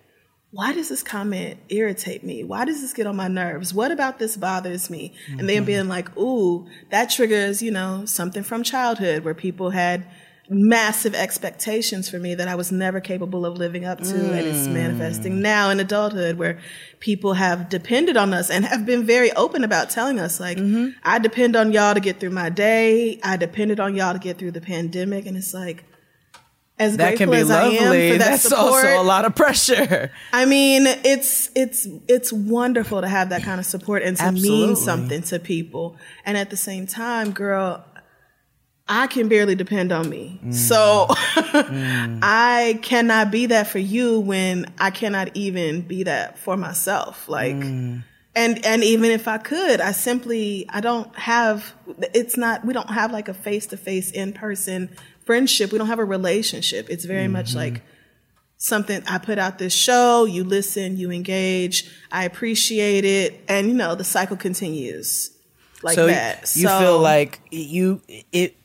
why 0.51 0.75
does 0.75 0.91
this 0.91 1.03
comment 1.03 1.59
irritate 1.71 2.23
me? 2.25 2.45
Why 2.45 2.67
does 2.67 2.83
this 2.83 2.93
get 2.93 3.07
on 3.07 3.17
my 3.17 3.29
nerves? 3.29 3.73
What 3.73 3.91
about 3.91 4.19
this 4.19 4.37
bothers 4.37 4.91
me? 4.91 5.15
And 5.39 5.49
then 5.49 5.65
being 5.65 5.89
like, 5.89 6.15
ooh, 6.17 6.67
that 6.91 7.09
triggers, 7.09 7.63
you 7.63 7.71
know, 7.71 8.05
something 8.05 8.43
from 8.43 8.63
childhood 8.63 9.25
where 9.25 9.33
people 9.33 9.71
had 9.71 10.07
massive 10.49 11.15
expectations 11.15 12.09
for 12.09 12.19
me 12.19 12.35
that 12.35 12.49
I 12.49 12.55
was 12.55 12.73
never 12.73 13.01
capable 13.01 13.47
of 13.47 13.57
living 13.57 13.85
up 13.85 14.01
to. 14.01 14.33
And 14.33 14.47
it's 14.47 14.67
mm. 14.67 14.73
manifesting 14.73 15.41
now 15.41 15.71
in 15.71 15.81
adulthood 15.81 16.37
where 16.37 16.59
people 17.01 17.35
have 17.35 17.69
depended 17.69 18.17
on 18.17 18.35
us 18.35 18.51
and 18.51 18.65
have 18.65 18.85
been 18.85 19.05
very 19.05 19.33
open 19.33 19.65
about 19.65 19.91
telling 19.91 20.19
us, 20.19 20.41
like, 20.41 20.59
mm-hmm. 20.59 20.91
I 21.03 21.19
depend 21.19 21.57
on 21.57 21.73
y'all 21.73 21.95
to 21.95 22.01
get 22.01 22.21
through 22.21 22.31
my 22.31 22.51
day. 22.51 23.21
I 23.23 23.37
depended 23.37 23.81
on 23.81 23.95
y'all 23.95 24.13
to 24.13 24.19
get 24.19 24.39
through 24.39 24.53
the 24.53 24.61
pandemic. 24.61 25.27
And 25.27 25.37
it's 25.37 25.55
like, 25.55 25.85
as 26.79 26.97
That 26.97 27.17
can 27.17 27.31
be 27.31 27.37
as 27.37 27.51
I 27.51 27.65
am 27.65 27.85
lovely. 27.85 28.13
for 28.13 28.19
that 28.19 28.31
That's 28.31 28.43
support, 28.43 28.85
also 28.85 29.01
a 29.01 29.05
lot 29.05 29.25
of 29.25 29.35
pressure. 29.37 30.11
I 30.33 30.47
mean, 30.47 30.87
it's 30.87 31.51
it's 31.55 31.87
it's 32.09 32.33
wonderful 32.33 33.01
to 33.01 33.09
have 33.09 33.29
that 33.29 33.43
kind 33.43 33.61
of 33.61 33.67
support 33.67 34.03
and 34.03 34.17
to 34.17 34.23
Absolutely. 34.23 34.67
mean 34.67 34.77
something 34.77 35.23
to 35.23 35.39
people. 35.39 35.97
And 36.25 36.37
at 36.37 36.51
the 36.51 36.57
same 36.57 36.87
time, 36.87 37.33
girl, 37.33 37.85
I 38.95 39.07
can 39.07 39.29
barely 39.29 39.55
depend 39.55 39.91
on 39.91 40.11
me. 40.11 40.39
So 40.51 41.07
I 41.09 42.79
cannot 42.83 43.31
be 43.31 43.47
that 43.47 43.67
for 43.69 43.79
you 43.79 44.21
when 44.21 44.71
I 44.79 44.91
cannot 44.91 45.35
even 45.35 45.81
be 45.81 46.03
that 46.03 46.39
for 46.39 46.59
myself. 46.59 47.27
Like 47.27 47.57
mm. 47.57 48.05
and 48.35 48.65
and 48.67 48.85
even 48.85 49.11
if 49.11 49.29
I 49.29 49.39
could, 49.39 49.81
I 49.81 49.93
simply 49.93 50.67
I 50.69 50.83
don't 50.83 51.17
have 51.19 51.73
it's 52.13 52.37
not 52.37 52.67
we 52.67 52.75
don't 52.75 52.91
have 52.91 53.13
like 53.13 53.29
a 53.29 53.35
face 53.35 53.65
to 53.69 53.79
face 53.79 54.11
in 54.11 54.35
person 54.35 54.95
friendship. 55.25 55.73
We 55.73 55.79
don't 55.79 55.87
have 55.87 55.99
a 55.99 56.05
relationship. 56.05 56.91
It's 56.91 57.07
very 57.07 57.29
much 57.29 57.51
mm-hmm. 57.51 57.59
like 57.59 57.83
something 58.59 59.03
I 59.09 59.17
put 59.17 59.39
out 59.39 59.59
this 59.59 59.73
show, 59.73 60.27
you 60.27 60.45
listen, 60.45 60.99
you 60.99 61.11
engage, 61.11 61.91
I 62.13 62.25
appreciate 62.25 63.07
it, 63.07 63.43
and 63.49 63.69
you 63.69 63.75
know, 63.75 63.95
the 63.95 64.05
cycle 64.05 64.37
continues 64.37 65.31
like 65.83 65.95
so 65.95 66.07
that. 66.07 66.51
you 66.55 66.69
feel 66.69 66.99
like 66.99 67.41
you 67.51 68.01
it 68.33 68.57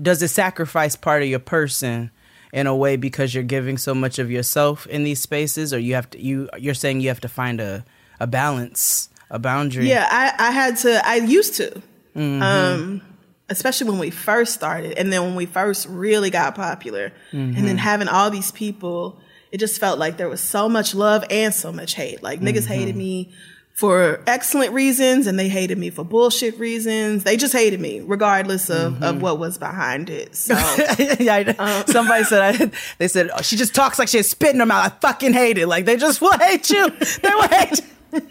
does 0.00 0.22
it 0.22 0.28
sacrifice 0.28 0.96
part 0.96 1.22
of 1.22 1.28
your 1.28 1.38
person 1.38 2.10
in 2.52 2.66
a 2.66 2.74
way 2.74 2.96
because 2.96 3.34
you're 3.34 3.42
giving 3.42 3.76
so 3.76 3.94
much 3.94 4.18
of 4.18 4.30
yourself 4.30 4.86
in 4.86 5.04
these 5.04 5.20
spaces 5.20 5.74
or 5.74 5.78
you 5.78 5.94
have 5.94 6.08
to 6.10 6.20
you 6.20 6.48
you're 6.58 6.74
saying 6.74 7.00
you 7.00 7.08
have 7.08 7.20
to 7.20 7.28
find 7.28 7.60
a 7.60 7.84
a 8.20 8.26
balance 8.26 9.08
a 9.30 9.38
boundary? 9.38 9.88
Yeah, 9.88 10.06
I, 10.08 10.48
I 10.48 10.50
had 10.52 10.76
to 10.78 11.06
I 11.06 11.16
used 11.16 11.54
to. 11.56 11.82
Mm-hmm. 12.14 12.42
Um 12.42 13.02
especially 13.50 13.90
when 13.90 13.98
we 13.98 14.10
first 14.10 14.54
started 14.54 14.96
and 14.96 15.12
then 15.12 15.22
when 15.22 15.34
we 15.34 15.44
first 15.44 15.86
really 15.88 16.30
got 16.30 16.54
popular 16.54 17.12
and 17.30 17.54
then 17.54 17.64
mm-hmm. 17.64 17.76
having 17.76 18.08
all 18.08 18.30
these 18.30 18.50
people 18.52 19.20
it 19.52 19.58
just 19.58 19.78
felt 19.78 19.98
like 19.98 20.16
there 20.16 20.28
was 20.28 20.40
so 20.40 20.68
much 20.68 20.94
love 20.94 21.24
and 21.30 21.54
so 21.54 21.70
much 21.70 21.94
hate. 21.94 22.24
Like 22.24 22.40
niggas 22.40 22.66
hated 22.66 22.90
mm-hmm. 22.90 22.98
me 22.98 23.32
for 23.74 24.22
excellent 24.28 24.72
reasons 24.72 25.26
and 25.26 25.36
they 25.36 25.48
hated 25.48 25.76
me 25.76 25.90
for 25.90 26.04
bullshit 26.04 26.56
reasons. 26.60 27.24
They 27.24 27.36
just 27.36 27.52
hated 27.52 27.80
me 27.80 28.00
regardless 28.00 28.70
of, 28.70 29.02
of 29.02 29.20
what 29.20 29.40
was 29.40 29.58
behind 29.58 30.08
it. 30.10 30.36
So 30.36 30.54
yeah, 31.18 31.52
Um, 31.58 31.84
somebody 31.88 32.22
said 32.22 32.40
I, 32.40 32.70
they 32.98 33.08
said 33.08 33.30
oh, 33.34 33.42
she 33.42 33.56
just 33.56 33.74
talks 33.74 33.98
like 33.98 34.06
she 34.08 34.18
has 34.18 34.30
spit 34.30 34.54
in 34.54 34.60
her 34.60 34.66
mouth. 34.66 34.86
I 34.86 34.88
fucking 35.00 35.32
hate 35.32 35.58
it. 35.58 35.66
Like 35.66 35.86
they 35.86 35.96
just 35.96 36.20
will 36.20 36.38
hate 36.38 36.70
you. 36.70 36.88
They 36.88 37.30
will 37.30 37.48
hate. 37.48 37.80
You. 38.12 38.20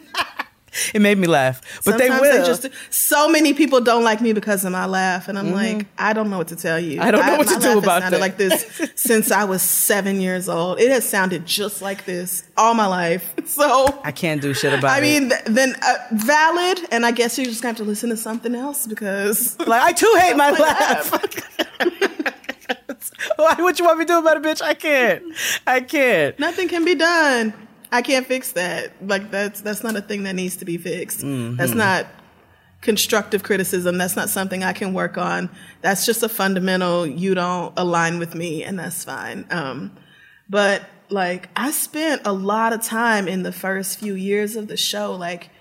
it 0.94 1.02
made 1.02 1.18
me 1.18 1.28
laugh, 1.28 1.62
but 1.86 1.98
they 1.98 2.08
sometimes 2.08 2.22
will. 2.22 2.46
just 2.46 2.70
so 2.90 3.30
many 3.30 3.54
people 3.54 3.82
don't 3.82 4.04
like 4.04 4.22
me 4.22 4.34
because 4.34 4.66
of 4.66 4.72
my 4.72 4.86
laugh 4.86 5.28
and 5.28 5.38
I'm 5.38 5.52
like, 5.52 5.88
I 5.98 6.14
don't 6.14 6.30
know 6.30 6.38
what 6.38 6.48
to 6.50 6.56
tell 6.56 6.80
you. 6.80 6.94
Mm-hmm. 6.94 7.02
I 7.02 7.12
don't 7.12 7.26
know 7.26 7.38
what 7.38 7.48
to 7.48 7.60
do 7.60 7.78
about 7.78 8.02
sounded 8.02 8.18
that. 8.18 8.22
like 8.22 8.38
this 8.38 8.92
since 8.96 9.32
I 9.32 9.44
was 9.44 9.62
seven 9.62 10.22
years 10.22 10.50
old. 10.50 10.80
It 10.80 10.90
has 10.92 11.08
sounded 11.08 11.46
just 11.46 11.82
like 11.82 12.06
this 12.06 12.44
all 12.58 12.74
my 12.74 12.88
life. 12.88 13.34
So 13.46 14.02
I 14.04 14.12
can't 14.12 14.42
do 14.42 14.54
shit 14.54 14.74
about 14.74 14.90
I 14.92 14.96
it. 14.96 14.98
I 14.98 15.02
mean, 15.02 15.30
th- 15.30 15.42
then 15.46 15.76
uh, 15.86 15.96
valid, 16.14 16.80
and 16.92 17.06
I 17.06 17.12
guess 17.12 17.38
you're 17.38 17.46
just 17.46 17.62
gonna 17.62 17.72
have 17.72 17.78
to 17.78 17.84
listen 17.84 18.10
to 18.10 18.18
something 18.18 18.56
else 18.56 18.88
because 18.88 19.60
like 19.68 19.82
I 19.82 19.92
too 19.92 20.12
hate 20.20 20.36
my 20.36 20.50
laugh. 20.50 21.12
Why? 23.36 23.56
What 23.60 23.78
you 23.78 23.86
want 23.86 24.00
me 24.00 24.06
to 24.06 24.14
do 24.14 24.20
about 24.20 24.38
it, 24.38 24.44
bitch? 24.44 24.62
I 24.62 24.74
can't. 24.74 25.24
I 25.68 25.82
can't. 25.82 26.40
nothing 26.40 26.68
can 26.68 26.84
be 26.84 26.96
done. 26.96 27.54
I 27.94 28.02
can't 28.02 28.26
fix 28.26 28.54
that. 28.54 28.92
Like 29.08 29.30
that's 29.30 29.62
that's 29.62 29.84
not 29.84 29.96
a 29.96 30.02
thing 30.02 30.24
that 30.24 30.34
needs 30.34 30.58
to 30.58 30.66
be 30.66 30.78
fixed. 30.78 31.20
Mm-hmm. 31.20 31.58
That's 31.58 31.74
not 31.74 32.08
constructive 32.82 33.44
criticism. 33.44 34.00
That's 34.00 34.16
not 34.16 34.30
something 34.30 34.64
I 34.64 34.74
can 34.74 34.94
work 34.94 35.16
on. 35.18 35.50
That's 35.82 36.04
just 36.04 36.24
a 36.24 36.28
fundamental. 36.28 37.06
You 37.06 37.36
don't 37.36 37.72
align 37.78 38.18
with 38.18 38.34
me, 38.34 38.64
and 38.64 38.80
that's 38.80 39.04
fine. 39.04 39.46
Um, 39.52 39.96
but 40.50 40.84
like 41.10 41.50
I 41.56 41.70
spent 41.70 42.24
a 42.26 42.34
lot 42.34 42.74
of 42.74 42.82
time 42.82 43.28
in 43.28 43.44
the 43.44 43.52
first 43.52 44.00
few 44.00 44.16
years 44.16 44.56
of 44.56 44.68
the 44.68 44.78
show, 44.78 45.14
like 45.14 45.52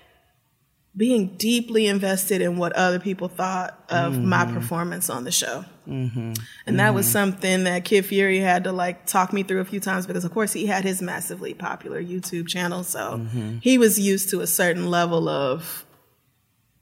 being 0.97 1.35
deeply 1.37 1.85
invested 1.85 2.41
in 2.41 2.57
what 2.57 2.73
other 2.73 2.99
people 2.99 3.27
thought 3.27 3.79
of 3.89 4.19
my 4.19 4.45
performance 4.45 5.07
on 5.07 5.23
the 5.23 5.31
show. 5.31 5.65
Mm-hmm. 5.87 6.33
And 6.65 6.79
that 6.79 6.93
was 6.93 7.05
mm-hmm. 7.05 7.13
something 7.13 7.63
that 7.65 7.83
Kid 7.85 8.05
Fury 8.05 8.39
had 8.39 8.63
to 8.65 8.71
like 8.71 9.05
talk 9.05 9.33
me 9.33 9.43
through 9.43 9.59
a 9.59 9.65
few 9.65 9.79
times 9.79 10.07
because, 10.07 10.23
of 10.23 10.33
course, 10.33 10.53
he 10.53 10.65
had 10.65 10.83
his 10.83 11.01
massively 11.01 11.53
popular 11.53 12.01
YouTube 12.01 12.47
channel. 12.47 12.83
So 12.83 13.17
mm-hmm. 13.17 13.57
he 13.59 13.77
was 13.77 13.99
used 13.99 14.29
to 14.29 14.41
a 14.41 14.47
certain 14.47 14.89
level 14.89 15.27
of 15.27 15.85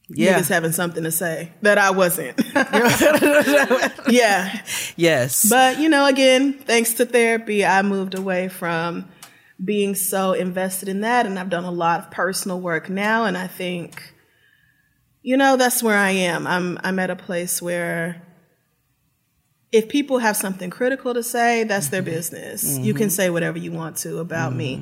Yeah. 0.08 0.38
niggas 0.38 0.50
having 0.50 0.72
something 0.72 1.04
to 1.04 1.12
say 1.12 1.52
that 1.62 1.78
I 1.78 1.92
wasn't. 1.92 2.40
yeah. 4.12 4.62
Yes. 4.96 5.50
But, 5.50 5.80
you 5.80 5.90
know, 5.90 6.06
again, 6.06 6.54
thanks 6.54 6.94
to 6.96 7.06
therapy, 7.06 7.66
I 7.66 7.82
moved 7.82 8.14
away 8.14 8.50
from 8.50 9.10
being 9.64 9.96
so 9.96 10.34
invested 10.34 10.90
in 10.90 11.02
that. 11.02 11.26
And 11.26 11.40
I've 11.40 11.50
done 11.50 11.66
a 11.66 11.72
lot 11.72 12.02
of 12.02 12.12
personal 12.12 12.60
work 12.60 12.90
now. 12.90 13.26
And 13.26 13.38
I 13.38 13.48
think, 13.48 14.14
you 15.24 15.38
know, 15.38 15.56
that's 15.56 15.82
where 15.82 15.98
I 15.98 16.12
am. 16.12 16.46
I'm, 16.46 16.78
I'm 16.84 17.00
at 17.00 17.10
a 17.10 17.16
place 17.16 17.62
where 17.62 18.22
if 19.72 19.88
people 19.88 20.20
have 20.20 20.36
something 20.36 20.70
critical 20.70 21.14
to 21.14 21.24
say, 21.24 21.64
that's 21.64 21.88
their 21.88 22.02
mm-hmm. 22.02 22.12
business. 22.12 22.78
You 22.78 22.94
mm-hmm. 22.94 22.98
can 22.98 23.10
say 23.10 23.30
whatever 23.30 23.58
you 23.58 23.72
want 23.72 23.98
to 23.98 24.20
about 24.20 24.54
me. 24.54 24.78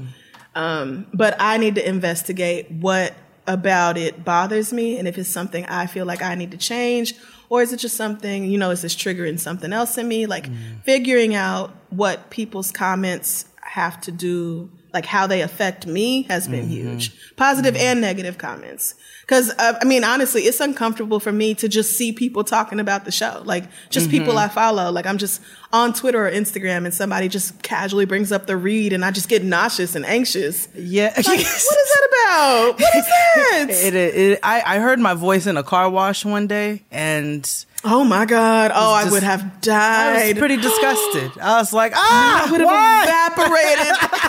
Mm. 0.56 0.60
Um, 0.60 1.08
but 1.14 1.36
I 1.40 1.58
need 1.58 1.76
to 1.76 1.88
investigate 1.88 2.72
what 2.72 3.14
about 3.46 3.98
it 3.98 4.24
bothers 4.24 4.72
me 4.74 4.98
and 4.98 5.08
if 5.08 5.18
it's 5.18 5.30
something 5.30 5.66
I 5.66 5.88
feel 5.88 6.06
like 6.06 6.22
I 6.22 6.36
need 6.36 6.52
to 6.52 6.58
change 6.58 7.16
or 7.50 7.64
is 7.64 7.74
it 7.74 7.78
just 7.78 7.96
something, 7.96 8.44
you 8.44 8.58
know, 8.58 8.70
is 8.70 8.84
this 8.84 8.96
triggering 8.96 9.40
something 9.40 9.74
else 9.74 9.98
in 9.98 10.08
me? 10.08 10.26
Like 10.28 10.48
mm. 10.48 10.84
figuring 10.84 11.34
out 11.34 11.72
what 11.90 12.30
people's 12.30 12.72
comments 12.72 13.46
have 13.62 14.00
to 14.02 14.12
do, 14.12 14.70
like 14.94 15.06
how 15.06 15.28
they 15.28 15.42
affect 15.42 15.86
me 15.86 16.24
has 16.24 16.48
been 16.48 16.68
huge. 16.68 17.12
Positive 17.36 17.76
and 17.76 18.02
negative 18.02 18.38
comments. 18.38 18.96
Cause 19.28 19.52
uh, 19.60 19.78
I 19.80 19.86
mean, 19.86 20.04
honestly, 20.04 20.42
it's 20.44 20.60
uncomfortable 20.60 21.20
for 21.20 21.32
me 21.32 21.54
to 21.56 21.70
just 21.70 21.94
see 21.94 22.12
people 22.12 22.44
talking 22.44 22.80
about 22.80 23.06
the 23.06 23.12
show. 23.12 23.42
Like 23.46 23.66
just 23.92 24.10
people 24.10 24.38
I 24.40 24.48
follow. 24.48 24.92
Like 24.92 25.06
I'm 25.06 25.20
just 25.20 25.40
on 25.72 25.94
Twitter 25.94 26.28
or 26.28 26.32
Instagram 26.32 26.86
and 26.86 26.94
somebody 26.94 27.28
just 27.28 27.62
casually 27.62 28.06
brings 28.06 28.32
up 28.32 28.48
the 28.48 28.58
read 28.58 28.92
and 28.92 29.06
I 29.06 29.12
just 29.12 29.30
get 29.30 29.44
nauseous 29.44 29.94
and 29.94 30.04
anxious. 30.06 30.68
yeah. 30.74 31.14
Like, 31.16 31.28
what 31.28 31.40
is 31.40 31.66
that 31.70 32.08
about? 32.12 32.80
What 32.80 32.96
is 32.96 33.06
that? 33.06 33.66
It, 33.70 33.94
it, 33.94 34.16
it, 34.16 34.40
I, 34.44 34.62
I 34.66 34.80
heard 34.80 35.00
my 35.00 35.14
voice 35.14 35.46
in 35.46 35.58
a 35.58 35.64
car 35.64 35.90
wash 35.90 36.24
one 36.26 36.48
day, 36.48 36.84
and 36.92 37.48
oh 37.84 38.04
my 38.04 38.26
God. 38.26 38.72
Oh, 38.74 38.94
I 38.94 39.02
just- 39.04 39.12
would 39.14 39.24
have 39.24 39.44
I 39.44 39.52
died. 39.62 40.28
was 40.36 40.40
pretty 40.40 40.58
disgusted. 40.58 41.32
I 41.42 41.58
was 41.60 41.72
like, 41.74 41.92
ah, 41.96 42.48
I 42.48 42.52
would 42.52 42.62
have 42.62 42.68
why? 42.68 43.04
evaporated. 43.04 44.29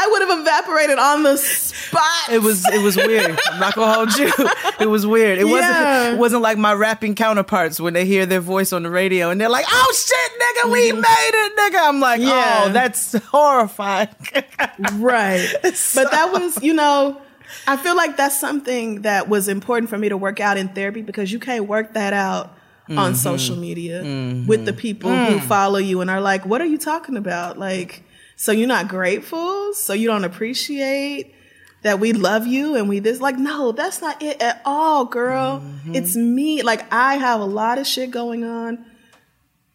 I 0.00 0.06
would 0.06 0.22
have 0.22 0.40
evaporated 0.40 0.98
on 0.98 1.24
the 1.24 1.36
spot. 1.36 2.30
It 2.30 2.40
was 2.40 2.64
it 2.68 2.80
was 2.82 2.96
weird. 2.96 3.36
I'm 3.50 3.58
not 3.58 3.74
gonna 3.74 3.92
hold 3.92 4.16
you. 4.16 4.32
It 4.78 4.88
was 4.88 5.04
weird. 5.06 5.38
It 5.38 5.46
Yeah. 5.46 5.52
wasn't 5.52 6.14
it 6.14 6.18
wasn't 6.18 6.42
like 6.42 6.56
my 6.56 6.72
rapping 6.72 7.16
counterparts 7.16 7.80
when 7.80 7.94
they 7.94 8.04
hear 8.04 8.24
their 8.24 8.40
voice 8.40 8.72
on 8.72 8.84
the 8.84 8.90
radio 8.90 9.30
and 9.30 9.40
they're 9.40 9.48
like, 9.48 9.66
"Oh 9.68 9.92
shit, 9.94 10.32
nigga, 10.40 10.72
we 10.72 10.90
mm-hmm. 10.90 11.00
made 11.00 11.30
it, 11.34 11.56
nigga." 11.56 11.88
I'm 11.88 12.00
like, 12.00 12.20
Mm-hmm. 12.20 12.28
Yeah. 12.28 12.64
"Oh, 12.64 12.72
that's 12.72 13.12
horrifying." 13.26 14.08
Right. 14.94 15.48
But 15.62 16.10
that 16.12 16.30
was, 16.32 16.62
you 16.62 16.72
know, 16.72 17.20
I 17.66 17.76
feel 17.76 17.96
like 17.96 18.16
that's 18.16 18.38
something 18.38 19.02
that 19.02 19.28
was 19.28 19.48
important 19.48 19.90
for 19.90 19.98
me 19.98 20.08
to 20.08 20.16
work 20.16 20.40
out 20.40 20.56
in 20.56 20.68
therapy 20.68 21.02
because 21.02 21.32
you 21.32 21.40
can't 21.40 21.66
work 21.66 21.94
that 21.94 22.12
out 22.12 22.56
on 22.88 22.96
mm-hmm. 22.96 23.14
social 23.14 23.56
media 23.56 24.02
with 24.46 24.64
the 24.64 24.72
mm-hmm. 24.72 24.78
people 24.78 25.10
who 25.10 25.38
mm. 25.38 25.42
follow 25.42 25.78
you 25.78 26.00
and 26.00 26.10
are 26.10 26.20
like, 26.20 26.46
what 26.46 26.60
are 26.60 26.66
you 26.66 26.78
talking 26.78 27.16
about? 27.16 27.58
Like, 27.58 28.02
so 28.38 28.52
you're 28.52 28.68
not 28.68 28.86
grateful? 28.86 29.74
So 29.74 29.92
you 29.94 30.06
don't 30.06 30.22
appreciate 30.22 31.34
that 31.82 31.98
we 31.98 32.12
love 32.12 32.46
you 32.46 32.76
and 32.76 32.88
we 32.88 33.00
this? 33.00 33.20
Like, 33.20 33.36
no, 33.36 33.72
that's 33.72 34.00
not 34.00 34.22
it 34.22 34.40
at 34.40 34.62
all, 34.64 35.04
girl. 35.04 35.60
Mm-hmm. 35.60 35.96
It's 35.96 36.14
me. 36.14 36.62
Like, 36.62 36.90
I 36.92 37.16
have 37.16 37.40
a 37.40 37.44
lot 37.44 37.78
of 37.78 37.86
shit 37.86 38.12
going 38.12 38.44
on. 38.44 38.86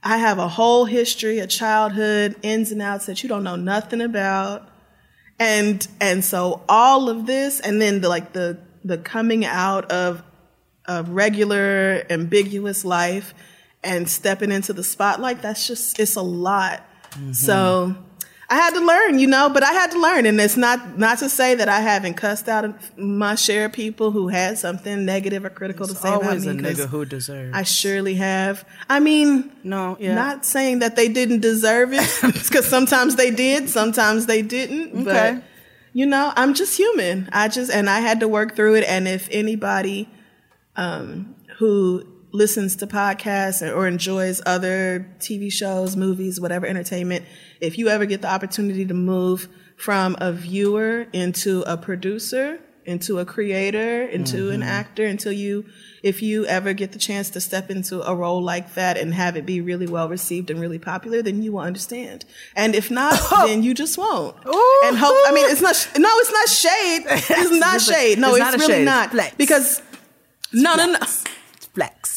I 0.02 0.18
have 0.18 0.40
a 0.40 0.48
whole 0.48 0.86
history, 0.86 1.40
a 1.40 1.48
childhood, 1.48 2.38
ins 2.42 2.72
and 2.72 2.82
outs 2.82 3.06
that 3.08 3.22
you 3.22 3.28
don't 3.28 3.44
know 3.44 3.58
nothing 3.58 4.00
about. 4.00 4.70
And 5.40 5.86
and 6.00 6.24
so 6.24 6.62
all 6.70 7.10
of 7.10 7.26
this 7.26 7.60
and 7.60 7.82
then 7.82 8.00
the 8.00 8.08
like 8.08 8.32
the 8.32 8.60
the 8.86 8.98
coming 8.98 9.46
out 9.46 9.92
of 9.92 10.24
of 10.86 11.10
regular 11.10 12.06
ambiguous 12.10 12.86
life 12.86 13.34
and 13.84 14.10
stepping 14.10 14.52
into 14.52 14.72
the 14.72 14.84
spotlight, 14.84 15.42
that's 15.42 15.68
just 15.68 16.00
it's 16.00 16.16
a 16.16 16.22
lot. 16.22 16.86
Mm-hmm. 17.12 17.34
So 17.34 17.96
I 18.54 18.58
had 18.58 18.76
to 18.76 18.82
learn, 18.82 19.18
you 19.18 19.26
know, 19.26 19.50
but 19.50 19.64
I 19.64 19.74
had 19.74 19.90
to 19.92 20.00
learn, 20.00 20.28
and 20.28 20.40
it's 20.40 20.56
not 20.56 21.00
not 21.00 21.18
to 21.20 21.30
say 21.30 21.56
that 21.56 21.68
I 21.68 21.80
haven't 21.80 22.14
cussed 22.14 22.48
out 22.48 22.76
my 23.00 23.34
share 23.34 23.66
of 23.66 23.74
people 23.74 24.12
who 24.12 24.28
had 24.28 24.60
something 24.60 25.06
negative 25.06 25.44
or 25.44 25.50
critical 25.50 25.88
to 25.88 25.96
say 25.96 26.10
about 26.10 26.24
Always 26.26 26.46
me. 26.46 26.52
a 26.52 26.56
nigga 26.62 26.88
who 26.88 27.04
deserves. 27.04 27.58
I 27.58 27.64
surely 27.64 28.14
have. 28.14 28.64
I 28.88 29.00
mean, 29.00 29.52
no, 29.64 29.98
yeah. 30.00 30.14
not 30.14 30.46
saying 30.46 30.80
that 30.80 30.96
they 30.96 31.08
didn't 31.08 31.40
deserve 31.40 31.94
it, 31.94 32.08
because 32.22 32.68
sometimes 32.68 33.16
they 33.16 33.32
did, 33.32 33.72
sometimes 33.72 34.28
they 34.28 34.44
didn't. 34.44 35.02
Okay. 35.02 35.40
But 35.40 35.44
you 35.94 36.06
know, 36.06 36.32
I'm 36.36 36.54
just 36.54 36.78
human. 36.78 37.30
I 37.34 37.48
just 37.48 37.72
and 37.72 37.90
I 37.90 38.02
had 38.02 38.20
to 38.20 38.28
work 38.28 38.56
through 38.56 38.76
it. 38.76 38.84
And 38.84 39.08
if 39.08 39.28
anybody 39.32 40.08
um, 40.76 41.36
who 41.58 42.06
listens 42.34 42.76
to 42.78 42.88
podcasts 42.88 43.62
or, 43.62 43.88
enjoys 43.88 44.42
other 44.46 45.08
TV 45.20 45.52
shows, 45.52 45.96
movies, 45.96 46.42
whatever 46.42 46.66
entertainment, 46.66 47.24
if 47.62 47.78
you 47.78 47.88
ever 47.88 48.06
get 48.06 48.22
the 48.22 48.30
opportunity 48.30 48.86
to 48.86 48.94
move 48.94 49.48
from 49.78 50.18
a 50.20 50.34
viewer 50.34 51.06
into 51.14 51.62
a 51.62 51.78
producer, 51.78 52.60
into 52.86 53.20
a 53.20 53.26
creator, 53.26 54.04
into 54.04 54.50
an 54.50 54.62
mm-hmm. 54.62 54.70
actor, 54.70 55.06
until 55.06 55.32
you, 55.32 55.66
if 56.02 56.22
you 56.22 56.46
ever 56.48 56.74
get 56.74 56.92
the 56.92 57.00
chance 57.00 57.30
to 57.30 57.40
step 57.40 57.70
into 57.70 58.02
a 58.02 58.16
role 58.16 58.42
like 58.42 58.74
that 58.74 58.98
and 58.98 59.14
have 59.14 59.38
it 59.38 59.46
be 59.46 59.62
really 59.62 59.88
well 59.88 60.10
received 60.10 60.50
and 60.50 60.60
really 60.60 60.80
popular, 60.80 61.22
then 61.22 61.44
you 61.44 61.54
will 61.54 61.60
understand. 61.60 62.26
And 62.56 62.76
if 62.76 62.90
not, 62.90 63.20
then 63.46 63.64
you 63.64 63.74
just 63.74 63.98
won't. 63.98 64.36
And 64.38 64.98
hope. 64.98 65.16
I 65.28 65.32
mean, 65.34 65.50
it's 65.50 65.62
not. 65.62 65.88
No, 65.98 66.10
it's 66.12 66.32
not 66.32 66.50
shade. 66.50 67.04
It's 67.38 67.52
not 67.60 67.82
shade. 67.82 68.18
No, 68.18 68.30
it's 68.36 68.38
it's, 68.38 68.52
not 68.52 68.60
really 68.60 68.74
shade. 68.74 68.86
Not. 68.86 69.12
flex. 69.12 69.36
Because 69.36 69.82
no, 70.52 70.76
no, 70.76 70.88
no. 70.88 71.00
flex. 71.74 72.13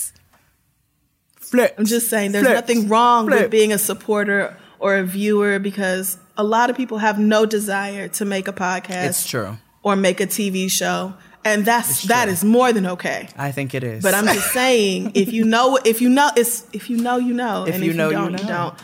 Flex. 1.51 1.75
I'm 1.79 1.85
just 1.87 2.09
saying 2.11 2.33
there's 2.33 2.47
Flex. 2.47 2.61
nothing 2.61 2.89
wrong 2.89 3.27
Flex. 3.27 3.43
with 3.43 3.51
being 3.51 3.73
a 3.73 3.79
supporter 3.79 4.57
or 4.79 4.97
a 4.97 5.05
viewer 5.05 5.59
because 5.59 6.19
a 6.37 6.45
lot 6.45 6.69
of 6.71 6.77
people 6.77 6.99
have 6.99 7.19
no 7.19 7.47
desire 7.47 8.09
to 8.09 8.25
make 8.25 8.47
a 8.49 8.53
podcast 8.53 9.07
It's 9.09 9.27
true. 9.29 9.57
or 9.83 9.97
make 9.97 10.21
a 10.21 10.27
TV 10.27 10.71
show. 10.71 11.15
And 11.45 11.65
that's 11.65 12.03
that 12.05 12.29
is 12.29 12.43
more 12.43 12.73
than 12.73 12.87
okay. 12.87 13.29
I 13.37 13.53
think 13.53 13.73
it 13.75 13.85
is. 13.85 14.03
But 14.03 14.15
I'm 14.15 14.27
just 14.27 14.51
saying, 14.53 15.13
if 15.15 15.33
you 15.33 15.45
know, 15.45 15.79
if 15.85 16.01
you 16.03 16.09
know, 16.09 16.31
it's 16.37 16.67
if 16.73 16.91
you 16.91 16.97
know, 16.97 17.19
you 17.19 17.33
know, 17.33 17.65
If 17.67 17.77
and 17.77 17.85
you 17.85 17.91
if 17.91 17.97
know, 17.97 18.11
you 18.11 18.17
you 18.17 18.23
don't, 18.23 18.33
you, 18.41 18.45
know. 18.45 18.49
don't. 18.49 18.75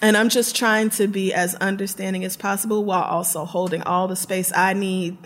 And 0.00 0.16
I'm 0.16 0.28
just 0.28 0.54
trying 0.54 0.90
to 0.90 1.08
be 1.08 1.32
as 1.34 1.54
understanding 1.56 2.24
as 2.24 2.36
possible 2.36 2.84
while 2.84 3.02
also 3.02 3.44
holding 3.44 3.82
all 3.82 4.06
the 4.06 4.16
space 4.16 4.52
I 4.54 4.72
need 4.74 5.16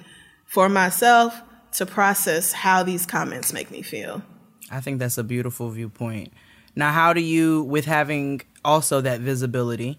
for 0.47 0.69
myself 0.70 1.39
to 1.73 1.85
process 1.85 2.53
how 2.53 2.83
these 2.83 3.05
comments 3.05 3.53
make 3.53 3.70
me 3.70 3.83
feel. 3.83 4.23
I 4.70 4.81
think 4.81 4.99
that's 4.99 5.19
a 5.19 5.24
beautiful 5.24 5.70
viewpoint. 5.70 6.32
Now, 6.77 6.93
how 6.93 7.12
do 7.12 7.20
you, 7.20 7.62
with 7.62 7.86
having 7.86 8.43
also 8.65 9.01
that 9.01 9.20
visibility, 9.20 9.99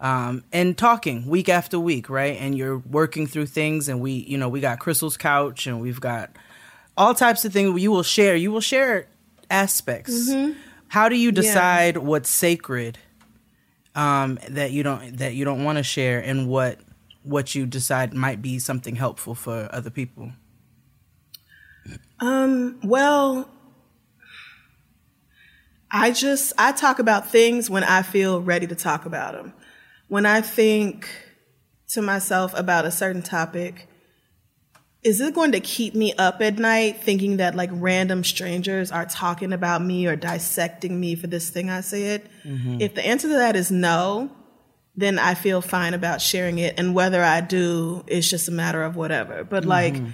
um, 0.00 0.44
and 0.52 0.76
talking 0.78 1.26
week 1.26 1.48
after 1.48 1.78
week, 1.78 2.08
right? 2.08 2.36
And 2.40 2.56
you're 2.56 2.78
working 2.78 3.26
through 3.26 3.46
things, 3.46 3.88
and 3.88 4.00
we, 4.00 4.12
you 4.12 4.38
know, 4.38 4.48
we 4.48 4.60
got 4.60 4.78
Crissle's 4.78 5.16
couch, 5.16 5.66
and 5.66 5.80
we've 5.80 6.00
got 6.00 6.30
all 6.96 7.14
types 7.14 7.44
of 7.44 7.52
things 7.52 7.80
you 7.80 7.90
will 7.90 8.02
share. 8.02 8.36
You 8.36 8.52
will 8.52 8.60
share 8.60 9.08
aspects. 9.50 10.30
How 10.88 11.08
do 11.08 11.16
you 11.16 11.32
decide 11.32 11.96
what's 11.98 12.30
sacred 12.30 12.98
um, 13.94 14.38
that 14.48 14.70
you 14.70 14.82
don't 14.82 15.18
that 15.18 15.34
you 15.34 15.44
don't 15.44 15.64
want 15.64 15.78
to 15.78 15.84
share, 15.84 16.20
and 16.20 16.48
what 16.48 16.78
what 17.22 17.54
you 17.54 17.66
decide 17.66 18.14
might 18.14 18.40
be 18.40 18.58
something 18.58 18.96
helpful 18.96 19.34
for 19.34 19.68
other 19.72 19.90
people? 19.90 20.32
Um, 22.20 22.78
well, 22.82 23.48
I 25.90 26.12
just 26.12 26.52
I 26.58 26.72
talk 26.72 26.98
about 26.98 27.30
things 27.30 27.68
when 27.68 27.84
I 27.84 28.02
feel 28.02 28.40
ready 28.40 28.66
to 28.66 28.74
talk 28.74 29.06
about 29.06 29.34
them. 29.34 29.52
When 30.08 30.26
I 30.26 30.40
think 30.40 31.08
to 31.88 32.02
myself 32.02 32.52
about 32.56 32.84
a 32.84 32.90
certain 32.90 33.22
topic, 33.22 33.88
is 35.02 35.20
it 35.20 35.34
going 35.34 35.52
to 35.52 35.60
keep 35.60 35.94
me 35.94 36.12
up 36.14 36.40
at 36.42 36.58
night 36.58 37.02
thinking 37.02 37.38
that 37.38 37.54
like 37.54 37.70
random 37.72 38.22
strangers 38.22 38.92
are 38.92 39.06
talking 39.06 39.52
about 39.52 39.82
me 39.82 40.06
or 40.06 40.14
dissecting 40.14 41.00
me 41.00 41.14
for 41.14 41.26
this 41.26 41.50
thing 41.50 41.70
I 41.70 41.80
said? 41.80 42.28
Mm-hmm. 42.44 42.80
If 42.80 42.94
the 42.94 43.06
answer 43.06 43.28
to 43.28 43.34
that 43.34 43.56
is 43.56 43.70
no, 43.70 44.30
then 44.96 45.18
I 45.18 45.34
feel 45.34 45.62
fine 45.62 45.94
about 45.94 46.20
sharing 46.20 46.58
it. 46.58 46.74
And 46.78 46.94
whether 46.94 47.22
I 47.22 47.40
do, 47.40 48.04
it's 48.06 48.28
just 48.28 48.48
a 48.48 48.52
matter 48.52 48.82
of 48.82 48.96
whatever. 48.96 49.42
But 49.42 49.64
like, 49.64 49.94
mm-hmm. 49.94 50.10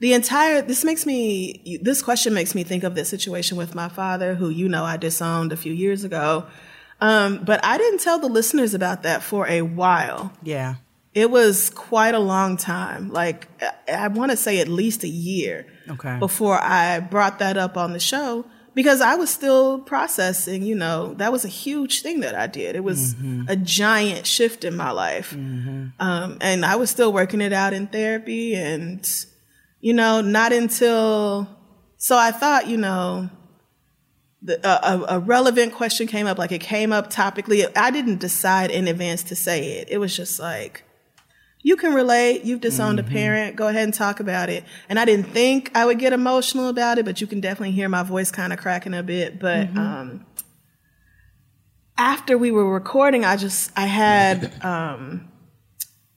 The 0.00 0.12
entire 0.12 0.62
this 0.62 0.84
makes 0.84 1.04
me 1.06 1.78
this 1.82 2.02
question 2.02 2.32
makes 2.34 2.54
me 2.54 2.62
think 2.62 2.84
of 2.84 2.94
this 2.94 3.08
situation 3.08 3.56
with 3.56 3.74
my 3.74 3.88
father 3.88 4.34
who 4.34 4.48
you 4.48 4.68
know 4.68 4.84
i 4.84 4.96
disowned 4.96 5.52
a 5.52 5.56
few 5.56 5.72
years 5.72 6.04
ago. 6.04 6.46
Um, 7.00 7.44
but 7.44 7.64
i 7.64 7.78
didn't 7.78 8.00
tell 8.00 8.18
the 8.18 8.28
listeners 8.28 8.74
about 8.74 9.02
that 9.04 9.22
for 9.22 9.46
a 9.48 9.62
while. 9.62 10.32
Yeah. 10.42 10.76
it 11.14 11.30
was 11.30 11.70
quite 11.70 12.14
a 12.14 12.18
long 12.18 12.56
time 12.56 13.10
like 13.12 13.48
i, 13.88 14.04
I 14.04 14.08
want 14.08 14.30
to 14.30 14.36
say 14.36 14.60
at 14.60 14.68
least 14.68 15.04
a 15.04 15.08
year 15.08 15.66
Okay. 15.88 16.18
before 16.18 16.58
i 16.60 17.00
brought 17.00 17.38
that 17.38 17.56
up 17.56 17.76
on 17.76 17.92
the 17.92 18.00
show 18.00 18.44
because 18.74 19.00
i 19.00 19.14
was 19.16 19.30
still 19.30 19.78
processing 19.80 20.62
you 20.62 20.74
know 20.74 21.14
that 21.14 21.32
was 21.32 21.44
a 21.44 21.48
huge 21.48 22.02
thing 22.02 22.20
that 22.20 22.34
i 22.34 22.46
did. 22.46 22.76
It 22.76 22.84
was 22.84 23.14
a 23.48 23.56
giant 23.56 24.26
shift 24.26 24.64
in 24.64 24.76
my 24.76 24.90
life. 24.90 25.32
Um, 25.34 26.36
and 26.40 26.64
i 26.64 26.76
was 26.76 26.90
still 26.90 27.12
working 27.12 27.40
it 27.40 27.52
out 27.52 27.72
in 27.72 27.86
therapy 27.86 28.54
and 28.54 29.04
you 29.80 29.94
know, 29.94 30.20
not 30.20 30.52
until, 30.52 31.48
so 31.96 32.16
I 32.16 32.30
thought, 32.30 32.66
you 32.66 32.76
know, 32.76 33.30
the, 34.42 34.58
a, 34.66 35.16
a 35.16 35.18
relevant 35.18 35.74
question 35.74 36.06
came 36.06 36.26
up, 36.26 36.38
like 36.38 36.52
it 36.52 36.60
came 36.60 36.92
up 36.92 37.12
topically. 37.12 37.70
I 37.76 37.90
didn't 37.90 38.18
decide 38.20 38.70
in 38.70 38.88
advance 38.88 39.22
to 39.24 39.36
say 39.36 39.78
it. 39.78 39.88
It 39.90 39.98
was 39.98 40.16
just 40.16 40.38
like, 40.38 40.84
you 41.62 41.76
can 41.76 41.92
relate. 41.92 42.44
You've 42.44 42.60
disowned 42.60 43.00
a 43.00 43.02
parent. 43.02 43.56
Go 43.56 43.68
ahead 43.68 43.82
and 43.82 43.92
talk 43.92 44.20
about 44.20 44.48
it. 44.48 44.64
And 44.88 44.98
I 44.98 45.04
didn't 45.04 45.26
think 45.26 45.70
I 45.74 45.84
would 45.84 45.98
get 45.98 46.12
emotional 46.12 46.68
about 46.68 46.98
it, 46.98 47.04
but 47.04 47.20
you 47.20 47.26
can 47.26 47.40
definitely 47.40 47.72
hear 47.72 47.88
my 47.88 48.02
voice 48.04 48.30
kind 48.30 48.52
of 48.52 48.58
cracking 48.58 48.94
a 48.94 49.02
bit. 49.02 49.40
But 49.40 49.76
um, 49.76 50.24
after 51.96 52.38
we 52.38 52.52
were 52.52 52.72
recording, 52.72 53.24
I 53.24 53.36
just 53.36 53.72
I 53.76 53.86
had 53.86 54.52
um, 54.64 55.28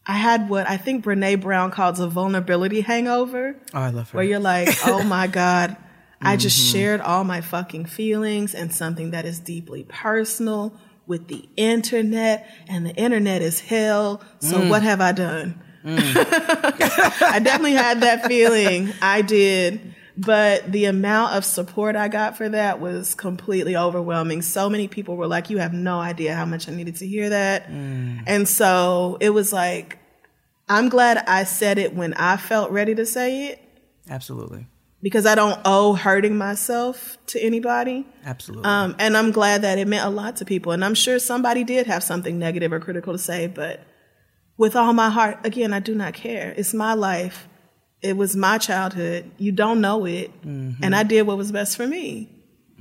I 0.05 0.13
had 0.13 0.49
what 0.49 0.67
I 0.67 0.77
think 0.77 1.05
Brene 1.05 1.41
Brown 1.41 1.71
calls 1.71 1.99
a 1.99 2.07
vulnerability 2.07 2.81
hangover 2.81 3.55
Oh, 3.73 3.79
I 3.79 3.89
love 3.89 4.09
her. 4.11 4.17
where 4.17 4.25
you're 4.25 4.39
like, 4.39 4.69
oh 4.85 5.03
my 5.07 5.27
God, 5.27 5.77
I 6.21 6.37
just 6.37 6.59
mm-hmm. 6.59 6.77
shared 6.77 7.01
all 7.01 7.23
my 7.23 7.41
fucking 7.41 7.85
feelings 7.85 8.53
and 8.53 8.73
something 8.73 9.11
that 9.11 9.25
is 9.25 9.39
deeply 9.39 9.83
personal 9.83 10.73
with 11.07 11.27
the 11.27 11.47
internet, 11.57 12.49
and 12.69 12.85
the 12.85 12.95
internet 12.95 13.41
is 13.41 13.59
hell. 13.59 14.21
So 14.39 14.59
mm. 14.59 14.69
what 14.69 14.83
have 14.83 15.01
I 15.01 15.11
done? 15.11 15.61
Mm. 15.83 15.99
I 17.21 17.39
definitely 17.39 17.73
had 17.73 18.01
that 18.01 18.27
feeling. 18.27 18.93
I 19.01 19.21
did. 19.21 19.90
But 20.25 20.71
the 20.71 20.85
amount 20.85 21.33
of 21.33 21.45
support 21.45 21.95
I 21.95 22.07
got 22.07 22.37
for 22.37 22.47
that 22.47 22.79
was 22.79 23.15
completely 23.15 23.75
overwhelming. 23.75 24.41
So 24.41 24.69
many 24.69 24.87
people 24.87 25.17
were 25.17 25.27
like, 25.27 25.49
You 25.49 25.57
have 25.57 25.73
no 25.73 25.99
idea 25.99 26.35
how 26.35 26.45
much 26.45 26.69
I 26.69 26.73
needed 26.73 26.97
to 26.97 27.07
hear 27.07 27.29
that. 27.29 27.67
And 27.69 28.47
so 28.47 29.17
it 29.19 29.31
was 29.31 29.51
like, 29.51 29.97
I'm 30.69 30.89
glad 30.89 31.17
I 31.27 31.43
said 31.43 31.77
it 31.77 31.93
when 31.95 32.13
I 32.13 32.37
felt 32.37 32.71
ready 32.71 32.95
to 32.95 33.05
say 33.05 33.47
it 33.47 33.61
Absolutely. 34.09 34.67
because 35.01 35.25
I 35.25 35.35
don't 35.35 35.59
owe 35.65 35.95
hurting 35.95 36.37
myself 36.37 37.17
to 37.27 37.41
anybody. 37.41 38.07
Absolutely. 38.23 38.65
Um, 38.65 38.95
and 38.97 39.17
I'm 39.17 39.31
glad 39.31 39.63
that 39.63 39.79
it 39.79 39.87
meant 39.87 40.05
a 40.05 40.09
lot 40.09 40.37
to 40.37 40.45
people. 40.45 40.71
And 40.71 40.85
I'm 40.85 40.95
sure 40.95 41.19
somebody 41.19 41.65
did 41.65 41.87
have 41.87 42.03
something 42.03 42.39
negative 42.39 42.71
or 42.71 42.79
critical 42.79 43.11
to 43.11 43.19
say, 43.19 43.47
but 43.47 43.81
with 44.57 44.75
all 44.75 44.93
my 44.93 45.09
heart, 45.09 45.39
again, 45.45 45.73
I 45.73 45.79
do 45.79 45.95
not 45.95 46.13
care. 46.13 46.53
It's 46.55 46.73
my 46.73 46.93
life. 46.93 47.49
It 48.01 48.17
was 48.17 48.35
my 48.35 48.57
childhood. 48.57 49.29
You 49.37 49.51
don't 49.51 49.79
know 49.81 50.05
it. 50.05 50.31
Mm-hmm. 50.41 50.83
And 50.83 50.95
I 50.95 51.03
did 51.03 51.23
what 51.27 51.37
was 51.37 51.51
best 51.51 51.77
for 51.77 51.85
me. 51.87 52.29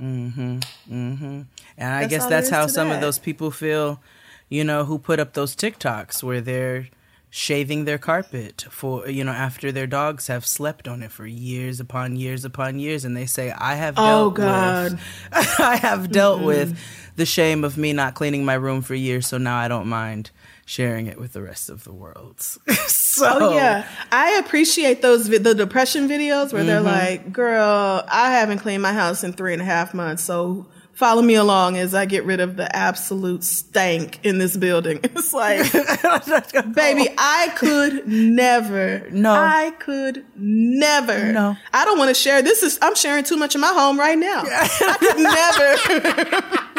Mm-hmm. 0.01 0.57
Mm-hmm. 0.91 1.41
And 1.77 1.93
I 1.93 2.01
That's 2.01 2.09
guess 2.09 2.25
that's 2.25 2.49
how 2.49 2.67
some 2.67 2.89
of 2.89 3.01
those 3.01 3.19
people 3.19 3.51
feel, 3.51 4.01
you 4.49 4.63
know, 4.63 4.83
who 4.85 4.97
put 4.97 5.19
up 5.19 5.33
those 5.33 5.55
TikToks 5.55 6.23
where 6.23 6.41
they're 6.41 6.87
shaving 7.29 7.85
their 7.85 7.97
carpet 7.99 8.65
for, 8.69 9.07
you 9.07 9.23
know, 9.23 9.31
after 9.31 9.71
their 9.71 9.87
dogs 9.87 10.27
have 10.27 10.45
slept 10.45 10.87
on 10.87 11.01
it 11.03 11.11
for 11.11 11.25
years 11.25 11.79
upon 11.79 12.15
years 12.15 12.43
upon 12.43 12.79
years. 12.79 13.05
And 13.05 13.15
they 13.15 13.25
say, 13.27 13.51
I 13.51 13.75
have 13.75 13.93
Oh, 13.97 14.31
dealt 14.31 14.35
God. 14.35 14.91
with, 14.93 15.01
I 15.59 15.75
have 15.77 16.11
dealt 16.11 16.41
with 16.41 16.77
the 17.15 17.25
shame 17.25 17.63
of 17.63 17.77
me 17.77 17.93
not 17.93 18.15
cleaning 18.15 18.43
my 18.43 18.55
room 18.55 18.81
for 18.81 18.95
years. 18.95 19.27
So 19.27 19.37
now 19.37 19.57
I 19.57 19.67
don't 19.67 19.87
mind 19.87 20.31
sharing 20.65 21.05
it 21.07 21.19
with 21.19 21.33
the 21.33 21.41
rest 21.41 21.69
of 21.69 21.83
the 21.83 21.93
world. 21.93 22.39
so, 23.11 23.27
Oh 23.29 23.53
yeah, 23.53 23.87
I 24.11 24.37
appreciate 24.37 25.01
those 25.01 25.27
vi- 25.27 25.37
the 25.37 25.53
depression 25.53 26.07
videos 26.07 26.53
where 26.53 26.63
they're 26.63 26.77
mm-hmm. 26.77 26.85
like, 26.85 27.33
"Girl, 27.33 28.03
I 28.07 28.31
haven't 28.31 28.59
cleaned 28.59 28.81
my 28.81 28.93
house 28.93 29.23
in 29.23 29.33
three 29.33 29.51
and 29.51 29.61
a 29.61 29.65
half 29.65 29.93
months, 29.93 30.23
so 30.23 30.65
follow 30.93 31.21
me 31.21 31.35
along 31.35 31.77
as 31.77 31.93
I 31.93 32.05
get 32.05 32.23
rid 32.23 32.39
of 32.39 32.55
the 32.55 32.73
absolute 32.73 33.43
stank 33.43 34.19
in 34.23 34.37
this 34.37 34.55
building." 34.55 35.01
It's 35.21 35.33
like, 35.33 35.71
baby, 36.73 37.13
I 37.17 37.53
could 37.55 38.07
never. 38.07 39.09
No. 39.11 39.33
I 39.33 39.71
could 39.79 40.25
never. 40.35 41.33
No. 41.33 41.57
I 41.73 41.85
don't 41.85 41.97
want 41.97 42.09
to 42.09 42.15
share. 42.15 42.41
This 42.41 42.63
is 42.63 42.79
I'm 42.81 42.95
sharing 42.95 43.25
too 43.25 43.37
much 43.37 43.55
of 43.55 43.61
my 43.61 43.73
home 43.73 43.99
right 43.99 44.17
now. 44.17 44.43
I 44.45 44.97
could 44.99 46.39
never. 46.39 46.67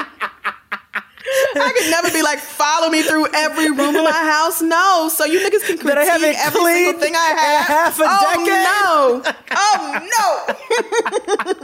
I 1.55 1.73
could 1.79 1.91
never 1.91 2.11
be 2.11 2.23
like, 2.23 2.39
follow 2.39 2.89
me 2.89 3.03
through 3.03 3.27
every 3.35 3.71
room 3.71 3.97
of 3.97 4.05
my 4.05 4.11
house. 4.11 4.63
No, 4.63 5.09
so 5.13 5.25
you 5.25 5.41
niggas 5.41 5.67
can 5.67 5.79
critique 5.79 5.85
That 5.85 5.99
I 5.99 6.05
haven't 6.05 6.37
every 6.37 6.75
single 6.75 7.01
thing 7.01 7.15
I 7.15 7.19
have. 7.19 7.67
half 7.67 8.01
a 8.01 8.05
oh, 8.07 9.23
No. 9.25 9.33
Oh 9.55 10.55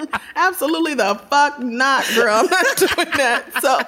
no. 0.02 0.06
Absolutely 0.36 0.94
the 0.94 1.14
fuck 1.30 1.58
not, 1.60 2.04
girl. 2.14 2.34
I'm 2.34 2.46
not 2.46 2.76
doing 2.76 3.10
that. 3.16 3.44
So 3.60 3.80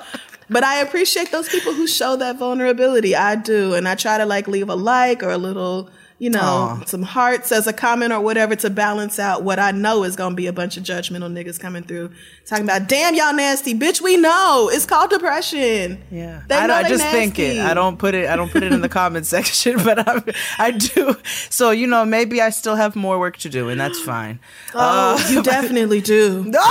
but 0.51 0.65
I 0.65 0.81
appreciate 0.81 1.31
those 1.31 1.49
people 1.49 1.73
who 1.73 1.87
show 1.87 2.17
that 2.17 2.37
vulnerability. 2.37 3.15
I 3.15 3.37
do. 3.37 3.75
And 3.75 3.87
I 3.87 3.95
try 3.95 4.19
to 4.19 4.27
like 4.27 4.49
leave 4.49 4.69
a 4.69 4.75
like 4.75 5.23
or 5.23 5.31
a 5.31 5.39
little, 5.39 5.89
you 6.21 6.29
know, 6.29 6.39
Aw. 6.39 6.85
some 6.85 7.03
hearts 7.03 7.51
as 7.51 7.67
a 7.67 7.73
comment 7.73 8.13
or 8.13 8.21
whatever 8.21 8.55
to 8.55 8.69
balance 8.69 9.19
out 9.19 9.43
what 9.43 9.59
I 9.59 9.71
know 9.71 10.05
is 10.05 10.17
going 10.17 10.33
to 10.33 10.37
be 10.37 10.47
a 10.49 10.53
bunch 10.53 10.77
of 10.77 10.83
judgmental 10.83 11.33
niggas 11.33 11.59
coming 11.59 11.83
through 11.83 12.11
talking 12.45 12.65
about, 12.65 12.89
damn, 12.89 13.15
y'all 13.15 13.33
nasty. 13.33 13.73
Bitch, 13.75 14.03
we 14.03 14.19
know. 14.19 14.69
It's 14.71 14.85
called 14.85 15.09
depression. 15.09 16.03
Yeah, 16.11 16.43
They 16.47 16.57
I, 16.57 16.81
I 16.81 16.89
just 16.89 17.07
think 17.07 17.39
it. 17.39 17.59
I 17.59 17.73
don't 17.73 17.99
put 17.99 18.15
it. 18.15 18.29
I 18.29 18.37
don't 18.37 18.53
put 18.53 18.63
it 18.63 18.71
in 18.71 18.83
the 18.83 18.89
comment 18.89 19.25
section, 19.35 19.83
but 19.83 20.07
I, 20.07 20.23
I 20.59 20.71
do. 20.73 21.17
So 21.49 21.71
you 21.71 21.87
know, 21.87 22.05
maybe 22.05 22.43
I 22.43 22.51
still 22.51 22.77
have 22.77 22.95
more 22.95 23.19
work 23.19 23.39
to 23.39 23.49
do, 23.49 23.71
and 23.71 23.81
that's 23.81 23.99
fine. 24.05 24.41
Oh, 24.75 25.17
uh, 25.19 25.29
you 25.31 25.43
definitely 25.43 26.03
do. 26.03 26.53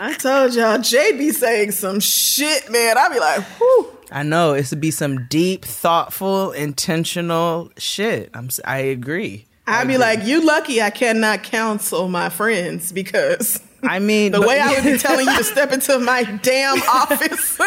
I 0.00 0.14
told 0.16 0.54
y'all, 0.54 0.78
Jay 0.78 1.18
be 1.18 1.32
saying 1.32 1.72
some 1.72 1.98
shit, 1.98 2.70
man. 2.70 2.96
I 2.96 3.08
be 3.08 3.18
like, 3.18 3.42
whew. 3.58 3.97
I 4.10 4.22
know 4.22 4.54
it's 4.54 4.70
to 4.70 4.76
be 4.76 4.90
some 4.90 5.26
deep, 5.26 5.64
thoughtful, 5.64 6.52
intentional 6.52 7.70
shit. 7.76 8.30
I'm. 8.34 8.48
I 8.64 8.78
agree. 8.78 9.44
I'd 9.66 9.86
be 9.86 9.98
like, 9.98 10.24
you 10.24 10.44
lucky 10.46 10.80
I 10.80 10.88
cannot 10.88 11.42
counsel 11.42 12.08
my 12.08 12.30
friends 12.30 12.90
because 12.90 13.60
I 13.82 13.98
mean, 13.98 14.32
the 14.32 14.38
but- 14.38 14.48
way 14.48 14.60
I 14.60 14.72
would 14.74 14.84
be 14.84 14.96
telling 14.98 15.26
you 15.26 15.36
to 15.36 15.44
step 15.44 15.72
into 15.72 15.98
my 15.98 16.22
damn 16.24 16.80
office, 16.82 17.58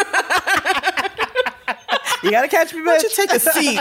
you 2.24 2.30
gotta 2.32 2.48
catch 2.48 2.74
me, 2.74 2.82
don't 2.84 3.02
you 3.02 3.10
take 3.10 3.30
a 3.32 3.38
seat 3.40 3.78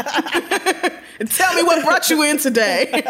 and 1.20 1.32
tell 1.32 1.56
me 1.56 1.64
what 1.64 1.84
brought 1.84 2.10
you 2.12 2.22
in 2.24 2.38
today? 2.38 3.02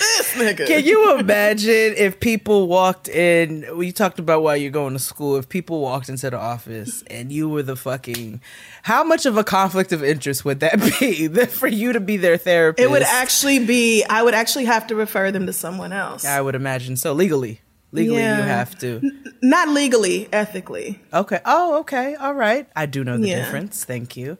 This 0.00 0.32
nigga. 0.34 0.66
Can 0.66 0.84
you 0.84 1.18
imagine 1.18 1.94
if 1.96 2.20
people 2.20 2.66
walked 2.68 3.08
in? 3.08 3.66
We 3.76 3.92
talked 3.92 4.18
about 4.18 4.42
why 4.42 4.56
you're 4.56 4.70
going 4.70 4.94
to 4.94 4.98
school. 4.98 5.36
If 5.36 5.48
people 5.48 5.80
walked 5.80 6.08
into 6.08 6.30
the 6.30 6.38
office 6.38 7.02
and 7.08 7.30
you 7.30 7.48
were 7.48 7.62
the 7.62 7.76
fucking, 7.76 8.40
how 8.82 9.04
much 9.04 9.26
of 9.26 9.36
a 9.36 9.44
conflict 9.44 9.92
of 9.92 10.02
interest 10.02 10.44
would 10.44 10.60
that 10.60 10.80
be 11.00 11.26
that 11.28 11.50
for 11.60 11.68
you 11.68 11.92
to 11.92 12.00
be 12.00 12.16
their 12.16 12.36
therapist? 12.36 12.84
it 12.84 12.90
would 12.90 13.02
actually 13.02 13.64
be, 13.64 14.04
I 14.04 14.22
would 14.22 14.34
actually 14.34 14.64
have 14.66 14.86
to 14.88 14.94
refer 14.94 15.30
them 15.30 15.46
to 15.46 15.52
someone 15.52 15.92
else. 15.92 16.24
I 16.24 16.40
would 16.40 16.54
imagine 16.54 16.96
so 16.96 17.12
legally. 17.12 17.60
Legally, 17.92 18.20
Yeah. 18.20 18.36
you 18.36 18.42
have 18.44 18.78
to. 18.78 19.00
Not 19.42 19.68
legally, 19.68 20.28
ethically. 20.32 21.00
Okay. 21.12 21.40
Oh, 21.44 21.78
okay. 21.80 22.14
All 22.14 22.34
right. 22.34 22.68
I 22.76 22.86
do 22.86 23.02
know 23.02 23.18
the 23.18 23.26
Yeah. 23.28 23.42
difference. 23.44 23.84
Thank 23.84 24.16
you. 24.16 24.38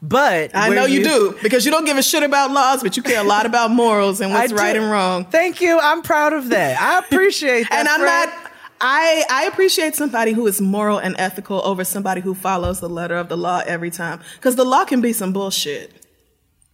But 0.00 0.52
I 0.54 0.68
know 0.68 0.84
you, 0.84 1.02
do 1.02 1.36
because 1.42 1.64
you 1.64 1.72
don't 1.72 1.84
give 1.84 1.96
a 1.98 2.02
shit 2.02 2.22
about 2.22 2.52
laws, 2.52 2.82
but 2.82 2.96
you 2.96 3.02
care 3.02 3.20
a 3.20 3.24
lot 3.24 3.44
about 3.44 3.72
morals 3.72 4.20
and 4.20 4.32
what's 4.34 4.52
right 4.52 4.76
and 4.76 4.88
wrong. 4.90 5.24
Thank 5.24 5.60
you. 5.60 5.80
I'm 5.80 6.02
proud 6.02 6.32
of 6.32 6.50
that. 6.50 6.80
I 6.80 6.98
appreciate 7.00 7.62
that. 7.70 7.78
and 7.80 7.88
I'm 7.88 8.00
friend. 8.00 8.30
not. 8.30 8.50
I 8.80 9.24
I 9.30 9.44
appreciate 9.44 9.94
somebody 9.94 10.32
who 10.32 10.46
is 10.46 10.60
moral 10.60 10.98
and 10.98 11.14
ethical 11.18 11.60
over 11.64 11.84
somebody 11.84 12.20
who 12.20 12.34
follows 12.34 12.80
the 12.80 12.88
letter 12.88 13.16
of 13.16 13.28
the 13.28 13.36
law 13.36 13.62
every 13.66 13.90
time 13.90 14.20
because 14.34 14.56
the 14.56 14.64
law 14.64 14.84
can 14.84 15.00
be 15.00 15.12
some 15.12 15.32
bullshit. 15.32 15.92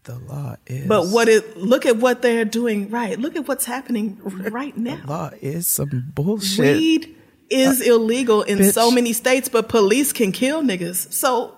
The 0.08 0.18
law 0.20 0.56
is. 0.66 0.86
But 0.88 1.08
what 1.08 1.28
it 1.28 1.58
look 1.58 1.84
at 1.84 1.98
what 1.98 2.22
they're 2.22 2.46
doing 2.46 2.88
right. 2.88 3.18
Look 3.18 3.36
at 3.36 3.46
what's 3.46 3.66
happening 3.66 4.18
right 4.24 4.74
now. 4.74 4.96
The 5.02 5.06
law 5.06 5.30
is 5.42 5.66
some 5.66 6.10
bullshit. 6.14 6.78
Weed 6.78 7.14
is 7.50 7.82
uh, 7.82 7.92
illegal 7.92 8.40
in 8.42 8.58
bitch. 8.58 8.72
so 8.72 8.90
many 8.90 9.12
states, 9.12 9.50
but 9.50 9.68
police 9.68 10.14
can 10.14 10.32
kill 10.32 10.62
niggas. 10.62 11.12
So 11.12 11.54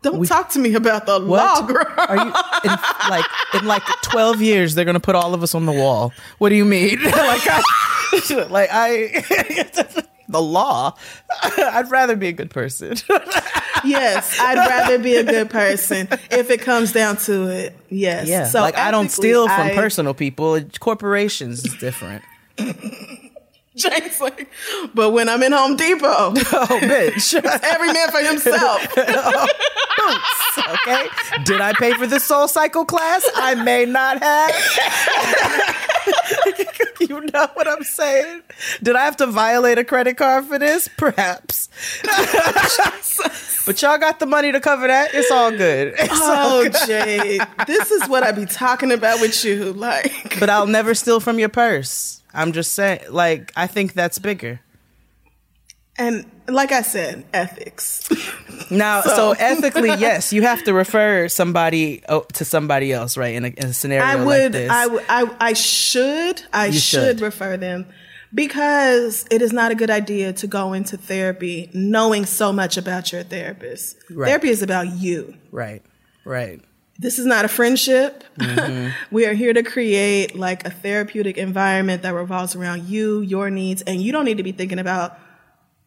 don't 0.00 0.26
talk 0.26 0.48
to 0.50 0.58
me 0.58 0.72
about 0.74 1.04
the 1.04 1.18
law, 1.18 1.60
What 1.60 1.68
girl. 1.68 1.84
are 1.98 2.16
you 2.16 2.32
in, 2.64 2.78
like? 3.10 3.24
In 3.52 3.66
like 3.66 3.82
twelve 4.02 4.40
years, 4.40 4.74
they're 4.74 4.86
gonna 4.86 4.98
put 4.98 5.14
all 5.14 5.34
of 5.34 5.42
us 5.42 5.54
on 5.54 5.66
the 5.66 5.72
wall. 5.72 6.14
What 6.38 6.48
do 6.48 6.54
you 6.54 6.64
mean? 6.64 6.98
like, 7.04 7.12
I, 7.14 7.62
like 8.48 8.70
I, 8.72 10.04
the 10.30 10.40
law. 10.40 10.96
I'd 11.42 11.90
rather 11.90 12.16
be 12.16 12.28
a 12.28 12.32
good 12.32 12.48
person. 12.50 12.96
Yes, 13.84 14.38
I'd 14.40 14.56
rather 14.56 14.98
be 14.98 15.16
a 15.16 15.24
good 15.24 15.50
person 15.50 16.08
if 16.30 16.50
it 16.50 16.60
comes 16.62 16.92
down 16.92 17.16
to 17.18 17.48
it. 17.48 17.76
Yes. 17.88 18.28
yeah, 18.28 18.44
So 18.46 18.60
like 18.60 18.76
I 18.76 18.90
don't 18.90 19.10
steal 19.10 19.46
from 19.48 19.60
I- 19.68 19.74
personal 19.74 20.14
people. 20.14 20.60
Corporations 20.80 21.64
is 21.64 21.74
different. 21.76 22.22
James 23.76 24.20
like, 24.20 24.48
but 24.94 25.10
when 25.10 25.28
I'm 25.28 25.42
in 25.44 25.52
Home 25.52 25.76
Depot, 25.76 26.06
Oh, 26.08 26.78
bitch. 26.82 27.34
every 27.62 27.92
man 27.92 28.10
for 28.10 28.18
himself. 28.18 28.86
Oh, 28.96 29.48
okay. 30.86 31.06
Did 31.44 31.60
I 31.60 31.72
pay 31.74 31.92
for 31.94 32.06
the 32.08 32.18
Soul 32.18 32.48
Cycle 32.48 32.84
class? 32.84 33.28
I 33.36 33.54
may 33.54 33.84
not 33.84 34.20
have. 34.22 34.50
you 37.00 37.20
know 37.32 37.48
what 37.54 37.68
I'm 37.68 37.82
saying? 37.84 38.42
Did 38.82 38.96
I 38.96 39.04
have 39.04 39.16
to 39.18 39.26
violate 39.28 39.78
a 39.78 39.84
credit 39.84 40.16
card 40.16 40.46
for 40.46 40.58
this? 40.58 40.88
Perhaps. 40.96 41.68
but 43.66 43.80
y'all 43.82 43.98
got 43.98 44.18
the 44.18 44.26
money 44.26 44.50
to 44.52 44.60
cover 44.60 44.86
that. 44.88 45.10
It's 45.14 45.30
all 45.30 45.50
good. 45.50 45.94
It's 45.98 46.20
all 46.20 46.60
Oh, 46.60 46.62
good. 46.64 46.74
Jade, 46.86 47.40
this 47.66 47.90
is 47.92 48.08
what 48.08 48.22
I 48.24 48.32
be 48.32 48.46
talking 48.46 48.90
about 48.90 49.20
with 49.20 49.44
you. 49.44 49.72
Like, 49.72 50.40
But 50.40 50.50
I'll 50.50 50.66
never 50.66 50.94
steal 50.94 51.20
from 51.20 51.38
your 51.38 51.48
purse. 51.48 52.19
I'm 52.34 52.52
just 52.52 52.72
saying, 52.72 53.00
like, 53.10 53.52
I 53.56 53.66
think 53.66 53.92
that's 53.94 54.18
bigger. 54.18 54.60
and 55.98 56.24
like 56.48 56.72
I 56.72 56.82
said, 56.82 57.24
ethics. 57.32 58.08
Now, 58.70 59.00
so, 59.02 59.14
So- 59.14 59.30
ethically, 59.38 59.90
yes, 59.90 60.32
you 60.32 60.42
have 60.42 60.62
to 60.64 60.72
refer 60.72 61.28
somebody 61.28 62.02
oh, 62.08 62.20
to 62.34 62.44
somebody 62.44 62.92
else, 62.92 63.16
right? 63.16 63.34
In 63.34 63.44
a, 63.44 63.48
in 63.48 63.66
a 63.66 63.72
scenario 63.72 64.04
I 64.04 64.14
like 64.14 64.26
would, 64.26 64.52
this. 64.52 64.70
I, 64.70 64.86
would- 64.86 65.04
I, 65.08 65.36
I 65.40 65.52
should, 65.52 66.42
I 66.52 66.70
should. 66.70 66.80
should. 66.82 67.20
refer 67.20 67.56
them 67.56 67.86
because 68.32 69.26
it 69.30 69.42
is 69.42 69.52
not 69.52 69.72
a 69.72 69.74
good 69.74 69.90
idea 69.90 70.32
to 70.34 70.46
go 70.46 70.72
into 70.72 70.96
therapy 70.96 71.68
knowing 71.74 72.24
so 72.26 72.52
much 72.52 72.76
about 72.76 73.12
your 73.12 73.22
therapist. 73.24 73.96
Right. 74.10 74.28
Therapy 74.28 74.48
is 74.50 74.62
about 74.62 74.86
you. 74.94 75.34
right, 75.50 75.82
right. 76.24 76.60
This 77.00 77.18
is 77.18 77.24
not 77.24 77.46
a 77.46 77.48
friendship. 77.48 78.24
Mm-hmm. 78.38 78.90
we 79.10 79.24
are 79.24 79.32
here 79.32 79.54
to 79.54 79.62
create 79.62 80.36
like 80.36 80.66
a 80.66 80.70
therapeutic 80.70 81.38
environment 81.38 82.02
that 82.02 82.12
revolves 82.12 82.54
around 82.54 82.84
you, 82.84 83.22
your 83.22 83.48
needs, 83.48 83.80
and 83.82 84.02
you 84.02 84.12
don't 84.12 84.26
need 84.26 84.36
to 84.36 84.42
be 84.42 84.52
thinking 84.52 84.78
about, 84.78 85.18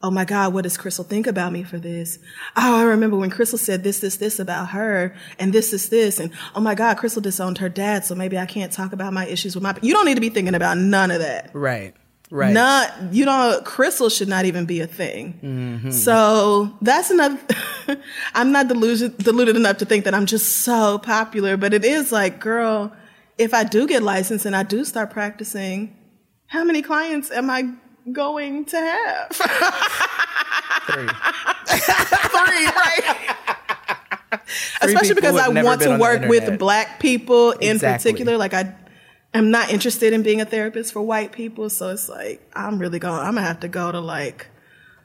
oh 0.02 0.10
my 0.10 0.26
God, 0.26 0.56
what 0.56 0.64
does 0.64 0.76
Crissle 0.76 1.06
think 1.06 1.28
about 1.28 1.54
me 1.54 1.62
for 1.62 1.78
this? 1.78 2.18
Oh, 2.58 2.78
I 2.78 2.84
remember 2.84 3.16
when 3.16 3.30
Crissle 3.30 3.60
said 3.60 3.84
this, 3.84 4.00
this, 4.00 4.18
this 4.18 4.40
about 4.40 4.70
her, 4.70 5.16
and 5.38 5.54
this 5.54 5.72
is 5.72 5.90
this, 5.90 6.20
and 6.20 6.32
oh 6.56 6.62
my 6.62 6.74
God, 6.74 6.98
Crissle 6.98 7.22
disowned 7.22 7.60
her 7.60 7.70
dad, 7.70 8.04
so 8.04 8.16
maybe 8.16 8.40
I 8.40 8.48
can't 8.48 8.72
talk 8.72 8.92
about 8.92 9.14
my 9.14 9.28
issues 9.28 9.54
with 9.54 9.64
my. 9.64 9.76
You 9.84 9.94
don't 9.94 10.06
need 10.06 10.16
to 10.16 10.22
be 10.22 10.30
thinking 10.30 10.56
about 10.56 10.80
none 10.80 11.12
of 11.12 11.20
that. 11.20 11.52
Right. 11.54 11.94
Right. 12.34 12.52
Not 12.52 13.14
you 13.14 13.26
don't. 13.26 13.64
Crissle 13.64 14.12
should 14.12 14.28
not 14.28 14.46
even 14.46 14.66
be 14.66 14.80
a 14.82 14.88
thing. 14.88 15.40
Mm-hmm. 15.44 15.92
So 15.92 16.76
that's 16.82 17.12
enough. 17.12 17.40
I'm 18.34 18.52
not 18.52 18.68
deluded 18.68 19.20
deluded 19.20 19.56
enough 19.56 19.78
to 19.78 19.86
think 19.86 20.06
that 20.06 20.16
I'm 20.16 20.26
just 20.26 20.64
so 20.64 20.98
popular, 20.98 21.58
but 21.58 21.76
it 21.76 21.86
is 21.86 22.12
like, 22.12 22.40
girl, 22.40 22.92
if 23.38 23.54
I 23.54 23.64
do 23.64 23.86
get 23.86 24.02
licensed 24.02 24.48
and 24.48 24.56
I 24.56 24.64
do 24.64 24.84
start 24.84 25.12
practicing, 25.12 25.96
how 26.48 26.64
many 26.64 26.82
clients 26.82 27.30
am 27.30 27.52
I 27.52 27.70
going 28.12 28.66
to 28.66 28.78
have? 28.78 29.30
Three. 30.88 31.08
Three, 31.68 32.66
right? 32.66 33.36
Especially 34.82 35.14
because 35.14 35.36
I 35.36 35.50
want 35.50 35.84
to 35.84 36.00
work 36.00 36.28
with 36.28 36.58
black 36.58 37.00
people 37.00 37.52
in 37.52 37.76
Exactly. 37.76 38.12
particular. 38.12 38.38
Like 38.38 38.56
I 38.56 38.74
am 39.34 39.52
not 39.52 39.72
interested 39.72 40.14
in 40.14 40.24
being 40.24 40.42
a 40.42 40.46
therapist 40.46 40.94
for 40.94 41.02
white 41.02 41.32
people. 41.32 41.70
So 41.70 41.90
it's 41.90 42.10
like 42.10 42.42
I'm 42.54 42.80
really 42.80 43.00
going 43.00 43.20
I'm 43.20 43.36
gonna 43.36 43.48
have 43.48 43.62
to 43.62 43.68
go 43.68 43.92
to 43.92 44.00
like 44.00 44.48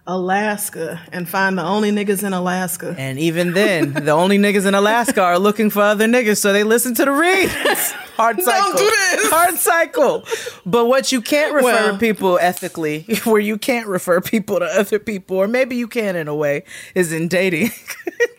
Alaska 0.06 0.98
and 1.12 1.28
find 1.28 1.58
the 1.58 1.62
only 1.62 1.90
niggas 1.90 2.24
in 2.26 2.32
Alaska. 2.32 2.94
And 2.96 3.18
even 3.18 3.52
then, 3.52 3.92
the 3.92 4.12
only 4.12 4.38
niggas 4.38 4.64
in 4.66 4.74
Alaska 4.74 5.20
are 5.22 5.38
looking 5.38 5.68
for 5.68 5.82
other 5.82 6.06
niggas, 6.06 6.38
so 6.38 6.50
they 6.54 6.64
listen 6.64 6.94
to 6.94 7.04
the 7.04 7.10
reads. 7.12 7.52
Hard 8.16 8.40
cycle. 8.40 8.78
do 8.78 8.84
this. 8.86 9.30
Hard 9.30 9.54
cycle. 9.56 10.24
But 10.64 10.86
what 10.86 11.12
you 11.12 11.20
can't 11.20 11.52
refer 11.52 11.90
Well- 11.90 11.98
people 11.98 12.38
ethically, 12.40 13.02
where 13.24 13.40
you 13.40 13.58
can't 13.58 13.86
refer 13.86 14.22
people 14.22 14.60
to 14.60 14.64
other 14.64 14.98
people, 14.98 15.36
or 15.36 15.46
maybe 15.46 15.76
you 15.76 15.86
can 15.86 16.16
in 16.16 16.26
a 16.26 16.34
way, 16.34 16.64
is 16.94 17.12
in 17.12 17.28
dating. 17.28 17.70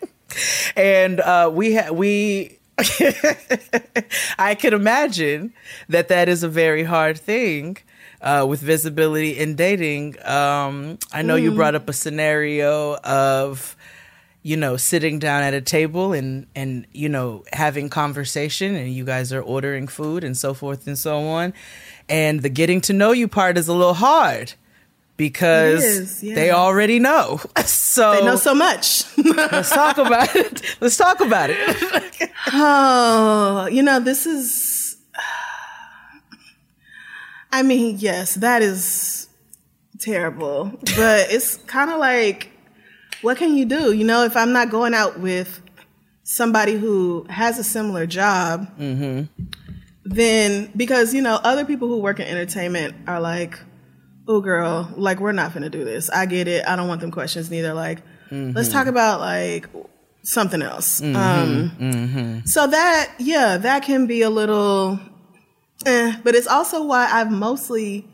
and 0.76 1.20
uh, 1.20 1.50
we 1.52 1.76
ha- 1.76 1.92
we. 1.92 2.58
I 4.38 4.54
can 4.54 4.74
imagine 4.74 5.52
that 5.88 6.08
that 6.08 6.28
is 6.28 6.42
a 6.42 6.48
very 6.48 6.84
hard 6.84 7.18
thing 7.18 7.78
uh, 8.20 8.46
with 8.48 8.60
visibility 8.60 9.38
in 9.38 9.54
dating. 9.54 10.16
Um, 10.26 10.98
I 11.12 11.22
know 11.22 11.36
you 11.36 11.52
brought 11.54 11.74
up 11.74 11.88
a 11.88 11.92
scenario 11.92 12.96
of, 12.96 13.76
you 14.42 14.56
know, 14.56 14.76
sitting 14.76 15.18
down 15.18 15.42
at 15.42 15.54
a 15.54 15.60
table 15.60 16.12
and 16.12 16.46
and 16.54 16.86
you 16.92 17.08
know 17.08 17.44
having 17.52 17.88
conversation, 17.88 18.74
and 18.74 18.92
you 18.92 19.04
guys 19.04 19.32
are 19.32 19.42
ordering 19.42 19.86
food 19.86 20.24
and 20.24 20.36
so 20.36 20.54
forth 20.54 20.86
and 20.86 20.98
so 20.98 21.20
on, 21.26 21.52
and 22.08 22.40
the 22.40 22.48
getting 22.48 22.80
to 22.82 22.92
know 22.92 23.12
you 23.12 23.28
part 23.28 23.58
is 23.58 23.68
a 23.68 23.74
little 23.74 23.94
hard 23.94 24.54
because 25.20 25.84
is, 25.84 26.22
yeah. 26.22 26.34
they 26.34 26.50
already 26.50 26.98
know. 26.98 27.40
So 27.66 28.12
They 28.12 28.24
know 28.24 28.36
so 28.36 28.54
much. 28.54 29.04
let's 29.24 29.68
talk 29.68 29.98
about 29.98 30.34
it. 30.36 30.62
Let's 30.80 30.96
talk 30.96 31.20
about 31.20 31.50
it. 31.50 32.30
oh, 32.52 33.66
you 33.66 33.82
know, 33.82 33.98
this 33.98 34.26
is 34.26 34.96
I 37.52 37.62
mean, 37.62 37.96
yes, 37.98 38.36
that 38.36 38.62
is 38.62 39.28
terrible. 39.98 40.70
But 40.96 41.32
it's 41.32 41.56
kind 41.56 41.90
of 41.90 41.98
like 41.98 42.50
what 43.22 43.36
can 43.36 43.56
you 43.56 43.66
do? 43.66 43.92
You 43.92 44.04
know, 44.04 44.24
if 44.24 44.36
I'm 44.36 44.52
not 44.52 44.70
going 44.70 44.94
out 44.94 45.18
with 45.18 45.60
somebody 46.22 46.74
who 46.74 47.26
has 47.28 47.58
a 47.58 47.64
similar 47.64 48.06
job, 48.06 48.70
mm-hmm. 48.78 49.24
then 50.04 50.70
because 50.76 51.12
you 51.12 51.22
know 51.22 51.40
other 51.42 51.64
people 51.64 51.88
who 51.88 51.98
work 51.98 52.20
in 52.20 52.26
entertainment 52.26 52.94
are 53.08 53.20
like, 53.20 53.58
"Oh, 54.30 54.40
girl, 54.40 54.88
like 54.96 55.18
we're 55.20 55.32
not 55.42 55.52
gonna 55.54 55.70
do 55.78 55.84
this. 55.84 56.08
I 56.10 56.24
get 56.26 56.46
it. 56.46 56.62
I 56.70 56.76
don't 56.76 56.88
want 56.88 57.00
them 57.00 57.10
questions 57.10 57.50
neither. 57.50 57.74
Like, 57.74 57.98
let's 58.54 58.68
talk 58.76 58.86
about 58.86 59.18
like 59.20 59.66
something 60.22 60.62
else." 60.62 61.00
Um, 61.02 61.12
So 62.44 62.66
that 62.76 63.04
yeah, 63.18 63.58
that 63.66 63.82
can 63.82 64.06
be 64.06 64.22
a 64.22 64.30
little, 64.30 65.00
eh, 65.84 66.14
but 66.24 66.34
it's 66.38 66.46
also 66.46 66.84
why 66.84 67.08
I've 67.10 67.32
mostly 67.32 68.06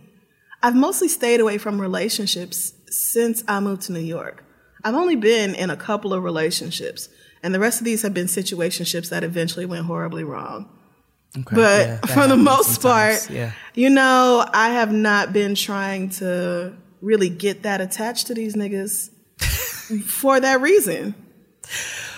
I've 0.63 0.75
mostly 0.87 1.09
stayed 1.09 1.41
away 1.41 1.59
from 1.59 1.81
relationships 1.81 2.73
since 2.89 3.45
I 3.47 3.61
moved 3.61 3.83
to 3.83 3.93
New 3.93 4.01
York. 4.01 4.43
I've 4.85 4.95
only 4.95 5.17
been 5.17 5.55
in 5.55 5.69
a 5.71 5.77
couple 5.77 6.15
of 6.15 6.23
relationships, 6.25 7.09
and 7.43 7.55
the 7.55 7.61
rest 7.61 7.81
of 7.81 7.85
these 7.85 8.03
have 8.03 8.15
been 8.15 8.27
situationships 8.27 9.11
that 9.11 9.23
eventually 9.23 9.67
went 9.67 9.85
horribly 9.85 10.25
wrong. 10.25 10.69
But 11.45 11.87
Yeah, 11.87 12.01
for 12.01 12.27
the 12.27 12.37
most 12.37 12.81
sometimes, 12.81 13.27
part, 13.27 13.31
yeah. 13.31 13.53
you 13.75 13.91
know, 13.91 14.45
I 14.53 14.71
have 14.71 14.93
not 14.93 15.33
been 15.33 15.55
trying 15.55 16.11
to 16.11 16.73
really 17.01 17.29
get 17.29 17.63
that 17.65 17.81
attached 17.81 18.27
to 18.29 18.35
these 18.35 18.55
niggas 18.57 19.11
for 20.07 20.41
that 20.41 20.61
reason. 20.61 21.15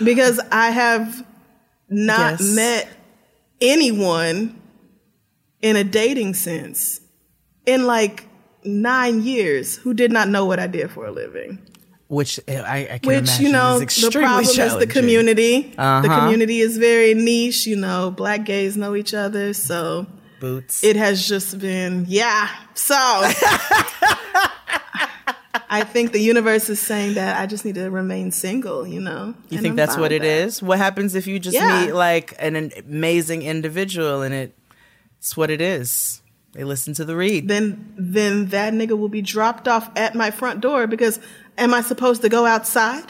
Because 0.03 0.41
I 0.53 0.71
have 0.71 1.27
not 1.89 2.41
Yes. 2.41 2.55
met 2.55 2.89
anyone 3.61 4.61
in 5.63 5.75
a 5.77 5.83
dating 5.85 6.35
sense 6.35 7.01
in 7.67 7.87
like 7.87 8.27
nine 8.65 9.23
years 9.23 9.77
who 9.77 9.95
did 9.95 10.13
not 10.13 10.29
know 10.29 10.45
what 10.45 10.59
I 10.61 10.67
did 10.67 10.91
for 10.91 11.07
a 11.07 11.11
living. 11.11 11.59
Which 12.09 12.41
I, 12.49 12.89
I 12.93 12.99
can 12.99 13.07
Which, 13.07 13.19
imagine 13.19 13.47
you 13.47 13.53
know, 13.53 13.79
the 13.79 14.11
problem 14.13 14.41
is 14.45 14.57
the 14.79 14.87
community. 14.87 15.61
The 15.77 15.81
Uh-huh. 15.83 16.21
community 16.21 16.61
is 16.61 16.77
very 16.79 17.15
niche, 17.15 17.67
you 17.67 17.77
know, 17.77 18.11
black 18.11 18.45
gays 18.45 18.77
know 18.77 18.95
each 18.97 19.13
other. 19.15 19.53
So 19.53 20.07
Boots. 20.41 20.83
it 20.83 20.97
has 20.97 21.27
just 21.29 21.59
been 21.59 22.07
yeah. 22.09 22.49
So 22.75 22.95
I 25.71 25.85
think 25.85 26.13
the 26.13 26.21
universe 26.21 26.69
is 26.71 26.81
saying 26.81 27.15
that 27.15 27.39
I 27.39 27.47
just 27.47 27.65
need 27.65 27.75
to 27.75 27.91
remain 27.91 28.31
single. 28.33 28.87
You 28.87 29.01
know. 29.01 29.35
you 29.51 29.59
think 29.59 29.73
I'm 29.73 29.77
that's 29.77 29.97
what 29.99 30.13
it 30.13 30.23
that. 30.23 30.29
is? 30.29 30.63
What 30.63 30.79
happens 30.79 31.15
if 31.15 31.27
you 31.27 31.39
just 31.39 31.55
Yeah. 31.55 31.85
meet 31.87 31.93
like 31.93 32.35
an, 32.39 32.57
an 32.57 32.73
amazing 32.79 33.43
individual 33.43 34.23
and 34.23 34.35
it, 34.35 34.55
it's 35.19 35.37
what 35.37 35.51
it 35.51 35.61
is? 35.61 36.23
They 36.53 36.65
listen 36.65 36.95
to 36.95 37.05
the 37.05 37.15
read. 37.17 37.49
Then 37.49 37.93
then 37.99 38.47
that 38.47 38.73
nigga 38.73 38.97
will 38.99 39.11
be 39.11 39.21
dropped 39.21 39.69
off 39.69 39.91
at 39.97 40.15
my 40.15 40.31
front 40.31 40.61
door 40.63 40.87
because 40.87 41.21
am 41.59 41.75
I 41.75 41.83
supposed 41.83 42.23
to 42.23 42.29
go 42.29 42.47
outside? 42.47 43.05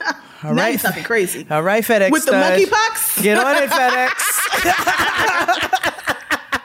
All 0.44 0.54
now 0.54 0.62
right. 0.62 0.68
you're 0.70 0.78
talking 0.78 1.02
crazy. 1.04 1.46
All 1.50 1.62
right, 1.62 1.82
FedEx. 1.84 2.10
With 2.12 2.24
the 2.24 2.32
monkeypox? 2.32 3.22
Get 3.22 3.38
on 3.38 3.56
it, 3.62 3.68
FedEx. 3.78 5.28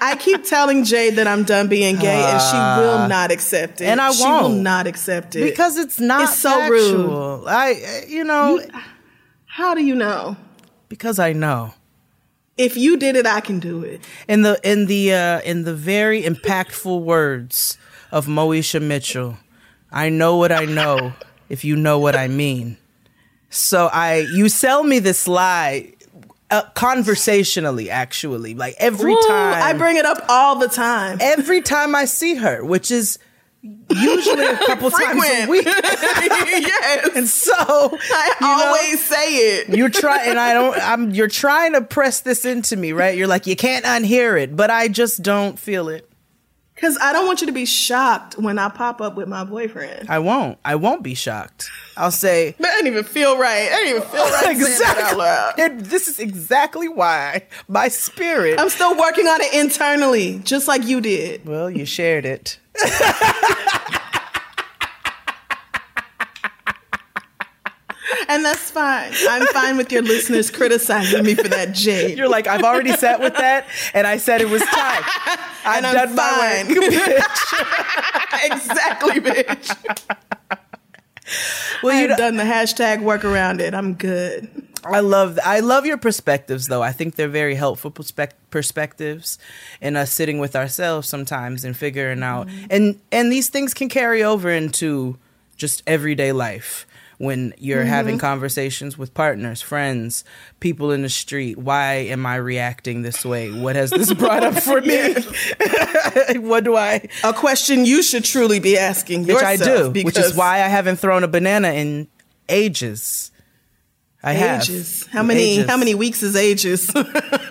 I 0.05 0.15
keep 0.19 0.43
telling 0.43 0.83
Jade 0.83 1.15
that 1.15 1.27
I'm 1.27 1.43
done 1.43 1.67
being 1.69 1.95
gay, 1.95 2.23
and 2.23 2.41
she 2.41 2.57
will 2.57 3.07
not 3.07 3.31
accept 3.31 3.79
it. 3.81 3.85
Ah. 3.85 3.91
and 3.91 4.01
I 4.01 4.11
She 4.11 4.23
will 4.23 4.49
won't. 4.49 4.61
not 4.61 4.85
accept 4.85 5.35
it 5.35 5.43
because 5.45 5.77
it's 5.77 5.99
not 5.99 6.23
It's 6.23 6.37
so 6.39 6.69
rude. 6.69 7.45
I, 7.47 8.03
you 8.07 8.23
know, 8.23 8.59
How 9.45 9.73
do 9.73 9.83
you 9.83 9.95
know? 9.95 10.35
because 10.89 11.19
I 11.19 11.33
know. 11.33 11.73
If 12.57 12.77
you 12.77 12.97
did 12.97 13.15
it, 13.15 13.25
I 13.25 13.39
can 13.39 13.59
do 13.59 13.81
it. 13.83 14.01
in 14.27 14.43
the 14.43 14.59
in 14.63 14.85
the 14.87 15.13
uh, 15.13 15.41
in 15.41 15.63
the 15.63 15.73
very 15.73 16.21
impactful 16.21 17.01
words 17.01 17.77
of 18.11 18.27
Moesha 18.27 18.79
Mitchell, 18.81 19.37
I 19.93 20.09
know 20.09 20.35
what 20.37 20.51
I 20.51 20.65
know 20.65 21.13
if 21.49 21.63
you 21.63 21.75
know 21.75 21.99
what 21.99 22.15
I 22.15 22.27
mean. 22.27 22.77
So 23.49 23.87
I 23.93 24.25
you 24.33 24.49
sell 24.49 24.83
me 24.83 24.97
this 24.99 25.27
lie 25.27 25.93
uh, 26.49 26.63
conversationally 26.73 27.89
actually 27.89 28.53
like 28.55 28.75
every 28.79 29.13
Ooh, 29.13 29.21
time 29.27 29.63
I 29.63 29.73
bring 29.73 29.97
it 29.97 30.05
up 30.05 30.23
all 30.27 30.55
the 30.57 30.67
time. 30.67 31.19
every 31.21 31.61
time 31.61 31.93
I 31.95 32.05
see 32.05 32.35
her, 32.35 32.63
which 32.65 32.89
is 32.91 33.19
usually 33.89 34.45
a 34.45 34.57
couple 34.57 34.89
times 34.91 35.23
a 35.23 35.47
week. 35.47 35.65
yes, 35.65 37.09
And 37.15 37.27
so 37.27 37.53
I 37.57 38.35
you 38.41 38.47
know, 38.47 38.65
always 38.65 39.03
say 39.05 39.35
it. 39.35 39.69
you're 39.77 39.89
trying 39.89 40.29
and 40.31 40.39
I 40.39 40.53
don't 40.53 40.77
I'm 40.81 41.11
you're 41.11 41.27
trying 41.27 41.73
to 41.73 41.81
press 41.81 42.21
this 42.21 42.45
into 42.45 42.75
me, 42.75 42.91
right? 42.91 43.15
You're 43.17 43.27
like 43.27 43.45
you 43.47 43.55
can't 43.55 43.85
unhear 43.85 44.39
it, 44.41 44.55
but 44.55 44.69
I 44.71 44.87
just 44.87 45.21
don't 45.21 45.57
feel 45.59 45.89
it. 45.89 46.09
Because 46.83 46.97
I 47.01 47.13
don't 47.13 47.25
want 47.25 47.39
you 47.39 47.47
to 47.47 47.53
be 47.53 47.63
shocked 47.63 48.37
when 48.37 48.59
I 48.59 48.67
pop 48.67 48.99
up 48.99 49.15
with 49.15 49.29
my 49.29 49.45
boyfriend. 49.45 50.09
I 50.09 50.19
won't. 50.19 50.57
I 50.65 50.75
won't 50.75 51.01
be 51.01 51.13
shocked. 51.13 51.71
I'll 51.95 52.11
say 52.11 52.51
That 52.59 52.73
didn't 52.73 52.87
even 52.87 53.05
feel 53.05 53.37
right. 53.37 53.69
That 53.69 53.77
didn't 53.77 53.95
even 53.95 54.09
feel 54.09 54.25
right 54.25 54.57
saying 54.57 54.79
that 54.79 55.11
out 55.13 55.17
loud. 55.17 55.53
And 55.57 55.85
this 55.85 56.09
is 56.09 56.19
exactly 56.19 56.89
why 56.89 57.47
my 57.69 57.87
spirit. 57.87 58.59
I'm 58.59 58.67
still 58.67 58.97
working 58.97 59.27
on 59.27 59.39
it 59.39 59.53
internally, 59.53 60.39
just 60.39 60.67
like 60.67 60.83
you 60.85 60.99
did. 60.99 61.45
well, 61.45 61.69
you 61.69 61.85
shared 61.85 62.25
it. 62.25 62.59
And 68.27 68.45
that's 68.45 68.71
fine. 68.71 69.11
I'm 69.29 69.47
fine 69.47 69.77
with 69.77 69.91
your 69.91 70.01
listeners 70.01 70.49
criticizing 70.49 71.23
me 71.23 71.35
for 71.35 71.47
that, 71.47 71.73
Jade. 71.73 72.17
You're 72.17 72.29
like, 72.29 72.47
I've 72.47 72.63
already 72.63 72.93
sat 72.93 73.19
with 73.19 73.35
that, 73.35 73.67
and 73.93 74.07
I 74.07 74.17
said 74.17 74.41
it 74.41 74.49
was 74.49 74.61
time. 74.61 75.03
I've 75.65 75.83
done 75.83 76.15
my 76.15 76.63
work, 76.67 76.77
bitch. 76.77 78.43
exactly, 78.43 79.21
bitch. 79.21 80.17
Well, 81.81 81.99
you 81.99 82.11
I've 82.11 82.17
done 82.17 82.37
the 82.37 82.43
hashtag 82.43 83.01
work 83.01 83.23
around 83.23 83.61
it. 83.61 83.73
I'm 83.73 83.93
good. 83.93 84.49
I 84.85 84.99
love 84.99 85.39
I 85.43 85.61
love 85.61 85.85
your 85.85 85.97
perspectives 85.97 86.67
though. 86.67 86.83
I 86.83 86.91
think 86.91 87.15
they're 87.15 87.29
very 87.29 87.55
helpful 87.55 87.89
perspec- 87.89 88.33
perspectives 88.49 89.37
in 89.81 89.95
us 89.95 90.11
sitting 90.11 90.39
with 90.39 90.55
ourselves 90.55 91.07
sometimes 91.07 91.63
and 91.63 91.75
figuring 91.75 92.21
out 92.21 92.47
mm-hmm. 92.47 92.65
and 92.69 92.99
and 93.11 93.31
these 93.31 93.47
things 93.47 93.73
can 93.73 93.87
carry 93.87 94.23
over 94.23 94.49
into 94.49 95.17
just 95.55 95.83
everyday 95.87 96.33
life 96.33 96.85
when 97.23 97.53
you're 97.57 97.85
having 97.85 98.15
mm-hmm. 98.15 98.21
conversations 98.21 98.97
with 98.97 99.13
partners, 99.13 99.61
friends, 99.61 100.25
people 100.59 100.91
in 100.91 101.01
the 101.01 101.09
street. 101.09 101.57
Why 101.57 101.93
am 101.93 102.25
I 102.25 102.35
reacting 102.35 103.01
this 103.01 103.23
way? 103.23 103.49
What 103.49 103.75
has 103.77 103.91
this 103.91 104.13
brought 104.13 104.43
up 104.43 104.55
for 104.55 104.81
me? 104.81 105.13
what 106.39 106.63
do 106.63 106.75
I 106.75 107.07
A 107.23 107.33
question 107.33 107.85
you 107.85 108.03
should 108.03 108.25
truly 108.25 108.59
be 108.59 108.77
asking 108.77 109.21
which 109.21 109.35
yourself. 109.35 109.89
I 109.89 109.93
do, 109.93 110.03
which 110.03 110.17
is 110.17 110.35
why 110.35 110.55
I 110.55 110.67
haven't 110.67 110.97
thrown 110.97 111.23
a 111.23 111.27
banana 111.27 111.69
in 111.69 112.07
ages. 112.49 113.31
I 114.23 114.33
have 114.33 114.61
ages. 114.61 115.07
How 115.07 115.23
many? 115.23 115.55
Ages. 115.55 115.69
How 115.69 115.77
many 115.77 115.95
weeks 115.95 116.23
is 116.23 116.35
ages? 116.35 116.91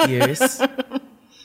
years? 0.08 0.60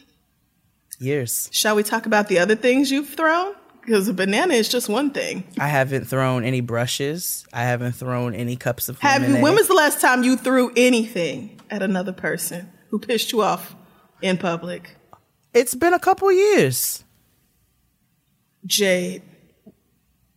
years. 1.00 1.50
Shall 1.52 1.76
we 1.76 1.84
talk 1.84 2.06
about 2.06 2.28
the 2.28 2.40
other 2.40 2.56
things 2.56 2.92
you've 2.92 3.10
thrown? 3.10 3.54
Because 3.88 4.10
a 4.10 4.14
banana 4.14 4.54
is 4.54 4.68
just 4.68 4.90
one 4.90 5.12
thing. 5.12 5.46
I 5.58 5.70
haven't 5.70 6.10
thrown 6.10 6.44
any 6.44 6.60
brushes. 6.60 7.48
I 7.54 7.64
haven't 7.64 7.94
thrown 7.94 8.36
any 8.36 8.58
cups 8.58 8.90
of 8.90 9.00
Have 9.00 9.26
you? 9.26 9.42
When 9.42 9.56
was 9.56 9.70
the 9.70 9.76
last 9.76 10.02
time 10.02 10.26
you 10.26 10.36
threw 10.36 10.74
anything 10.76 11.62
at 11.70 11.82
another 11.82 12.12
person 12.12 12.70
who 12.90 13.00
pissed 13.00 13.32
you 13.32 13.42
off 13.42 13.76
in 14.22 14.38
public? 14.38 14.98
it's 15.54 15.74
been 15.74 15.94
a 15.94 16.00
couple 16.00 16.30
years. 16.34 17.06
Jade, 18.66 19.22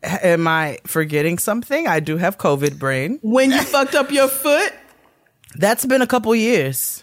Am 0.05 0.47
I 0.47 0.79
forgetting 0.87 1.39
something? 1.39 1.89
I 1.89 1.99
do 1.99 2.19
have 2.19 2.39
COVID 2.39 2.79
brain. 2.79 3.19
when 3.21 3.51
you 3.51 3.61
fucked 3.63 3.97
up 3.97 4.13
your 4.13 4.29
foot, 4.29 4.73
That's 5.57 5.85
been 5.85 6.03
a 6.03 6.07
couple 6.07 6.33
years. 6.37 7.03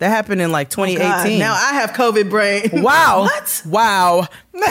That 0.00 0.08
happened 0.08 0.40
in 0.40 0.50
like 0.50 0.68
oh, 0.78 0.86
God, 0.86 0.96
2018. 0.96 1.38
now 1.38 1.52
I 1.52 1.74
have 1.74 1.90
COVID 1.90 2.30
brain. 2.30 2.70
wow. 2.82 3.20
What? 3.30 3.62
Wow. 3.66 4.28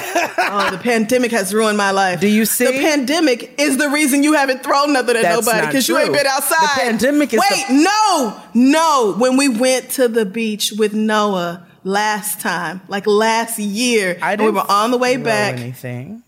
Oh, 0.52 0.70
the 0.72 0.80
pandemic 0.80 1.32
has 1.32 1.54
ruined 1.54 1.78
my 1.78 1.92
life. 1.92 2.20
Do 2.20 2.28
you 2.28 2.46
see? 2.46 2.66
The 2.66 2.72
pandemic 2.72 3.60
is 3.60 3.78
the 3.78 3.90
reason 3.90 4.24
you 4.24 4.34
haven't 4.34 4.64
thrown 4.64 4.94
nothing 4.94 5.16
at 5.16 5.22
That's 5.22 5.46
nobody 5.46 5.68
because 5.68 5.88
you 5.88 5.98
ain't 5.98 6.12
been 6.12 6.26
outside. 6.26 6.58
The 6.76 6.82
pandemic 6.82 7.34
is 7.34 7.40
Wait, 7.52 7.66
no, 7.70 8.42
no. 8.56 9.14
When 9.18 9.38
we 9.38 9.48
went 9.48 9.92
to 9.92 10.08
the 10.08 10.26
beach 10.26 10.74
with 10.76 10.96
Noah 10.96 11.68
last 11.84 12.42
time, 12.42 12.82
like 12.88 13.06
last 13.06 13.60
year, 13.60 14.18
I 14.22 14.34
we 14.34 14.38
didn't 14.38 14.56
were 14.56 14.66
on 14.68 14.90
the 14.90 14.98
way 14.98 15.18
back. 15.18 15.60
Anything? 15.60 16.24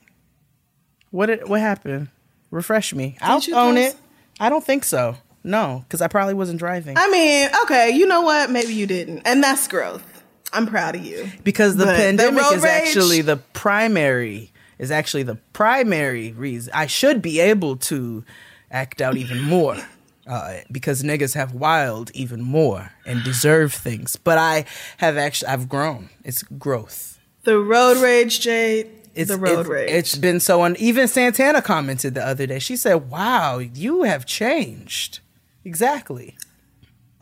What 1.09 1.27
did, 1.27 1.47
what 1.47 1.59
happened? 1.59 2.09
Refresh 2.51 2.93
me. 2.93 3.17
I'll 3.21 3.39
you 3.39 3.55
own 3.55 3.75
throw 3.75 3.83
it. 3.83 3.95
I 4.39 4.49
don't 4.49 4.63
think 4.63 4.83
so. 4.83 5.17
No, 5.43 5.83
because 5.87 6.01
I 6.01 6.07
probably 6.07 6.33
wasn't 6.35 6.59
driving. 6.59 6.97
I 6.97 7.09
mean, 7.09 7.49
okay, 7.63 7.89
you 7.91 8.05
know 8.05 8.21
what? 8.21 8.49
Maybe 8.51 8.73
you 8.73 8.85
didn't, 8.85 9.23
and 9.25 9.43
that's 9.43 9.67
growth. 9.67 10.03
I'm 10.53 10.67
proud 10.67 10.95
of 10.95 11.05
you. 11.05 11.29
because 11.43 11.77
the 11.77 11.85
But 11.85 11.95
pandemic 11.95 12.43
road 12.43 12.53
is 12.57 12.63
rage- 12.63 12.87
actually 12.87 13.21
the 13.21 13.37
primary 13.37 14.51
is 14.77 14.91
actually 14.91 15.23
the 15.23 15.35
primary 15.53 16.31
reason 16.33 16.73
I 16.75 16.87
should 16.87 17.21
be 17.21 17.39
able 17.39 17.77
to 17.77 18.23
act 18.69 19.01
out 19.01 19.15
even 19.17 19.41
more. 19.41 19.77
Uh, 20.27 20.59
because 20.71 21.01
niggas 21.01 21.33
have 21.33 21.55
wild 21.55 22.11
even 22.13 22.41
more 22.41 22.91
and 23.07 23.23
deserve 23.23 23.73
things, 23.73 24.15
but 24.17 24.37
I 24.37 24.65
have 24.97 25.17
actually 25.17 25.47
I've 25.49 25.67
grown. 25.67 26.09
It's 26.23 26.43
growth. 26.43 27.19
The 27.43 27.57
road 27.57 27.97
rage, 27.97 28.39
Jade. 28.39 28.87
It's 29.15 29.31
the 29.31 29.37
road 29.37 29.61
it's, 29.61 29.69
rage. 29.69 29.89
It's 29.89 30.15
been 30.15 30.39
so. 30.39 30.61
Un- 30.61 30.75
even 30.77 31.07
Santana 31.07 31.61
commented 31.63 32.13
the 32.13 32.25
other 32.25 32.45
day. 32.45 32.59
She 32.59 32.75
said, 32.77 33.09
"Wow, 33.09 33.57
you 33.57 34.03
have 34.03 34.27
changed." 34.27 35.20
Exactly. 35.65 36.35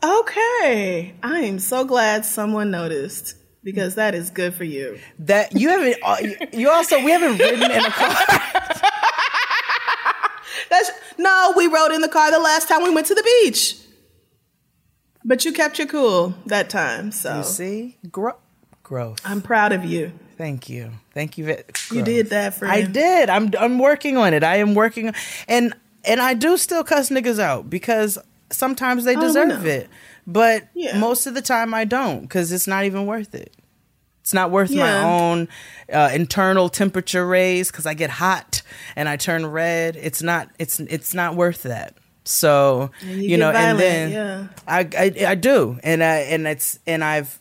okay. 0.02 1.14
I 1.22 1.40
am 1.40 1.58
so 1.58 1.84
glad 1.84 2.24
someone 2.24 2.70
noticed 2.70 3.34
because 3.62 3.96
that 3.96 4.14
is 4.14 4.30
good 4.30 4.54
for 4.54 4.64
you. 4.64 4.98
That 5.18 5.54
you 5.58 5.68
haven't. 5.68 5.96
uh, 6.02 6.16
you- 6.52 6.70
also 6.70 6.96
we 7.04 7.10
haven't 7.10 7.38
ridden 7.38 7.70
in 7.70 7.84
a 7.84 7.90
car. 7.90 8.14
That's 10.70 10.90
no, 11.18 11.52
we 11.56 11.66
rode 11.66 11.92
in 11.92 12.00
the 12.00 12.08
car 12.08 12.30
the 12.30 12.38
last 12.38 12.68
time 12.68 12.82
we 12.82 12.90
went 12.94 13.06
to 13.08 13.14
the 13.14 13.22
beach. 13.22 13.76
But 15.24 15.44
you 15.44 15.52
kept 15.52 15.78
your 15.78 15.86
cool 15.88 16.34
that 16.46 16.70
time, 16.70 17.12
so 17.12 17.38
You 17.38 17.42
see, 17.44 17.98
Gro- 18.10 18.36
growth. 18.82 19.20
I'm 19.24 19.42
proud 19.42 19.72
of 19.72 19.84
you. 19.84 20.12
Thank 20.38 20.68
you. 20.70 20.92
Thank 21.12 21.36
you. 21.36 21.44
ve- 21.44 21.62
You 21.92 22.02
did 22.02 22.30
that, 22.30 22.54
friend. 22.54 22.72
I 22.72 22.82
did. 22.82 23.28
I'm 23.28 23.50
I'm 23.58 23.78
working 23.78 24.16
on 24.16 24.32
it. 24.32 24.42
I 24.42 24.56
am 24.56 24.74
working 24.74 25.12
and 25.48 25.74
and 26.04 26.20
I 26.20 26.32
do 26.34 26.56
still 26.56 26.82
cuss 26.84 27.10
niggas 27.10 27.38
out 27.38 27.68
because 27.68 28.16
sometimes 28.50 29.04
they 29.04 29.16
deserve 29.16 29.66
it. 29.66 29.88
But 30.26 30.68
Yeah. 30.74 30.98
most 30.98 31.26
of 31.26 31.34
the 31.34 31.42
time 31.42 31.74
I 31.74 31.84
don't 31.84 32.28
cuz 32.28 32.52
it's 32.52 32.66
not 32.66 32.84
even 32.84 33.06
worth 33.06 33.34
it. 33.34 33.54
It's 34.22 34.34
not 34.34 34.50
worth 34.50 34.70
my 34.70 35.02
own 35.02 35.48
uh, 35.92 36.10
internal 36.12 36.68
temperature 36.68 37.26
raise 37.26 37.70
cuz 37.70 37.86
I 37.86 37.94
get 37.94 38.10
hot 38.10 38.62
and 38.94 39.08
I 39.08 39.16
turn 39.16 39.46
red. 39.46 39.96
It's 39.96 40.22
not 40.22 40.48
it's 40.58 40.78
it's 40.80 41.14
not 41.14 41.34
worth 41.36 41.62
that. 41.62 41.94
So, 42.24 42.90
you 43.02 43.30
you, 43.30 43.36
know, 43.38 43.50
violent, 43.50 43.70
and 43.70 43.78
then 43.80 44.12
yeah. 44.12 44.46
I, 44.68 44.80
I 44.96 45.26
I 45.30 45.34
do. 45.34 45.78
And 45.82 46.04
I 46.04 46.16
and 46.18 46.46
it's 46.46 46.78
and 46.86 47.02
I've 47.02 47.38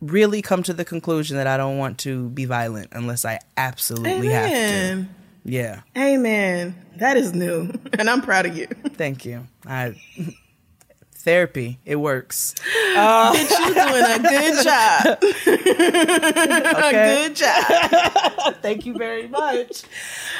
really 0.00 0.42
come 0.42 0.62
to 0.64 0.72
the 0.72 0.84
conclusion 0.84 1.36
that 1.36 1.46
I 1.46 1.56
don't 1.56 1.76
want 1.78 1.98
to 1.98 2.28
be 2.30 2.44
violent 2.44 2.88
unless 2.92 3.24
I 3.24 3.40
absolutely 3.56 4.28
have 4.28 4.48
to. 4.48 4.54
Amen. 4.54 5.14
Yeah. 5.44 5.80
Amen. 5.98 6.74
That 6.96 7.16
is 7.16 7.34
new. 7.34 7.72
And 7.98 8.08
I'm 8.08 8.22
proud 8.22 8.46
of 8.46 8.56
you. 8.56 8.66
Thank 8.94 9.24
you. 9.24 9.46
I 9.66 9.94
Therapy, 11.22 11.78
it 11.84 11.96
works. 11.96 12.54
Bitch, 12.94 13.50
you 13.50 13.74
doing 13.74 14.04
a 14.04 14.18
good 14.18 14.64
job. 14.64 15.18
Okay. 16.84 17.24
a 17.24 17.28
good 17.28 17.36
job. 17.36 18.54
Thank 18.62 18.84
you 18.86 18.94
very 18.94 19.28
much. 19.28 19.82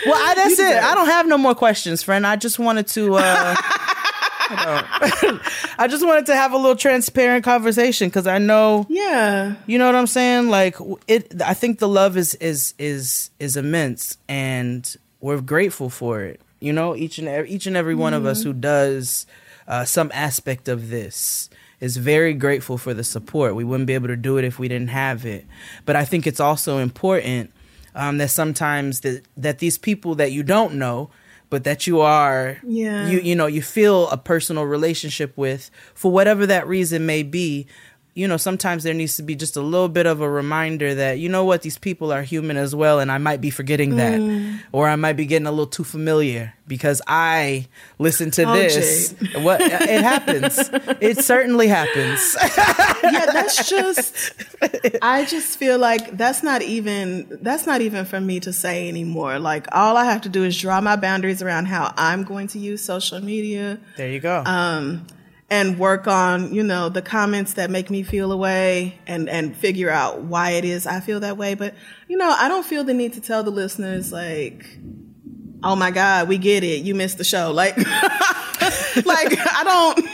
Well, 0.07 0.15
I, 0.17 0.35
that's 0.35 0.59
it. 0.59 0.77
I 0.83 0.95
don't 0.95 1.07
have 1.07 1.27
no 1.27 1.39
more 1.39 1.55
questions, 1.55 2.03
friend. 2.03 2.27
I 2.27 2.37
just 2.37 2.59
wanted 2.59 2.87
to. 2.89 3.15
Uh, 3.15 3.55
I 4.55 5.87
just 5.89 6.05
wanted 6.07 6.27
to 6.27 6.35
have 6.37 6.53
a 6.53 6.57
little 6.57 6.77
transparent 6.77 7.45
conversation 7.45 8.09
because 8.09 8.27
I 8.27 8.39
know 8.39 8.87
Yeah. 8.89 9.55
you 9.67 9.79
know 9.79 9.87
what 9.87 9.95
I'm 9.95 10.07
saying. 10.07 10.49
Like 10.49 10.77
it, 11.09 11.41
I 11.43 11.55
think 11.55 11.79
the 11.79 11.89
love 11.89 12.17
is 12.17 12.35
is 12.37 12.75
is 12.79 13.31
is 13.39 13.57
immense, 13.57 14.19
and 14.29 14.95
we're 15.21 15.41
grateful 15.41 15.89
for 15.91 16.23
it. 16.23 16.41
You 16.61 16.73
know, 16.73 16.95
each 16.95 17.19
and 17.19 17.29
every, 17.29 17.51
each 17.51 17.67
and 17.67 17.77
every 17.77 17.95
one 17.95 18.15
of 18.15 18.25
us 18.27 18.43
who 18.43 18.53
does 18.53 19.27
uh, 19.73 19.85
some 19.85 20.11
aspect 20.29 20.69
of 20.69 20.79
this 20.91 21.49
is 21.81 21.97
very 21.97 22.35
grateful 22.35 22.77
for 22.79 22.93
the 22.95 23.03
support. 23.05 23.55
We 23.57 23.65
wouldn't 23.65 23.87
be 23.87 23.95
able 23.95 24.09
to 24.09 24.17
do 24.29 24.39
it 24.39 24.45
if 24.45 24.59
we 24.59 24.69
didn't 24.69 24.89
have 25.07 25.25
it. 25.37 25.45
But 25.87 25.97
I 25.97 26.05
think 26.05 26.27
it's 26.27 26.41
also 26.41 26.79
important 26.79 27.51
um, 27.95 28.19
that 28.19 28.31
sometimes 28.31 29.01
that 29.01 29.23
that 29.45 29.59
these 29.59 29.79
people 29.79 30.15
that 30.17 30.31
you 30.31 30.43
don't 30.43 30.75
know, 30.75 31.11
but 31.51 31.65
that 31.65 31.87
you 31.87 32.01
are, 32.01 32.59
Yeah. 32.63 33.09
you 33.11 33.19
you 33.29 33.35
know, 33.35 33.47
you 33.57 33.63
feel 33.63 34.09
a 34.11 34.17
personal 34.17 34.65
relationship 34.77 35.37
with, 35.37 35.71
for 35.95 36.13
whatever 36.13 36.47
that 36.47 36.65
reason 36.67 37.05
may 37.07 37.23
be. 37.23 37.67
You 38.15 38.29
know, 38.29 38.37
sometimes 38.37 38.83
there 38.83 38.93
needs 38.93 39.17
to 39.17 39.23
be 39.23 39.35
just 39.35 39.57
a 39.57 39.63
little 39.63 39.89
bit 39.89 40.05
of 40.05 40.21
a 40.21 40.29
reminder 40.29 40.95
that 40.95 41.19
you 41.19 41.31
know 41.31 41.45
what 41.47 41.63
these 41.63 41.79
people 41.79 42.13
are 42.13 42.23
human 42.23 42.59
as 42.59 42.75
well, 42.75 43.01
and 43.01 43.11
I 43.11 43.17
might 43.17 43.41
be 43.41 43.49
forgetting 43.49 43.97
that, 43.97 44.21
Mm. 44.21 44.59
or 44.71 44.87
I 44.87 44.97
might 44.97 45.15
be 45.15 45.25
getting 45.25 45.47
a 45.47 45.51
little 45.51 45.67
too 45.67 45.83
familiar 45.83 46.53
because 46.69 47.01
I 47.07 47.69
listen 47.99 48.31
to 48.33 48.43
Oh, 48.45 48.53
this. 48.53 49.15
What 49.37 49.61
it 49.63 50.03
happens, 50.03 50.59
it 51.01 51.25
certainly 51.25 51.69
happens. 51.69 52.37
yeah, 53.03 53.27
that's 53.33 53.67
just 53.71 54.15
I 55.01 55.25
just 55.25 55.57
feel 55.59 55.79
like 55.79 56.19
that's 56.19 56.43
not 56.43 56.61
even 56.61 57.39
that's 57.41 57.67
not 57.67 57.81
even 57.81 58.05
for 58.05 58.21
me 58.21 58.41
to 58.41 58.53
say 58.53 58.91
anymore. 58.91 59.39
Like 59.39 59.67
all 59.73 59.97
I 59.97 60.05
have 60.05 60.21
to 60.23 60.29
do 60.29 60.45
is 60.45 60.59
draw 60.61 60.83
my 60.83 60.97
boundaries 60.97 61.41
around 61.43 61.65
how 61.67 61.95
I'm 61.97 62.25
going 62.25 62.49
to 62.49 62.59
use 62.59 62.85
social 62.85 63.21
media 63.25 63.79
there 63.97 64.11
you 64.11 64.21
go. 64.21 64.43
um, 64.45 65.07
and 65.53 65.79
work 65.79 66.07
on, 66.07 66.55
you 66.55 66.63
know, 66.63 66.89
the 66.89 67.03
comments 67.03 67.53
that 67.55 67.69
make 67.71 67.91
me 67.91 68.03
feel 68.03 68.33
a 68.33 68.37
way 68.37 68.99
and 69.07 69.29
and 69.29 69.55
figure 69.55 69.91
out 69.91 70.23
why 70.23 70.53
it 70.53 70.65
is 70.65 70.87
I 70.87 71.01
feel 71.01 71.21
that 71.21 71.37
way. 71.37 71.55
But, 71.55 71.75
you 72.09 72.17
know, 72.17 72.31
I 72.37 72.49
don't 72.49 72.65
feel 72.65 72.85
the 72.85 72.95
need 72.95 73.13
to 73.13 73.21
tell 73.21 73.43
the 73.45 73.51
listeners 73.51 74.11
like 74.13 74.65
Oh 75.65 75.77
my 75.77 75.91
God, 75.93 76.27
we 76.29 76.39
get 76.39 76.65
it. 76.65 76.83
You 76.83 76.95
missed 76.95 77.19
the 77.19 77.25
show. 77.25 77.53
Like, 77.63 77.77
like 79.07 79.39
I 79.39 79.63
don't, 79.65 80.07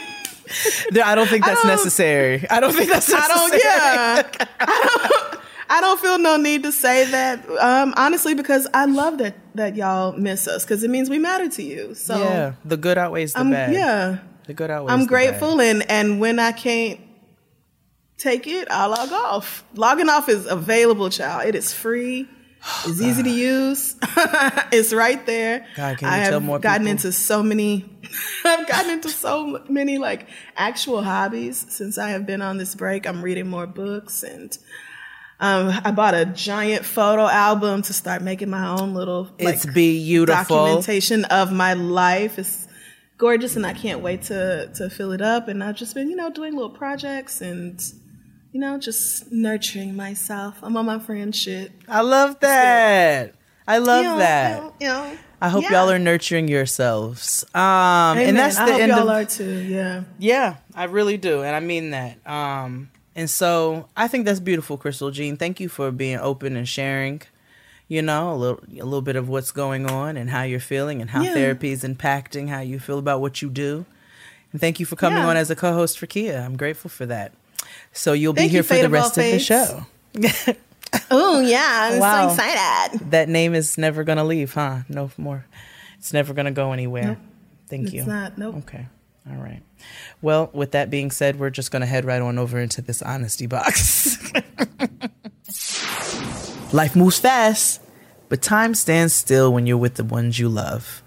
I 1.05 1.15
don't 1.15 1.27
think 1.27 1.45
that's 1.45 1.61
don't- 1.61 1.71
necessary. 1.71 2.45
I 2.49 2.59
don't 2.59 2.73
think 2.73 2.89
that's 2.89 3.11
I 3.13 3.27
don't, 3.27 3.53
yeah. 3.63 4.45
I 4.59 5.07
don't, 5.31 5.41
I 5.71 5.81
don't 5.81 5.99
feel 5.99 6.17
no 6.19 6.37
need 6.37 6.63
to 6.63 6.71
say 6.71 7.05
that, 7.11 7.47
um, 7.59 7.93
honestly, 7.95 8.33
because 8.33 8.67
I 8.73 8.85
love 8.85 9.19
that, 9.19 9.35
that 9.55 9.75
y'all 9.75 10.13
miss 10.13 10.47
us 10.47 10.65
because 10.65 10.83
it 10.83 10.89
means 10.89 11.09
we 11.09 11.19
matter 11.19 11.47
to 11.49 11.63
you. 11.63 11.93
So, 11.93 12.17
Yeah, 12.17 12.53
the 12.65 12.75
good 12.77 12.97
outweighs 12.97 13.33
the 13.33 13.43
bad. 13.45 13.73
yeah, 13.73 14.17
the 14.49 14.53
good 14.55 14.69
outweighs. 14.71 14.93
I'm 14.93 15.05
grateful. 15.05 15.61
And, 15.61 15.89
and 15.89 16.19
when 16.19 16.39
I 16.39 16.51
can't 16.51 16.99
take 18.17 18.47
it, 18.47 18.67
I'll 18.69 18.89
log 18.89 19.11
off. 19.13 19.63
Logging 19.75 20.09
off 20.09 20.27
is 20.27 20.45
available, 20.45 21.09
child. 21.09 21.47
It 21.47 21.55
is 21.55 21.71
free. 21.71 22.27
It's 22.85 22.99
easy 22.99 23.23
to 23.23 23.29
use. 23.29 23.95
it's 24.73 24.91
right 24.91 25.25
there. 25.25 25.65
God, 25.77 25.97
can 25.97 26.07
you 26.09 26.13
I 26.13 26.17
have 26.17 26.29
tell 26.31 26.39
more 26.41 26.59
gotten 26.59 26.81
people? 26.81 26.91
into 26.91 27.11
so 27.13 27.41
many. 27.41 27.85
I've 28.45 28.67
gotten 28.67 28.91
into 28.91 29.09
so 29.09 29.63
many 29.69 29.97
like 29.97 30.27
actual 30.57 31.01
hobbies 31.01 31.65
since 31.69 31.97
I 31.97 32.09
have 32.09 32.25
been 32.25 32.41
on 32.41 32.57
this 32.57 32.75
break. 32.75 33.07
I'm 33.07 33.21
reading 33.21 33.47
more 33.47 33.67
books 33.67 34.23
and 34.23 34.57
um, 35.39 35.71
I 35.85 35.91
bought 35.91 36.15
a 36.15 36.25
giant 36.25 36.83
photo 36.83 37.25
album 37.27 37.83
to 37.83 37.93
start 37.93 38.21
making 38.21 38.49
my 38.49 38.67
own 38.67 38.93
little 38.93 39.29
like, 39.39 39.55
It's 39.55 39.65
beautiful. 39.65 40.57
documentation 40.57 41.23
of 41.25 41.53
my 41.53 41.75
life. 41.75 42.37
It's 42.37 42.67
gorgeous, 43.19 43.55
and 43.55 43.67
I 43.67 43.73
can't 43.73 43.99
wait 44.01 44.23
to 44.23 44.71
to 44.75 44.89
fill 44.89 45.11
it 45.11 45.21
up. 45.21 45.47
And 45.47 45.63
I've 45.63 45.75
just 45.75 45.93
been, 45.93 46.09
you 46.09 46.15
know, 46.15 46.31
doing 46.31 46.53
little 46.53 46.71
projects 46.71 47.41
and 47.41 47.79
you 48.51 48.59
know, 48.59 48.79
just 48.79 49.31
nurturing 49.31 49.95
myself. 49.95 50.57
I'm 50.63 50.75
on 50.75 50.87
my 50.87 50.97
friend 50.97 51.35
shit. 51.35 51.71
I 51.87 52.01
love 52.01 52.39
that. 52.39 53.35
I 53.67 53.77
love 53.77 54.03
You 54.03 54.09
know, 54.09 54.17
that. 54.17 54.55
You 54.57 54.61
know, 54.63 54.73
you 54.79 54.87
know. 54.87 55.17
I 55.41 55.49
hope 55.49 55.63
Yeah. 55.63 55.73
y'all 55.83 55.91
are 55.91 55.99
nurturing 55.99 56.47
yourselves. 56.47 57.45
Um, 57.53 57.61
Amen. 57.61 58.29
and 58.29 58.37
that's 58.37 58.55
the 58.55 58.63
I 58.63 58.71
hope 58.71 58.81
end 58.81 58.89
y'all 58.91 59.09
of 59.09 59.15
are 59.15 59.25
too. 59.25 59.59
Yeah. 59.61 60.03
Yeah, 60.17 60.55
I 60.73 60.85
really 60.85 61.17
do, 61.17 61.43
and 61.43 61.55
I 61.55 61.59
mean 61.59 61.91
that. 61.91 62.17
Um, 62.27 62.89
and 63.15 63.29
so 63.29 63.87
I 63.95 64.07
think 64.07 64.25
that's 64.25 64.39
beautiful, 64.39 64.77
Crissle 64.79 65.13
Jean. 65.13 65.37
Thank 65.37 65.59
you 65.59 65.69
for 65.69 65.91
being 65.91 66.17
open 66.17 66.55
and 66.57 66.67
sharing. 66.67 67.21
You 67.89 68.01
know, 68.03 68.31
a 68.31 68.35
little 68.35 68.59
a 68.71 68.85
little 68.85 69.01
bit 69.01 69.15
of 69.17 69.27
what's 69.27 69.51
going 69.51 69.89
on 69.89 70.15
and 70.15 70.29
how 70.29 70.43
you're 70.43 70.59
feeling 70.61 71.01
and 71.01 71.09
how 71.09 71.23
Yeah. 71.23 71.33
therapy 71.33 71.71
is 71.71 71.83
impacting 71.83 72.47
how 72.47 72.61
you 72.61 72.79
feel 72.79 72.99
about 72.99 73.19
what 73.19 73.41
you 73.41 73.49
do. 73.49 73.85
And 74.53 74.61
thank 74.61 74.79
you 74.79 74.85
for 74.85 74.95
coming 74.95 75.17
Yeah. 75.19 75.27
on 75.27 75.35
as 75.37 75.49
a 75.49 75.55
co-host 75.55 75.99
for 75.99 76.05
Kia. 76.05 76.37
I'm 76.45 76.55
grateful 76.55 76.89
for 76.89 77.05
that. 77.07 77.31
So 77.91 78.13
you'll 78.13 78.33
be 78.33 78.47
here 78.47 78.59
you, 78.59 78.63
for 78.63 78.75
the 78.77 78.89
rest 78.89 79.17
of 79.17 79.23
the 79.25 79.39
show. 79.39 79.85
Oh 81.11 81.39
yeah, 81.39 81.89
I'm 81.91 81.99
Wow. 81.99 82.27
so 82.29 82.33
excited. 82.33 83.11
that 83.11 83.29
name 83.29 83.53
is 83.53 83.77
never 83.77 84.03
gonna 84.03 84.23
leave, 84.23 84.53
huh? 84.55 84.79
No 84.89 85.11
more. 85.17 85.45
It's 85.99 86.13
never 86.13 86.33
gonna 86.33 86.49
go 86.51 86.71
anywhere. 86.71 87.17
Thank 87.69 87.85
It's 87.85 87.93
you. 87.93 88.05
not. 88.05 88.37
Nope. 88.39 88.55
Okay. 88.59 88.87
All 89.29 89.35
right. 89.37 89.61
Well, 90.21 90.49
with 90.53 90.71
that 90.71 90.89
being 90.89 91.11
said, 91.11 91.37
we're 91.39 91.51
just 91.51 91.69
going 91.71 91.81
to 91.81 91.85
head 91.85 92.03
right 92.05 92.21
on 92.21 92.39
over 92.39 92.59
into 92.59 92.81
this 92.81 93.01
honesty 93.03 93.45
box. 93.45 94.17
Life 96.71 96.95
moves 96.95 97.17
fast, 97.17 97.81
but 98.29 98.43
time 98.43 98.75
stands 98.75 99.11
still 99.11 99.51
when 99.51 99.65
you're 99.65 99.75
with 99.75 99.95
the 99.95 100.03
ones 100.03 100.37
you 100.37 100.47
love. 100.47 101.01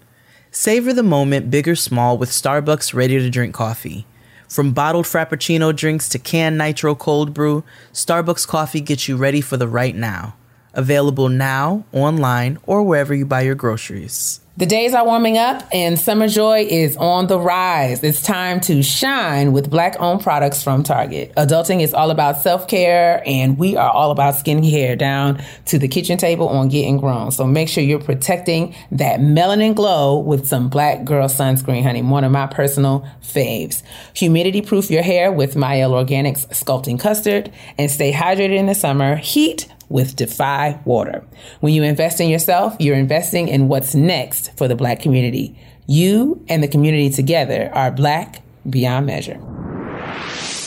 Savor 0.51 0.91
the 0.91 1.03
moment, 1.03 1.49
big 1.49 1.69
or 1.69 1.75
small, 1.75 2.17
with 2.17 2.29
Starbucks 2.29 2.93
ready 2.93 3.17
to 3.17 3.29
drink 3.29 3.55
coffee. 3.55 4.05
From 4.49 4.73
bottled 4.73 5.05
Frappuccino 5.05 5.73
drinks 5.73 6.09
to 6.09 6.19
canned 6.19 6.57
nitro 6.57 6.95
cold 6.95 7.33
brew, 7.33 7.63
Starbucks 7.93 8.45
coffee 8.45 8.81
gets 8.81 9.07
you 9.07 9.15
ready 9.15 9.39
for 9.39 9.55
the 9.55 9.69
right 9.69 9.95
now. 9.95 10.35
Available 10.73 11.29
now, 11.29 11.85
online, 11.93 12.57
or 12.63 12.83
wherever 12.83 13.13
you 13.15 13.25
buy 13.25 13.43
your 13.43 13.55
groceries. 13.55 14.41
The 14.55 14.67
days 14.67 14.93
are 14.93 15.03
warming 15.03 15.39
up 15.39 15.67
and 15.73 15.99
summer 15.99 16.27
joy 16.27 16.67
is 16.69 16.95
on 16.97 17.25
the 17.25 17.39
rise. 17.39 18.03
It's 18.03 18.21
time 18.21 18.59
to 18.61 18.83
shine 18.83 19.51
with 19.51 19.67
black 19.67 19.95
owned 19.99 20.21
products 20.21 20.61
from 20.61 20.83
Target. 20.83 21.33
Adulting 21.35 21.81
is 21.81 21.91
all 21.91 22.11
about 22.11 22.39
self 22.43 22.67
care 22.67 23.23
and 23.25 23.57
we 23.57 23.75
are 23.75 23.89
all 23.89 24.11
about 24.11 24.35
skincare 24.35 24.95
down 24.95 25.41
to 25.65 25.79
the 25.79 25.87
kitchen 25.87 26.19
table 26.19 26.49
on 26.49 26.69
getting 26.69 26.99
grown. 26.99 27.31
So 27.31 27.47
make 27.47 27.67
sure 27.67 27.83
you're 27.83 27.99
protecting 27.99 28.75
that 28.91 29.19
melanin 29.19 29.73
glow 29.73 30.19
with 30.19 30.47
some 30.47 30.69
black 30.69 31.03
girl 31.03 31.27
sunscreen, 31.29 31.81
honey. 31.81 32.03
One 32.03 32.23
of 32.23 32.31
my 32.31 32.45
personal 32.45 33.07
faves. 33.23 33.81
Humidity 34.13 34.61
proof 34.61 34.91
your 34.91 35.01
hair 35.01 35.31
with 35.31 35.55
Mielle 35.55 35.93
Organics 35.93 36.45
sculpting 36.49 36.99
custard 36.99 37.51
and 37.79 37.89
stay 37.89 38.13
hydrated 38.13 38.55
in 38.55 38.67
the 38.67 38.75
summer. 38.75 39.15
Heat 39.15 39.67
with 39.93 40.15
Defy 40.15 40.79
Water. 40.85 41.23
When 41.59 41.71
you 41.71 41.83
invest 41.83 42.19
in 42.19 42.27
yourself, 42.27 42.75
you're 42.79 42.97
investing 42.97 43.47
in 43.47 43.67
what's 43.67 43.93
next 43.93 44.57
for 44.57 44.67
the 44.67 44.75
black 44.75 44.99
community. 44.99 45.55
You 45.85 46.43
and 46.49 46.63
the 46.63 46.67
community 46.67 47.11
together 47.11 47.69
are 47.73 47.91
black 47.91 48.41
beyond 48.67 49.05
measure. 49.05 49.39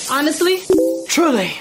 Honestly? 0.09 0.61
Truly. 1.09 1.53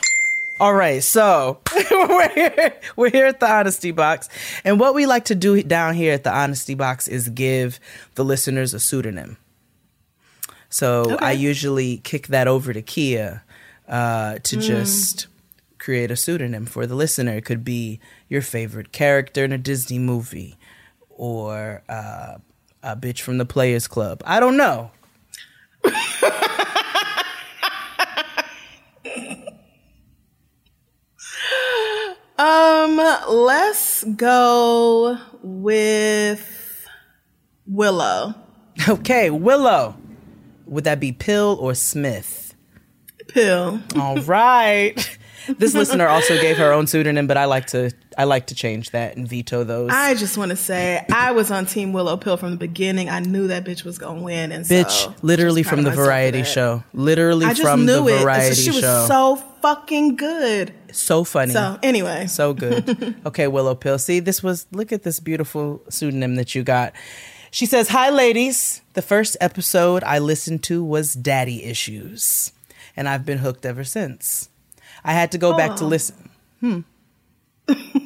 All 0.60 0.76
right, 0.76 1.04
so 1.04 1.60
we're 1.92 2.30
here, 2.30 2.74
we're 2.96 3.10
here 3.10 3.26
at 3.26 3.40
the 3.40 3.52
Honesty 3.52 3.92
Box, 3.92 4.30
and 4.64 4.80
what 4.80 4.94
we 4.94 5.06
like 5.06 5.26
to 5.26 5.36
do 5.36 5.62
down 5.64 5.96
here 5.96 6.14
at 6.14 6.24
the 6.24 6.34
Honesty 6.34 6.76
Box 6.76 7.08
is 7.08 7.28
give 7.30 7.80
the 8.14 8.24
listeners 8.24 8.74
a 8.74 8.80
pseudonym. 8.80 9.38
So 10.70 11.18
I 11.20 11.32
usually 11.32 11.98
kick 11.98 12.28
that 12.28 12.48
over 12.48 12.74
to 12.74 12.82
Kia 12.82 13.44
uh, 13.90 14.38
to 14.44 14.58
just 14.58 15.28
create 15.86 16.10
a 16.10 16.16
pseudonym 16.16 16.66
for 16.66 16.88
the 16.88 16.96
listener. 16.96 17.34
It 17.34 17.46
could 17.46 17.64
be 17.64 18.00
your 18.28 18.42
favorite 18.42 18.92
character 18.92 19.46
in 19.46 19.52
a 19.52 19.58
Disney 19.60 20.00
movie, 20.00 20.58
or 21.12 21.84
uh, 21.88 22.38
a 22.82 22.96
bitch 22.96 23.22
from 23.22 23.38
the 23.38 23.46
Players 23.46 23.88
Club. 23.88 24.24
I 24.26 24.40
don't 24.40 24.58
know. 24.58 24.90
Um, 32.38 32.98
let's 33.30 34.04
go 34.04 35.18
with 35.42 36.86
Willow. 37.66 38.36
Okay, 38.90 39.30
Willow. 39.30 39.96
Would 40.66 40.84
that 40.84 41.00
be 41.00 41.14
Pill 41.14 41.58
or 41.62 41.74
Smith? 41.76 42.54
Pill. 43.30 43.80
All 43.96 44.18
right. 44.24 45.18
This 45.48 45.74
listener 45.74 46.08
also 46.08 46.40
gave 46.42 46.58
her 46.58 46.72
own 46.72 46.88
pseudonym, 46.88 47.28
but 47.28 47.38
I 47.38 47.46
like 47.46 47.68
to 47.68 47.92
I 48.18 48.24
like 48.24 48.48
to 48.48 48.56
change 48.56 48.92
that 48.92 49.16
and 49.18 49.28
veto 49.28 49.64
those. 49.64 49.92
I 49.92 50.16
just 50.16 50.38
want 50.38 50.50
to 50.52 50.56
say 50.56 51.06
I 51.12 51.32
was 51.32 51.52
on 51.52 51.66
Team 51.66 51.94
Willow 51.94 52.18
Pill 52.18 52.38
from 52.38 52.52
the 52.52 52.58
beginning. 52.58 53.10
I 53.10 53.20
knew 53.20 53.48
that 53.48 53.66
bitch 53.66 53.84
was 53.84 53.98
gonna 53.98 54.22
win, 54.22 54.52
and 54.52 54.66
Bitch, 54.66 54.90
so 54.90 55.14
literally 55.22 55.64
from 55.64 55.84
the 55.84 55.92
proud 55.92 55.94
of 55.94 55.98
myself 55.98 56.06
for 56.06 56.06
variety 56.06 56.44
show. 56.44 56.84
Literally 56.94 57.46
I 57.46 57.50
just 57.50 57.62
from 57.62 57.86
knew 57.86 58.06
the 58.06 58.16
it. 58.18 58.22
variety 58.22 58.56
she 58.56 58.70
was 58.72 58.80
show. 58.80 59.06
so 59.08 59.36
fucking 59.62 60.16
good. 60.16 60.74
so 60.92 61.24
funny. 61.24 61.54
So 61.54 61.78
anyway, 61.84 62.28
So 62.28 62.54
good. 62.54 63.16
okay, 63.26 63.48
Willow 63.48 63.76
Pill. 63.76 63.98
See, 64.00 64.20
this 64.20 64.42
was 64.44 64.68
look 64.72 64.92
at 64.92 65.04
this 65.04 65.20
beautiful 65.20 65.82
pseudonym 65.90 66.36
that 66.36 66.56
you 66.56 66.64
got. 66.64 66.94
She 67.52 67.66
says, 67.66 67.88
Hi 67.90 68.10
ladies. 68.10 68.82
The 68.94 69.02
first 69.02 69.38
episode 69.40 70.04
I 70.04 70.20
listened 70.20 70.64
to 70.64 70.84
was 70.84 71.14
Daddy 71.14 71.64
Issues. 71.64 72.52
And 72.98 73.08
I've 73.10 73.26
been 73.26 73.38
hooked 73.40 73.66
ever 73.66 73.84
since. 73.84 74.50
I 75.06 75.14
had 75.14 75.32
to 75.34 75.38
go 75.38 75.56
back 75.56 75.76
to 75.78 75.84
Oh. 75.86 75.88
listen. 75.88 76.30
Hmm. 76.60 76.80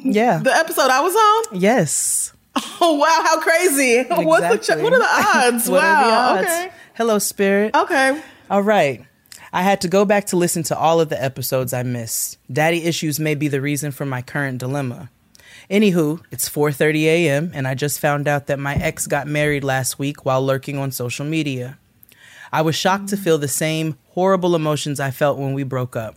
Yeah. 0.04 0.38
the 0.42 0.54
episode 0.54 0.90
I 0.90 1.00
was 1.00 1.14
on. 1.14 1.60
yes. 1.60 2.32
Oh 2.82 2.94
wow, 2.94 3.20
how 3.24 3.38
crazy! 3.40 4.02
What's 4.08 4.66
the 4.66 4.74
ch- 4.74 4.82
what 4.82 4.92
are 4.92 4.98
the 4.98 5.04
odds? 5.06 5.68
What 5.70 5.82
wow. 5.82 5.94
are 5.94 6.04
the 6.04 6.16
odds? 6.40 6.48
Okay. 6.48 6.72
Hello, 6.94 7.18
Spirit. 7.18 7.74
Okay. 7.76 8.20
All 8.50 8.62
right. 8.62 9.04
I 9.52 9.62
had 9.62 9.80
to 9.82 9.88
go 9.88 10.04
back 10.06 10.26
to 10.26 10.36
listen 10.36 10.62
to 10.64 10.76
all 10.78 11.00
of 11.00 11.10
the 11.10 11.22
episodes 11.22 11.72
I 11.74 11.82
missed. 11.82 12.38
Daddy 12.50 12.84
issues 12.84 13.20
may 13.20 13.34
be 13.34 13.48
the 13.48 13.60
reason 13.60 13.92
for 13.92 14.06
my 14.06 14.22
current 14.22 14.58
dilemma. 14.58 15.10
Anywho, 15.70 16.22
it's 16.30 16.48
4:30 16.48 17.04
a.m. 17.04 17.50
and 17.54 17.68
I 17.68 17.74
just 17.74 18.00
found 18.00 18.26
out 18.26 18.46
that 18.46 18.58
my 18.58 18.74
ex 18.76 19.06
got 19.06 19.26
married 19.28 19.62
last 19.62 19.98
week 19.98 20.24
while 20.24 20.44
lurking 20.44 20.78
on 20.78 20.90
social 20.90 21.26
media. 21.26 21.78
I 22.52 22.62
was 22.62 22.74
shocked 22.74 23.08
to 23.10 23.16
feel 23.16 23.38
the 23.38 23.46
same 23.48 23.96
horrible 24.14 24.56
emotions 24.56 24.98
I 25.00 25.10
felt 25.12 25.38
when 25.38 25.52
we 25.52 25.62
broke 25.62 25.94
up. 25.96 26.16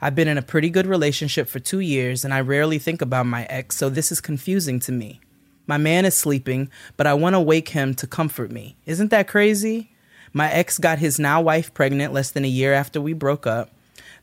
I've 0.00 0.14
been 0.14 0.28
in 0.28 0.38
a 0.38 0.42
pretty 0.42 0.70
good 0.70 0.86
relationship 0.86 1.48
for 1.48 1.58
2 1.58 1.80
years 1.80 2.24
and 2.24 2.32
I 2.32 2.40
rarely 2.40 2.78
think 2.78 3.02
about 3.02 3.26
my 3.26 3.44
ex, 3.44 3.76
so 3.76 3.88
this 3.88 4.12
is 4.12 4.20
confusing 4.20 4.80
to 4.80 4.92
me. 4.92 5.20
My 5.66 5.78
man 5.78 6.04
is 6.04 6.16
sleeping, 6.16 6.70
but 6.96 7.06
I 7.06 7.14
want 7.14 7.34
to 7.34 7.40
wake 7.40 7.70
him 7.70 7.94
to 7.94 8.06
comfort 8.06 8.50
me. 8.50 8.76
Isn't 8.86 9.10
that 9.10 9.28
crazy? 9.28 9.92
My 10.32 10.50
ex 10.52 10.78
got 10.78 10.98
his 10.98 11.18
now 11.18 11.40
wife 11.40 11.72
pregnant 11.74 12.12
less 12.12 12.30
than 12.30 12.44
a 12.44 12.48
year 12.48 12.72
after 12.72 13.00
we 13.00 13.12
broke 13.12 13.46
up. 13.46 13.70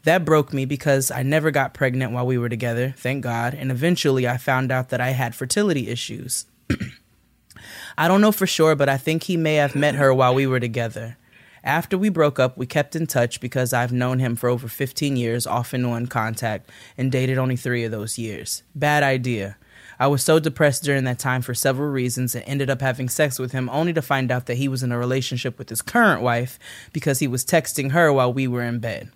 That 0.04 0.26
broke 0.26 0.54
me 0.54 0.66
because 0.66 1.12
I 1.12 1.24
never 1.24 1.50
got 1.50 1.74
pregnant 1.74 2.12
while 2.12 2.26
we 2.26 2.38
were 2.38 2.50
together, 2.50 2.94
thank 2.98 3.24
God, 3.24 3.54
and 3.54 3.72
eventually 3.72 4.28
I 4.28 4.38
found 4.38 4.72
out 4.72 4.90
that 4.90 5.02
I 5.02 5.12
had 5.12 5.34
fertility 5.34 5.88
issues. 5.88 6.46
I 7.98 8.08
don't 8.08 8.22
know 8.22 8.32
for 8.32 8.46
sure, 8.46 8.76
but 8.76 8.90
I 8.90 8.98
think 8.98 9.24
he 9.24 9.38
may 9.38 9.56
have 9.56 9.76
met 9.76 9.96
her 9.96 10.14
while 10.14 10.36
we 10.36 10.46
were 10.46 10.60
together. 10.60 11.18
After 11.64 11.98
we 11.98 12.10
broke 12.10 12.40
up, 12.40 12.58
we 12.58 12.66
kept 12.66 12.94
in 12.94 13.08
touch 13.08 13.40
because 13.40 13.72
I've 13.72 13.94
known 13.94 14.20
him 14.20 14.36
for 14.36 14.50
over 14.50 14.68
15 14.68 15.16
years, 15.16 15.48
off 15.48 15.72
and 15.72 15.86
on 15.86 16.08
contact, 16.08 16.70
and 16.98 17.10
dated 17.10 17.38
only 17.38 17.56
three 17.56 17.86
of 17.86 17.92
those 17.92 18.18
years. 18.18 18.64
Bad 18.76 19.02
idea. 19.02 19.56
I 19.98 20.08
was 20.08 20.22
so 20.24 20.40
depressed 20.40 20.84
during 20.84 21.06
that 21.06 21.20
time 21.20 21.42
for 21.42 21.54
several 21.54 21.90
reasons 21.90 22.36
and 22.36 22.44
ended 22.46 22.70
up 22.70 22.82
having 22.82 23.08
sex 23.08 23.40
with 23.40 23.54
him 23.54 23.70
only 23.70 23.94
to 23.94 24.02
find 24.02 24.30
out 24.30 24.48
that 24.48 24.58
he 24.58 24.68
was 24.68 24.84
in 24.84 24.92
a 24.92 24.98
relationship 24.98 25.58
with 25.58 25.70
his 25.70 25.82
current 25.82 26.22
wife 26.22 26.60
because 26.92 27.20
he 27.20 27.28
was 27.28 27.46
texting 27.46 27.92
her 27.92 28.12
while 28.12 28.34
we 28.34 28.46
were 28.46 28.64
in 28.64 28.80
bed. 28.80 29.10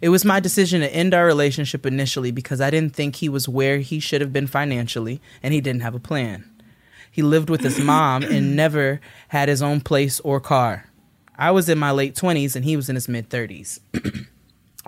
It 0.00 0.08
was 0.08 0.24
my 0.24 0.40
decision 0.40 0.80
to 0.80 0.92
end 0.92 1.14
our 1.14 1.26
relationship 1.26 1.86
initially 1.86 2.32
because 2.32 2.60
I 2.60 2.70
didn't 2.70 2.96
think 2.96 3.16
he 3.16 3.28
was 3.28 3.48
where 3.48 3.78
he 3.78 4.00
should 4.00 4.22
have 4.22 4.32
been 4.32 4.46
financially 4.48 5.20
and 5.42 5.54
he 5.54 5.60
didn't 5.60 5.82
have 5.82 5.94
a 5.94 6.00
plan. 6.00 6.50
He 7.10 7.22
lived 7.22 7.50
with 7.50 7.60
his 7.60 7.78
mom 7.78 8.22
and 8.22 8.56
never 8.56 9.00
had 9.28 9.48
his 9.48 9.62
own 9.62 9.80
place 9.80 10.18
or 10.20 10.40
car. 10.40 10.89
I 11.40 11.52
was 11.52 11.70
in 11.70 11.78
my 11.78 11.90
late 11.90 12.14
20s 12.14 12.54
and 12.54 12.66
he 12.66 12.76
was 12.76 12.90
in 12.90 12.96
his 12.96 13.08
mid 13.08 13.30
30s. 13.30 13.80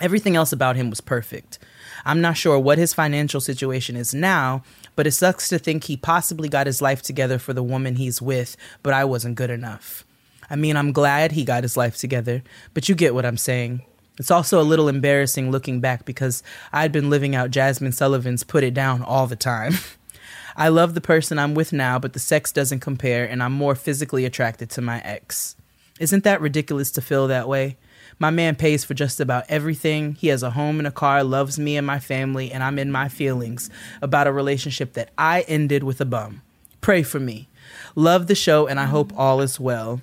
Everything 0.02 0.36
else 0.36 0.52
about 0.52 0.76
him 0.76 0.90
was 0.90 1.00
perfect. 1.00 1.58
I'm 2.04 2.20
not 2.20 2.36
sure 2.36 2.58
what 2.58 2.76
his 2.76 2.92
financial 2.92 3.40
situation 3.40 3.96
is 3.96 4.12
now, 4.12 4.62
but 4.94 5.06
it 5.06 5.12
sucks 5.12 5.48
to 5.48 5.58
think 5.58 5.84
he 5.84 5.96
possibly 5.96 6.50
got 6.50 6.66
his 6.66 6.82
life 6.82 7.00
together 7.00 7.38
for 7.38 7.54
the 7.54 7.62
woman 7.62 7.96
he's 7.96 8.20
with, 8.20 8.58
but 8.82 8.92
I 8.92 9.02
wasn't 9.06 9.36
good 9.36 9.48
enough. 9.48 10.04
I 10.50 10.56
mean, 10.56 10.76
I'm 10.76 10.92
glad 10.92 11.32
he 11.32 11.46
got 11.46 11.62
his 11.62 11.78
life 11.78 11.96
together, 11.96 12.42
but 12.74 12.86
you 12.86 12.94
get 12.94 13.14
what 13.14 13.24
I'm 13.24 13.38
saying. 13.38 13.80
It's 14.18 14.30
also 14.30 14.60
a 14.60 14.62
little 14.62 14.88
embarrassing 14.88 15.50
looking 15.50 15.80
back 15.80 16.04
because 16.04 16.42
I'd 16.70 16.92
been 16.92 17.08
living 17.08 17.34
out 17.34 17.50
Jazmine 17.50 17.94
Sullivan's 17.94 18.44
Put 18.44 18.62
It 18.62 18.74
Down 18.74 19.02
all 19.02 19.26
the 19.26 19.36
time. 19.36 19.72
I 20.56 20.68
love 20.68 20.92
the 20.92 21.00
person 21.00 21.38
I'm 21.38 21.54
with 21.54 21.72
now, 21.72 21.98
but 21.98 22.12
the 22.12 22.18
sex 22.18 22.52
doesn't 22.52 22.80
compare, 22.80 23.24
and 23.24 23.42
I'm 23.42 23.54
more 23.54 23.74
physically 23.74 24.26
attracted 24.26 24.68
to 24.70 24.82
my 24.82 25.00
ex. 25.00 25.56
Isn't 26.02 26.24
that 26.24 26.40
ridiculous 26.40 26.90
to 26.92 27.00
feel 27.00 27.28
that 27.28 27.46
way? 27.46 27.76
My 28.18 28.30
man 28.30 28.56
pays 28.56 28.82
for 28.84 28.92
just 28.92 29.20
about 29.20 29.44
everything. 29.48 30.16
He 30.16 30.26
has 30.28 30.42
a 30.42 30.50
home 30.50 30.80
and 30.80 30.86
a 30.88 30.90
car, 30.90 31.22
loves 31.22 31.60
me 31.60 31.76
and 31.76 31.86
my 31.86 32.00
family, 32.00 32.50
and 32.50 32.60
I'm 32.60 32.76
in 32.80 32.90
my 32.90 33.08
feelings 33.08 33.70
about 34.02 34.26
a 34.26 34.32
relationship 34.32 34.94
that 34.94 35.10
I 35.16 35.42
ended 35.42 35.84
with 35.84 36.00
a 36.00 36.04
bum. 36.04 36.42
Pray 36.80 37.04
for 37.04 37.20
me. 37.20 37.48
Love 37.94 38.26
the 38.26 38.34
show, 38.34 38.66
and 38.66 38.80
I 38.80 38.86
hope 38.86 39.12
all 39.16 39.40
is 39.40 39.60
well. 39.60 40.00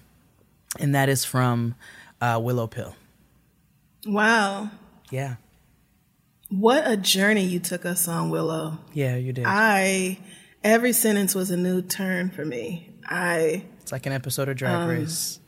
And 0.80 0.95
that 0.95 1.09
is 1.09 1.26
from 1.26 1.76
uh, 2.21 2.39
Willow 2.41 2.67
Pill. 2.67 2.95
Wow. 4.05 4.71
Yeah. 5.11 5.35
What 6.47 6.89
a 6.89 6.95
journey 6.95 7.43
you 7.43 7.59
took 7.59 7.85
us 7.85 8.07
on, 8.07 8.30
Willow. 8.30 8.80
Yeah, 8.93 9.17
you 9.17 9.34
did. 9.34 9.43
I 9.45 10.17
every 10.63 10.93
sentence 10.93 11.35
was 11.35 11.51
a 11.51 11.57
new 11.57 11.81
turn 11.81 12.30
for 12.30 12.45
me. 12.45 12.89
I 13.05 13.65
it's 13.81 13.91
like 13.91 14.05
an 14.05 14.13
episode 14.13 14.47
of 14.47 14.55
Drag 14.55 14.88
Race. 14.88 15.39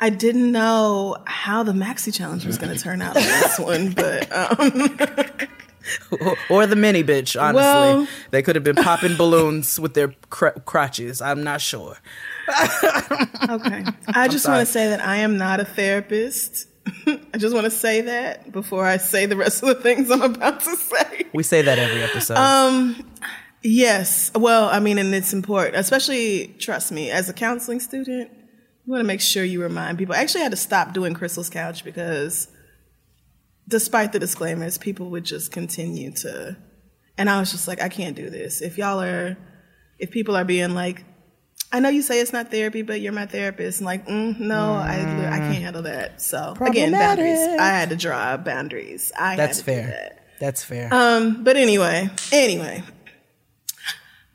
I 0.00 0.10
didn't 0.10 0.50
know 0.52 1.16
how 1.26 1.62
the 1.62 1.72
maxi 1.72 2.12
challenge 2.12 2.44
was 2.44 2.58
going 2.58 2.76
to 2.76 2.82
turn 2.82 3.00
out 3.02 3.16
in 3.16 3.22
this 3.22 3.58
one, 3.58 3.92
but 3.92 4.30
um, 4.32 4.98
or, 6.20 6.36
or 6.50 6.66
the 6.66 6.76
mini 6.76 7.02
bitch, 7.04 7.40
honestly. 7.40 7.62
Well- 7.62 8.08
they 8.30 8.42
could 8.42 8.56
have 8.56 8.64
been 8.64 8.76
popping 8.76 9.16
balloons 9.16 9.78
with 9.78 9.94
their 9.94 10.14
cr- 10.30 10.58
crotches. 10.64 11.20
I'm 11.22 11.42
not 11.44 11.60
sure. 11.60 11.96
okay. 13.48 13.84
I 14.08 14.28
just 14.28 14.46
want 14.48 14.66
to 14.66 14.72
say 14.72 14.88
that 14.88 15.00
I 15.04 15.16
am 15.18 15.38
not 15.38 15.60
a 15.60 15.64
therapist. 15.64 16.68
I 17.06 17.38
just 17.38 17.54
want 17.54 17.64
to 17.64 17.70
say 17.70 18.00
that 18.00 18.50
before 18.50 18.84
I 18.84 18.96
say 18.96 19.26
the 19.26 19.36
rest 19.36 19.62
of 19.62 19.68
the 19.68 19.76
things 19.76 20.10
I'm 20.10 20.22
about 20.22 20.60
to 20.60 20.76
say. 20.76 21.26
We 21.32 21.44
say 21.44 21.62
that 21.62 21.78
every 21.78 22.02
episode. 22.02 22.36
Um, 22.36 23.04
yes. 23.62 24.30
Well, 24.34 24.68
I 24.68 24.80
mean, 24.80 24.98
and 24.98 25.14
it's 25.14 25.32
important, 25.32 25.76
especially 25.76 26.54
trust 26.58 26.92
me, 26.92 27.10
as 27.10 27.28
a 27.28 27.32
counseling 27.32 27.80
student, 27.80 28.30
you 28.84 28.90
want 28.90 29.00
to 29.00 29.06
make 29.06 29.20
sure 29.20 29.44
you 29.44 29.62
remind 29.62 29.98
people. 29.98 30.14
I 30.14 30.18
actually 30.18 30.42
had 30.42 30.50
to 30.50 30.56
stop 30.56 30.92
doing 30.92 31.14
Crissle's 31.14 31.48
Couch 31.48 31.84
because, 31.84 32.48
despite 33.68 34.12
the 34.12 34.18
disclaimers, 34.18 34.78
people 34.78 35.10
would 35.10 35.24
just 35.24 35.52
continue 35.52 36.10
to, 36.12 36.56
and 37.16 37.30
I 37.30 37.38
was 37.38 37.52
just 37.52 37.68
like, 37.68 37.80
I 37.80 37.88
can't 37.88 38.16
do 38.16 38.28
this. 38.28 38.60
If 38.60 38.78
y'all 38.78 39.00
are, 39.00 39.36
if 39.98 40.10
people 40.10 40.36
are 40.36 40.44
being 40.44 40.74
like, 40.74 41.04
I 41.74 41.80
know 41.80 41.88
you 41.88 42.02
say 42.02 42.20
it's 42.20 42.34
not 42.34 42.50
therapy, 42.50 42.82
but 42.82 43.00
you're 43.00 43.12
my 43.12 43.24
therapist. 43.24 43.80
And 43.80 43.86
like, 43.86 44.06
mm, 44.06 44.38
no, 44.38 44.74
I, 44.74 44.96
I 45.30 45.38
can't 45.38 45.62
handle 45.62 45.82
that. 45.82 46.20
So 46.20 46.54
again, 46.60 46.92
boundaries. 46.92 47.38
I 47.38 47.68
had 47.68 47.88
to 47.90 47.96
draw 47.96 48.36
boundaries. 48.36 49.10
I 49.18 49.36
That's 49.36 49.60
had 49.60 49.64
to 49.64 49.70
do 49.70 49.76
fair. 49.76 49.86
that. 49.86 50.26
That's 50.38 50.64
fair. 50.64 50.88
Um, 50.92 51.44
but 51.44 51.56
anyway, 51.56 52.10
anyway. 52.30 52.82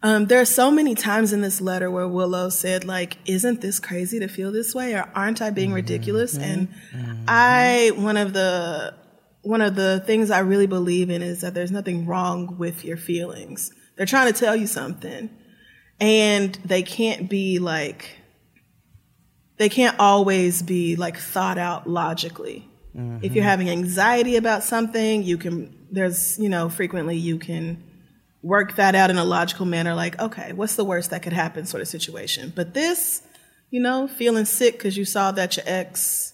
Um, 0.07 0.27
there 0.27 0.39
are 0.39 0.45
so 0.45 0.71
many 0.71 0.95
times 0.95 1.33
in 1.33 1.41
this 1.41 1.59
letter 1.59 1.91
where 1.91 2.07
Willow 2.07 2.47
said, 2.47 2.85
like, 2.85 3.17
isn't 3.25 3.59
this 3.59 3.77
crazy 3.77 4.19
to 4.19 4.29
feel 4.29 4.53
this 4.53 4.73
way? 4.73 4.93
Or 4.93 5.09
aren't 5.13 5.41
I 5.41 5.49
being 5.49 5.73
ridiculous? 5.73 6.35
Mm-hmm. 6.35 6.43
And 6.49 6.67
mm-hmm. 6.93 7.23
I, 7.27 7.91
one 7.93 8.15
of 8.15 8.31
the, 8.31 8.95
one 9.41 9.59
of 9.59 9.75
the 9.75 10.01
things 10.05 10.31
I 10.31 10.39
really 10.39 10.65
believe 10.65 11.09
in 11.09 11.21
is 11.21 11.41
that 11.41 11.53
there's 11.53 11.71
nothing 11.71 12.05
wrong 12.05 12.57
with 12.57 12.85
your 12.85 12.95
feelings. 12.95 13.69
They're 13.97 14.05
trying 14.05 14.31
to 14.31 14.39
tell 14.39 14.55
you 14.55 14.65
something 14.65 15.29
and 15.99 16.57
they 16.63 16.83
can't 16.83 17.29
be 17.29 17.59
like, 17.59 18.15
they 19.57 19.67
can't 19.67 19.99
always 19.99 20.61
be 20.61 20.95
like 20.95 21.17
thought 21.17 21.57
out 21.57 21.85
logically. 21.85 22.65
If 22.95 23.35
you're 23.35 23.43
mm-hmm. 23.43 23.49
having 23.49 23.69
anxiety 23.69 24.37
about 24.37 24.63
something, 24.63 25.21
you 25.23 25.37
can, 25.37 25.75
there's, 25.91 26.39
you 26.39 26.47
know, 26.47 26.69
frequently 26.69 27.17
you 27.17 27.39
can 27.39 27.83
work 28.41 28.75
that 28.75 28.95
out 28.95 29.09
in 29.09 29.17
a 29.17 29.25
logical 29.25 29.65
manner, 29.65 29.93
like, 29.93 30.19
okay, 30.19 30.53
what's 30.53 30.75
the 30.75 30.85
worst 30.85 31.09
that 31.09 31.23
could 31.23 31.33
happen 31.33 31.65
sort 31.65 31.81
of 31.81 31.87
situation. 31.87 32.53
But 32.55 32.73
this, 32.73 33.21
you 33.69 33.81
know, 33.81 34.07
feeling 34.07 34.45
sick 34.45 34.73
because 34.73 34.95
you 34.95 35.05
saw 35.05 35.31
that 35.31 35.57
your 35.57 35.65
ex 35.67 36.33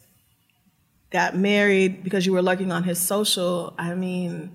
got 1.10 1.36
married 1.36 2.04
because 2.04 2.26
you 2.26 2.34
were 2.34 2.42
lurking 2.42 2.72
on 2.72 2.84
his 2.84 3.00
social, 3.00 3.74
I 3.78 3.94
mean, 3.96 4.52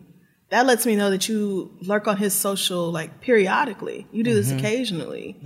that 0.50 0.66
lets 0.66 0.86
me 0.86 0.96
know 0.96 1.10
that 1.10 1.28
you 1.28 1.70
lurk 1.82 2.08
on 2.08 2.16
his 2.16 2.34
social 2.34 2.90
like 2.90 3.20
periodically. 3.20 4.06
You 4.12 4.24
do 4.24 4.34
this 4.34 4.50
occasionally. 4.50 5.36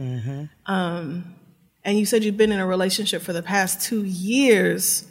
Um, 0.67 1.35
and 1.85 1.99
you 1.99 2.07
said 2.07 2.23
you've 2.23 2.37
been 2.37 2.53
in 2.53 2.61
a 2.61 2.67
relationship 2.67 3.23
for 3.23 3.33
the 3.33 3.43
past 3.43 3.83
two 3.83 4.05
years 4.05 5.05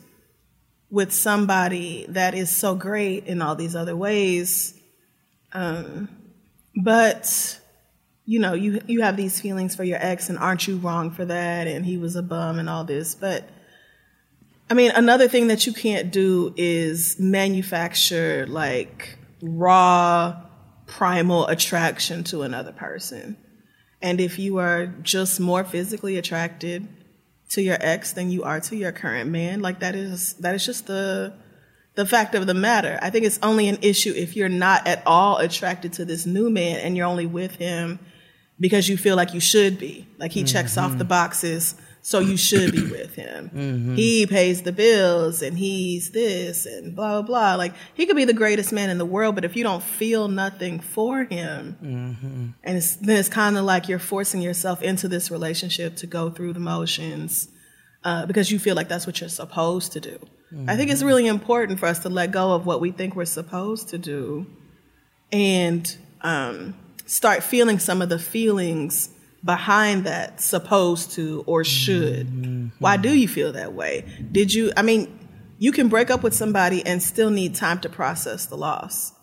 with 0.89 1.11
somebody 1.11 2.05
that 2.09 2.33
is 2.33 2.55
so 2.55 2.75
great 2.75 3.25
in 3.27 3.41
all 3.41 3.55
these 3.55 3.75
other 3.75 3.95
ways. 3.95 4.73
Um, 5.53 6.09
but 6.75 7.59
you 8.25 8.39
know, 8.39 8.53
you 8.53 8.81
you 8.87 9.01
have 9.01 9.17
these 9.17 9.41
feelings 9.41 9.75
for 9.75 9.83
your 9.83 9.97
ex, 9.99 10.29
and 10.29 10.37
aren't 10.37 10.67
you 10.67 10.77
wrong 10.77 11.11
for 11.11 11.25
that? 11.25 11.67
And 11.67 11.85
he 11.85 11.97
was 11.97 12.15
a 12.15 12.23
bum 12.23 12.59
and 12.59 12.69
all 12.69 12.83
this, 12.83 13.15
but 13.15 13.49
I 14.71 14.73
mean, 14.73 14.91
another 14.91 15.27
thing 15.27 15.47
that 15.47 15.67
you 15.67 15.73
can't 15.73 16.11
do 16.11 16.53
is 16.55 17.19
manufacture 17.19 18.45
like 18.47 19.17
raw 19.41 20.41
primal 20.87 21.45
attraction 21.47 22.23
to 22.23 22.43
another 22.43 22.71
person. 22.71 23.35
And 24.01 24.21
if 24.21 24.39
you 24.39 24.59
are 24.59 24.87
just 24.87 25.41
more 25.41 25.65
physically 25.65 26.17
attracted 26.17 26.87
to 27.49 27.61
your 27.61 27.77
ex 27.81 28.13
than 28.13 28.31
you 28.31 28.43
are 28.43 28.61
to 28.61 28.77
your 28.77 28.93
current 28.93 29.29
man, 29.29 29.61
like 29.61 29.81
that 29.81 29.93
is 29.93 30.35
that 30.35 30.55
is 30.55 30.65
just 30.65 30.87
the 30.87 31.33
the 31.95 32.05
fact 32.05 32.35
of 32.35 32.47
the 32.47 32.53
matter. 32.53 32.97
I 33.01 33.09
think 33.09 33.25
it's 33.25 33.39
only 33.43 33.67
an 33.67 33.79
issue 33.81 34.13
if 34.15 34.35
you're 34.35 34.49
not 34.49 34.87
at 34.87 35.03
all 35.05 35.37
attracted 35.37 35.93
to 35.93 36.05
this 36.05 36.25
new 36.25 36.49
man 36.49 36.79
and 36.79 36.95
you're 36.95 37.07
only 37.07 37.25
with 37.25 37.55
him 37.55 37.99
because 38.59 38.87
you 38.87 38.97
feel 38.97 39.15
like 39.15 39.33
you 39.33 39.39
should 39.39 39.77
be. 39.77 40.07
Like 40.17 40.31
he 40.31 40.43
checks 40.43 40.77
off 40.77 40.91
the 40.91 40.99
mm-hmm. 40.99 41.07
boxes, 41.07 41.75
so 42.03 42.19
you 42.19 42.37
should 42.37 42.71
be 42.71 42.83
with 42.83 43.15
him. 43.15 43.51
Mm-hmm. 43.61 43.95
He 43.95 44.25
pays 44.25 44.63
the 44.63 44.71
bills 44.71 45.41
and 45.41 45.57
he's 45.57 46.11
this 46.11 46.65
and 46.65 46.95
blah, 46.95 47.21
blah, 47.21 47.27
blah. 47.27 47.55
Like 47.55 47.73
he 47.93 48.05
could 48.05 48.15
be 48.15 48.25
the 48.25 48.33
greatest 48.33 48.71
man 48.71 48.89
in 48.89 48.97
the 48.97 49.05
world, 49.05 49.35
but 49.35 49.45
if 49.45 49.55
you 49.55 49.63
don't 49.63 49.83
feel 49.83 50.27
nothing 50.27 50.79
for 50.79 51.25
him, 51.25 51.77
mm-hmm. 51.81 52.47
and 52.63 52.77
it's, 52.77 52.95
then 52.95 53.17
it's 53.17 53.29
kind 53.29 53.57
of 53.57 53.65
like 53.65 53.89
you're 53.89 53.99
forcing 53.99 54.41
yourself 54.41 54.81
into 54.81 55.07
this 55.07 55.29
relationship 55.29 55.95
to 55.97 56.07
go 56.07 56.29
through 56.29 56.53
the 56.53 56.59
motions 56.59 57.49
uh, 58.03 58.25
because 58.25 58.51
you 58.51 58.59
feel 58.59 58.75
like 58.75 58.87
that's 58.87 59.05
what 59.05 59.19
you're 59.19 59.29
supposed 59.29 59.91
to 59.93 59.99
do. 59.99 60.19
I 60.67 60.75
think 60.75 60.91
it's 60.91 61.03
really 61.03 61.27
important 61.27 61.79
for 61.79 61.85
us 61.85 61.99
to 61.99 62.09
let 62.09 62.31
go 62.31 62.53
of 62.53 62.65
what 62.65 62.81
we 62.81 62.91
think 62.91 63.15
we're 63.15 63.25
supposed 63.25 63.89
to 63.89 63.97
do 63.97 64.45
and 65.31 65.97
um, 66.21 66.75
start 67.05 67.43
feeling 67.43 67.79
some 67.79 68.01
of 68.01 68.09
the 68.09 68.19
feelings 68.19 69.09
behind 69.43 70.05
that 70.05 70.41
supposed 70.41 71.11
to 71.11 71.43
or 71.47 71.63
should. 71.63 72.27
Why 72.79 72.97
do 72.97 73.13
you 73.13 73.27
feel 73.27 73.53
that 73.53 73.73
way? 73.73 74.05
Did 74.31 74.53
you, 74.53 74.71
I 74.75 74.81
mean, 74.81 75.19
you 75.57 75.71
can 75.71 75.89
break 75.89 76.09
up 76.09 76.23
with 76.23 76.33
somebody 76.33 76.85
and 76.85 77.01
still 77.01 77.29
need 77.29 77.55
time 77.55 77.79
to 77.81 77.89
process 77.89 78.47
the 78.47 78.57
loss. 78.57 79.13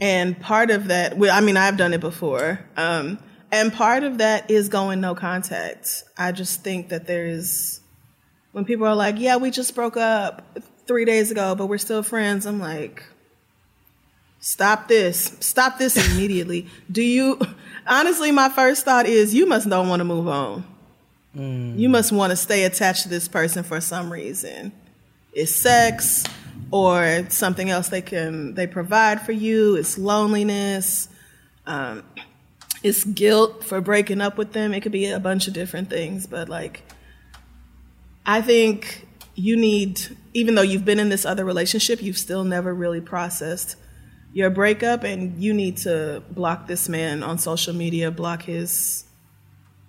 And 0.00 0.38
part 0.38 0.70
of 0.70 0.88
that, 0.88 1.18
well, 1.18 1.36
I 1.36 1.40
mean, 1.40 1.56
I've 1.56 1.76
done 1.76 1.92
it 1.92 2.00
before. 2.00 2.60
Um, 2.76 3.18
and 3.50 3.72
part 3.72 4.04
of 4.04 4.18
that 4.18 4.50
is 4.50 4.68
going 4.68 5.00
no 5.00 5.14
contact. 5.14 6.04
I 6.16 6.32
just 6.32 6.62
think 6.62 6.90
that 6.90 7.06
there 7.06 7.26
is, 7.26 7.79
when 8.52 8.64
people 8.64 8.86
are 8.86 8.94
like, 8.94 9.18
yeah, 9.18 9.36
we 9.36 9.50
just 9.50 9.74
broke 9.74 9.96
up 9.96 10.44
three 10.86 11.04
days 11.04 11.30
ago, 11.30 11.54
but 11.54 11.66
we're 11.66 11.78
still 11.78 12.02
friends, 12.02 12.46
I'm 12.46 12.58
like, 12.58 13.04
stop 14.40 14.88
this. 14.88 15.36
Stop 15.40 15.78
this 15.78 15.96
immediately. 16.12 16.66
Do 16.90 17.02
you, 17.02 17.40
honestly, 17.86 18.32
my 18.32 18.48
first 18.48 18.84
thought 18.84 19.06
is 19.06 19.34
you 19.34 19.46
must 19.46 19.68
don't 19.68 19.88
want 19.88 20.00
to 20.00 20.04
move 20.04 20.28
on. 20.28 20.64
You 21.32 21.88
must 21.88 22.10
want 22.10 22.30
to 22.30 22.36
stay 22.36 22.64
attached 22.64 23.04
to 23.04 23.08
this 23.08 23.28
person 23.28 23.62
for 23.62 23.80
some 23.80 24.12
reason. 24.12 24.72
It's 25.32 25.54
sex 25.54 26.24
or 26.72 27.24
something 27.28 27.70
else 27.70 27.88
they 27.88 28.02
can, 28.02 28.54
they 28.54 28.66
provide 28.66 29.20
for 29.20 29.30
you. 29.30 29.76
It's 29.76 29.96
loneliness. 29.96 31.08
Um, 31.66 32.02
it's 32.82 33.04
guilt 33.04 33.62
for 33.62 33.80
breaking 33.80 34.20
up 34.20 34.36
with 34.38 34.52
them. 34.52 34.74
It 34.74 34.80
could 34.80 34.90
be 34.90 35.06
a 35.06 35.20
bunch 35.20 35.46
of 35.46 35.54
different 35.54 35.88
things, 35.88 36.26
but 36.26 36.48
like, 36.48 36.82
I 38.30 38.42
think 38.42 39.08
you 39.34 39.56
need, 39.56 40.00
even 40.34 40.54
though 40.54 40.62
you've 40.62 40.84
been 40.84 41.00
in 41.00 41.08
this 41.08 41.26
other 41.26 41.44
relationship, 41.44 42.00
you've 42.00 42.16
still 42.16 42.44
never 42.44 42.72
really 42.72 43.00
processed 43.00 43.74
your 44.32 44.50
breakup, 44.50 45.02
and 45.02 45.42
you 45.42 45.52
need 45.52 45.78
to 45.78 46.22
block 46.30 46.68
this 46.68 46.88
man 46.88 47.24
on 47.24 47.38
social 47.38 47.74
media, 47.74 48.12
block 48.12 48.42
his, 48.42 49.02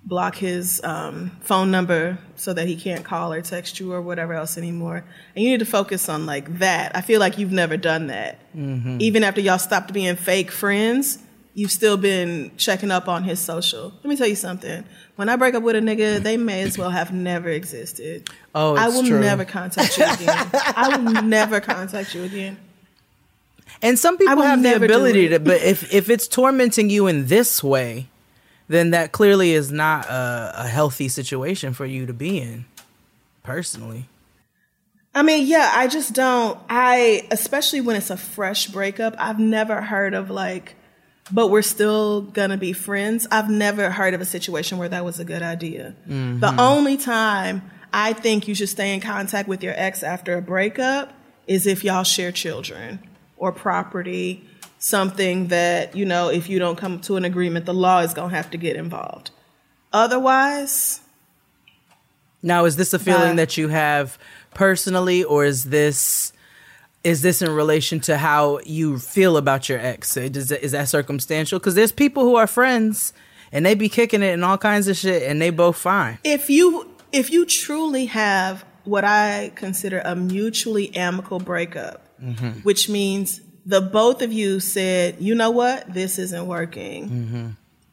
block 0.04 0.36
his 0.36 0.82
um, 0.84 1.38
phone 1.42 1.70
number 1.70 2.18
so 2.36 2.52
that 2.52 2.68
he 2.68 2.76
can't 2.76 3.06
call 3.06 3.32
or 3.32 3.44
text 3.44 3.80
you 3.80 3.94
or 3.94 4.02
whatever 4.02 4.34
else 4.34 4.58
anymore. 4.58 5.06
And 5.36 5.44
you 5.44 5.52
need 5.52 5.60
to 5.60 5.66
focus 5.66 6.10
on 6.10 6.26
like 6.26 6.58
that. 6.58 6.96
I 6.96 7.02
feel 7.02 7.20
like 7.20 7.38
you've 7.38 7.52
never 7.52 7.78
done 7.78 8.08
that, 8.08 8.40
even 9.00 9.24
after 9.24 9.40
y'all 9.40 9.60
stopped 9.60 9.94
being 9.94 10.16
fake 10.16 10.50
friends. 10.50 11.20
You've 11.54 11.72
still 11.72 11.98
been 11.98 12.52
checking 12.58 12.92
up 12.92 13.08
on 13.08 13.24
his 13.24 13.40
social. 13.40 13.92
Let 13.92 14.06
me 14.06 14.16
tell 14.16 14.28
you 14.28 14.36
something. 14.36 14.86
When 15.16 15.28
I 15.28 15.36
break 15.36 15.54
up 15.54 15.64
with 15.64 15.76
a 15.76 15.80
nigga, 15.80 16.20
they 16.20 16.38
may 16.38 16.62
as 16.62 16.78
well 16.78 16.90
have 16.90 17.12
never 17.12 17.50
existed. 17.50 18.30
Oh. 18.56 18.76
I 18.76 18.88
will 18.88 19.04
true. 19.04 19.20
never 19.20 19.44
contact 19.44 19.98
you 19.98 20.06
again. 20.06 20.50
I 20.54 20.98
will 20.98 21.22
never 21.24 21.60
contact 21.60 22.16
you 22.16 22.24
again. 22.24 22.58
And 23.82 24.00
some 24.00 24.18
people 24.18 24.42
have 24.42 24.62
the 24.62 24.76
ability 24.76 25.30
to, 25.30 25.40
but 25.40 25.62
if 25.62 25.94
if 25.94 26.10
it's 26.10 26.28
tormenting 26.28 26.90
you 26.90 27.08
in 27.08 27.28
this 27.28 27.64
way, 27.64 28.08
then 28.68 28.92
that 28.92 29.12
clearly 29.12 29.52
is 29.54 29.72
not 29.72 30.06
a, 30.06 30.54
a 30.58 30.68
healthy 30.68 31.08
situation 31.08 31.74
for 31.74 31.86
you 31.86 32.06
to 32.06 32.14
be 32.14 32.40
in. 32.40 32.66
Personally, 33.44 34.08
I 35.14 35.24
mean, 35.24 35.46
yeah, 35.46 35.72
I 35.74 35.88
just 35.88 36.14
don't. 36.14 36.58
I, 36.70 37.28
especially 37.32 37.82
when 37.82 37.96
it's 37.96 38.10
a 38.10 38.18
fresh 38.18 38.68
breakup, 38.68 39.16
I've 39.18 39.40
never 39.40 39.82
heard 39.82 40.14
of 40.14 40.30
like, 40.30 40.76
but 41.32 41.48
we're 41.48 41.62
still 41.62 42.22
gonna 42.22 42.58
be 42.58 42.74
friends. 42.74 43.28
I've 43.32 43.50
never 43.50 43.90
heard 43.90 44.14
of 44.14 44.22
a 44.22 44.26
situation 44.26 44.78
where 44.78 44.90
that 44.90 45.06
was 45.06 45.20
a 45.20 45.26
good 45.26 45.42
idea. 45.42 45.96
The 46.06 46.14
mm-hmm. 46.14 46.60
only 46.60 46.98
time 46.98 47.62
I 47.94 48.14
think 48.14 48.48
you 48.48 48.56
should 48.56 48.70
stay 48.70 48.94
in 48.94 49.02
contact 49.02 49.48
with 49.48 49.64
your 49.64 49.74
ex 49.76 50.04
after 50.04 50.38
a 50.38 50.42
breakup 50.42 51.14
is 51.48 51.68
if 51.68 51.84
y'all 51.84 52.04
share 52.04 52.32
children 52.32 53.00
or 53.38 53.52
property, 53.52 54.48
something 54.80 55.48
that, 55.48 55.96
you 55.96 56.06
know, 56.06 56.30
if 56.30 56.50
you 56.50 56.60
don't 56.60 56.78
come 56.78 57.00
to 57.02 57.18
an 57.18 57.26
agreement, 57.26 57.66
the 57.66 57.74
law 57.74 58.00
is 58.00 58.14
gonna 58.14 58.36
have 58.36 58.50
to 58.52 58.58
get 58.58 58.76
involved. 58.76 59.32
Otherwise, 59.94 61.02
now 62.42 62.66
is 62.66 62.76
this 62.76 62.94
a 62.94 63.00
feeling 63.00 63.36
that 63.36 63.58
you 63.58 63.68
have 63.68 64.18
personally, 64.54 65.24
or 65.24 65.46
is 65.46 65.66
this 65.66 66.34
is 67.04 67.22
this 67.22 67.42
in 67.42 67.50
relation 67.52 68.00
to 68.02 68.18
how 68.18 68.60
you 68.66 69.00
feel 69.00 69.38
about 69.38 69.70
your 69.70 69.80
ex? 69.80 70.14
Does 70.14 70.50
that, 70.50 70.64
is 70.64 70.72
that 70.72 70.88
circumstantial? 70.90 71.60
Because 71.60 71.76
there's 71.76 71.92
people 71.92 72.24
who 72.24 72.36
are 72.36 72.48
friends 72.48 73.14
and 73.52 73.66
they 73.66 73.76
be 73.76 73.90
kicking 73.90 74.24
it 74.24 74.34
and 74.34 74.46
all 74.46 74.58
kinds 74.58 74.88
of 74.88 74.96
shit, 74.96 75.24
and 75.24 75.42
they 75.42 75.50
both 75.50 75.78
fine. 75.78 76.20
if 76.24 76.50
you 76.50 76.88
if 77.12 77.30
you 77.30 77.46
truly 77.46 78.06
have 78.06 78.64
what 78.86 79.04
I 79.04 79.52
consider 79.56 80.02
a 80.04 80.16
mutually 80.16 80.96
amicable 80.96 81.40
breakup, 81.40 82.08
mm-hmm. 82.22 82.62
which 82.62 82.90
means 82.90 83.42
the 83.66 83.82
both 83.82 84.22
of 84.22 84.32
you 84.32 84.60
said, 84.60 85.18
you 85.20 85.36
know 85.36 85.52
what, 85.52 85.94
this 85.94 86.18
isn't 86.18 86.48
working. 86.48 87.10
Mm-hmm. 87.10 87.50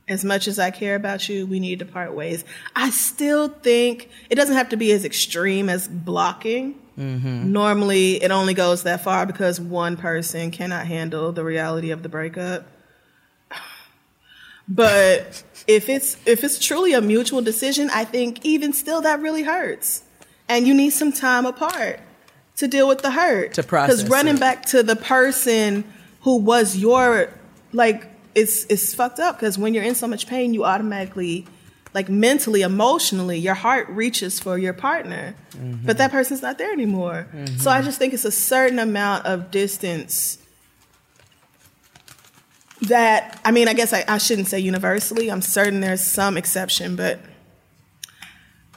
As 0.09 0.25
much 0.25 0.49
as 0.49 0.59
I 0.59 0.71
care 0.71 0.95
about 0.95 1.29
you, 1.29 1.47
we 1.47 1.61
need 1.61 1.81
to 1.81 1.85
part 1.85 2.15
ways. 2.15 2.45
I 2.75 2.91
still 2.91 3.49
think 3.49 4.09
it 4.31 4.37
doesn't 4.37 4.57
have 4.57 4.71
to 4.71 4.77
be 4.77 4.91
as 4.93 5.05
extreme 5.05 5.69
as 5.69 5.87
blocking. 5.87 6.81
Mm-hmm. 6.99 7.53
Normally, 7.53 8.23
it 8.23 8.31
only 8.31 8.55
goes 8.55 8.85
that 8.85 9.03
far 9.05 9.27
because 9.27 9.61
one 9.61 9.97
person 9.97 10.51
cannot 10.51 10.87
handle 10.87 11.31
the 11.33 11.45
reality 11.45 11.91
of 11.91 12.03
the 12.03 12.09
breakup. 12.09 12.67
But 14.71 15.43
if 15.67 15.89
it's 15.89 16.19
if 16.27 16.45
it's 16.45 16.59
truly 16.59 16.93
a 16.93 17.01
mutual 17.01 17.41
decision, 17.41 17.89
I 17.91 18.05
think 18.05 18.45
even 18.45 18.75
still 18.75 19.01
that 19.01 19.21
really 19.21 19.43
hurts. 19.43 20.03
And 20.47 20.67
you 20.67 20.75
need 20.75 20.91
some 20.91 21.11
time 21.11 21.47
apart 21.47 22.01
to 22.57 22.69
deal 22.69 22.87
with 22.87 23.01
the 23.01 23.13
hurt. 23.13 23.55
To 23.55 23.63
process 23.63 23.97
Because 23.97 24.11
running 24.11 24.37
it. 24.37 24.41
back 24.41 24.67
to 24.67 24.83
the 24.83 24.97
person 24.97 25.85
who 26.21 26.37
was 26.37 26.77
your 26.77 27.33
like 27.73 28.11
it's 28.39 28.65
it's 28.69 28.95
fucked 28.95 29.19
up 29.19 29.37
because 29.37 29.59
when 29.59 29.75
you're 29.75 29.85
in 29.85 29.95
so 29.95 30.07
much 30.07 30.27
pain, 30.27 30.55
you 30.55 30.65
automatically 30.65 31.47
like 31.95 32.09
mentally, 32.09 32.63
emotionally, 32.63 33.39
your 33.39 33.55
heart 33.55 33.89
reaches 33.89 34.39
for 34.39 34.57
your 34.59 34.73
partner. 34.73 35.35
Mm-hmm. 35.53 35.87
But 35.87 35.99
that 35.99 36.11
person's 36.11 36.43
not 36.43 36.59
there 36.59 36.73
anymore. 36.73 37.27
So 37.57 37.71
I 37.71 37.79
mm-hmm. 37.79 37.87
just 37.87 37.99
think 37.99 38.15
it's 38.15 38.25
a 38.25 38.31
certain 38.31 38.79
amount 38.79 39.27
of 39.27 39.51
distance 39.51 40.39
that 42.83 43.41
I 43.45 43.51
mean, 43.51 43.69
I 43.69 43.75
guess 43.75 43.93
I, 43.93 44.05
I 44.07 44.19
shouldn't 44.19 44.49
say 44.49 44.61
universally. 44.61 45.31
I'm 45.31 45.43
certain 45.43 45.81
there's 45.81 46.05
some 46.05 46.37
exception, 46.37 46.95
but 46.95 47.19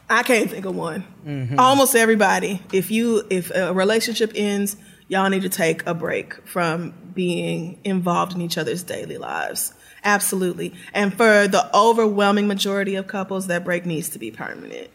I 0.09 0.23
can't 0.23 0.49
think 0.49 0.65
of 0.65 0.75
one. 0.75 1.03
Mm-hmm. 1.25 1.59
Almost 1.59 1.95
everybody, 1.95 2.61
if 2.73 2.89
you 2.89 3.25
if 3.29 3.51
a 3.51 3.73
relationship 3.73 4.31
ends, 4.33 4.75
y'all 5.11 5.29
need 5.29 5.41
to 5.41 5.49
take 5.49 5.85
a 5.85 5.93
break 5.93 6.35
from 6.47 6.93
being 7.13 7.77
involved 7.83 8.33
in 8.33 8.39
each 8.39 8.57
other's 8.57 8.81
daily 8.81 9.17
lives. 9.17 9.73
Absolutely. 10.05 10.73
And 10.93 11.13
for 11.13 11.49
the 11.49 11.69
overwhelming 11.75 12.47
majority 12.47 12.95
of 12.95 13.07
couples, 13.07 13.47
that 13.47 13.65
break 13.65 13.85
needs 13.85 14.07
to 14.09 14.19
be 14.19 14.31
permanent. 14.31 14.89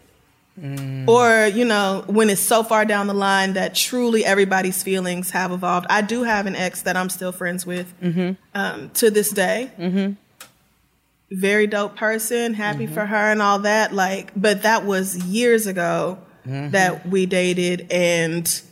Mm. 0.59 1.07
Or, 1.07 1.47
you 1.47 1.67
know, 1.67 2.03
when 2.07 2.31
it's 2.31 2.41
so 2.41 2.63
far 2.63 2.87
down 2.87 3.09
the 3.09 3.15
line 3.15 3.53
that 3.53 3.75
truly 3.75 4.25
everybody's 4.25 4.83
feelings 4.83 5.33
have 5.33 5.53
evolved. 5.53 5.87
I 5.91 6.01
do 6.01 6.23
have 6.23 6.47
an 6.47 6.57
ex 6.57 6.81
that 6.83 6.97
I'm 6.97 7.11
still 7.11 7.31
friends 7.31 7.67
with 7.67 7.93
mm-hmm. 8.01 8.33
um, 8.55 8.89
to 8.95 9.11
this 9.11 9.31
day. 9.31 9.71
Mm-hmm. 9.79 10.13
Very 11.31 11.67
dope 11.67 11.95
person, 11.95 12.55
happy 12.55 12.87
mm-hmm. 12.87 12.95
for 12.95 13.05
her 13.05 13.33
and 13.33 13.43
all 13.43 13.59
that. 13.59 13.93
Like, 13.93 14.33
but 14.35 14.63
that 14.63 14.87
was 14.87 15.15
years 15.27 15.67
ago 15.67 16.19
that 16.47 17.07
we 17.07 17.27
dated. 17.27 17.93
And, 17.93 18.63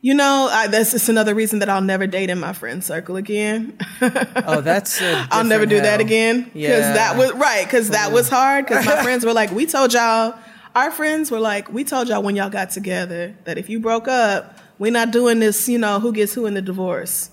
you 0.00 0.14
know, 0.14 0.48
I, 0.50 0.68
that's 0.68 0.92
just 0.92 1.08
another 1.08 1.34
reason 1.34 1.58
that 1.60 1.68
I'll 1.68 1.80
never 1.80 2.06
date 2.06 2.30
in 2.30 2.38
my 2.38 2.52
friend 2.52 2.82
circle 2.84 3.16
again. 3.16 3.78
Oh, 4.48 4.60
that's 4.60 5.00
I'll 5.02 5.44
never 5.44 5.66
do 5.66 5.80
that 5.80 6.00
again 6.00 6.42
because 6.44 6.54
Yeah. 6.54 6.92
that 6.92 7.16
was 7.16 7.32
right 7.32 7.64
because 7.64 7.90
that 7.90 8.12
was 8.12 8.28
hard 8.28 8.64
because 8.66 8.84
my 8.86 9.02
friends 9.02 9.24
were 9.24 9.32
like, 9.32 9.50
we 9.50 9.66
told 9.66 9.92
y'all 9.92 10.34
our 10.74 10.90
friends 10.90 11.30
were 11.30 11.40
like, 11.40 11.72
we 11.72 11.82
told 11.84 12.08
y'all 12.08 12.22
when 12.22 12.36
y'all 12.36 12.50
got 12.50 12.70
together 12.70 13.34
that 13.44 13.56
if 13.58 13.68
you 13.70 13.80
broke 13.80 14.06
up, 14.08 14.58
we're 14.78 14.92
not 14.92 15.10
doing 15.10 15.38
this, 15.40 15.68
you 15.68 15.78
know, 15.78 15.98
who 15.98 16.12
gets 16.12 16.34
who 16.34 16.44
in 16.46 16.54
the 16.54 16.62
divorce. 16.62 17.30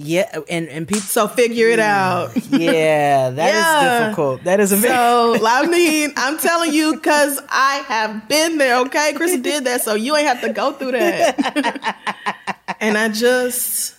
Yeah, 0.00 0.30
and 0.48 0.68
and 0.68 0.86
people. 0.86 1.02
So 1.02 1.26
figure 1.26 1.66
it 1.70 1.80
out. 1.80 2.30
Yeah, 2.50 3.30
that 3.30 3.48
is 3.54 3.64
Yeah. 3.64 3.98
difficult. 4.00 4.44
That 4.44 4.60
is 4.60 4.70
a 4.70 4.76
very. 4.76 4.94
So 4.94 5.44
I 5.44 5.66
mean, 5.70 6.12
I'm 6.16 6.38
telling 6.38 6.72
you 6.72 6.94
because 6.94 7.40
I 7.48 7.82
have 7.88 8.28
been 8.28 8.58
there. 8.58 8.78
Okay, 8.82 9.12
Chris 9.16 9.36
did 9.40 9.64
that, 9.64 9.82
so 9.82 9.94
you 9.94 10.14
ain't 10.16 10.28
have 10.28 10.40
to 10.42 10.52
go 10.52 10.72
through 10.72 10.92
that. 10.92 11.96
and 12.80 12.96
I 12.96 13.08
just, 13.08 13.96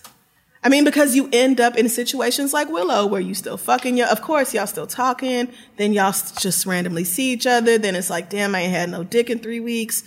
I 0.64 0.70
mean, 0.70 0.84
because 0.84 1.14
you 1.14 1.28
end 1.34 1.60
up 1.60 1.76
in 1.76 1.90
situations 1.90 2.54
like 2.54 2.70
Willow 2.70 3.04
where 3.06 3.20
you 3.20 3.34
still 3.34 3.58
fucking 3.58 3.98
your. 3.98 4.06
Of 4.08 4.22
course, 4.22 4.54
y'all 4.54 4.66
still 4.66 4.86
talking. 4.86 5.48
Then 5.76 5.92
y'all 5.92 6.14
just 6.38 6.64
randomly 6.64 7.04
see 7.04 7.32
each 7.32 7.46
other. 7.46 7.76
Then 7.76 7.94
it's 7.94 8.08
like, 8.08 8.30
damn, 8.30 8.54
I 8.54 8.60
ain't 8.60 8.72
had 8.72 8.88
no 8.88 9.04
dick 9.04 9.28
in 9.28 9.38
three 9.40 9.60
weeks. 9.60 10.02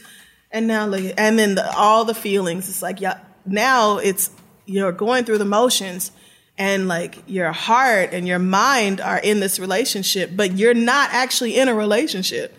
And 0.49 0.65
now 0.67 0.87
look, 0.87 1.13
and 1.19 1.37
then 1.37 1.53
the, 1.53 1.71
all 1.75 2.03
the 2.03 2.15
feelings. 2.15 2.67
It's 2.67 2.81
like, 2.81 2.99
yeah, 2.99 3.19
now 3.45 3.97
it's 3.99 4.31
you're 4.65 4.91
going 4.91 5.25
through 5.25 5.37
the 5.39 5.45
motions 5.45 6.11
and 6.57 6.87
like 6.87 7.17
your 7.27 7.51
heart 7.51 8.09
and 8.13 8.27
your 8.27 8.39
mind 8.39 9.01
are 9.01 9.17
in 9.17 9.39
this 9.39 9.59
relationship, 9.59 10.31
but 10.35 10.53
you're 10.57 10.73
not 10.73 11.09
actually 11.11 11.57
in 11.57 11.67
a 11.67 11.73
relationship. 11.73 12.55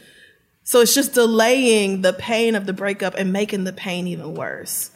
So 0.64 0.81
it's 0.81 0.94
just 0.94 1.12
delaying 1.14 2.01
the 2.02 2.12
pain 2.12 2.55
of 2.55 2.66
the 2.66 2.72
breakup 2.72 3.14
and 3.16 3.32
making 3.32 3.64
the 3.64 3.72
pain 3.72 4.06
even 4.09 4.35
worse. 4.35 4.90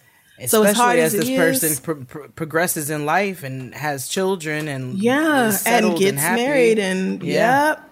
So 0.47 0.63
Especially 0.63 0.69
as 0.71 0.77
hard 0.77 0.99
as, 0.99 1.15
as 1.15 1.27
this 1.27 1.37
person 1.37 1.83
pro- 1.83 2.05
pro- 2.05 2.29
progresses 2.29 2.91
in 2.91 3.05
life 3.05 3.43
and 3.43 3.75
has 3.75 4.09
children 4.09 4.69
and 4.69 4.97
Yeah, 4.97 5.57
and 5.67 5.97
gets 5.99 6.21
happy. 6.21 6.43
married 6.43 6.79
and 6.79 7.23
Yeah. 7.23 7.69
yep. 7.71 7.91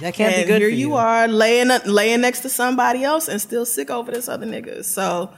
that 0.00 0.14
can't 0.14 0.34
and 0.34 0.44
be 0.44 0.48
good. 0.52 0.60
here 0.62 0.70
you, 0.70 0.76
you 0.88 0.94
are 0.94 1.28
laying 1.28 1.68
laying 1.84 2.20
next 2.22 2.40
to 2.40 2.48
somebody 2.48 3.04
else 3.04 3.28
and 3.28 3.38
still 3.40 3.66
sick 3.66 3.90
over 3.90 4.10
this 4.10 4.28
other 4.28 4.46
nigga. 4.46 4.82
So 4.84 5.30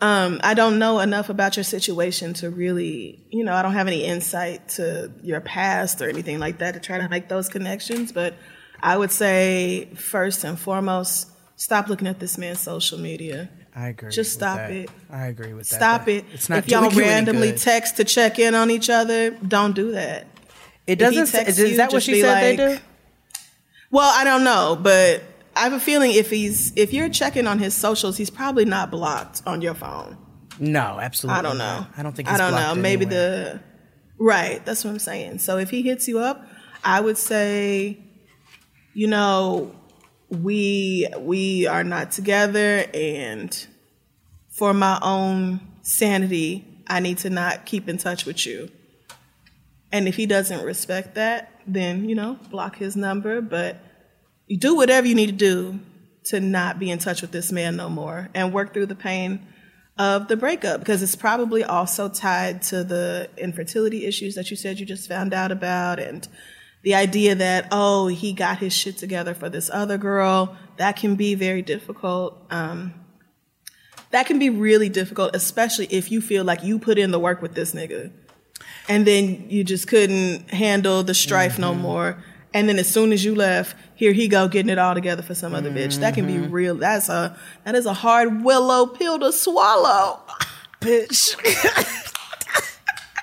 um, 0.00 0.40
I 0.42 0.54
don't 0.54 0.78
know 0.78 1.00
enough 1.00 1.28
about 1.28 1.56
your 1.56 1.64
situation 1.64 2.32
to 2.34 2.50
really, 2.50 3.22
you 3.30 3.44
know, 3.44 3.52
I 3.52 3.62
don't 3.62 3.74
have 3.74 3.86
any 3.86 4.04
insight 4.04 4.68
to 4.70 5.12
your 5.22 5.40
past 5.40 6.00
or 6.00 6.08
anything 6.08 6.38
like 6.38 6.58
that 6.58 6.74
to 6.74 6.80
try 6.80 6.98
to 6.98 7.08
make 7.08 7.28
those 7.28 7.48
connections. 7.48 8.10
But 8.12 8.34
I 8.82 8.96
would 8.96 9.10
say 9.10 9.90
first 9.94 10.44
and 10.44 10.58
foremost, 10.58 11.28
stop 11.56 11.88
looking 11.88 12.08
at 12.08 12.18
this 12.18 12.38
man's 12.38 12.60
social 12.60 12.98
media. 12.98 13.50
I 13.76 13.88
agree. 13.88 14.10
Just 14.10 14.32
stop 14.32 14.56
that. 14.56 14.70
it. 14.70 14.90
I 15.10 15.26
agree 15.26 15.52
with 15.52 15.68
that. 15.68 15.76
Stop 15.76 16.06
That- 16.06 16.12
it. 16.12 16.24
It's 16.32 16.48
not 16.48 16.60
if 16.60 16.68
y'all 16.68 16.82
doing 16.82 16.96
you 16.96 17.02
any 17.02 17.10
randomly 17.10 17.52
text 17.52 17.98
to 17.98 18.04
check 18.04 18.38
in 18.38 18.54
on 18.54 18.70
each 18.70 18.88
other, 18.90 19.30
don't 19.30 19.74
do 19.74 19.92
that. 19.92 20.26
It 20.86 20.96
doesn't. 20.96 21.46
Is 21.46 21.58
you, 21.58 21.76
that 21.76 21.92
what 21.92 22.02
she 22.02 22.20
said 22.20 22.42
they 22.42 22.56
do? 22.56 22.78
Well, 23.92 24.10
I 24.12 24.24
don't 24.24 24.44
know, 24.44 24.78
but 24.80 25.22
I 25.60 25.64
have 25.64 25.74
a 25.74 25.78
feeling 25.78 26.12
if 26.12 26.30
he's 26.30 26.72
if 26.74 26.94
you're 26.94 27.10
checking 27.10 27.46
on 27.46 27.58
his 27.58 27.74
socials, 27.74 28.16
he's 28.16 28.30
probably 28.30 28.64
not 28.64 28.90
blocked 28.90 29.42
on 29.44 29.60
your 29.60 29.74
phone. 29.74 30.16
No, 30.58 30.98
absolutely. 30.98 31.38
I 31.38 31.42
don't 31.42 31.58
know. 31.58 31.80
not. 31.80 31.90
I 31.98 32.02
don't 32.02 32.16
think. 32.16 32.30
I 32.30 32.38
don't 32.38 32.52
know. 32.52 32.74
Maybe 32.74 33.04
anywhere. 33.04 33.60
the 33.60 33.60
right. 34.18 34.64
That's 34.64 34.86
what 34.86 34.92
I'm 34.92 34.98
saying. 34.98 35.40
So 35.40 35.58
if 35.58 35.68
he 35.68 35.82
hits 35.82 36.08
you 36.08 36.18
up, 36.18 36.46
I 36.82 37.02
would 37.02 37.18
say, 37.18 37.98
you 38.94 39.06
know, 39.06 39.76
we 40.30 41.06
we 41.18 41.66
are 41.66 41.84
not 41.84 42.10
together, 42.10 42.86
and 42.94 43.66
for 44.48 44.72
my 44.72 44.98
own 45.02 45.60
sanity, 45.82 46.64
I 46.86 47.00
need 47.00 47.18
to 47.18 47.28
not 47.28 47.66
keep 47.66 47.86
in 47.86 47.98
touch 47.98 48.24
with 48.24 48.46
you. 48.46 48.70
And 49.92 50.08
if 50.08 50.16
he 50.16 50.24
doesn't 50.24 50.64
respect 50.64 51.16
that, 51.16 51.52
then 51.66 52.08
you 52.08 52.14
know, 52.14 52.38
block 52.50 52.76
his 52.76 52.96
number. 52.96 53.42
But 53.42 53.76
you 54.50 54.56
do 54.56 54.74
whatever 54.74 55.06
you 55.06 55.14
need 55.14 55.26
to 55.26 55.32
do 55.32 55.78
to 56.24 56.40
not 56.40 56.80
be 56.80 56.90
in 56.90 56.98
touch 56.98 57.22
with 57.22 57.30
this 57.30 57.52
man 57.52 57.76
no 57.76 57.88
more, 57.88 58.28
and 58.34 58.52
work 58.52 58.74
through 58.74 58.86
the 58.86 58.96
pain 58.96 59.46
of 59.96 60.26
the 60.26 60.36
breakup 60.36 60.80
because 60.80 61.04
it's 61.04 61.14
probably 61.14 61.62
also 61.62 62.08
tied 62.08 62.60
to 62.60 62.82
the 62.82 63.30
infertility 63.38 64.06
issues 64.06 64.34
that 64.34 64.50
you 64.50 64.56
said 64.56 64.80
you 64.80 64.84
just 64.84 65.08
found 65.08 65.32
out 65.32 65.52
about 65.52 66.00
and 66.00 66.26
the 66.82 66.94
idea 66.94 67.34
that 67.34 67.68
oh 67.70 68.08
he 68.08 68.32
got 68.32 68.58
his 68.58 68.72
shit 68.72 68.96
together 68.98 69.34
for 69.34 69.48
this 69.48 69.70
other 69.70 69.98
girl. 69.98 70.56
That 70.78 70.96
can 70.96 71.14
be 71.14 71.34
very 71.36 71.62
difficult. 71.62 72.44
Um, 72.50 72.94
that 74.10 74.26
can 74.26 74.40
be 74.40 74.50
really 74.50 74.88
difficult 74.88 75.36
especially 75.36 75.86
if 75.86 76.10
you 76.10 76.20
feel 76.20 76.44
like 76.44 76.64
you 76.64 76.80
put 76.80 76.98
in 76.98 77.12
the 77.12 77.20
work 77.20 77.40
with 77.40 77.54
this 77.54 77.72
nigga 77.72 78.10
and 78.88 79.06
then 79.06 79.48
you 79.48 79.62
just 79.62 79.86
couldn't 79.86 80.50
handle 80.50 81.04
the 81.04 81.14
strife 81.14 81.58
no 81.58 81.72
more 81.72 82.20
and 82.52 82.68
then 82.68 82.78
as 82.78 82.88
soon 82.88 83.12
as 83.12 83.24
you 83.24 83.34
left 83.34 83.76
here 83.94 84.12
he 84.12 84.28
go 84.28 84.48
getting 84.48 84.70
it 84.70 84.78
all 84.78 84.94
together 84.94 85.22
for 85.22 85.34
some 85.34 85.54
other 85.54 85.70
bitch 85.70 85.98
that 85.98 86.14
can 86.14 86.26
be 86.26 86.34
mm-hmm. 86.34 86.50
real 86.50 86.74
that's 86.74 87.08
a 87.08 87.36
that 87.64 87.74
is 87.74 87.86
a 87.86 87.94
hard 87.94 88.42
willow 88.42 88.86
pill 88.86 89.18
to 89.18 89.32
swallow 89.32 90.20
bitch. 90.80 91.36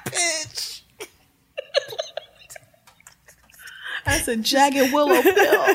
Bitch. 0.08 0.82
That's 4.06 4.28
a 4.30 4.38
jagged 4.38 4.94
willow 4.94 5.22
pill 5.22 5.66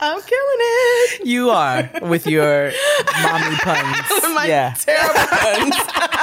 i'm 0.00 0.20
killing 0.20 0.58
it 0.58 1.24
You 1.24 1.50
are 1.50 1.88
with 2.02 2.26
your 2.26 2.72
mommy 3.22 3.56
puns. 3.56 4.24
My 4.34 4.46
yeah, 4.48 4.74
terrible 4.74 5.20
puns. 5.28 5.76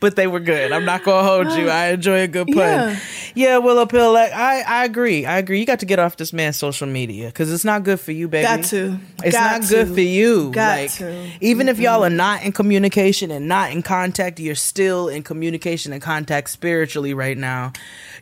but 0.00 0.16
they 0.16 0.26
were 0.26 0.40
good. 0.40 0.72
I'm 0.72 0.84
not 0.84 1.04
gonna 1.04 1.26
hold 1.26 1.58
you. 1.58 1.68
I 1.68 1.88
enjoy 1.88 2.22
a 2.22 2.28
good 2.28 2.46
pun. 2.46 2.56
Yeah. 2.56 2.98
Yeah, 3.34 3.58
Willow 3.58 3.86
Pill. 3.86 4.12
Like, 4.12 4.32
I, 4.32 4.62
I 4.62 4.84
agree. 4.84 5.24
I 5.24 5.38
agree. 5.38 5.60
You 5.60 5.66
got 5.66 5.80
to 5.80 5.86
get 5.86 5.98
off 5.98 6.16
this 6.16 6.32
man's 6.32 6.56
social 6.56 6.88
media 6.88 7.26
because 7.26 7.52
it's 7.52 7.64
not 7.64 7.84
good 7.84 8.00
for 8.00 8.10
you, 8.10 8.26
baby. 8.26 8.42
Got 8.42 8.64
to. 8.66 8.98
It's 9.22 9.36
Got 9.36 9.60
not 9.60 9.68
good 9.68 9.94
for 9.94 10.00
you. 10.00 10.50
Got 10.50 10.78
like, 10.78 10.92
to. 10.94 11.30
Even 11.40 11.68
if 11.68 11.78
y'all 11.78 12.04
are 12.04 12.10
not 12.10 12.42
in 12.42 12.52
communication 12.52 13.30
and 13.30 13.46
not 13.46 13.70
in 13.70 13.82
contact, 13.82 14.40
you're 14.40 14.54
still 14.54 15.08
in 15.08 15.22
communication 15.22 15.92
and 15.92 16.02
contact 16.02 16.50
spiritually 16.50 17.14
right 17.14 17.38
now 17.38 17.72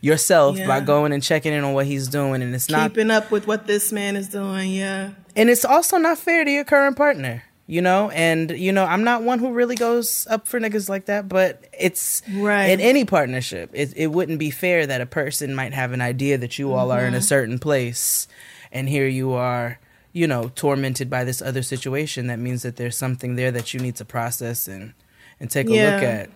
yourself 0.01 0.57
by 0.67 0.79
going 0.79 1.11
and 1.11 1.23
checking 1.23 1.53
in 1.53 1.63
on 1.63 1.73
what 1.73 1.87
he's 1.87 2.07
doing. 2.07 2.43
And 2.43 2.53
it's 2.53 2.69
not 2.69 2.91
keeping 2.91 3.09
up 3.09 3.31
with 3.31 3.47
what 3.47 3.65
this 3.65 3.91
man 3.91 4.15
is 4.15 4.27
doing 4.27 4.71
yeah 4.71 5.11
and 5.35 5.49
it's 5.49 5.65
also 5.65 5.97
not 5.97 6.17
fair 6.17 6.43
to 6.43 6.51
your 6.51 6.63
current 6.63 6.97
partner 6.97 7.43
you 7.69 7.81
know 7.81 8.09
and 8.11 8.51
you 8.51 8.71
know 8.71 8.85
i'm 8.85 9.03
not 9.03 9.23
one 9.23 9.39
who 9.39 9.51
really 9.51 9.75
goes 9.75 10.25
up 10.29 10.47
for 10.47 10.59
niggas 10.59 10.87
like 10.89 11.05
that 11.05 11.27
but 11.27 11.63
it's 11.77 12.21
Right. 12.33 12.67
in 12.67 12.79
any 12.79 13.03
partnership 13.05 13.69
it, 13.73 13.93
it 13.95 14.07
wouldn't 14.07 14.39
be 14.39 14.49
fair 14.51 14.87
that 14.87 15.01
a 15.01 15.05
person 15.05 15.53
might 15.53 15.73
have 15.73 15.91
an 15.91 15.99
idea 16.01 16.37
that 16.37 16.57
you 16.57 16.71
all 16.73 16.91
are 16.91 17.01
in 17.01 17.07
Mm-hmm. 17.07 17.15
a 17.17 17.21
certain 17.21 17.59
place 17.59 18.27
and 18.71 18.87
here 18.87 19.07
you 19.07 19.33
are 19.33 19.79
you 20.13 20.27
know 20.27 20.49
tormented 20.55 21.09
by 21.09 21.23
this 21.25 21.41
other 21.41 21.61
situation 21.61 22.27
that 22.27 22.39
means 22.39 22.63
that 22.63 22.77
there's 22.77 22.97
something 22.97 23.35
there 23.35 23.51
that 23.51 23.73
you 23.73 23.79
need 23.81 23.95
to 23.97 24.05
process 24.05 24.67
and 24.67 24.93
and 25.39 25.51
take 25.51 25.67
a 25.67 25.73
look 25.91 26.03
at 26.03 26.29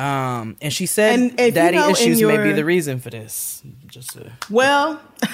um 0.00 0.56
and 0.62 0.72
she 0.72 0.86
said 0.86 1.14
And 1.14 1.32
if 1.38 1.46
you 1.46 1.52
daddy 1.52 1.76
know 1.76 1.90
issues 1.90 2.22
may 2.22 2.42
be 2.42 2.52
the 2.52 2.64
reason 2.64 3.00
for 3.00 3.10
this 3.10 3.62
just 3.86 4.12
to, 4.12 4.32
Well, 4.48 5.00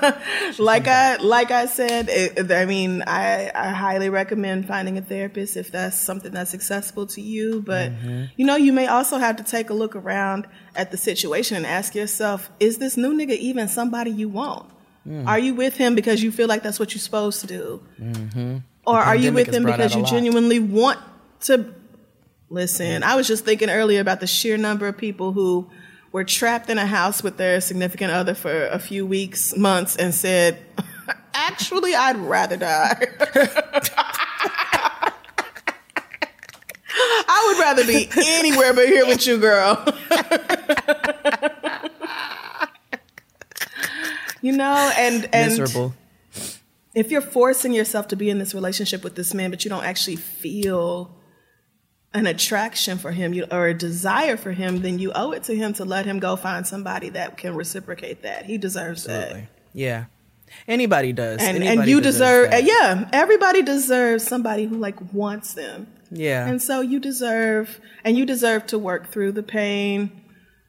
like 0.58 0.88
I 0.88 1.16
like 1.16 1.50
I 1.50 1.66
said, 1.66 2.08
it, 2.08 2.50
I 2.50 2.64
mean, 2.64 3.02
I, 3.06 3.50
I 3.54 3.68
highly 3.68 4.08
recommend 4.08 4.66
finding 4.66 4.98
a 4.98 5.02
therapist 5.02 5.56
if 5.56 5.70
that's 5.70 5.96
something 5.96 6.32
that's 6.32 6.54
accessible 6.54 7.06
to 7.08 7.20
you. 7.20 7.62
But 7.62 7.92
mm-hmm. 7.92 8.24
you 8.36 8.46
know, 8.46 8.56
you 8.56 8.72
may 8.72 8.86
also 8.86 9.18
have 9.18 9.36
to 9.36 9.44
take 9.44 9.70
a 9.70 9.74
look 9.74 9.94
around 9.94 10.46
at 10.74 10.90
the 10.90 10.96
situation 10.96 11.56
and 11.56 11.66
ask 11.66 11.94
yourself: 11.94 12.50
Is 12.58 12.78
this 12.78 12.96
new 12.96 13.12
nigga 13.14 13.36
even 13.36 13.68
somebody 13.68 14.10
you 14.10 14.28
want? 14.28 14.70
Mm. 15.06 15.26
Are 15.26 15.38
you 15.38 15.54
with 15.54 15.76
him 15.76 15.94
because 15.94 16.22
you 16.22 16.30
feel 16.30 16.48
like 16.48 16.62
that's 16.62 16.78
what 16.78 16.92
you're 16.92 17.00
supposed 17.00 17.40
to 17.40 17.46
do, 17.46 17.82
mm-hmm. 18.00 18.58
or 18.86 18.98
are 18.98 19.16
you 19.16 19.32
with 19.32 19.52
him 19.52 19.64
because 19.64 19.94
you 19.94 20.04
genuinely 20.04 20.58
want 20.58 20.98
to? 21.42 21.74
Listen, 22.52 23.04
I 23.04 23.14
was 23.14 23.28
just 23.28 23.44
thinking 23.44 23.70
earlier 23.70 24.00
about 24.00 24.18
the 24.18 24.26
sheer 24.26 24.56
number 24.56 24.88
of 24.88 24.96
people 24.96 25.30
who 25.30 25.70
were 26.10 26.24
trapped 26.24 26.68
in 26.68 26.78
a 26.78 26.86
house 26.86 27.22
with 27.22 27.36
their 27.36 27.60
significant 27.60 28.10
other 28.10 28.34
for 28.34 28.66
a 28.66 28.80
few 28.80 29.06
weeks, 29.06 29.56
months, 29.56 29.94
and 29.94 30.12
said, 30.12 30.58
Actually, 31.34 31.94
I'd 31.94 32.16
rather 32.16 32.56
die. 32.56 33.06
I 37.32 37.44
would 37.46 37.60
rather 37.60 37.86
be 37.86 38.08
anywhere 38.16 38.74
but 38.74 38.88
here 38.88 39.06
with 39.06 39.24
you, 39.28 39.38
girl. 39.38 39.84
you 44.42 44.50
know, 44.50 44.90
and 44.96 45.28
and 45.32 45.50
miserable 45.50 45.94
if 46.94 47.12
you're 47.12 47.20
forcing 47.20 47.72
yourself 47.72 48.08
to 48.08 48.16
be 48.16 48.30
in 48.30 48.38
this 48.38 48.54
relationship 48.54 49.04
with 49.04 49.14
this 49.14 49.32
man, 49.32 49.50
but 49.50 49.64
you 49.64 49.68
don't 49.68 49.84
actually 49.84 50.16
feel 50.16 51.14
an 52.12 52.26
attraction 52.26 52.98
for 52.98 53.12
him 53.12 53.32
you, 53.32 53.46
or 53.50 53.68
a 53.68 53.74
desire 53.74 54.36
for 54.36 54.52
him, 54.52 54.82
then 54.82 54.98
you 54.98 55.12
owe 55.14 55.32
it 55.32 55.44
to 55.44 55.54
him 55.54 55.72
to 55.74 55.84
let 55.84 56.06
him 56.06 56.18
go 56.18 56.36
find 56.36 56.66
somebody 56.66 57.10
that 57.10 57.36
can 57.36 57.54
reciprocate 57.54 58.22
that. 58.22 58.46
He 58.46 58.58
deserves 58.58 59.06
Absolutely. 59.06 59.48
yeah 59.72 60.06
anybody 60.68 61.12
does 61.12 61.38
that. 61.38 61.54
And, 61.54 61.64
and 61.64 61.86
you 61.86 62.00
deserve, 62.00 62.50
that. 62.50 62.64
yeah, 62.64 63.08
everybody 63.12 63.62
deserves 63.62 64.24
somebody 64.24 64.66
who 64.66 64.76
like 64.76 64.96
wants 65.12 65.54
them. 65.54 65.86
Yeah. 66.10 66.46
And 66.46 66.60
so 66.60 66.80
you 66.80 66.98
deserve, 66.98 67.80
and 68.04 68.16
you 68.16 68.26
deserve 68.26 68.66
to 68.68 68.78
work 68.78 69.10
through 69.10 69.32
the 69.32 69.42
pain 69.42 70.22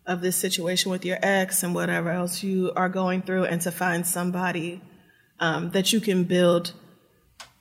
of 0.06 0.22
this 0.22 0.36
situation 0.36 0.92
with 0.92 1.06
your 1.06 1.18
ex 1.22 1.64
and 1.64 1.74
whatever 1.74 2.10
else 2.10 2.44
you 2.44 2.72
are 2.76 2.90
going 2.90 3.22
through, 3.22 3.46
and 3.46 3.62
to 3.62 3.72
find 3.72 4.06
somebody 4.06 4.82
um, 5.40 5.72
that 5.72 5.92
you 5.92 6.00
can 6.00 6.24
build 6.24 6.74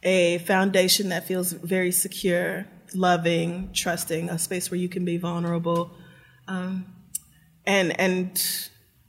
a 0.02 0.38
foundation 0.38 1.10
that 1.10 1.26
feels 1.26 1.52
very 1.52 1.92
secure, 1.92 2.66
loving, 2.94 3.70
trusting, 3.72 4.28
a 4.30 4.38
space 4.38 4.70
where 4.70 4.78
you 4.80 4.88
can 4.88 5.04
be 5.04 5.16
vulnerable, 5.16 5.90
um, 6.48 6.86
and 7.66 7.98
and 8.00 8.42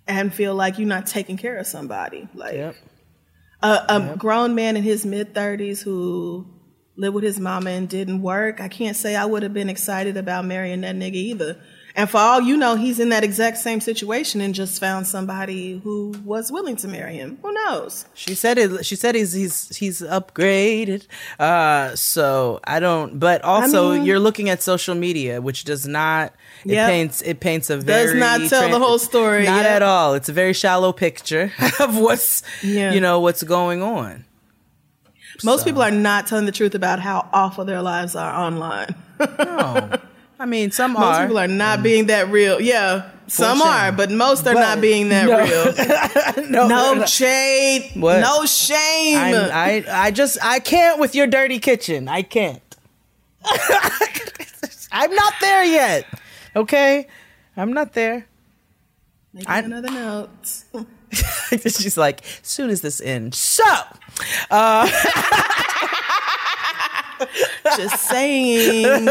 and 0.07 0.33
feel 0.33 0.55
like 0.55 0.77
you're 0.77 0.87
not 0.87 1.07
taking 1.07 1.37
care 1.37 1.57
of 1.57 1.67
somebody. 1.67 2.27
Like 2.33 2.53
Yep. 2.53 2.75
a, 3.63 3.85
a 3.89 4.15
grown 4.17 4.55
man 4.55 4.77
in 4.77 4.83
his 4.83 5.05
mid 5.05 5.33
thirties 5.33 5.81
who 5.81 6.47
lived 6.97 7.15
with 7.15 7.23
his 7.23 7.39
mama 7.39 7.69
and 7.71 7.87
didn't 7.87 8.21
work. 8.21 8.59
I 8.59 8.67
can't 8.67 8.95
say 8.95 9.15
I 9.15 9.25
would 9.25 9.43
have 9.43 9.53
been 9.53 9.69
excited 9.69 10.17
about 10.17 10.45
marrying 10.45 10.81
that 10.81 10.95
nigga 10.95 11.15
either. 11.15 11.61
And 11.95 12.09
for 12.09 12.17
all 12.17 12.41
you 12.41 12.55
know, 12.57 12.75
he's 12.75 12.99
in 12.99 13.09
that 13.09 13.23
exact 13.23 13.57
same 13.57 13.81
situation 13.81 14.39
and 14.41 14.55
just 14.55 14.79
found 14.79 15.07
somebody 15.07 15.79
who 15.83 16.13
was 16.23 16.51
willing 16.51 16.75
to 16.77 16.87
marry 16.87 17.15
him. 17.15 17.37
Who 17.41 17.51
knows? 17.53 18.05
She 18.13 18.33
said 18.35 18.57
it. 18.57 18.85
She 18.85 18.95
said 18.95 19.15
he's 19.15 19.33
he's 19.33 19.75
he's 19.75 20.01
upgraded. 20.01 21.07
Uh, 21.39 21.95
so 21.95 22.59
I 22.63 22.79
don't. 22.79 23.19
But 23.19 23.43
also, 23.43 23.93
mean- 23.93 24.05
you're 24.05 24.19
looking 24.19 24.49
at 24.49 24.61
social 24.63 24.95
media, 24.95 25.41
which 25.41 25.63
does 25.65 25.87
not. 25.87 26.33
It 26.63 26.71
Yep. 26.73 26.89
paints. 26.89 27.21
It 27.23 27.39
paints 27.39 27.69
a 27.69 27.77
very 27.77 28.05
does 28.05 28.15
not 28.15 28.49
tell 28.49 28.69
the 28.69 28.79
whole 28.79 28.99
story, 28.99 29.45
Not 29.45 29.65
at 29.65 29.81
all. 29.81 30.13
It's 30.13 30.29
a 30.29 30.33
very 30.33 30.53
shallow 30.53 30.91
picture 30.93 31.51
of 31.79 31.97
what's 31.97 32.43
Yeah. 32.63 32.93
you 32.93 33.01
know 33.01 33.19
what's 33.19 33.43
going 33.43 33.81
on. 33.81 34.25
Most 35.43 35.65
people 35.65 35.81
are 35.81 35.89
not 35.91 36.27
telling 36.27 36.45
the 36.45 36.51
truth 36.51 36.75
about 36.75 36.99
how 36.99 37.27
awful 37.33 37.65
their 37.65 37.81
lives 37.81 38.15
are 38.15 38.31
online. 38.33 38.95
No, 39.37 39.99
I 40.41 40.45
mean 40.47 40.71
some 40.71 40.93
Most 40.93 41.03
are. 41.03 41.21
people 41.27 41.37
are 41.37 41.47
not 41.47 41.79
mm. 41.79 41.83
being 41.83 42.05
that 42.07 42.29
real. 42.29 42.59
Yeah, 42.59 43.11
some 43.27 43.59
shame. 43.59 43.67
are, 43.67 43.91
but 43.91 44.09
most 44.09 44.47
are 44.47 44.55
But- 44.55 44.59
not 44.61 44.81
being 44.81 45.09
that 45.09 45.27
no. 45.27 45.37
real. 45.37 46.49
no, 46.49 46.67
No 46.67 47.05
shade, 47.05 47.91
What? 47.93 48.21
no 48.21 48.45
shame. 48.47 49.17
I'm, 49.19 49.35
I 49.51 49.85
I 49.87 50.09
just 50.09 50.39
I 50.43 50.57
can't 50.59 50.99
with 50.99 51.13
your 51.13 51.27
dirty 51.27 51.59
kitchen. 51.59 52.07
I 52.07 52.23
can't. 52.23 52.59
I'm 54.91 55.13
not 55.13 55.33
there 55.41 55.63
yet. 55.63 56.07
Okay, 56.55 57.05
I'm 57.55 57.71
not 57.73 57.93
there. 57.93 58.25
Making 59.33 59.47
I- 59.47 59.59
another 59.59 59.91
note. 59.91 60.63
She's 61.51 61.97
like, 61.97 62.21
soon 62.41 62.71
as 62.71 62.81
this 62.81 62.99
ends. 62.99 63.37
So, 63.37 63.63
uh, 64.49 64.89
Just 67.77 67.97
saying, 68.07 69.07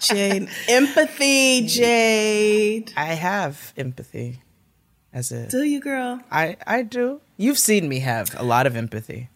Jade. 0.00 0.48
Empathy, 0.68 1.66
Jade. 1.66 2.92
I 2.96 3.06
have 3.14 3.72
empathy. 3.76 4.40
As 5.12 5.32
a, 5.32 5.48
Do 5.48 5.62
you, 5.62 5.80
girl? 5.80 6.20
I 6.30 6.56
I 6.66 6.82
do. 6.82 7.20
You've 7.36 7.58
seen 7.58 7.88
me 7.88 8.00
have 8.00 8.34
a 8.38 8.42
lot 8.44 8.66
of 8.66 8.76
empathy. 8.76 9.30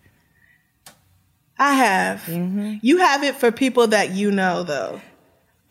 I 1.59 1.75
have. 1.75 2.21
Mm-hmm. 2.23 2.77
You 2.83 2.99
have 2.99 3.23
it 3.23 3.37
for 3.37 3.51
people 3.53 3.87
that 3.89 4.11
you 4.11 4.31
know, 4.31 4.63
though. 4.65 5.01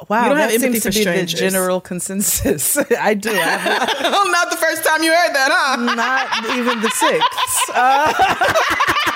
Wow, 0.10 0.23
You 0.23 0.30
don't 0.30 0.38
that 0.38 0.52
have 0.52 0.64
empathy 0.64 0.80
seems 0.80 0.84
to 0.84 0.91
for 0.91 0.93
be 0.93 1.03
the 1.03 1.11
strangers. 1.27 1.39
general 1.39 1.81
consensus. 1.81 2.77
I 2.99 3.14
do. 3.14 3.30
I 3.30 3.34
have 3.34 3.89
Oh, 3.99 4.30
not 4.31 4.49
the 4.49 4.57
first 4.57 4.84
time 4.84 5.03
you 5.03 5.11
heard 5.14 5.34
that, 5.35 5.49
huh? 5.52 5.76
not 5.93 6.57
even 6.57 6.81
the 6.81 6.89
sixth. 6.89 7.69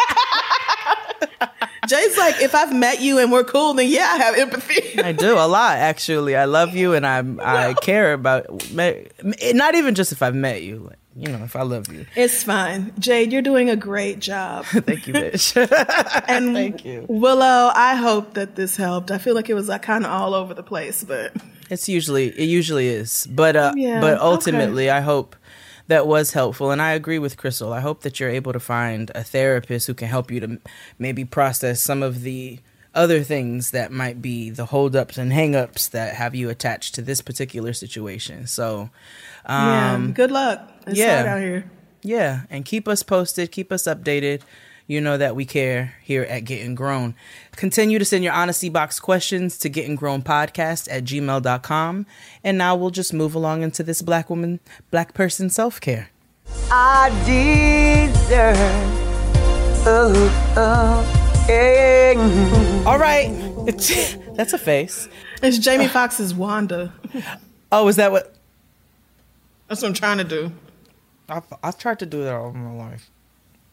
Jay's 1.88 2.18
like, 2.18 2.42
if 2.42 2.54
I've 2.56 2.74
met 2.76 3.02
you 3.02 3.20
and 3.20 3.32
we're 3.32 3.44
cool, 3.44 3.74
then 3.74 3.88
yeah, 3.90 4.10
I 4.14 4.18
have 4.18 4.36
empathy. 4.38 5.00
I 5.02 5.12
do 5.12 5.34
a 5.36 5.48
lot 5.48 5.78
actually. 5.78 6.36
I 6.36 6.46
love 6.46 6.76
you 6.76 6.94
and 6.94 7.06
I'm 7.06 7.40
I 7.42 7.74
care 7.76 8.14
about 8.14 8.46
not 8.74 9.76
even 9.76 9.96
just 9.96 10.12
if 10.12 10.22
I've 10.22 10.36
met 10.36 10.64
you. 10.64 10.78
Like, 10.90 11.00
you 11.18 11.30
know, 11.32 11.44
if 11.46 11.56
I 11.56 11.62
love 11.62 11.92
you. 11.94 12.06
It's 12.16 12.44
fine. 12.44 12.92
Jade, 13.00 13.32
you're 13.32 13.42
doing 13.42 13.70
a 13.70 13.76
great 13.78 14.20
job. 14.20 14.66
Thank 14.70 15.08
you, 15.08 15.14
bitch. 15.14 15.56
And 16.28 16.54
Thank 16.54 16.84
you. 16.84 17.06
Willow, 17.08 17.72
I 17.74 17.96
hope 17.96 18.34
that 18.34 18.56
this 18.56 18.76
helped. 18.76 19.12
I 19.12 19.18
feel 19.18 19.34
like 19.36 19.50
it 19.50 19.54
was 19.54 19.70
like, 19.70 19.82
kind 19.82 20.06
of 20.06 20.12
all 20.12 20.34
over 20.34 20.54
the 20.54 20.64
place, 20.64 21.04
but 21.06 21.32
It's 21.70 21.88
usually 21.88 22.28
it 22.30 22.50
usually 22.50 22.88
is, 22.90 23.28
but 23.32 23.56
uh, 23.56 23.74
Yeah, 23.76 24.02
but 24.02 24.16
okay. 24.16 24.22
ultimately, 24.26 24.90
I 24.90 25.00
hope 25.02 25.36
that 25.88 26.08
was 26.08 26.34
helpful, 26.34 26.72
and 26.72 26.82
I 26.82 26.92
agree 26.94 27.20
with 27.20 27.38
Crissle. 27.38 27.72
I 27.72 27.82
hope 27.82 28.02
that 28.02 28.20
you're 28.20 28.30
able 28.30 28.54
to 28.54 28.60
find 28.60 29.12
a 29.14 29.24
therapist 29.24 29.88
who 29.88 29.94
can 29.94 30.08
help 30.08 30.32
you 30.32 30.40
to 30.40 30.60
maybe 30.98 31.26
process 31.26 31.82
some 31.82 32.02
of 32.02 32.22
the 32.22 32.60
other 32.96 33.22
things 33.24 33.72
that 33.72 33.92
might 33.92 34.22
be 34.22 34.50
the 34.50 34.66
holdups 34.66 35.18
and 35.18 35.32
hangups 35.32 35.90
that 35.92 36.16
have 36.16 36.34
you 36.34 36.50
attached 36.50 36.96
to 36.96 37.02
this 37.02 37.22
particular 37.22 37.74
situation. 37.74 38.48
So, 38.48 38.90
yeah, 39.48 39.94
um, 39.94 40.14
good 40.14 40.32
luck. 40.32 40.72
It's 40.88 40.98
yeah. 40.98 41.26
out 41.28 41.42
here. 41.42 41.70
yeah, 42.02 42.42
and 42.50 42.64
keep 42.66 42.88
us 42.88 43.04
posted, 43.04 43.52
keep 43.52 43.72
us 43.72 43.84
updated. 43.84 44.42
You 44.88 45.02
know 45.02 45.18
that 45.18 45.36
we 45.36 45.46
care 45.46 45.96
here 46.04 46.24
at 46.24 46.42
Getting 46.42 46.76
Grown. 46.76 47.16
Continue 47.56 47.98
to 47.98 48.06
send 48.06 48.24
your 48.24 48.34
honesty 48.34 48.70
box 48.70 49.00
questions 49.00 49.58
to 49.60 49.70
Getting 49.70 49.96
Grown 49.96 50.22
Podcast 50.22 50.88
at 50.92 51.06
gmail.com. 51.06 52.06
And 52.44 52.58
now 52.58 52.76
we'll 52.76 52.92
just 52.92 53.12
move 53.12 53.34
along 53.34 53.64
into 53.64 53.82
this 53.82 54.04
black 54.04 54.30
woman, 54.30 54.60
black 54.92 55.16
person 55.16 55.50
self 55.50 55.82
care. 55.82 56.10
I 56.72 57.10
deserve. 57.26 58.56
Oh, 59.88 60.54
oh, 60.56 61.46
yeah. 61.50 62.84
All 62.86 63.00
right. 63.00 63.30
That's 64.36 64.54
a 64.54 64.60
face. 64.60 65.10
It's 65.42 65.58
Jamie 65.58 65.88
Foxx's 65.88 66.36
Wanda. 66.36 66.94
Oh, 67.72 67.88
is 67.88 67.96
that 67.96 68.12
what? 68.12 68.36
That's 69.68 69.82
what 69.82 69.88
I'm 69.88 69.94
trying 69.96 70.20
to 70.20 70.24
do. 70.24 70.52
I've, 71.28 71.44
I've 71.64 71.78
tried 71.80 71.98
to 72.00 72.06
do 72.06 72.24
that 72.24 72.36
all 72.36 72.52
my 72.54 72.72
life. 72.72 73.10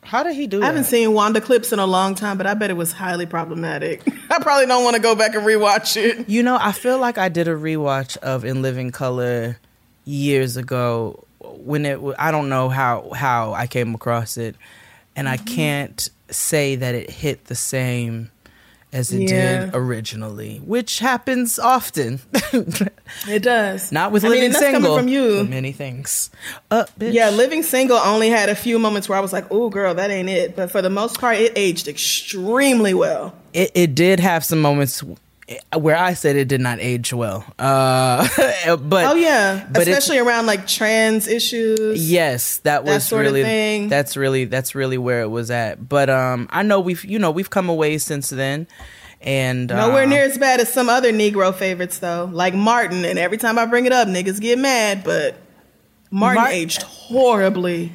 How 0.03 0.23
did 0.23 0.35
he 0.35 0.47
do 0.47 0.59
that? 0.59 0.65
I 0.65 0.69
that? 0.69 0.77
haven't 0.77 0.91
seen 0.91 1.12
Wanda 1.12 1.41
clips 1.41 1.73
in 1.73 1.79
a 1.79 1.87
long 1.87 2.15
time, 2.15 2.37
but 2.37 2.47
I 2.47 2.55
bet 2.55 2.70
it 2.70 2.77
was 2.77 2.93
highly 2.93 3.27
problematic. 3.27 4.03
I 4.31 4.39
probably 4.41 4.66
don't 4.66 4.85
want 4.85 4.97
to 4.97 5.03
go 5.03 5.15
back 5.15 5.35
and 5.35 5.45
rewatch 5.45 5.97
it. 5.97 6.29
You 6.29 6.43
know, 6.43 6.59
I 6.61 6.73
feel 6.73 6.99
like 6.99 7.19
I 7.19 7.29
did 7.29 7.49
a 7.49 7.55
rewatch 7.55 8.16
of 8.19 8.45
In 8.45 8.62
Living 8.62 8.91
Color 8.91 9.59
years 10.05 10.57
ago 10.57 11.24
when 11.41 11.87
it 11.87 12.01
I 12.19 12.31
don't 12.31 12.49
know 12.49 12.69
how 12.69 13.11
how 13.11 13.53
I 13.53 13.66
came 13.66 13.95
across 13.95 14.37
it 14.37 14.57
and 15.15 15.29
I 15.29 15.37
mm-hmm. 15.37 15.55
can't 15.55 16.11
say 16.31 16.77
that 16.77 16.95
it 16.95 17.11
hit 17.11 17.45
the 17.47 17.55
same 17.55 18.31
as 18.93 19.12
it 19.12 19.23
Yeah. 19.23 19.66
did 19.66 19.70
originally, 19.74 20.59
which 20.64 20.98
happens 20.98 21.59
often. 21.59 22.20
It 23.28 23.43
does. 23.43 23.90
Not 23.93 24.12
with 24.12 24.24
I 24.24 24.28
Living 24.28 24.52
that's 24.52 24.64
Single. 24.64 24.97
from 24.97 25.09
you. 25.09 25.44
Many 25.44 25.73
things. 25.73 26.31
Uh, 26.70 26.85
bitch. 26.98 27.12
Yeah, 27.12 27.31
Living 27.31 27.62
Single 27.62 27.98
only 27.98 28.28
had 28.31 28.48
a 28.48 28.55
few 28.55 28.78
moments 28.78 29.09
where 29.09 29.19
I 29.19 29.20
was 29.20 29.32
like, 29.32 29.47
"Oh, 29.51 29.69
girl, 29.70 29.94
that 29.94 30.10
ain't 30.10 30.28
it." 30.28 30.56
But 30.56 30.70
for 30.70 30.81
the 30.82 30.90
most 30.90 31.19
part, 31.20 31.36
it 31.36 31.52
aged 31.56 31.89
extremely 31.89 32.94
well. 32.94 33.35
it, 33.52 33.70
it 33.74 33.94
did 33.94 34.20
have 34.20 34.44
some 34.44 34.60
moments 34.60 35.02
where 35.77 35.97
I 35.97 36.14
said 36.14 36.36
it 36.36 36.48
did 36.48 36.60
not 36.60 36.78
age 36.81 37.12
well. 37.12 37.44
Uh, 37.59 38.27
but 38.77 39.06
Oh 39.06 39.14
yeah, 39.14 39.66
but 39.70 39.82
especially 39.82 40.19
around 40.19 40.47
like 40.47 40.66
trans 40.66 41.27
issues. 41.28 42.10
Yes, 42.10 42.59
that 42.59 42.85
was 42.85 43.06
sort 43.06 43.27
of 43.27 43.32
really 43.32 43.43
thing. 43.43 43.89
that's 43.89 44.16
really 44.16 44.44
that's 44.44 44.74
really 44.74 44.98
where 44.98 45.23
it 45.23 45.28
was 45.28 45.51
at. 45.51 45.89
But 45.89 46.09
um 46.10 46.48
I 46.51 46.62
know 46.62 46.81
we've 46.81 47.05
you 47.05 47.19
know 47.19 47.31
we've 47.31 47.51
come 47.51 47.69
away 47.69 47.98
since 47.98 48.31
then. 48.31 48.66
And 49.20 49.69
Nowhere 49.69 50.02
uh, 50.02 50.06
near 50.06 50.23
as 50.24 50.36
bad 50.36 50.59
as 50.59 50.73
some 50.73 50.89
other 50.89 51.12
Negro 51.12 51.55
favorites 51.55 51.98
though, 52.01 52.28
like 52.32 52.55
Martin. 52.55 53.05
And 53.05 53.19
every 53.20 53.39
time 53.39 53.56
I 53.59 53.66
bring 53.66 53.86
it 53.86 53.93
up, 53.93 54.09
niggas 54.09 54.40
get 54.40 54.59
mad. 54.59 55.05
But 55.05 55.36
Martin 56.10 56.43
Mar- 56.43 56.51
aged 56.52 56.82
horribly. 56.82 57.93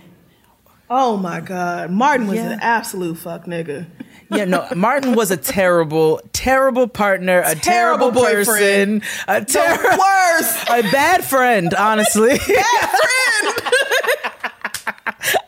Oh 0.89 1.17
my 1.17 1.41
god, 1.41 1.91
Martin 1.91 2.27
was 2.27 2.37
Yeah. 2.37 2.51
an 2.51 2.59
absolute 2.61 3.17
fuck 3.17 3.45
nigga. 3.45 3.87
Yeah, 4.29 4.45
no, 4.45 4.67
Martin 4.75 5.15
was 5.15 5.31
a 5.31 5.37
terrible, 5.37 6.19
terrible 6.33 6.87
partner, 6.87 7.39
a 7.45 7.55
terrible, 7.55 8.11
Terrible 8.11 8.21
person, 8.21 8.99
boyfriend. 8.99 9.03
a 9.27 9.45
terrible, 9.45 9.89
Worse. 9.97 10.63
a 10.69 10.81
bad 10.91 11.23
friend. 11.23 11.73
Honestly, 11.73 12.37
bad 12.47 12.89
friend. 12.89 13.73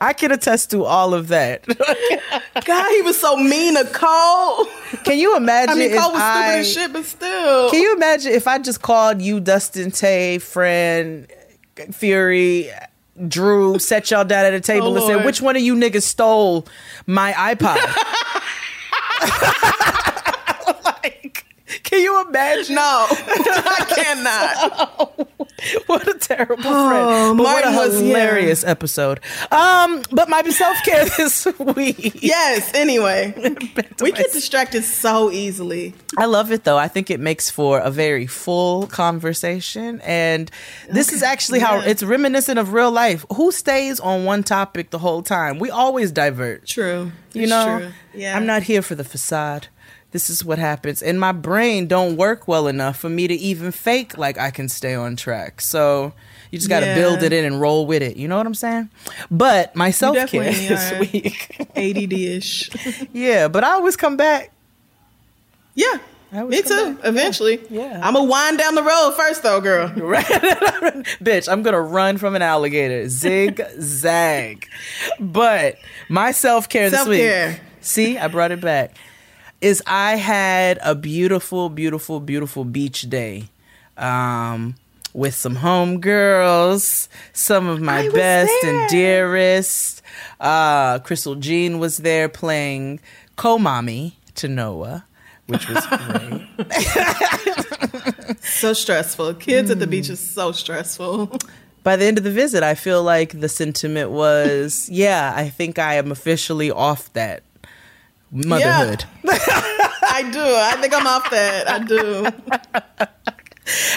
I 0.01 0.13
can 0.13 0.31
attest 0.31 0.71
to 0.71 0.83
all 0.85 1.13
of 1.13 1.27
that. 1.29 1.65
God, 2.65 2.89
he 2.91 3.01
was 3.01 3.19
so 3.19 3.35
mean 3.37 3.75
to 3.75 3.85
Cole. 3.85 4.65
Can 5.03 5.17
you 5.19 5.35
imagine 5.37 5.71
I 5.71 5.75
mean, 5.75 5.91
if 5.91 5.99
Cole 6.01 6.11
was 6.11 6.21
I? 6.21 6.41
stupid 6.41 6.59
as 6.59 6.73
shit, 6.73 6.93
but 6.93 7.05
still. 7.05 7.69
Can 7.71 7.81
you 7.81 7.95
imagine 7.95 8.31
if 8.33 8.47
I 8.47 8.59
just 8.59 8.81
called 8.81 9.21
you 9.21 9.39
Dustin 9.39 9.91
Tay, 9.91 10.37
friend, 10.39 11.27
Fury, 11.91 12.69
Drew, 13.27 13.79
set 13.79 14.11
y'all 14.11 14.25
down 14.25 14.45
at 14.45 14.53
a 14.53 14.59
table 14.61 14.87
Oh, 14.87 14.95
and 14.95 15.03
said, 15.05 15.21
oh, 15.21 15.25
which 15.25 15.41
one 15.41 15.55
of 15.55 15.61
you 15.61 15.75
niggas 15.75 16.03
stole 16.03 16.65
my 17.05 17.31
iPod? 17.33 17.77
Like, 19.21 20.05
Can 21.89 22.01
you 22.01 22.21
imagine? 22.27 22.75
No, 22.75 22.81
I 23.09 23.85
cannot. 23.89 25.29
what 25.87 26.07
a 26.07 26.17
terrible 26.19 26.63
Oh, 26.65 26.89
friend. 26.89 27.37
But 27.37 27.43
what 27.43 27.67
a 27.67 27.71
was- 27.77 27.99
yeah. 28.01 28.07
hilarious 28.07 28.63
episode. 28.63 29.19
Um, 29.51 30.03
but 30.11 30.29
my 30.29 30.41
self 30.43 30.77
care 30.83 31.05
this 31.17 31.47
week. 31.57 32.19
Yes. 32.21 32.71
Anyway, 32.75 33.33
we 34.01 34.11
get 34.11 34.31
distracted 34.31 34.83
so 34.83 35.31
easily. 35.31 35.93
I 36.17 36.25
love 36.25 36.51
it 36.51 36.63
though. 36.63 36.77
I 36.77 36.87
think 36.87 37.09
it 37.09 37.19
makes 37.19 37.49
for 37.49 37.79
a 37.79 37.89
very 37.89 38.27
full 38.27 38.87
conversation. 38.87 39.99
And 40.01 40.51
this 40.89 41.11
is 41.11 41.23
actually 41.23 41.59
how 41.59 41.77
yeah. 41.77 41.87
it's 41.89 42.03
reminiscent 42.03 42.59
of 42.59 42.73
real 42.73 42.91
life. 42.91 43.25
Who 43.33 43.51
stays 43.51 43.99
on 43.99 44.25
one 44.25 44.43
topic 44.43 44.91
the 44.91 44.99
whole 44.99 45.21
time? 45.23 45.59
We 45.59 45.69
always 45.71 46.11
divert. 46.11 46.65
True. 46.67 47.11
You 47.33 47.43
It's 47.43 47.49
know, 47.49 47.79
True. 47.79 47.91
Yeah. 48.13 48.35
I'm 48.37 48.45
not 48.45 48.63
here 48.63 48.81
for 48.81 48.95
the 48.95 49.03
facade. 49.03 49.67
This 50.11 50.29
is 50.29 50.43
what 50.43 50.57
happens. 50.57 51.03
And 51.03 51.19
my 51.19 51.31
brain 51.31 51.85
don't 51.87 52.17
work 52.17 52.47
well 52.47 52.67
enough 52.67 52.97
for 52.97 53.09
me 53.09 53.27
to 53.27 53.33
even 53.35 53.71
fake 53.71 54.17
like 54.17 54.39
I 54.39 54.49
can 54.49 54.67
stay 54.67 54.95
on 54.95 55.15
track. 55.15 55.61
So 55.61 56.13
you 56.49 56.57
just 56.57 56.67
got 56.69 56.79
to 56.79 56.87
Yeah. 56.87 56.95
build 56.95 57.21
it 57.21 57.31
in 57.31 57.45
and 57.45 57.61
roll 57.61 57.85
with 57.85 58.01
it. 58.01 58.17
You 58.17 58.27
know 58.27 58.37
what 58.37 58.47
I'm 58.47 58.55
saying? 58.55 58.89
But 59.29 59.75
my 59.75 59.91
self 59.91 60.15
care 60.15 60.45
definitely 60.45 60.67
this 60.67 60.99
week. 61.13 61.67
ADD 61.75 62.13
ish. 62.13 63.07
yeah, 63.13 63.47
but 63.47 63.63
I 63.63 63.73
always 63.73 63.95
come 63.95 64.17
back. 64.17 64.51
Yeah. 65.75 65.97
Me 66.31 66.61
too. 66.61 66.95
back. 66.95 67.05
Eventually. 67.05 67.59
Yeah. 67.69 67.99
I'm 68.03 68.13
gonna 68.13 68.25
wind 68.29 68.57
down 68.59 68.75
the 68.75 68.83
road 68.83 69.13
first, 69.15 69.41
though, 69.43 69.61
girl. 69.61 69.89
Bitch, 71.21 71.51
I'm 71.51 71.63
gonna 71.63 71.81
run 71.81 72.17
from 72.17 72.35
an 72.35 72.41
alligator. 72.41 73.07
Zig 73.09 73.61
zag. 73.79 74.67
But 75.19 75.75
my 76.07 76.31
self 76.31 76.67
care 76.69 76.89
this 76.89 77.07
week. 77.07 77.59
See, 77.81 78.17
I 78.17 78.27
brought 78.27 78.51
it 78.51 78.61
back. 78.61 78.95
Is 79.61 79.83
I 79.85 80.15
had 80.15 80.79
a 80.81 80.95
beautiful, 80.95 81.69
beautiful, 81.69 82.19
beautiful 82.19 82.63
beach 82.65 83.01
day. 83.09 83.49
Um 83.97 84.75
with 85.11 85.33
some 85.33 85.55
homegirls, 85.57 87.07
some 87.33 87.65
of 87.67 87.81
my 87.81 88.01
I 88.01 88.09
best 88.09 88.53
and 88.63 88.89
dearest. 88.89 90.01
Uh 90.39 90.99
Crissle 90.99 91.39
Jean 91.39 91.79
was 91.79 91.97
there 91.97 92.29
playing 92.29 92.99
co-mommy 93.35 94.17
to 94.35 94.47
Noah, 94.47 95.05
which 95.47 95.67
was 95.67 95.85
great. 95.87 96.41
So 98.41 98.73
stressful. 98.73 99.33
Kids 99.35 99.69
Mm. 99.69 99.73
at 99.73 99.79
the 99.79 99.87
beach 99.87 100.09
is 100.09 100.19
so 100.19 100.51
stressful. 100.51 101.37
by 101.83 101.95
the 101.95 102.05
end 102.05 102.17
of 102.17 102.23
the 102.23 102.31
visit, 102.31 102.61
I 102.63 102.75
feel 102.75 103.01
like 103.03 103.39
the 103.39 103.49
sentiment 103.49 104.11
was, 104.11 104.87
yeah, 104.91 105.33
I 105.35 105.49
think 105.49 105.79
I 105.79 105.95
am 105.95 106.11
officially 106.11 106.69
off 106.71 107.11
that 107.13 107.41
motherhood. 108.31 109.05
I 109.25 110.29
do. 110.31 110.41
I 110.41 110.77
think 110.79 110.93
I'm 110.93 111.07
off 111.07 111.29
that. 111.31 111.69
I 111.69 111.79
do. 111.79 112.27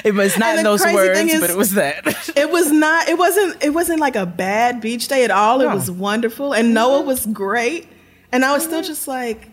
It 0.04 0.14
was 0.14 0.36
not 0.36 0.58
in 0.58 0.64
those 0.64 0.84
words, 0.84 1.18
is- 1.18 1.40
but 1.40 1.50
it 1.50 1.56
was 1.56 1.72
that. 1.72 2.04
It 2.36 2.50
was 2.50 2.70
not. 2.70 3.08
It 3.08 3.16
wasn't. 3.16 3.62
It 3.62 3.70
wasn't 3.70 4.00
like 4.00 4.16
a 4.16 4.26
bad 4.26 4.80
beach 4.80 5.08
day 5.08 5.24
at 5.24 5.30
all. 5.30 5.60
It 5.60 5.72
was 5.72 5.90
wonderful, 5.90 6.52
and 6.52 6.74
Noah 6.74 6.98
mm-hmm. 6.98 7.08
was 7.08 7.26
great. 7.26 7.88
And 8.32 8.44
I 8.44 8.52
was 8.52 8.64
still 8.64 8.80
mm-hmm. 8.80 8.86
just 8.88 9.06
like, 9.06 9.50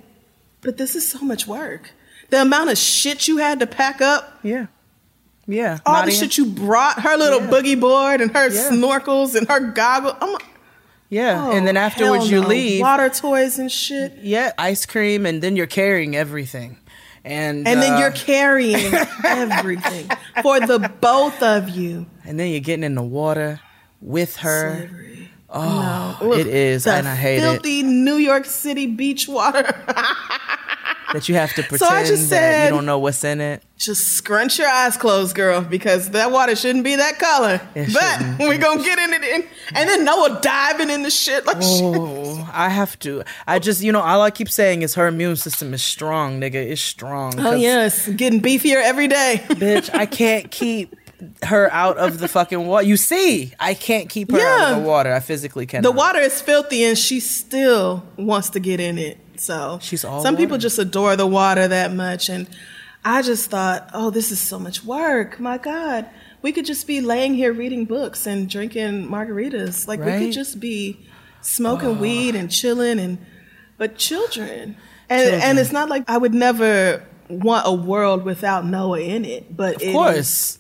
but 0.62 0.78
this 0.78 0.96
is 0.96 1.08
so 1.08 1.20
much 1.20 1.46
work. 1.46 1.92
The 2.30 2.42
amount 2.42 2.70
of 2.70 2.78
shit 2.78 3.28
you 3.28 3.38
had 3.38 3.60
to 3.60 3.68
pack 3.68 4.02
up, 4.02 4.40
yeah. 4.44 4.68
Yeah. 5.48 5.80
all 5.86 6.06
the 6.06 6.12
shit 6.12 6.38
you 6.38 6.46
brought, 6.46 7.02
her 7.02 7.18
little 7.18 7.40
boogie 7.40 7.80
board 7.80 8.22
and 8.22 8.32
her 8.32 8.50
Yeah. 8.50 8.70
snorkels 8.70 9.36
and 9.36 9.48
her 9.48 9.60
goggles. 9.60 10.16
I'm 10.22 10.34
like, 10.34 10.46
Yeah. 11.10 11.48
oh, 11.48 11.52
and 11.52 11.66
then 11.68 11.76
afterwards 11.78 12.30
you 12.30 12.42
no. 12.42 12.48
leave. 12.48 12.82
water 12.82 13.10
toys 13.10 13.58
and 13.60 13.72
shit, 13.72 14.14
Yeah, 14.22 14.52
ice 14.58 14.86
cream, 14.86 15.26
and 15.26 15.42
then 15.42 15.56
you're 15.56 15.66
carrying 15.68 16.16
everything. 16.16 16.78
And 17.26 17.68
and 17.68 17.82
then 17.82 17.94
uh, 17.94 18.00
you're 18.00 18.12
carrying 18.12 18.94
everything 19.26 20.08
for 20.42 20.60
the 20.60 20.92
both 21.02 21.42
of 21.44 21.70
you. 21.70 22.06
and 22.26 22.40
then 22.40 22.50
you're 22.52 22.60
getting 22.62 22.84
in 22.84 22.96
the 22.96 23.04
water 23.04 23.60
with 24.02 24.38
her. 24.38 24.78
Slavery. 24.88 25.30
Oh, 25.50 26.18
No. 26.22 26.34
it 26.34 26.46
is, 26.46 26.86
and 26.86 27.08
I 27.08 27.16
hate 27.16 27.38
it 27.38 27.42
filthy 27.42 27.82
New 27.82 28.16
York 28.18 28.46
City 28.46 28.86
beach 28.86 29.28
water. 29.28 29.64
that 31.14 31.30
you 31.30 31.36
have 31.36 31.54
to 31.54 31.64
So 31.64 31.68
pretend 31.70 31.92
I 31.92 32.06
just 32.06 32.30
that 32.30 32.66
you 32.66 32.70
don't 32.70 32.86
know 32.86 33.00
what's 33.00 33.24
in 33.24 33.42
it. 33.42 33.64
Just 33.78 34.10
scrunch 34.10 34.60
your 34.60 34.68
eyes 34.68 34.98
closed, 34.98 35.36
girl, 35.36 35.62
because 35.62 36.10
that 36.12 36.32
water 36.32 36.56
shouldn't 36.56 36.84
be 36.84 36.98
that 36.98 37.18
color. 37.18 37.62
It 37.76 37.94
but 37.94 38.18
shouldn't. 38.18 38.40
we're 38.40 38.58
gonna 38.58 38.84
get 38.84 39.00
in 39.00 39.14
it, 39.14 39.24
in, 39.24 39.48
and 39.74 39.90
then 39.90 40.04
Noah 40.04 40.40
diving 40.42 40.90
in 40.90 41.04
the 41.04 41.10
shit 41.10 41.46
like 41.46 41.58
oh, 41.60 41.62
shit. 41.62 42.02
Oh, 42.02 42.50
I 42.54 42.70
have 42.70 43.00
to. 43.00 43.24
I 43.48 43.60
just, 43.60 43.82
you 43.82 43.92
know, 43.92 44.02
all 44.02 44.22
I 44.22 44.32
keep 44.32 44.50
saying 44.50 44.82
is 44.82 44.96
her 44.96 45.08
immune 45.08 45.38
system 45.38 45.74
is 45.74 45.82
strong, 45.82 46.40
nigga. 46.40 46.56
It's 46.56 46.82
strong. 46.82 47.40
Oh 47.40 47.54
yes, 47.54 48.08
getting 48.08 48.42
beefier 48.42 48.84
every 48.84 49.08
day. 49.08 49.42
bitch. 49.50 49.94
I 49.94 50.06
can't 50.06 50.52
keep 50.52 50.96
her 51.44 51.72
out 51.72 51.98
of 51.98 52.20
the 52.20 52.28
fucking 52.28 52.66
water. 52.66 52.86
You 52.86 52.98
see, 52.98 53.54
I 53.60 53.74
can't 53.74 54.10
keep 54.10 54.32
her 54.32 54.40
out 54.40 54.72
of 54.74 54.84
the 54.84 54.88
water. 54.88 55.14
I 55.14 55.20
physically 55.20 55.66
cannot. 55.66 55.84
the 55.84 55.96
water 55.96 56.20
is 56.20 56.42
filthy, 56.42 56.84
and 56.84 56.98
she 56.98 57.20
still 57.20 58.04
wants 58.18 58.50
to 58.52 58.60
get 58.60 58.80
in 58.80 58.98
it. 58.98 59.18
So 59.40 59.80
She's 59.82 60.04
all 60.06 60.22
some 60.22 60.36
people 60.38 60.58
just 60.58 60.78
adore 60.80 61.16
the 61.16 61.28
water 61.28 61.68
that 61.68 61.94
much, 61.94 62.30
and 62.30 62.48
I 63.06 63.22
just 63.22 63.50
thought, 63.50 63.90
oh, 63.94 64.10
this 64.10 64.32
is 64.32 64.40
so 64.40 64.60
much 64.60 64.84
work. 64.84 65.40
My 65.40 65.58
God, 65.58 66.06
we 66.42 66.52
could 66.52 66.66
just 66.66 66.86
be 66.88 67.00
laying 67.02 67.34
here 67.34 67.54
reading 67.54 67.86
books 67.86 68.28
and 68.28 68.50
drinking 68.50 69.08
margaritas. 69.08 69.88
Like 69.88 70.00
we 70.00 70.12
could 70.12 70.34
just 70.34 70.60
be 70.60 71.00
smoking 71.42 72.00
weed 72.00 72.36
and 72.36 72.52
chilling, 72.52 73.00
and 73.00 73.18
but 73.78 73.98
children, 73.98 74.76
and 75.10 75.22
Children. 75.22 75.42
and 75.42 75.60
it's 75.60 75.72
not 75.72 75.88
like 75.90 76.04
I 76.10 76.18
would 76.18 76.34
never 76.34 77.06
want 77.30 77.66
a 77.68 77.72
world 77.74 78.26
without 78.26 78.66
Noah 78.66 79.00
in 79.00 79.24
it, 79.24 79.56
but 79.56 79.76
Of 79.78 79.82
it 79.84 79.92
course. 79.94 80.58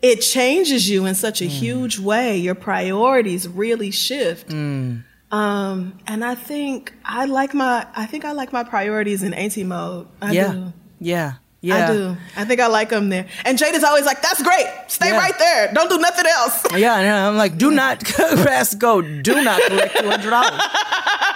it 0.00 0.20
changes 0.20 0.88
you 0.88 1.04
in 1.06 1.14
such 1.14 1.42
a 1.42 1.46
Mm. 1.46 1.48
huge 1.48 1.98
way. 1.98 2.38
Your 2.38 2.54
priorities 2.54 3.46
really 3.48 3.90
shift. 3.90 4.48
Mm. 4.48 5.02
Um, 5.34 5.98
and 6.06 6.24
I 6.24 6.36
think 6.36 6.92
I 7.04 7.24
like 7.24 7.54
my 7.54 7.84
I 7.96 8.06
think 8.06 8.24
I 8.24 8.30
like 8.30 8.52
my 8.52 8.62
priorities 8.62 9.24
in 9.24 9.34
anti 9.34 9.64
mode. 9.64 10.06
Yeah. 10.30 10.52
Do. 10.52 10.72
Yeah. 11.00 11.34
Yeah. 11.60 11.88
I 11.88 11.92
do. 11.92 12.16
I 12.36 12.44
think 12.44 12.60
I 12.60 12.68
like 12.68 12.90
them 12.90 13.08
there. 13.08 13.26
And 13.44 13.58
Jade 13.58 13.74
is 13.74 13.82
always 13.82 14.04
like, 14.04 14.22
that's 14.22 14.42
great. 14.42 14.66
Stay 14.86 15.08
yeah. 15.08 15.16
right 15.16 15.36
there. 15.38 15.72
Don't 15.72 15.90
do 15.90 15.98
nothing 15.98 16.26
else. 16.26 16.62
Yeah. 16.76 17.26
I'm 17.28 17.36
like, 17.36 17.56
do 17.58 17.70
not 17.72 18.04
pass 18.04 18.74
go. 18.86 19.00
Do 19.00 19.42
not 19.42 19.60
collect 19.62 19.94
$200. 19.94 21.30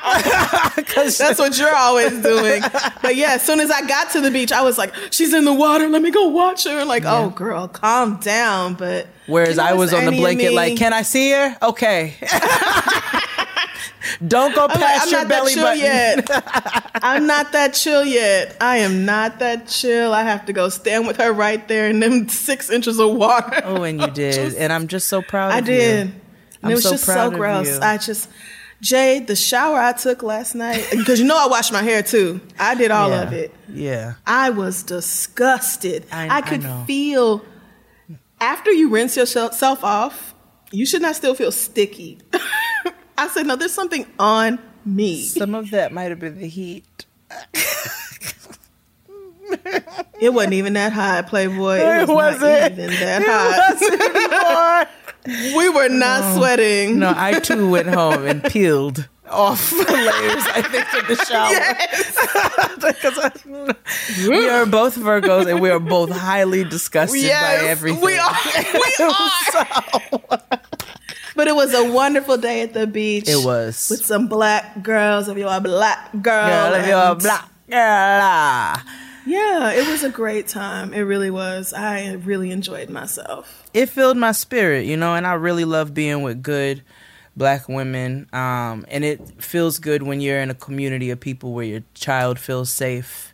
Cause 0.86 1.18
that's 1.18 1.38
what 1.38 1.58
you're 1.58 1.74
always 1.74 2.10
doing. 2.22 2.62
But 3.02 3.16
yeah, 3.16 3.34
as 3.34 3.42
soon 3.42 3.60
as 3.60 3.70
I 3.70 3.86
got 3.86 4.10
to 4.12 4.20
the 4.20 4.30
beach, 4.30 4.50
I 4.50 4.62
was 4.62 4.78
like, 4.78 4.94
she's 5.10 5.34
in 5.34 5.44
the 5.44 5.52
water. 5.52 5.88
Let 5.88 6.00
me 6.00 6.10
go 6.10 6.28
watch 6.28 6.64
her. 6.64 6.84
Like, 6.84 7.04
oh, 7.04 7.06
yeah. 7.06 7.24
oh 7.26 7.30
girl, 7.30 7.68
calm 7.68 8.18
down. 8.20 8.74
But 8.74 9.08
whereas 9.26 9.58
I 9.58 9.74
was 9.74 9.92
on 9.92 10.06
the 10.06 10.12
blanket, 10.12 10.52
like, 10.54 10.78
can 10.78 10.92
I 10.92 11.02
see 11.02 11.32
her? 11.32 11.56
Okay. 11.62 12.14
Don't 14.26 14.54
go 14.54 14.68
past 14.68 15.06
like, 15.06 15.12
your 15.12 15.28
belly 15.28 15.54
button. 15.54 15.80
Yet. 15.80 16.90
I'm 17.02 17.26
not 17.26 17.52
that 17.52 17.74
chill 17.74 18.04
yet. 18.04 18.56
I 18.60 18.78
am 18.78 19.04
not 19.04 19.38
that 19.38 19.68
chill. 19.68 20.12
I 20.12 20.22
have 20.24 20.46
to 20.46 20.52
go 20.52 20.68
stand 20.68 21.06
with 21.06 21.16
her 21.18 21.32
right 21.32 21.66
there 21.68 21.88
in 21.88 22.00
them 22.00 22.28
six 22.28 22.70
inches 22.70 22.98
of 22.98 23.14
water. 23.14 23.62
Oh, 23.64 23.82
and 23.82 24.00
you 24.00 24.06
did, 24.08 24.34
just, 24.34 24.56
and 24.56 24.72
I'm 24.72 24.88
just 24.88 25.08
so 25.08 25.22
proud. 25.22 25.52
I 25.52 25.60
did. 25.60 26.12
I'm 26.62 26.70
it 26.70 26.74
was 26.74 26.82
so 26.82 26.90
just 26.92 27.04
so 27.04 27.30
gross. 27.30 27.78
I 27.78 27.96
just 27.96 28.28
Jade, 28.80 29.26
the 29.26 29.36
shower 29.36 29.78
I 29.78 29.92
took 29.92 30.22
last 30.22 30.54
night, 30.54 30.86
because 30.90 31.20
you 31.20 31.26
know 31.26 31.36
I 31.36 31.46
washed 31.48 31.72
my 31.72 31.82
hair 31.82 32.02
too. 32.02 32.40
I 32.58 32.74
did 32.74 32.90
all 32.90 33.10
yeah. 33.10 33.22
of 33.22 33.32
it. 33.32 33.54
Yeah. 33.68 34.14
I 34.26 34.50
was 34.50 34.82
disgusted. 34.82 36.06
I- 36.10 36.26
I, 36.28 36.36
I 36.38 36.40
could 36.40 36.62
know. 36.62 36.84
feel 36.86 37.44
after 38.40 38.70
you 38.72 38.88
rinse 38.88 39.16
yourself 39.16 39.84
off, 39.84 40.34
you 40.70 40.86
should 40.86 41.02
not 41.02 41.14
still 41.16 41.34
feel 41.34 41.52
sticky. 41.52 42.18
I 43.18 43.28
said, 43.28 43.46
no, 43.46 43.56
there's 43.56 43.72
something 43.74 44.06
on 44.18 44.58
me. 44.86 45.22
Some 45.24 45.54
of 45.54 45.70
that 45.72 45.92
might 45.92 46.04
have 46.10 46.18
been 46.20 46.38
the 46.38 46.48
heat. 46.48 47.04
It 50.20 50.32
wasn't 50.32 50.54
even 50.54 50.74
that 50.74 50.92
high, 50.92 51.22
Playboy. 51.22 51.78
It 51.80 52.02
It 52.02 52.08
was 52.08 52.40
wasn't. 52.40 52.42
not 52.42 52.72
even 52.72 52.86
that 52.90 53.22
It 53.22 54.30
high. 54.32 54.86
We 55.26 55.68
were 55.68 55.88
not 55.88 56.34
sweating. 56.36 56.98
No, 56.98 57.12
I 57.16 57.38
too 57.40 57.68
went 57.70 57.88
home 57.88 58.24
and 58.26 58.42
peeled 58.42 59.08
off 59.28 59.70
the 59.70 59.76
layers. 59.76 60.44
I 60.48 60.62
think 60.62 60.86
in 60.94 61.06
the 61.06 61.16
shower. 61.24 62.90
Because 62.92 63.18
I- 64.26 64.28
we 64.28 64.48
are 64.48 64.66
both 64.66 64.96
Virgos 64.96 65.46
and 65.46 65.60
we 65.60 65.70
are 65.70 65.78
both 65.78 66.10
highly 66.10 66.64
disgusted 66.64 67.20
Yes, 67.22 67.62
by 67.62 67.68
everything. 67.68 68.00
we 68.02 68.16
are. 68.18 68.34
We 68.74 69.04
are. 69.04 69.30
so. 69.52 70.20
But 71.36 71.46
it 71.48 71.54
was 71.54 71.72
a 71.74 71.90
wonderful 71.92 72.36
day 72.38 72.62
at 72.62 72.72
the 72.74 72.86
beach. 72.86 73.28
It 73.28 73.44
was. 73.44 73.88
with 73.90 74.04
some 74.04 74.26
black 74.26 74.82
girls. 74.82 75.28
If 75.28 75.38
you're 75.38 75.52
a 75.54 75.60
black 75.60 76.10
girl, 76.22 76.22
Girl, 76.70 76.74
if 76.74 76.86
you're 76.86 76.98
a 76.98 77.14
black 77.14 77.48
girl. 77.70 78.82
Yeah, 79.26 79.72
it 79.72 79.86
was 79.88 80.02
a 80.02 80.08
great 80.10 80.48
time. 80.48 80.92
It 80.94 81.00
really 81.02 81.30
was. 81.30 81.72
I 81.72 82.12
really 82.14 82.50
enjoyed 82.50 82.88
myself. 82.90 83.68
it 83.74 83.88
filled 83.88 84.16
my 84.16 84.32
spirit, 84.32 84.86
you 84.86 84.96
know, 84.96 85.14
and 85.14 85.26
I 85.26 85.34
really 85.34 85.64
love 85.64 85.92
being 85.94 86.22
with 86.22 86.42
good 86.42 86.82
black 87.36 87.68
women. 87.68 88.28
Um, 88.32 88.84
and 88.88 89.04
it 89.04 89.42
feels 89.42 89.78
good 89.78 90.02
when 90.02 90.20
you're 90.20 90.40
in 90.40 90.50
a 90.50 90.54
community 90.54 91.10
of 91.10 91.20
people 91.20 91.52
where 91.52 91.64
your 91.66 91.82
child 91.94 92.38
feels 92.38 92.70
safe. 92.70 93.26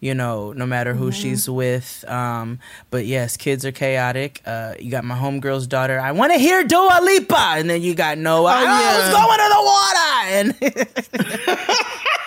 you 0.00 0.14
know, 0.14 0.52
no 0.52 0.64
matter 0.64 0.94
who 0.94 1.10
Mm-hmm. 1.10 1.20
she's 1.22 1.50
with. 1.50 2.04
Um, 2.06 2.60
but 2.90 3.04
yes, 3.04 3.36
kids 3.36 3.64
are 3.66 3.72
chaotic. 3.72 4.40
Uh, 4.46 4.74
you 4.78 4.92
got 4.92 5.02
my 5.04 5.16
homegirl's 5.16 5.66
daughter. 5.66 5.98
I 5.98 6.12
want 6.12 6.32
to 6.32 6.38
hear 6.38 6.62
Dua 6.62 7.00
Lipa, 7.02 7.54
and 7.58 7.68
then 7.68 7.82
you 7.82 7.94
got 7.96 8.16
Noah. 8.16 8.54
Oh, 8.58 8.62
yeah. 8.62 8.98
it's 9.00 9.12
going 9.12 9.40
to 9.42 9.48
the 9.56 9.62
water, 9.72 10.10
and 11.18 11.68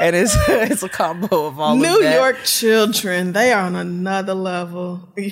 and 0.00 0.16
it's 0.16 0.34
it's 0.48 0.82
a 0.82 0.88
combo 0.88 1.46
of 1.46 1.60
all 1.60 1.76
New 1.76 1.96
of 1.96 2.02
that. 2.02 2.16
York 2.16 2.38
children, 2.44 3.32
they 3.32 3.52
are 3.52 3.62
on 3.62 3.76
another 3.76 4.34
level. 4.34 5.08
you 5.16 5.30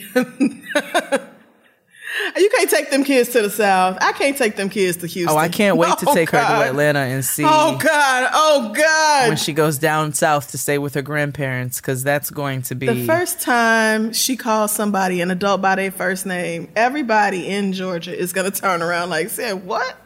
can't 2.51 2.71
take 2.71 2.91
them 2.91 3.05
kids 3.05 3.31
to 3.31 3.43
the 3.43 3.51
South. 3.51 3.99
I 4.01 4.13
can't 4.13 4.37
take 4.37 4.57
them 4.57 4.69
kids 4.69 4.99
to 4.99 5.07
Houston. 5.07 5.35
Oh, 5.35 5.39
I 5.39 5.49
can't 5.49 5.77
wait 5.77 5.97
to 5.99 6.09
Oh, 6.09 6.15
take 6.15 6.31
her 6.31 6.39
to 6.39 6.69
Atlanta 6.69 7.01
and 7.01 7.25
see 7.25 7.45
Oh 7.47 7.79
God! 7.79 8.31
Oh 8.33 8.73
God! 8.75 9.29
when 9.29 9.37
she 9.37 9.53
goes 9.53 9.79
down 9.79 10.13
south 10.13 10.51
to 10.53 10.59
stay 10.59 10.79
with 10.79 10.95
her 10.95 11.03
grandparents 11.03 11.81
because 11.81 12.03
that's 12.05 12.31
going 12.31 12.63
to 12.63 12.75
be 12.75 12.87
the 12.87 13.07
first 13.07 13.41
time 13.41 14.13
she 14.13 14.37
calls 14.37 14.73
somebody 14.73 15.21
an 15.21 15.31
adult 15.31 15.61
by 15.61 15.77
their 15.77 15.91
first 15.91 16.27
name, 16.27 16.71
everybody 16.77 17.47
in 17.49 17.73
Georgia 17.73 18.17
is 18.17 18.33
gonna 18.33 18.51
turn 18.51 18.83
around 18.83 19.11
like, 19.11 19.31
"Said 19.31 19.65
what?" 19.65 19.97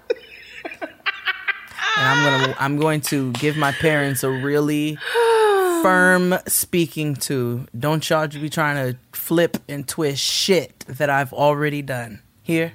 And 1.99 2.09
I'm 2.09 2.23
gonna 2.25 2.57
I'm 2.61 2.77
going 2.79 3.01
to 3.03 3.33
give 3.33 3.57
my 3.57 3.73
parents 3.73 4.23
a 4.25 4.31
really 4.31 4.97
firm 5.83 6.35
speaking 6.47 7.17
to. 7.17 7.67
Don't 7.79 8.09
y'all 8.09 8.29
be 8.29 8.49
trying 8.49 8.93
to 8.93 8.99
flip 9.13 9.59
and 9.69 9.87
twist 9.89 10.23
shit 10.23 10.81
that 10.89 11.11
I've 11.11 11.33
already 11.33 11.83
done. 11.83 12.21
Here, 12.43 12.73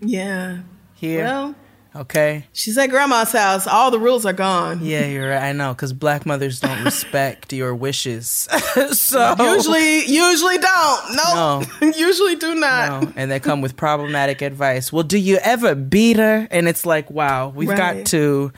Yeah. 0.00 0.58
here, 0.94 1.24
Well, 1.24 1.54
okay. 1.94 2.46
she's 2.52 2.76
at 2.78 2.88
grandma's 2.90 3.32
house. 3.32 3.66
All 3.66 3.90
the 3.90 3.98
rules 3.98 4.24
are 4.26 4.32
gone. 4.32 4.84
Yeah, 4.84 5.06
you're 5.06 5.30
right. 5.30 5.42
I 5.42 5.52
know 5.52 5.72
because 5.74 5.92
black 5.92 6.26
mothers 6.26 6.60
don't 6.60 6.84
respect 6.84 7.52
your 7.52 7.74
wishes. 7.74 8.26
so 8.92 9.34
Usually, 9.38 10.04
usually 10.06 10.58
don't. 10.58 11.16
Nope. 11.16 11.68
usually 11.96 12.36
do 12.36 12.54
not. 12.54 13.02
No, 13.02 13.12
and 13.16 13.30
they 13.30 13.40
come 13.40 13.60
with 13.60 13.76
problematic 13.76 14.42
advice. 14.42 14.92
Well, 14.92 15.02
do 15.04 15.18
you 15.18 15.36
ever 15.38 15.74
beat 15.74 16.16
her? 16.16 16.46
And 16.50 16.68
it's 16.68 16.84
like, 16.86 17.10
wow, 17.10 17.48
we've 17.48 17.68
got 17.68 18.06
to, 18.06 18.52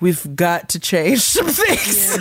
we've 0.00 0.34
got 0.36 0.68
to 0.70 0.80
change 0.80 1.20
some 1.22 1.46
things. 1.46 2.18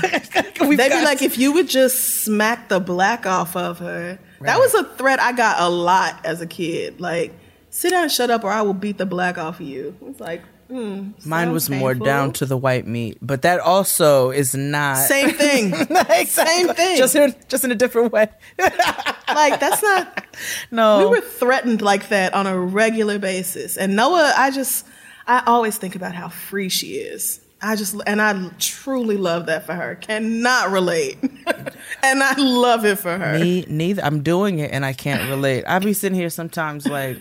We've 0.62 0.78
They'd 0.78 0.90
be 0.90 1.04
like, 1.04 1.20
to- 1.20 1.26
if 1.26 1.38
you 1.38 1.54
would 1.54 1.68
just 1.68 2.24
smack 2.24 2.70
the 2.70 2.80
black 2.80 3.26
off 3.26 3.56
of 3.56 3.80
her. 3.80 4.20
That 4.42 4.60
was 4.60 4.74
a 4.74 4.84
threat 4.84 5.22
I 5.22 5.32
got 5.32 5.62
a 5.62 5.70
lot 5.70 6.26
as 6.26 6.42
a 6.42 6.46
kid. 6.48 7.00
Like, 7.00 7.34
sit 7.74 7.90
down 7.90 8.04
and 8.04 8.12
shut 8.12 8.30
up, 8.30 8.44
or 8.44 8.52
I 8.52 8.62
will 8.62 8.76
beat 8.76 9.00
the 9.00 9.06
black 9.06 9.38
off 9.38 9.60
of 9.60 9.66
you. 9.66 9.98
It's 10.06 10.20
like, 10.20 10.44
hmm, 10.68 11.10
mine 11.26 11.52
was 11.52 11.72
more 11.72 11.96
down 11.96 12.32
to 12.34 12.46
the 12.46 12.56
white 12.56 12.86
meat, 12.86 13.18
but 13.20 13.42
that 13.42 13.60
also 13.60 14.30
is 14.30 14.54
not 14.54 14.98
Same 14.98 15.32
thing. 15.32 15.74
Exactly. 16.14 16.26
Same 16.26 16.74
thing. 16.76 16.98
Just 16.98 17.16
in, 17.16 17.36
just 17.48 17.66
in 17.66 17.72
a 17.72 17.76
different 17.76 18.14
way. 18.14 18.28
like, 18.60 19.60
that's 19.60 19.82
not. 19.82 20.26
no, 20.70 21.00
We 21.10 21.18
were 21.18 21.22
threatened 21.22 21.82
like 21.82 22.10
that 22.10 22.36
on 22.36 22.46
a 22.46 22.58
regular 22.58 23.18
basis. 23.18 23.76
And 23.76 23.96
Noah, 23.96 24.34
I 24.38 24.52
just, 24.52 24.86
I 25.26 25.42
always 25.48 25.78
think 25.78 25.96
about 25.96 26.14
how 26.14 26.30
free 26.30 26.70
she 26.70 26.94
is. 26.94 27.40
I 27.60 27.76
just, 27.76 27.96
and 28.06 28.22
I 28.22 28.50
truly 28.60 29.18
love 29.18 29.48
that 29.48 29.66
for 29.66 29.74
her. 29.74 29.96
Cannot 29.96 30.70
relate. 30.70 31.18
and 32.04 32.22
I 32.24 32.36
love 32.38 32.86
it 32.86 33.00
for 33.00 33.18
her. 33.18 33.40
Me 33.40 33.66
neither. 33.68 34.04
I'm 34.04 34.22
doing 34.22 34.60
it 34.60 34.72
and 34.72 34.86
I 34.86 34.94
can't 34.94 35.30
relate. 35.30 35.64
I 35.66 35.80
be 35.80 35.94
sitting 35.94 36.18
here 36.18 36.30
sometimes 36.30 36.86
like, 36.86 37.18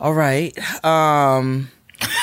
all 0.00 0.14
right, 0.14 0.56
um, 0.84 1.70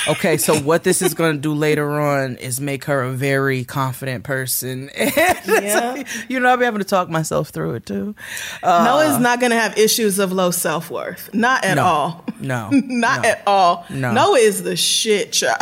okay, 0.08 0.38
so 0.38 0.58
what 0.60 0.84
this 0.84 1.02
is 1.02 1.14
going 1.14 1.36
to 1.36 1.40
do 1.42 1.54
later 1.54 1.90
on 2.02 2.36
is 2.38 2.60
make 2.60 2.86
her 2.86 3.04
a 3.04 3.12
very 3.12 3.64
confident 3.64 4.24
person. 4.24 4.90
Yeah. 5.48 6.04
you 6.28 6.40
know, 6.42 6.50
I'll 6.50 6.58
be 6.58 6.66
able 6.66 6.80
to 6.80 6.84
talk 6.84 7.10
myself 7.10 7.50
through 7.50 7.76
it 7.76 7.86
too. 7.86 8.16
Uh, 8.62 8.84
Noah's 8.84 9.18
not 9.20 9.40
going 9.40 9.52
to 9.52 9.56
have 9.60 9.78
issues 9.78 10.20
of 10.20 10.32
low 10.34 10.52
self 10.52 10.90
worth. 10.92 11.34
Not 11.34 11.64
at 11.64 11.76
No. 11.76 11.84
all. 11.84 12.26
no, 12.40 12.70
Not 12.72 13.24
no. 13.24 13.30
at 13.30 13.44
all. 13.48 13.86
No. 13.90 14.12
Noah 14.12 14.38
is 14.40 14.64
the 14.64 14.76
shit, 14.76 15.32
child. 15.32 15.58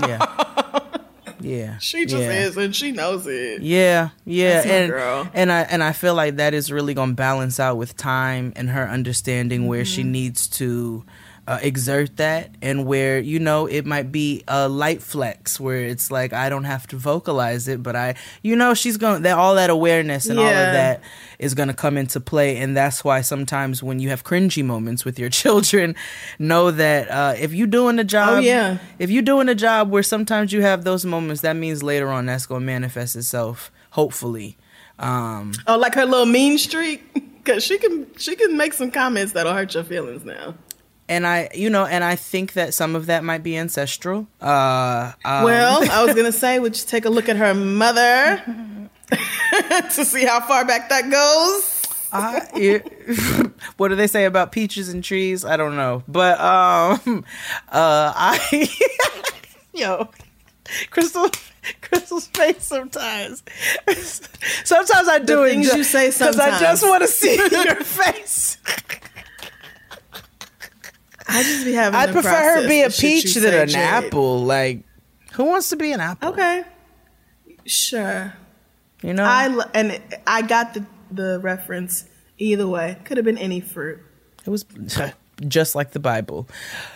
yeah, 0.00 0.80
yeah. 1.40 1.78
she 1.78 2.06
just 2.06 2.22
yeah. 2.22 2.32
is, 2.46 2.56
and 2.56 2.74
she 2.74 2.92
knows 2.92 3.26
it. 3.26 3.62
Yeah, 3.62 4.10
yeah, 4.24 4.62
and 4.66 4.92
girl. 4.92 5.28
and 5.34 5.50
I 5.52 5.62
and 5.62 5.82
I 5.82 5.92
feel 5.92 6.14
like 6.14 6.36
that 6.36 6.54
is 6.54 6.70
really 6.70 6.94
gonna 6.94 7.14
balance 7.14 7.58
out 7.60 7.76
with 7.76 7.96
time 7.96 8.52
and 8.56 8.70
her 8.70 8.88
understanding 8.88 9.66
where 9.66 9.84
she 9.84 10.02
Mm-hmm. 10.02 10.12
needs 10.12 10.46
to 10.48 11.04
uh, 11.48 11.58
exert 11.62 12.18
that, 12.18 12.50
and 12.60 12.84
where 12.84 13.18
you 13.18 13.38
know 13.38 13.64
it 13.66 13.86
might 13.86 14.12
be 14.12 14.44
a 14.46 14.68
light 14.68 15.02
flex 15.02 15.58
where 15.58 15.78
it's 15.86 16.10
like 16.10 16.32
I 16.34 16.48
don't 16.50 16.64
have 16.64 16.86
to 16.88 16.96
vocalize 16.96 17.68
it, 17.68 17.82
but 17.82 17.96
I, 17.96 18.16
you 18.42 18.54
know, 18.54 18.74
she's 18.74 18.98
gonna 18.98 19.20
that 19.20 19.38
all 19.38 19.54
that 19.54 19.70
awareness 19.70 20.26
and 20.26 20.38
all 20.38 20.44
of 20.44 20.52
that 20.52 21.00
is 21.38 21.54
gonna 21.54 21.72
come 21.72 21.96
into 21.96 22.20
play, 22.20 22.58
and 22.58 22.76
that's 22.76 23.02
why 23.02 23.22
sometimes 23.22 23.82
when 23.82 23.98
you 23.98 24.10
have 24.10 24.24
cringy 24.24 24.62
moments 24.62 25.04
with 25.06 25.18
your 25.18 25.30
children, 25.40 25.96
know 26.38 26.70
that 26.70 27.10
uh, 27.10 27.34
if 27.38 27.54
you're 27.54 27.66
doing 27.66 27.98
a 27.98 28.04
job, 28.04 28.28
Oh, 28.28 28.38
yeah. 28.40 28.76
if 28.98 29.10
you're 29.10 29.22
doing 29.22 29.48
a 29.48 29.54
job 29.54 29.90
where 29.90 30.02
sometimes 30.02 30.52
you 30.52 30.60
have 30.60 30.84
those 30.84 31.06
moments, 31.06 31.40
that 31.40 31.56
means 31.56 31.82
later 31.82 32.08
on 32.10 32.26
that's 32.26 32.44
going 32.44 32.60
to 32.60 32.66
manifest 32.66 33.16
itself, 33.16 33.72
hopefully. 33.92 34.58
Um, 34.98 35.52
Oh, 35.66 35.78
like 35.78 35.94
her 35.94 36.04
little 36.04 36.26
mean 36.26 36.58
streak? 36.58 37.02
Because 37.48 37.64
she 37.64 37.78
can, 37.78 38.06
she 38.18 38.36
can 38.36 38.58
make 38.58 38.74
some 38.74 38.90
comments 38.90 39.32
that'll 39.32 39.54
hurt 39.54 39.72
your 39.72 39.82
feelings 39.82 40.22
now. 40.22 40.52
And 41.08 41.26
I, 41.26 41.48
you 41.54 41.70
know, 41.70 41.86
and 41.86 42.04
I 42.04 42.16
think 42.16 42.52
that 42.52 42.74
some 42.74 42.94
of 42.94 43.06
that 43.06 43.24
might 43.24 43.42
be 43.42 43.56
ancestral. 43.56 44.26
Uh, 44.40 45.12
um, 45.24 45.44
Well, 45.44 45.90
I 45.90 46.04
was 46.04 46.14
gonna 46.14 46.32
say, 46.44 46.58
would 46.58 46.76
you 46.78 46.84
take 46.86 47.04
a 47.06 47.10
look 47.10 47.28
at 47.28 47.36
her 47.36 47.54
mother 47.54 48.42
to 49.10 50.04
see 50.04 50.24
how 50.26 50.40
far 50.40 50.64
back 50.66 50.88
that 50.90 51.10
goes? 51.10 51.74
I, 52.10 52.82
what 53.76 53.88
do 53.88 53.94
they 53.94 54.06
say 54.06 54.24
about 54.24 54.50
peaches 54.52 54.88
and 54.88 55.04
trees? 55.04 55.44
I 55.44 55.56
don't 55.56 55.76
know, 55.76 56.02
but 56.08 56.40
um, 56.40 57.24
uh, 57.68 58.12
I, 58.16 58.68
yo, 59.74 60.08
Crissle, 60.90 61.30
Crissle's 61.82 62.26
face 62.28 62.64
sometimes. 62.64 63.42
sometimes 64.64 65.08
I 65.08 65.18
do 65.18 65.36
The 65.36 65.42
it 65.42 65.50
things 65.50 65.74
you 65.74 65.84
say 65.84 66.10
because 66.10 66.38
I 66.38 66.58
just 66.58 66.82
want 66.82 67.02
to 67.02 67.08
see 67.08 67.36
your 67.36 67.74
face. 67.76 68.56
I 71.28 71.42
just 71.42 71.64
be 71.64 71.72
having. 71.72 71.98
I'd 71.98 72.12
prefer 72.12 72.30
her 72.62 72.68
be 72.68 72.80
a 72.82 72.86
the 72.86 72.90
shit 72.92 73.10
you 73.14 73.22
peach 73.22 73.34
than 73.34 73.54
an 73.54 73.68
Jade. 73.68 73.76
apple. 73.76 74.44
Like, 74.44 74.80
who 75.32 75.44
wants 75.44 75.68
to 75.70 75.76
be 75.76 75.92
an 75.92 76.00
apple? 76.00 76.30
Okay, 76.30 76.64
sure. 77.66 78.32
You 79.02 79.14
know, 79.14 79.24
I 79.24 79.48
l- 79.48 79.70
and 79.74 80.00
I 80.26 80.42
got 80.42 80.74
the 80.74 80.84
the 81.10 81.38
reference 81.40 82.04
either 82.38 82.66
way. 82.66 82.96
Could 83.04 83.16
have 83.16 83.24
been 83.24 83.38
any 83.38 83.60
fruit. 83.60 84.00
it 84.44 84.50
was 84.50 84.64
just 85.48 85.74
like 85.74 85.92
the 85.92 86.00
Bible. 86.00 86.48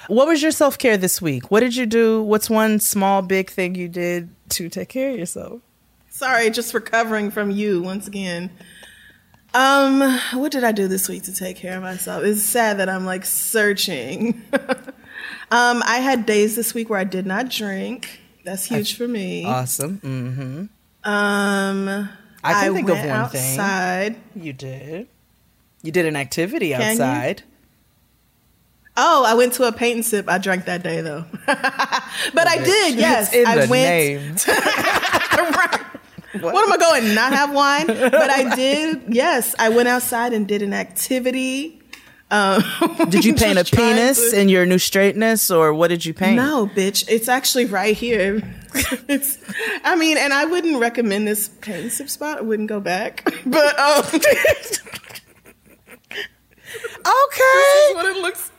What 0.09 0.27
was 0.27 0.43
your 0.43 0.51
self 0.51 0.79
care 0.79 0.97
this 0.97 1.23
week? 1.23 1.51
What 1.51 1.61
did 1.61 1.77
you 1.77 1.87
do? 1.87 2.23
What's 2.23 2.51
one 2.51 2.81
small, 2.81 3.23
big 3.23 3.51
thing 3.51 3.75
you 3.75 3.89
did 3.89 4.31
to 4.51 4.69
take 4.69 4.89
care 4.89 5.11
of 5.11 5.19
yourself? 5.19 5.61
Sorry, 6.11 6.51
just 6.51 6.75
recovering 6.75 7.31
from 7.31 7.51
you 7.51 7.83
once 7.83 8.07
again. 8.07 8.51
Um, 9.55 10.01
what 10.35 10.51
did 10.53 10.65
I 10.65 10.73
do 10.73 10.89
this 10.89 11.09
week 11.09 11.25
to 11.25 11.35
take 11.35 11.57
care 11.57 11.77
of 11.77 11.83
myself? 11.83 12.25
It's 12.25 12.43
sad 12.43 12.79
that 12.79 12.89
I'm 12.89 13.05
like 13.05 13.25
searching. 13.25 14.43
um, 15.51 15.83
I 15.87 15.99
had 16.03 16.25
days 16.25 16.57
this 16.57 16.73
week 16.75 16.89
where 16.89 16.99
I 16.99 17.05
did 17.05 17.27
not 17.27 17.51
drink. 17.51 18.21
That's 18.45 18.65
huge 18.65 18.97
for 18.97 19.07
me. 19.07 19.45
Awesome. 19.45 19.99
Mm-hmm. 19.99 21.11
Um, 21.11 22.09
I 22.43 22.53
can 22.65 22.75
think 22.75 22.89
of 22.89 22.97
one 22.97 23.29
thing. 23.29 23.59
outside. 23.59 24.17
You 24.35 24.53
did. 24.53 25.09
You 25.83 25.93
did 25.93 26.07
an 26.07 26.17
activity 26.17 26.71
Can 26.71 26.81
you? 26.81 26.87
outside. 26.87 27.43
Oh, 28.97 29.25
I 29.27 29.35
went 29.35 29.55
to 29.55 29.65
a 29.65 29.73
paint 29.73 29.97
and 29.97 30.05
sip. 30.05 30.29
I 30.29 30.39
drank 30.39 30.67
that 30.67 30.83
day 30.83 31.01
though, 31.01 31.25
but 31.47 32.47
I 32.49 32.63
did. 32.63 32.95
Yes, 32.99 33.35
I 33.35 33.67
went. 33.67 33.71
name. 33.71 34.37
What 36.41 36.55
am 36.67 36.73
I 36.73 36.77
going? 36.79 37.15
Not 37.15 37.33
have 37.33 37.53
wine? 37.53 37.87
But 37.87 38.31
I 38.31 38.55
did. 38.57 39.03
Yes, 39.15 39.55
I 39.59 39.69
went 39.69 39.89
outside 39.89 40.33
and 40.33 40.47
did 40.49 40.63
an 40.63 40.73
activity. 40.73 41.79
Um, 42.31 42.63
Did 43.11 43.27
you 43.27 43.35
paint 43.35 43.59
a 43.59 43.65
penis 43.65 44.31
to- 44.31 44.41
in 44.41 44.49
your 44.49 44.65
new 44.65 44.79
straightness, 44.79 45.51
or 45.51 45.75
what 45.75 45.89
did 45.89 46.07
you 46.07 46.15
paint? 46.15 46.37
No, 46.37 46.67
bitch. 46.67 47.05
It's 47.07 47.29
actually 47.29 47.67
right 47.67 47.95
here. 47.95 48.41
it's. 49.07 49.37
I 49.85 49.97
mean, 49.97 50.17
and 50.17 50.33
I 50.33 50.47
wouldn't 50.47 50.81
recommend 50.81 51.27
this 51.29 51.49
paint 51.49 51.93
spot. 51.93 52.39
I 52.39 52.41
wouldn't 52.41 52.71
go 52.71 52.81
back. 52.81 53.23
But 53.45 53.79
um, 53.79 54.03
Okay. 57.05 57.95
what 57.95 58.07
it 58.07 58.17
looks. 58.23 58.51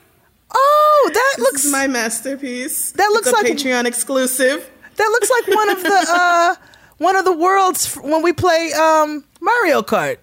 Oh, 0.54 1.10
that 1.12 1.32
This 1.36 1.44
looks 1.44 1.64
is 1.64 1.72
my 1.72 1.86
masterpiece. 1.88 2.92
That 2.92 3.08
looks 3.12 3.32
like- 3.32 3.46
Patreon 3.46 3.86
exclusive. 3.86 4.70
that 4.96 5.08
looks 5.10 5.30
like 5.30 5.48
one 5.48 5.68
of 5.70 5.82
the 5.82 6.06
uh 6.10 6.54
one 6.98 7.16
of 7.16 7.24
the 7.24 7.32
worlds 7.36 7.86
f- 7.96 8.02
when 8.02 8.22
we 8.22 8.32
play 8.32 8.72
um 8.72 9.24
Mario 9.40 9.82
Kart. 9.82 10.18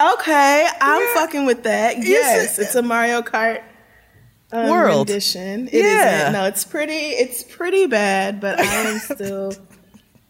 Okay, 0.00 0.68
I'm 0.80 1.02
Yeah. 1.02 1.14
fucking 1.14 1.44
with 1.46 1.64
that. 1.64 1.98
Yes, 1.98 2.58
it's 2.58 2.74
a 2.76 2.82
Mario 2.82 3.20
Kart 3.22 3.62
um, 4.52 4.68
World. 4.70 5.08
rendition. 5.08 5.68
It 5.72 5.84
Yeah. 5.84 6.30
not 6.30 6.32
No, 6.32 6.44
it's 6.46 6.64
pretty. 6.64 6.92
It's 6.94 7.42
pretty 7.42 7.86
bad, 7.86 8.40
but 8.40 8.60
I 8.60 8.64
am 8.64 8.98
still. 9.00 9.52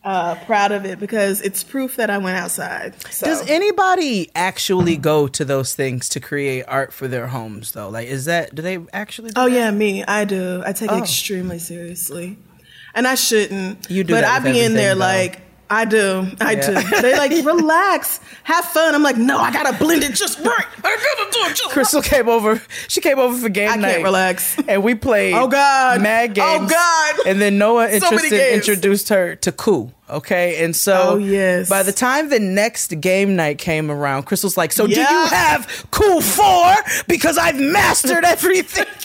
uh, 0.04 0.36
proud 0.46 0.72
of 0.72 0.86
it 0.86 0.98
because 0.98 1.42
it's 1.42 1.62
proof 1.62 1.96
that 1.96 2.08
I 2.08 2.16
went 2.16 2.38
outside. 2.38 2.94
So. 3.12 3.26
Does 3.26 3.46
anybody 3.50 4.30
actually 4.34 4.96
go 4.96 5.28
to 5.28 5.44
those 5.44 5.74
things 5.74 6.08
to 6.10 6.20
create 6.20 6.64
art 6.66 6.94
for 6.94 7.08
their 7.08 7.26
homes 7.26 7.72
though? 7.72 7.90
Like 7.90 8.08
is 8.08 8.24
that 8.24 8.54
do 8.54 8.62
they 8.62 8.78
actually 8.94 9.32
do 9.32 9.40
Oh 9.40 9.50
that? 9.50 9.54
yeah, 9.54 9.70
me. 9.70 10.04
I 10.04 10.24
do. 10.24 10.62
I 10.64 10.72
take 10.72 10.90
Oh. 10.90 10.96
it 10.96 11.00
extremely 11.02 11.58
seriously, 11.58 12.38
and 12.94 13.06
I 13.06 13.14
shouldn't. 13.14 13.90
You 13.90 14.04
do 14.04 14.14
but 14.14 14.24
I 14.24 14.38
be 14.40 14.60
in 14.60 14.74
there 14.74 14.94
though. 14.94 15.00
like 15.00 15.40
I 15.70 15.84
do. 15.84 16.26
I 16.40 16.52
Yeah. 16.52 16.82
do. 16.82 17.02
They 17.02 17.14
like 17.18 17.30
relax, 17.44 18.20
have 18.44 18.64
fun. 18.64 18.94
I'm 18.94 19.02
like, 19.02 19.18
no, 19.18 19.36
I 19.38 19.52
gotta 19.52 19.76
blend 19.76 20.02
it 20.02 20.14
just 20.14 20.38
right. 20.38 20.64
I 20.78 20.80
gotta 21.18 21.30
do 21.30 21.38
it 21.50 21.56
just. 21.56 21.70
Crissle 21.70 22.02
came 22.02 22.26
over. 22.26 22.62
She 22.88 23.02
came 23.02 23.18
over 23.18 23.36
for 23.36 23.50
game 23.50 23.70
I 23.70 23.76
night. 23.76 23.90
can't 23.92 24.04
relax. 24.04 24.56
And 24.66 24.82
we 24.82 24.94
played. 24.94 25.34
Oh, 25.34 25.46
God. 25.46 26.00
mad 26.00 26.30
oh, 26.30 26.32
games. 26.32 26.72
Oh. 26.74 27.14
God. 27.16 27.26
And 27.26 27.38
then 27.38 27.58
Noah 27.58 27.90
interested 27.90 28.30
games. 28.30 28.66
introduced 28.66 29.10
her 29.10 29.36
to 29.36 29.52
Coup. 29.52 29.90
Okay, 30.10 30.64
and 30.64 30.74
so 30.74 30.94
Oh, 30.96 31.16
yes. 31.18 31.68
by 31.68 31.82
the 31.82 31.92
time 31.92 32.30
the 32.30 32.40
next 32.40 32.98
game 33.02 33.36
night 33.36 33.58
came 33.58 33.90
around, 33.90 34.24
Crissle's 34.24 34.56
like, 34.56 34.72
"So 34.72 34.86
do 34.86 34.94
you 34.94 35.04
have 35.26 35.86
Coup 35.90 36.22
Four? 36.22 36.74
Because 37.08 37.36
I've 37.36 37.60
mastered 37.60 38.24
everything." 38.24 38.86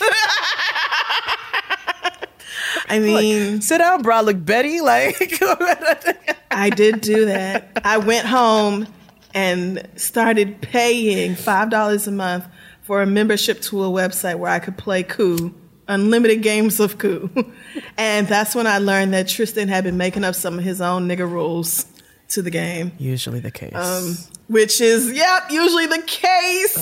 I 2.88 2.98
mean, 2.98 3.60
Sit 3.60 3.78
down, 3.78 4.02
bro. 4.02 4.20
Look, 4.22 4.44
Betty. 4.44 4.80
Like, 4.80 5.16
I 6.50 6.70
did 6.70 7.00
do 7.00 7.26
that. 7.26 7.80
I 7.84 7.98
went 7.98 8.26
home 8.26 8.86
and 9.34 9.88
started 9.96 10.60
paying 10.60 11.34
five 11.34 11.70
dollars 11.70 12.06
a 12.06 12.12
month 12.12 12.44
for 12.82 13.02
a 13.02 13.06
membership 13.06 13.60
to 13.62 13.82
a 13.84 13.88
website 13.88 14.36
where 14.38 14.50
I 14.50 14.58
could 14.58 14.76
play 14.76 15.02
Coup, 15.02 15.54
unlimited 15.88 16.42
games 16.42 16.80
of 16.80 16.98
Coup, 16.98 17.30
and 17.96 18.28
that's 18.28 18.54
when 18.54 18.66
I 18.66 18.78
learned 18.78 19.14
that 19.14 19.26
Tristan 19.28 19.68
had 19.68 19.84
been 19.84 19.96
making 19.96 20.22
up 20.24 20.34
some 20.34 20.58
of 20.58 20.64
his 20.64 20.80
own 20.80 21.08
nigga 21.08 21.28
rules 21.30 21.86
to 22.28 22.42
the 22.42 22.50
game, 22.50 22.92
usually 22.98 23.40
the 23.40 23.50
case. 23.50 23.74
um, 23.74 24.16
which 24.48 24.80
is 24.80 25.10
yep, 25.12 25.50
usually 25.50 25.86
the 25.86 26.02
case 26.06 26.76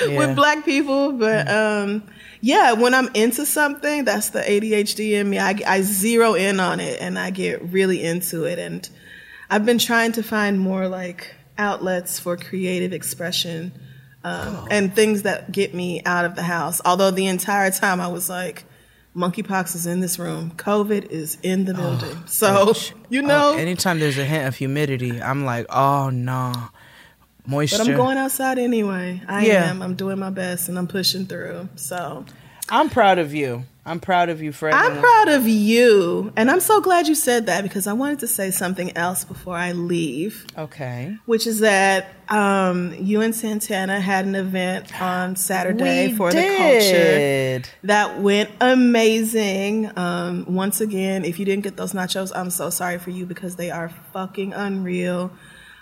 Yeah. 0.00 0.18
with 0.18 0.34
black 0.36 0.64
people. 0.64 1.12
But 1.12 1.48
um, 1.48 2.02
yeah, 2.42 2.72
when 2.72 2.92
I'm 2.92 3.08
into 3.14 3.46
something, 3.46 4.04
that's 4.04 4.30
the 4.30 4.40
ADHD 4.40 5.12
in 5.12 5.30
me. 5.30 5.38
I, 5.38 5.56
I 5.64 5.82
zero 5.82 6.34
in 6.34 6.58
on 6.58 6.80
it 6.80 7.00
and 7.00 7.16
I 7.16 7.30
get 7.30 7.62
really 7.62 8.02
into 8.02 8.44
it. 8.44 8.58
And 8.58 8.86
I've 9.48 9.64
been 9.64 9.78
trying 9.78 10.10
to 10.12 10.24
find 10.24 10.58
more 10.58 10.88
like 10.88 11.36
outlets 11.56 12.18
for 12.18 12.36
creative 12.36 12.92
expression 12.92 13.72
um, 14.24 14.66
and 14.72 14.94
things 14.94 15.22
that 15.22 15.52
get 15.52 15.72
me 15.72 16.02
out 16.04 16.24
of 16.24 16.34
the 16.34 16.42
house. 16.42 16.80
Although 16.84 17.12
the 17.12 17.28
entire 17.28 17.70
time 17.70 18.00
I 18.00 18.08
was 18.08 18.28
like, 18.28 18.64
monkeypox 19.14 19.76
is 19.76 19.86
in 19.86 20.00
this 20.00 20.18
room, 20.18 20.50
COVID 20.56 21.10
is 21.10 21.38
in 21.44 21.64
the 21.64 21.74
building. 21.74 22.26
so, 22.26 22.72
you 23.08 23.22
know. 23.22 23.52
Oh, 23.54 23.56
anytime 23.56 24.00
there's 24.00 24.18
a 24.18 24.24
hint 24.24 24.48
of 24.48 24.56
humidity, 24.56 25.22
I'm 25.22 25.44
like, 25.44 25.66
"Oh 25.70 26.10
no, 26.10 26.54
moisture." 27.46 27.78
but 27.78 27.88
I'm 27.88 27.96
going 27.96 28.18
outside 28.18 28.58
anyway. 28.58 29.22
I 29.28 29.46
Yeah. 29.46 29.70
am. 29.70 29.82
I'm 29.82 29.94
doing 29.94 30.18
my 30.18 30.30
best 30.30 30.68
and 30.68 30.78
I'm 30.78 30.86
pushing 30.88 31.26
through. 31.26 31.68
So 31.76 32.24
I'm 32.68 32.88
proud 32.90 33.18
of 33.18 33.34
you. 33.34 33.64
I'm 33.84 33.98
proud 33.98 34.28
of 34.28 34.40
you 34.40 34.52
Fred. 34.52 34.74
I'm 34.74 34.96
proud 35.00 35.28
of 35.30 35.48
you. 35.48 36.32
And 36.36 36.48
I'm 36.48 36.60
so 36.60 36.80
glad 36.80 37.08
you 37.08 37.16
said 37.16 37.46
that 37.46 37.64
because 37.64 37.88
I 37.88 37.92
wanted 37.94 38.20
to 38.20 38.28
say 38.28 38.52
something 38.52 38.96
else 38.96 39.24
before 39.24 39.56
I 39.56 39.72
leave, 39.72 40.46
Okay. 40.56 41.16
which 41.26 41.48
is 41.48 41.58
that 41.58 42.06
um, 42.28 42.94
you 42.96 43.20
and 43.22 43.34
Santana 43.34 43.98
had 44.00 44.24
an 44.24 44.36
event 44.36 45.02
on 45.02 45.34
Saturday 45.34 46.08
We 46.08 46.14
for 46.14 46.30
the 46.32 46.46
culture 46.56 47.62
that 47.82 48.20
went 48.20 48.50
amazing. 48.60 49.90
Um, 49.98 50.44
once 50.48 50.80
again, 50.80 51.24
if 51.24 51.40
you 51.40 51.44
didn't 51.44 51.64
get 51.64 51.76
those 51.76 51.92
nachos, 51.92 52.30
I'm 52.34 52.50
so 52.50 52.70
sorry 52.70 52.98
for 52.98 53.10
you 53.10 53.26
because 53.26 53.56
they 53.56 53.72
are 53.72 53.90
fucking 54.12 54.52
unreal. 54.52 55.32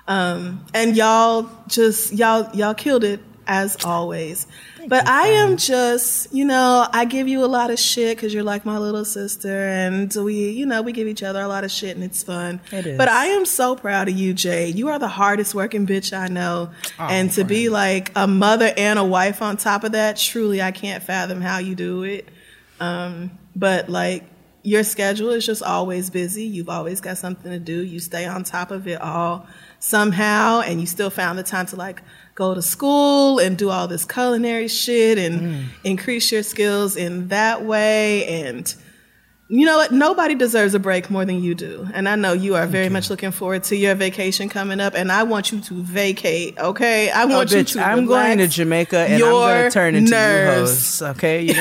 Um, 0.09 0.65
and 0.75 0.97
y'all 0.97 1.49
just 1.69 2.13
y'all 2.13 2.49
y'all 2.55 2.75
killed 2.75 3.05
it 3.05 3.21
as 3.51 3.85
always. 3.85 4.47
but 4.87 5.09
I 5.09 5.27
am 5.29 5.57
just, 5.57 6.33
you 6.33 6.45
know, 6.45 6.87
I 6.93 7.05
give 7.05 7.27
you 7.27 7.45
a 7.45 7.47
lot 7.47 7.71
of 7.71 7.81
shit 7.81 8.17
because 8.17 8.33
you're 8.33 8.45
like 8.45 8.65
my 8.65 8.79
little 8.79 9.05
sister, 9.05 9.67
and 9.67 10.15
we, 10.15 10.51
you 10.51 10.67
know, 10.67 10.83
we 10.83 10.93
give 10.93 11.09
each 11.09 11.25
other 11.25 11.41
a 11.41 11.49
lot 11.49 11.65
of 11.65 11.71
shit, 11.71 11.97
and 11.97 12.05
it's 12.05 12.23
fun. 12.23 12.61
It 12.71 12.87
is. 12.87 12.97
But 12.99 13.09
I 13.09 13.27
am 13.27 13.45
so 13.45 13.75
proud 13.75 14.09
of 14.09 14.15
you, 14.15 14.35
Jay. 14.35 14.69
You 14.69 14.89
are 14.89 15.01
the 15.01 15.09
hardest 15.09 15.53
working 15.55 15.85
bitch 15.85 16.17
I 16.17 16.29
know, 16.29 16.71
and 16.99 17.31
to 17.33 17.45
be 17.45 17.69
like 17.69 18.13
a 18.15 18.29
mother 18.29 18.73
and 18.77 18.99
a 19.01 19.05
wife 19.05 19.43
on 19.43 19.57
top 19.57 19.83
of 19.83 19.93
that, 19.93 20.17
truly, 20.17 20.63
I 20.63 20.71
can't 20.71 21.03
fathom 21.03 21.41
how 21.41 21.59
you 21.59 21.75
do 21.75 22.05
it. 22.05 22.29
Um, 22.79 23.33
but 23.57 23.89
like 23.89 24.25
your 24.63 24.85
schedule 24.85 25.31
is 25.31 25.45
just 25.45 25.63
always 25.63 26.09
busy. 26.11 26.45
You've 26.45 26.69
always 26.69 27.01
got 27.01 27.19
something 27.19 27.51
to 27.51 27.59
do. 27.59 27.83
You 27.83 27.99
stay 27.99 28.27
on 28.27 28.45
top 28.45 28.71
of 28.71 28.87
it 28.87 29.01
all 29.01 29.47
somehow, 29.81 30.61
and 30.61 30.81
you 30.81 30.87
still 30.87 31.11
found 31.11 31.39
the 31.39 31.43
time 31.43 31.67
to 31.67 31.77
like 31.77 32.03
go 32.37 32.55
to 32.55 32.63
school 32.63 33.39
and 33.39 33.59
do 33.59 33.69
all 33.71 33.89
this 33.89 34.05
culinary 34.05 34.69
shit 34.69 35.19
and 35.19 35.41
mm. 35.41 35.65
increase 35.85 36.31
your 36.31 36.43
skills 36.43 36.97
in 36.97 37.29
that 37.29 37.65
way. 37.65 38.25
And 38.27 38.73
you 39.49 39.67
know 39.67 39.77
what? 39.79 39.91
Nobody 39.91 40.37
deserves 40.37 40.75
a 40.75 40.79
break 40.79 41.11
more 41.11 41.25
than 41.25 41.43
you 41.43 41.55
do. 41.57 41.89
And 41.93 42.09
I 42.09 42.15
know 42.15 42.33
you 42.33 42.55
are 42.55 42.67
very 42.67 42.89
much 42.89 43.11
looking 43.11 43.33
forward 43.33 43.65
to 43.65 43.77
your 43.77 43.97
vacation 43.97 44.49
coming 44.49 44.79
up. 44.79 44.95
And 44.95 45.11
I 45.11 45.25
want 45.25 45.51
you 45.51 45.61
to 45.63 45.83
vacate. 45.83 46.57
Okay, 46.57 47.11
I 47.11 47.25
Oh, 47.25 47.27
want 47.27 47.51
you 47.51 47.59
bitch, 47.59 47.73
to. 47.73 47.85
I'm 47.85 48.07
going 48.07 48.39
to 48.39 48.47
Jamaica 48.47 48.97
and 48.99 49.15
I'm 49.15 49.21
going 49.21 49.65
to 49.65 49.71
turn 49.71 49.95
into 49.97 50.13
nerves. 50.13 51.01
you 51.01 51.07
hoes. 51.07 51.17
Okay, 51.17 51.43
you're. 51.43 51.57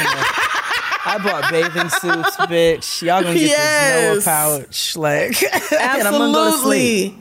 I 1.06 1.18
bought 1.18 1.50
bathing 1.52 1.90
suits, 1.90 2.38
bitch. 2.38 3.02
Y'all 3.02 3.24
gonna 3.24 3.34
get 3.34 3.48
Yes. 3.50 4.16
this 4.18 4.26
Noah 4.28 4.60
pouch, 4.60 4.98
like, 4.98 5.42
and 5.74 6.08
I'm 6.08 6.12
gonna 6.14 6.34
go 6.34 6.52
to 6.52 6.58
sleep. 6.60 7.16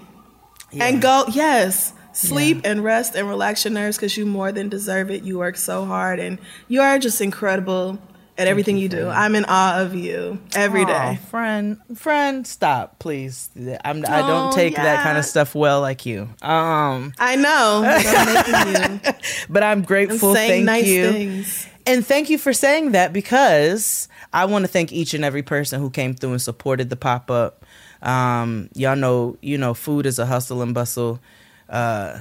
Absolutely. 0.68 0.88
And 0.94 1.02
go, 1.02 1.24
yes, 1.32 1.92
sleep 2.12 2.60
and 2.64 2.82
rest 2.84 3.14
and 3.14 3.28
relax 3.28 3.64
your 3.64 3.72
nerves 3.72 3.96
because 3.96 4.16
you 4.16 4.26
more 4.26 4.52
than 4.52 4.68
deserve 4.68 5.10
it. 5.10 5.22
You 5.22 5.38
work 5.38 5.56
so 5.56 5.84
hard 5.84 6.18
and 6.20 6.38
you 6.68 6.80
are 6.80 6.98
just 6.98 7.20
incredible 7.20 7.98
at 8.36 8.46
everything 8.46 8.76
you, 8.78 8.88
do. 8.88 9.08
I'm 9.08 9.34
in 9.34 9.44
awe 9.48 9.80
of 9.80 9.96
you 9.96 10.38
every 10.54 10.82
Aw, 10.82 10.86
day. 10.86 11.18
friend, 11.28 11.78
friend, 11.96 12.46
stop, 12.46 13.00
please. 13.00 13.50
I'm, 13.84 14.04
I 14.06 14.20
don't 14.20 14.52
Oh, 14.52 14.54
take 14.54 14.76
that 14.76 15.02
kind 15.02 15.18
of 15.18 15.24
stuff 15.24 15.56
well, 15.56 15.80
like 15.80 16.06
you. 16.06 16.28
Um, 16.42 17.12
I 17.18 17.34
know. 17.34 17.82
I'm 17.84 19.00
you 19.04 19.12
but 19.48 19.62
I'm 19.64 19.82
grateful. 19.82 20.34
Thank 20.34 20.66
nice 20.66 20.86
you. 20.86 21.10
things. 21.10 21.66
And 21.84 22.06
thank 22.06 22.30
you 22.30 22.38
for 22.38 22.52
saying 22.52 22.92
that 22.92 23.12
because 23.12 24.08
I 24.32 24.44
want 24.44 24.64
to 24.64 24.68
thank 24.68 24.92
each 24.92 25.14
and 25.14 25.24
every 25.24 25.42
person 25.42 25.80
who 25.80 25.90
came 25.90 26.14
through 26.14 26.32
and 26.32 26.42
supported 26.42 26.90
the 26.90 26.96
pop 26.96 27.30
up. 27.30 27.57
Um, 28.02 28.68
y'all 28.74 28.96
know, 28.96 29.36
you 29.40 29.58
know, 29.58 29.74
food 29.74 30.06
is 30.06 30.18
a 30.18 30.26
hustle 30.26 30.62
and 30.62 30.74
bustle, 30.74 31.20
uh, 31.68 32.20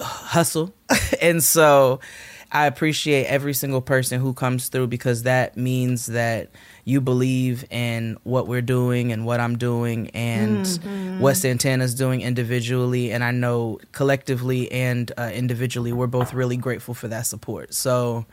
hustle. 0.00 0.74
and 1.20 1.42
so 1.42 2.00
I 2.54 2.66
appreciate 2.66 3.26
every 3.26 3.52
single 3.52 3.80
person 3.80 4.20
who 4.20 4.32
comes 4.32 4.68
through 4.68 4.86
because 4.86 5.24
that 5.24 5.56
means 5.56 6.06
that 6.06 6.50
you 6.84 7.00
believe 7.00 7.64
in 7.68 8.16
what 8.22 8.46
we're 8.46 8.62
doing 8.62 9.10
and 9.10 9.26
what 9.26 9.40
I'm 9.40 9.58
doing 9.58 10.10
and 10.10 10.64
what 11.18 11.36
Santana's 11.36 11.96
doing 11.96 12.20
individually. 12.20 13.10
And 13.10 13.24
I 13.24 13.32
know 13.32 13.80
collectively 13.90 14.70
and 14.70 15.10
uh, 15.18 15.32
individually, 15.34 15.92
we're 15.92 16.06
both 16.06 16.32
really 16.32 16.56
grateful 16.56 16.94
for 16.94 17.08
that 17.08 17.26
support. 17.26 17.74
So 17.74 18.24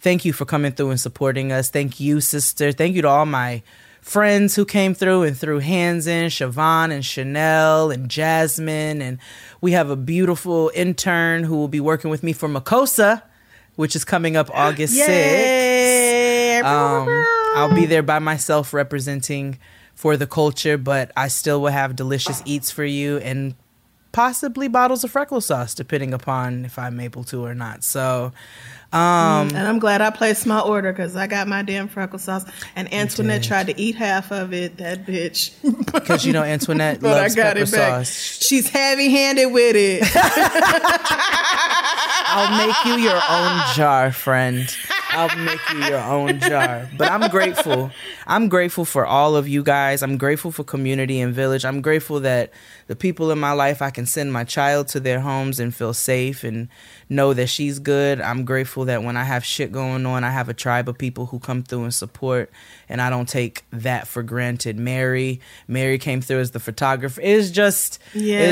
thank 0.00 0.24
you 0.24 0.32
for 0.32 0.44
coming 0.44 0.72
through 0.72 0.90
and 0.90 1.00
supporting 1.00 1.52
us. 1.52 1.70
Thank 1.70 2.00
you, 2.00 2.20
sister. 2.20 2.72
Thank 2.72 2.96
you 2.96 3.02
to 3.02 3.08
all 3.08 3.26
my 3.26 3.62
friends 4.00 4.56
who 4.56 4.64
came 4.64 4.94
through 4.94 5.22
and 5.22 5.36
threw 5.36 5.58
hands 5.58 6.06
in 6.06 6.26
Siobhan 6.26 6.92
and 6.92 7.04
Chanel 7.04 7.90
and 7.90 8.08
Jasmine. 8.08 9.02
And 9.02 9.18
we 9.60 9.72
have 9.72 9.90
a 9.90 9.96
beautiful 9.96 10.70
intern 10.74 11.44
who 11.44 11.56
will 11.56 11.68
be 11.68 11.80
working 11.80 12.10
with 12.10 12.22
me 12.22 12.32
for 12.32 12.48
Makosa, 12.48 13.22
which 13.76 13.94
is 13.94 14.04
coming 14.04 14.36
up 14.36 14.50
August 14.54 14.98
6th. 14.98 16.64
Um, 16.64 17.08
I'll 17.56 17.74
be 17.74 17.86
there 17.86 18.02
by 18.02 18.18
myself 18.18 18.72
representing 18.72 19.58
for 19.94 20.16
the 20.16 20.26
culture, 20.26 20.78
but 20.78 21.12
I 21.16 21.28
still 21.28 21.60
will 21.60 21.70
have 21.70 21.96
delicious 21.96 22.42
eats 22.44 22.70
for 22.70 22.84
you 22.84 23.18
and 23.18 23.54
possibly 24.12 24.68
bottles 24.68 25.04
of 25.04 25.10
freckle 25.10 25.40
sauce, 25.40 25.74
depending 25.74 26.12
upon 26.12 26.64
if 26.64 26.78
I'm 26.78 27.00
able 27.00 27.24
to 27.24 27.44
or 27.44 27.54
not. 27.54 27.84
So, 27.84 28.32
um, 28.92 29.48
and 29.54 29.58
I'm 29.68 29.78
glad 29.78 30.00
I 30.02 30.10
placed 30.10 30.46
my 30.46 30.58
order 30.60 30.92
because 30.92 31.14
I 31.14 31.26
got 31.28 31.46
my 31.46 31.62
damn 31.62 31.86
freckle 31.88 32.18
sauce. 32.18 32.44
And 32.74 32.92
Antoinette 32.92 33.42
tried 33.44 33.68
to 33.68 33.80
eat 33.80 33.94
half 33.94 34.32
of 34.32 34.52
it. 34.52 34.78
That 34.78 35.06
bitch. 35.06 35.52
because 35.92 36.26
you 36.26 36.32
know 36.32 36.42
Antoinette 36.42 37.00
But 37.02 37.16
I 37.16 37.22
loves 37.22 37.34
got 37.36 37.56
pepper 37.56 37.68
it 37.68 37.72
back. 37.72 38.06
sauce. 38.06 38.38
She's 38.42 38.68
heavy 38.68 39.08
handed 39.10 39.46
with 39.46 39.76
it. 39.76 40.02
I'll 42.32 42.66
make 42.66 42.84
you 42.84 43.04
your 43.04 43.14
own 43.16 43.60
jar, 43.74 44.12
friend. 44.12 44.68
I'll 45.12 45.36
make 45.38 45.60
you 45.72 45.84
your 45.84 45.98
own 45.98 46.40
jar. 46.40 46.88
But 46.96 47.10
I'm 47.10 47.30
grateful. 47.30 47.90
I'm 48.26 48.48
grateful 48.48 48.84
for 48.84 49.06
all 49.06 49.36
of 49.36 49.48
you 49.48 49.62
guys. 49.62 50.02
I'm 50.02 50.16
grateful 50.18 50.50
for 50.52 50.64
community 50.64 51.20
and 51.20 51.34
village. 51.34 51.64
I'm 51.64 51.80
grateful 51.80 52.20
that 52.20 52.52
the 52.86 52.96
people 52.96 53.30
in 53.30 53.38
my 53.38 53.52
life 53.52 53.82
I 53.82 53.90
can 53.90 54.06
send 54.06 54.32
my 54.32 54.44
child 54.44 54.88
to 54.88 55.00
their 55.00 55.20
homes 55.20 55.60
and 55.60 55.74
feel 55.74 55.92
safe 55.92 56.44
and 56.44 56.68
know 57.08 57.34
that 57.34 57.48
she's 57.48 57.78
good. 57.78 58.20
I'm 58.20 58.44
grateful 58.44 58.84
that 58.86 59.02
when 59.02 59.16
I 59.16 59.24
have 59.24 59.44
shit 59.44 59.72
going 59.72 60.06
on, 60.06 60.24
I 60.24 60.30
have 60.30 60.48
a 60.48 60.54
tribe 60.54 60.88
of 60.88 60.96
people 60.98 61.26
who 61.26 61.38
come 61.38 61.62
through 61.62 61.84
and 61.84 61.94
support 61.94 62.50
and 62.88 63.00
I 63.00 63.10
don't 63.10 63.28
take 63.28 63.64
that 63.72 64.06
for 64.08 64.22
granted. 64.22 64.78
Mary, 64.78 65.40
Mary 65.68 65.98
came 65.98 66.20
through 66.20 66.40
as 66.40 66.50
the 66.52 66.60
photographer. 66.60 67.20
It's 67.22 67.50
just 67.50 67.98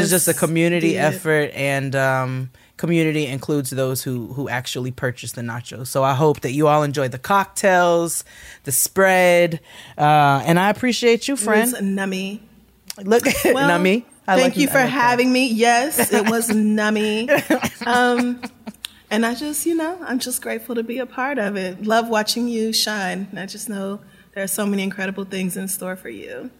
it's 0.00 0.10
just 0.10 0.28
a 0.28 0.34
community 0.34 0.96
effort 0.96 1.50
and 1.54 1.94
um 1.96 2.50
community 2.78 3.26
includes 3.26 3.68
those 3.70 4.02
who 4.02 4.28
who 4.32 4.48
actually 4.48 4.90
purchase 4.90 5.32
the 5.32 5.42
nachos. 5.42 5.88
So 5.88 6.02
I 6.02 6.14
hope 6.14 6.40
that 6.40 6.52
you 6.52 6.66
all 6.68 6.82
enjoy 6.82 7.08
the 7.08 7.18
cocktails, 7.18 8.24
the 8.64 8.72
spread, 8.72 9.60
uh, 9.98 10.42
and 10.46 10.58
I 10.58 10.70
appreciate 10.70 11.28
you, 11.28 11.36
friend. 11.36 11.68
It 11.68 11.80
was 11.80 11.82
nummy. 11.82 12.40
Look, 13.04 13.24
Well, 13.44 13.68
Nami. 13.68 14.06
I 14.26 14.36
thank 14.36 14.54
like- 14.54 14.56
you 14.56 14.66
for 14.68 14.74
like 14.78 14.84
that. 14.86 14.90
having 14.90 15.30
me. 15.32 15.48
Yes, 15.48 16.12
it 16.12 16.28
was 16.30 16.48
nummy. 16.78 17.28
Um, 17.86 18.42
and 19.10 19.24
I 19.24 19.34
just, 19.34 19.64
you 19.64 19.74
know, 19.74 19.98
I'm 20.02 20.18
just 20.18 20.42
grateful 20.42 20.74
to 20.74 20.82
be 20.82 20.98
a 20.98 21.06
part 21.06 21.38
of 21.38 21.56
it. 21.56 21.84
Love 21.86 22.08
watching 22.08 22.48
you 22.48 22.72
shine. 22.74 23.26
I 23.36 23.46
just 23.46 23.68
know 23.70 24.00
there 24.34 24.42
are 24.44 24.48
so 24.48 24.66
many 24.66 24.82
incredible 24.82 25.24
things 25.24 25.56
in 25.56 25.68
store 25.68 25.96
for 25.96 26.10
you. 26.10 26.50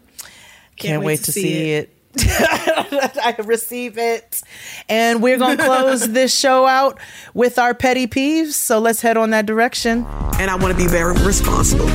Can't, 0.76 1.02
wait, 1.02 1.24
to 1.24 1.32
see, 1.32 1.72
it. 1.72 1.94
I 2.28 3.34
receive 3.44 3.98
it. 3.98 4.42
And 4.88 5.22
we're 5.22 5.38
going 5.38 5.56
to 5.58 5.64
close 5.64 6.08
this 6.12 6.36
show 6.36 6.66
out 6.66 6.98
with 7.34 7.58
our 7.58 7.74
petty 7.74 8.06
peeves. 8.06 8.52
So 8.52 8.78
let's 8.78 9.00
head 9.00 9.16
on 9.16 9.30
that 9.30 9.46
direction. 9.46 10.06
and 10.38 10.50
I 10.50 10.56
want 10.56 10.76
to 10.76 10.82
be 10.82 10.86
very 10.88 11.14
responsible 11.24 11.88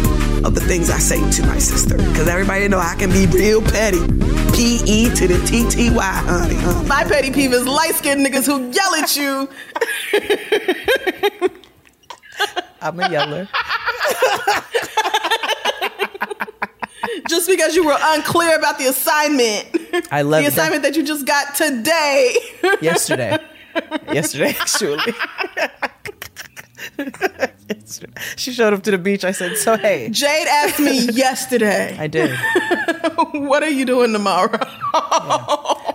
of 0.46 0.56
the 0.56 0.62
things 0.62 0.90
I 0.90 0.98
say 1.00 1.20
to 1.32 1.46
my 1.48 1.58
sister. 1.58 1.96
Because 1.98 2.28
everybody 2.28 2.68
know 2.68 2.80
I 2.80 2.96
can 2.96 3.10
be 3.12 3.26
real 3.28 3.62
petty. 3.62 4.00
P 4.54 4.82
E 4.86 5.10
to 5.16 5.28
the 5.28 5.44
T 5.48 5.68
T 5.70 5.90
Y, 5.90 6.02
honey. 6.04 6.56
huh? 6.56 6.84
My 6.84 7.04
petty 7.04 7.32
peeve 7.32 7.54
is 7.54 7.66
light 7.66 7.96
skinned 7.96 8.24
niggas 8.26 8.46
who 8.46 8.70
yell 8.72 8.94
at 8.96 9.16
you. 9.18 9.50
I'm 12.82 13.00
a 13.00 13.10
yeller. 13.10 13.48
Just 17.28 17.48
because 17.48 17.76
you 17.76 17.86
were 17.86 17.98
unclear 18.00 18.58
about 18.58 18.78
the 18.78 18.86
assignment. 18.88 20.08
I 20.12 20.22
love 20.22 20.42
the 20.44 20.50
assignment 20.50 20.84
that 20.84 20.96
you 20.96 21.04
just 21.04 21.26
got 21.26 21.56
today. 21.56 22.36
Yesterday. 22.82 23.38
Yesterday, 24.12 24.50
actually. 24.60 25.14
she 28.36 28.52
showed 28.52 28.74
up 28.74 28.84
to 28.84 28.92
the 28.92 28.98
beach. 28.98 29.24
I 29.26 29.32
said, 29.32 29.58
So, 29.58 29.78
hey, 29.78 30.10
Jade 30.10 30.48
asked 30.48 30.80
me 30.80 31.06
yesterday, 31.12 31.96
I 32.00 32.08
did. 32.08 32.32
"What 33.34 33.64
are 33.64 33.70
you 33.70 33.86
doing 33.86 34.14
tomorrow?" 34.14 34.60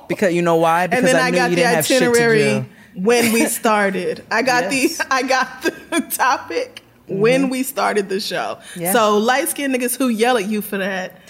Because 0.09 0.35
you 0.35 0.43
know 0.43 0.57
why? 0.57 0.87
Because 0.87 1.05
and 1.05 1.09
then 1.09 1.17
I, 1.17 1.27
I, 1.27 1.31
got 1.31 1.51
the 1.51 1.57
didn't 1.57 1.75
have 1.75 1.87
shit 1.87 2.01
to 2.01 2.09
itinerary 2.11 2.67
when 2.95 3.33
we 3.33 3.45
started. 3.47 4.25
I 4.31 4.43
got 4.43 4.73
Yes. 4.73 4.99
the 4.99 5.07
I 5.15 5.23
got 5.23 5.63
the 5.63 6.01
topic 6.11 6.83
when 7.09 7.49
we 7.49 7.63
started 7.63 8.09
the 8.09 8.21
show. 8.21 8.59
Yeah. 8.77 8.93
So 8.93 9.19
light 9.19 9.49
skinned 9.49 9.75
niggas 9.75 9.97
who 9.97 10.09
yell 10.09 10.37
at 10.37 10.47
you 10.47 10.61
for 10.63 10.79
that, 10.79 11.21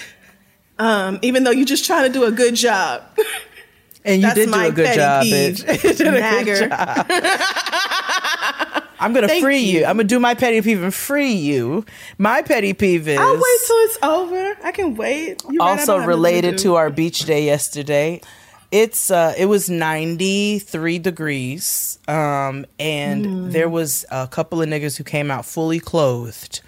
um, 0.79 1.19
even 1.23 1.45
though 1.45 1.51
you're 1.51 1.67
just 1.67 1.85
trying 1.85 2.11
to 2.11 2.13
do 2.13 2.25
a 2.25 2.33
good 2.33 2.55
job. 2.55 3.03
And 4.05 4.23
you 4.23 4.33
did 4.35 4.51
do 4.53 4.61
a 4.61 4.71
good 4.73 4.95
job, 4.95 5.23
peeve. 5.25 5.57
bitch. 5.57 5.83
Did 5.99 6.01
a 6.01 6.05
good 6.05 6.21
Nagger. 6.21 6.69
job. 6.69 7.07
I'm 9.01 9.13
gonna 9.13 9.29
Thank 9.29 9.45
free 9.45 9.59
you. 9.59 9.81
you. 9.81 9.85
I'm 9.85 9.97
gonna 9.97 10.05
do 10.05 10.19
my 10.19 10.35
petty 10.35 10.61
peeve 10.63 10.83
and 10.83 10.95
free 10.95 11.33
you. 11.33 11.85
My 12.17 12.43
petty 12.43 12.73
peeve 12.73 13.07
is 13.07 13.19
I'll 13.19 13.35
wait 13.35 13.59
till 13.67 13.77
it's 13.77 13.99
over. 14.03 14.57
I 14.65 14.73
can 14.73 14.97
wait. 14.97 15.43
You 15.49 15.59
right, 15.61 15.67
I 15.69 15.71
also 15.73 15.87
don't 15.93 16.01
have 16.01 16.09
nothing 16.09 16.09
related 16.09 16.57
do. 16.57 16.63
to 16.65 16.75
our 16.77 16.91
beach 16.91 17.21
day 17.21 17.45
yesterday. 17.45 18.21
It's 18.71 19.11
uh 19.11 19.35
it 19.39 19.47
was 19.47 19.71
93 19.71 20.99
degrees 20.99 21.99
um 22.07 22.67
and 22.79 23.25
Hmm. 23.27 23.51
there 23.51 23.69
was 23.69 24.05
a 24.11 24.27
couple 24.29 24.61
of 24.63 24.69
niggas 24.69 24.97
who 24.97 25.05
came 25.05 25.31
out 25.31 25.45
fully 25.47 25.81
clothed. 25.81 26.61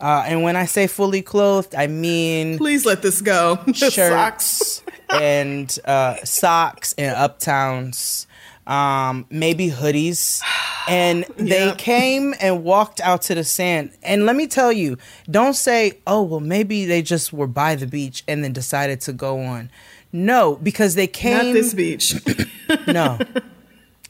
Uh 0.00 0.22
and 0.26 0.42
when 0.44 0.54
I 0.56 0.66
say 0.66 0.86
fully 0.86 1.22
clothed, 1.22 1.74
I 1.74 1.86
mean 1.88 2.58
Please 2.58 2.86
let 2.86 3.02
this 3.02 3.20
go. 3.20 3.56
Socks. 3.74 3.92
shirts 3.92 4.82
and 5.10 5.76
uh, 5.84 6.16
socks 6.24 6.94
and 6.98 7.16
uptowns, 7.16 8.26
um, 8.66 9.24
maybe 9.30 9.70
hoodies. 9.70 10.42
And 10.86 11.24
they 11.36 11.66
Yep. 11.66 11.78
came 11.78 12.34
and 12.40 12.62
walked 12.62 13.00
out 13.00 13.22
to 13.22 13.34
the 13.34 13.42
sand. 13.44 13.90
And 14.02 14.26
let 14.26 14.36
me 14.36 14.46
tell 14.46 14.70
you, 14.70 14.98
don't 15.30 15.54
say, 15.54 15.98
oh, 16.06 16.22
well, 16.22 16.40
maybe 16.40 16.84
they 16.84 17.00
just 17.00 17.32
were 17.32 17.46
by 17.46 17.74
the 17.74 17.86
beach 17.86 18.22
and 18.28 18.44
then 18.44 18.52
decided 18.52 19.00
to 19.02 19.12
go 19.14 19.40
on. 19.40 19.70
No, 20.12 20.56
because 20.56 20.94
they 20.94 21.06
came. 21.06 21.46
Not 21.46 21.52
this 21.52 21.74
beach. 21.74 22.14
No. 22.86 23.18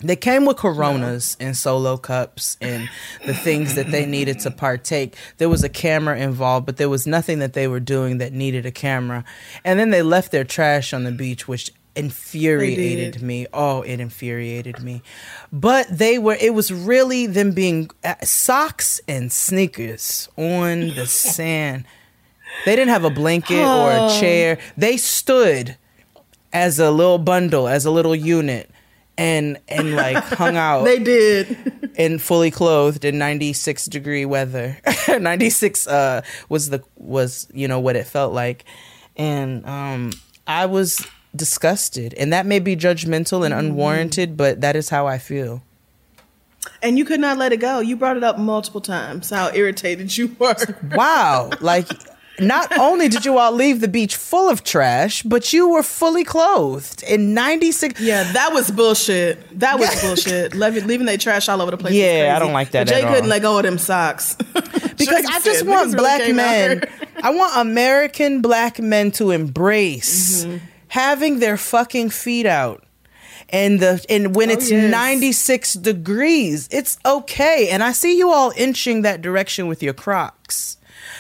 They 0.01 0.16
came 0.16 0.45
with 0.45 0.57
coronas 0.57 1.37
and 1.41 1.57
solo 1.57 1.97
cups 1.97 2.57
and 2.61 2.89
the 3.27 3.35
things 3.35 3.75
that 3.75 3.91
they 3.91 4.07
needed 4.07 4.39
to 4.41 4.51
partake. 4.53 5.16
There 5.39 5.49
was 5.49 5.65
a 5.65 5.69
camera 5.69 6.19
involved, 6.19 6.66
but 6.66 6.77
there 6.77 6.89
was 6.89 7.07
nothing 7.07 7.41
that 7.41 7.53
they 7.53 7.66
were 7.66 7.81
doing 7.81 8.19
that 8.19 8.33
needed 8.33 8.65
a 8.65 8.70
camera. 8.70 9.25
And 9.65 9.79
then 9.79 9.91
they 9.91 10.03
left 10.03 10.31
their 10.31 10.45
trash 10.45 10.93
on 10.93 11.03
the 11.03 11.11
beach, 11.11 11.49
which 11.49 11.73
infuriated 11.97 13.23
me. 13.23 13.49
Oh, 13.53 13.83
it 13.83 13.99
infuriated 13.99 14.81
me. 14.81 15.03
But 15.53 15.89
they 15.91 16.19
were, 16.19 16.37
it 16.41 16.55
was 16.55 16.73
really 16.73 17.27
them 17.27 17.51
being 17.53 17.91
uh, 18.05 18.15
socks 18.23 19.01
and 19.09 19.33
sneakers 19.33 20.29
on 20.37 20.91
the 20.95 21.07
sand. 21.09 21.85
They 22.65 22.77
didn't 22.77 22.91
have 22.91 23.05
a 23.05 23.11
blanket 23.11 23.65
or 23.65 23.91
a 23.91 24.20
chair. 24.20 24.59
They 24.77 24.97
stood 24.97 25.77
as 26.53 26.79
a 26.79 26.91
little 26.91 27.19
bundle, 27.19 27.69
as 27.69 27.85
a 27.85 27.91
little 27.91 28.15
unit, 28.15 28.70
and 29.16 29.59
and 29.69 29.95
like 29.95 30.16
hung 30.16 30.57
out 30.69 30.85
they 30.85 30.99
did. 30.99 31.93
and 31.99 32.20
fully 32.23 32.51
clothed 32.51 33.05
in 33.05 33.19
96 33.19 33.87
degree 33.87 34.25
weather. 34.25 34.79
96 35.09 35.87
uh 35.87 36.23
was 36.49 36.70
the 36.70 36.83
was 36.97 37.49
you 37.53 37.69
know 37.69 37.81
what 37.81 37.97
it 37.97 38.07
felt 38.07 38.33
like, 38.33 38.65
and 39.16 39.65
um 39.66 40.12
I 40.47 40.66
was 40.66 41.07
disgusted, 41.37 42.15
and 42.15 42.33
that 42.33 42.47
may 42.47 42.59
be 42.59 42.75
judgmental 42.77 43.45
and 43.45 43.53
unwarranted, 43.53 44.37
but 44.37 44.61
that 44.62 44.77
is 44.77 44.89
how 44.89 45.07
I 45.07 45.19
feel. 45.19 45.62
And 46.83 46.99
you 46.99 47.05
could 47.05 47.20
not 47.20 47.39
let 47.39 47.53
it 47.53 47.59
go. 47.59 47.81
You 47.81 47.97
brought 47.97 48.16
it 48.16 48.25
up 48.25 48.39
multiple 48.39 48.81
times 48.81 49.31
how 49.31 49.51
irritated 49.53 50.16
you 50.16 50.35
were. 50.39 50.55
Wow, 50.93 51.51
like. 51.60 51.89
Not 52.41 52.76
only 52.78 53.08
did 53.08 53.25
you 53.25 53.39
all 53.39 53.52
leave 53.52 53.81
the 53.81 53.89
beach 53.89 54.17
full 54.17 54.49
of 54.49 54.62
trash, 54.65 55.23
but 55.23 55.52
you 55.52 55.68
were 55.68 55.83
fully 55.83 56.25
clothed 56.25 57.02
in 57.02 57.34
96. 57.34 58.00
Yeah, 58.00 58.31
that 58.33 58.52
was 58.52 58.70
bullshit. 58.70 59.58
That 59.58 59.78
was 59.78 59.89
bullshit. 60.02 60.55
Leaving, 60.55 60.86
leaving 60.86 61.07
their 61.07 61.18
trash 61.18 61.49
all 61.49 61.60
over 61.60 61.70
the 61.73 61.76
place. 61.76 61.94
Yeah, 61.94 62.34
I 62.36 62.39
don't 62.39 62.52
like 62.52 62.70
that 62.73 62.86
But 62.86 62.94
Jay 62.94 63.02
couldn't 63.02 63.28
let 63.28 63.42
go 63.42 63.57
of 63.58 63.65
them 63.65 63.78
socks 63.78 64.34
because 64.52 65.25
I 65.26 65.41
just 65.41 65.67
want 65.67 65.97
black 65.97 66.33
men. 66.34 66.83
I 67.23 67.31
want 67.31 67.57
American 67.57 68.41
black 68.41 68.78
men 68.78 69.10
to 69.12 69.31
embrace 69.33 70.44
Mm-hmm. 70.44 70.57
having 70.89 71.41
their 71.41 71.57
fucking 71.57 72.10
feet 72.10 72.47
out. 72.47 72.84
And 73.50 73.81
the 73.81 74.05
and 74.08 74.36
when 74.36 74.50
it's 74.50 74.70
Oh, 74.70 74.75
yes. 74.75 74.91
96 74.92 75.75
degrees, 75.75 76.68
it's 76.70 76.99
okay. 77.05 77.68
And 77.70 77.83
I 77.83 77.92
see 77.92 78.17
you 78.18 78.31
all 78.31 78.52
inching 78.57 79.02
that 79.02 79.23
direction 79.23 79.67
with 79.68 79.83
your 79.83 79.94
Crocs. 79.94 80.76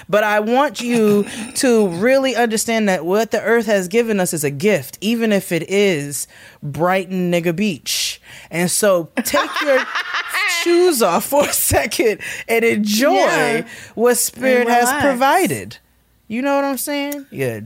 But 0.08 0.24
I 0.24 0.40
want 0.40 0.80
you 0.80 1.26
to 1.56 1.88
really 1.88 2.34
understand 2.34 2.88
that 2.88 3.04
what 3.04 3.30
the 3.30 3.42
earth 3.42 3.66
has 3.66 3.88
given 3.88 4.20
us 4.20 4.32
is 4.32 4.42
a 4.42 4.50
gift, 4.50 4.96
even 5.00 5.32
if 5.32 5.52
it 5.52 5.68
is 5.68 6.26
Brighton 6.62 7.30
Nigga 7.30 7.54
Beach. 7.54 8.20
And 8.50 8.70
so 8.70 9.10
take 9.16 9.50
your 9.62 9.84
shoes 10.62 11.02
off 11.02 11.26
for 11.26 11.44
a 11.44 11.52
second 11.52 12.20
and 12.48 12.64
enjoy 12.64 13.14
Yeah. 13.14 13.68
what 13.94 14.16
Spirit 14.16 14.68
has 14.68 14.90
provided. 15.02 15.76
You 16.26 16.42
know 16.42 16.54
what 16.56 16.64
I'm 16.64 16.78
saying? 16.78 17.26
Yeah. 17.30 17.60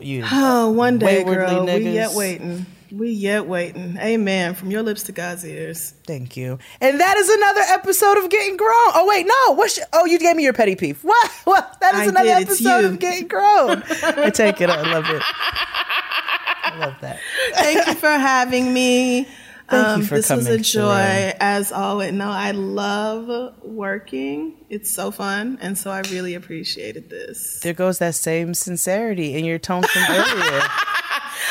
You, 0.00 0.24
Oh, 0.30 0.70
one 0.70 0.98
day, 0.98 1.24
girl. 1.24 1.64
We 1.66 1.90
yet 1.90 2.12
waiting. 2.12 2.66
We 2.92 3.10
yet 3.10 3.46
waiting. 3.46 3.96
Amen. 3.98 4.54
From 4.54 4.70
your 4.70 4.82
lips 4.82 5.04
to 5.04 5.12
God's 5.12 5.46
ears. 5.46 5.94
Thank 6.06 6.36
you. 6.36 6.58
And 6.80 7.00
that 7.00 7.16
is 7.16 7.28
another 7.28 7.60
episode 7.68 8.18
of 8.18 8.28
Getting 8.28 8.58
Grown. 8.58 8.70
Oh 8.70 9.06
wait, 9.08 9.26
no. 9.26 9.54
What's 9.54 9.78
your, 9.78 9.86
oh 9.94 10.04
you 10.04 10.18
gave 10.18 10.36
me 10.36 10.42
your 10.44 10.52
petty 10.52 10.76
peeve. 10.76 11.02
What? 11.12 11.30
What? 11.44 11.80
That 11.80 11.94
is 11.94 12.00
I 12.00 12.04
another 12.04 12.40
did. 12.40 12.48
Episode 12.48 12.84
of 12.84 12.98
Getting 12.98 13.28
Grown. 13.28 13.82
I 14.02 14.30
take 14.30 14.60
it. 14.60 14.68
I 14.68 14.82
love 14.92 15.08
it. 15.08 15.22
I 15.24 16.76
love 16.78 16.94
that. 17.00 17.18
Thank 17.54 17.86
you 17.86 17.94
for 17.94 18.10
having 18.10 18.72
me. 18.72 19.26
Thank 19.68 19.86
you 19.86 19.92
um, 19.94 20.02
for 20.02 20.16
this 20.16 20.28
was 20.28 20.48
a 20.48 20.58
joy, 20.58 21.32
as 21.40 21.72
always. 21.72 22.12
No, 22.12 22.28
I 22.28 22.50
love 22.50 23.54
working. 23.62 24.54
It's 24.68 24.92
so 24.92 25.10
fun, 25.10 25.58
and 25.62 25.78
so 25.78 25.90
I 25.90 26.00
really 26.10 26.34
appreciated 26.34 27.08
this. 27.08 27.60
There 27.60 27.72
goes 27.72 27.98
that 27.98 28.14
same 28.14 28.52
sincerity 28.52 29.34
in 29.34 29.46
your 29.46 29.58
tone 29.58 29.82
from 29.82 30.02
earlier. 30.10 30.62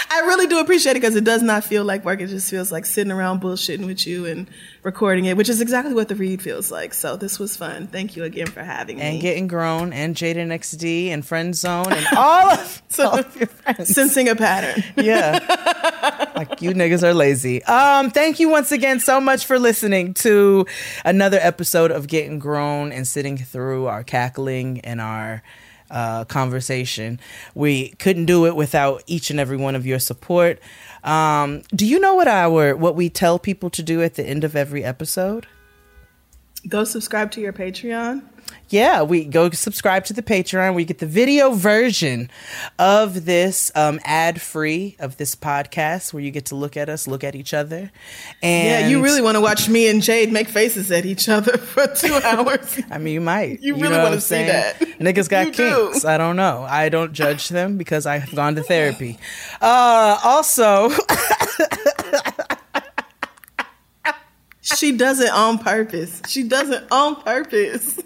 I 0.09 0.21
really 0.21 0.47
do 0.47 0.59
appreciate 0.59 0.93
it 0.93 1.01
because 1.01 1.15
it 1.15 1.23
does 1.23 1.41
not 1.41 1.63
feel 1.63 1.83
like 1.83 2.03
work. 2.03 2.21
It 2.21 2.27
just 2.27 2.49
feels 2.49 2.71
like 2.71 2.85
sitting 2.85 3.11
around 3.11 3.41
bullshitting 3.41 3.85
with 3.85 4.05
you 4.05 4.25
and 4.25 4.49
recording 4.83 5.25
it, 5.25 5.38
which 5.38 5.49
is 5.49 5.61
exactly 5.61 5.93
what 5.93 6.07
the 6.07 6.15
read 6.15 6.41
feels 6.41 6.71
like. 6.71 6.93
So 6.93 7.15
this 7.15 7.39
was 7.39 7.55
fun. 7.55 7.88
Thank 7.88 8.15
you 8.15 8.23
again 8.23 8.47
for 8.47 8.63
having 8.63 8.99
and 8.99 9.09
me. 9.09 9.13
And 9.15 9.21
getting 9.21 9.47
grown 9.47 9.93
and 9.93 10.15
Jaden 10.15 10.47
XD 10.47 11.07
and 11.09 11.25
friend 11.25 11.55
zone 11.55 11.91
and 11.91 12.05
all 12.15 12.49
of, 12.49 12.81
all 12.99 13.19
of 13.19 13.35
your 13.38 13.47
friends. 13.47 13.93
Sensing 13.93 14.30
a 14.30 14.35
pattern. 14.35 14.83
yeah. 15.03 16.31
like 16.35 16.61
you 16.61 16.71
niggas 16.71 17.03
are 17.03 17.13
lazy. 17.13 17.63
Um, 17.63 18.09
thank 18.11 18.39
you 18.39 18.49
once 18.49 18.71
again 18.71 18.99
so 18.99 19.21
much 19.21 19.45
for 19.45 19.59
listening 19.59 20.13
to 20.15 20.65
another 21.05 21.39
episode 21.41 21.91
of 21.91 22.07
Getting 22.07 22.39
Grown 22.39 22.91
and 22.91 23.07
sitting 23.07 23.38
through 23.38 23.88
our 23.88 24.03
cackling 24.03 24.80
and 24.81 24.99
our 24.99 25.43
uh, 25.91 26.25
conversation. 26.25 27.19
We 27.53 27.89
couldn't 27.99 28.25
do 28.25 28.45
it 28.47 28.55
without 28.55 29.03
each 29.07 29.29
and 29.29 29.39
every 29.39 29.57
one 29.57 29.75
of 29.75 29.85
your 29.85 29.99
support. 29.99 30.59
Um, 31.03 31.63
do 31.75 31.85
you 31.85 31.99
know 31.99 32.15
what 32.15 32.27
our 32.27 32.75
what 32.75 32.95
we 32.95 33.09
tell 33.09 33.37
people 33.39 33.69
to 33.71 33.83
do 33.83 34.01
at 34.01 34.15
the 34.15 34.23
end 34.23 34.43
of 34.43 34.55
every 34.55 34.83
episode? 34.83 35.47
Go 36.67 36.83
subscribe 36.83 37.31
to 37.31 37.41
your 37.41 37.53
Patreon. 37.53 38.23
Yeah, 38.69 39.01
we 39.03 39.25
go 39.25 39.49
subscribe 39.49 40.06
to 40.06 40.14
the 40.14 40.22
Patreon. 40.22 40.75
We 40.75 40.85
get 40.85 40.99
the 40.99 41.06
video 41.06 41.51
version 41.51 42.30
of 42.80 43.25
this 43.25 43.69
um, 43.75 43.99
ad 44.06 44.41
free 44.41 44.95
of 44.99 45.17
this 45.17 45.35
podcast 45.35 46.14
where 46.14 46.23
you 46.23 46.31
get 46.31 46.45
to 46.48 46.56
look 46.56 46.77
at 46.77 46.88
us, 46.88 47.06
look 47.07 47.23
at 47.23 47.35
each 47.35 47.53
other. 47.53 47.91
And 48.41 48.67
Yeah, 48.67 48.88
you 48.88 49.03
really 49.03 49.22
want 49.22 49.35
to 49.35 49.41
watch 49.41 49.67
me 49.67 49.88
and 49.90 50.01
Jade 50.01 50.31
make 50.31 50.48
faces 50.48 50.90
at 50.91 51.06
each 51.06 51.27
other 51.27 51.57
for 51.57 51.88
two 51.88 52.14
hours. 52.23 52.80
I 52.90 52.98
mean, 52.98 53.14
you 53.14 53.22
might. 53.22 53.61
You 53.61 53.75
really 53.75 53.98
wanna 53.98 54.11
I'm 54.15 54.19
see 54.22 54.35
that. 54.45 54.80
Niggas 54.80 55.27
got 55.30 55.48
You 55.48 55.51
do. 55.53 55.90
kinks. 55.91 56.06
I 56.06 56.17
don't 56.17 56.35
know. 56.38 56.65
I 56.67 56.88
don't 56.90 57.11
judge 57.14 57.49
them 57.49 57.77
because 57.77 58.06
I've 58.06 58.33
gone 58.35 58.56
to 58.56 58.64
therapy. 58.64 59.17
Uh, 59.61 60.17
also, 60.23 60.91
she 64.75 64.91
does 64.91 65.19
it 65.19 65.32
on 65.32 65.58
purpose. 65.58 66.22
She 66.27 66.43
does 66.43 66.69
it 66.69 66.83
on 66.91 67.16
purpose. 67.22 67.98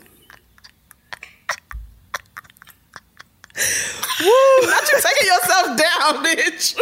Woo! 4.21 4.67
Not 4.67 4.91
you 4.91 5.01
taking 5.01 5.27
yourself 5.27 5.77
down, 5.77 6.25
bitch. 6.25 6.79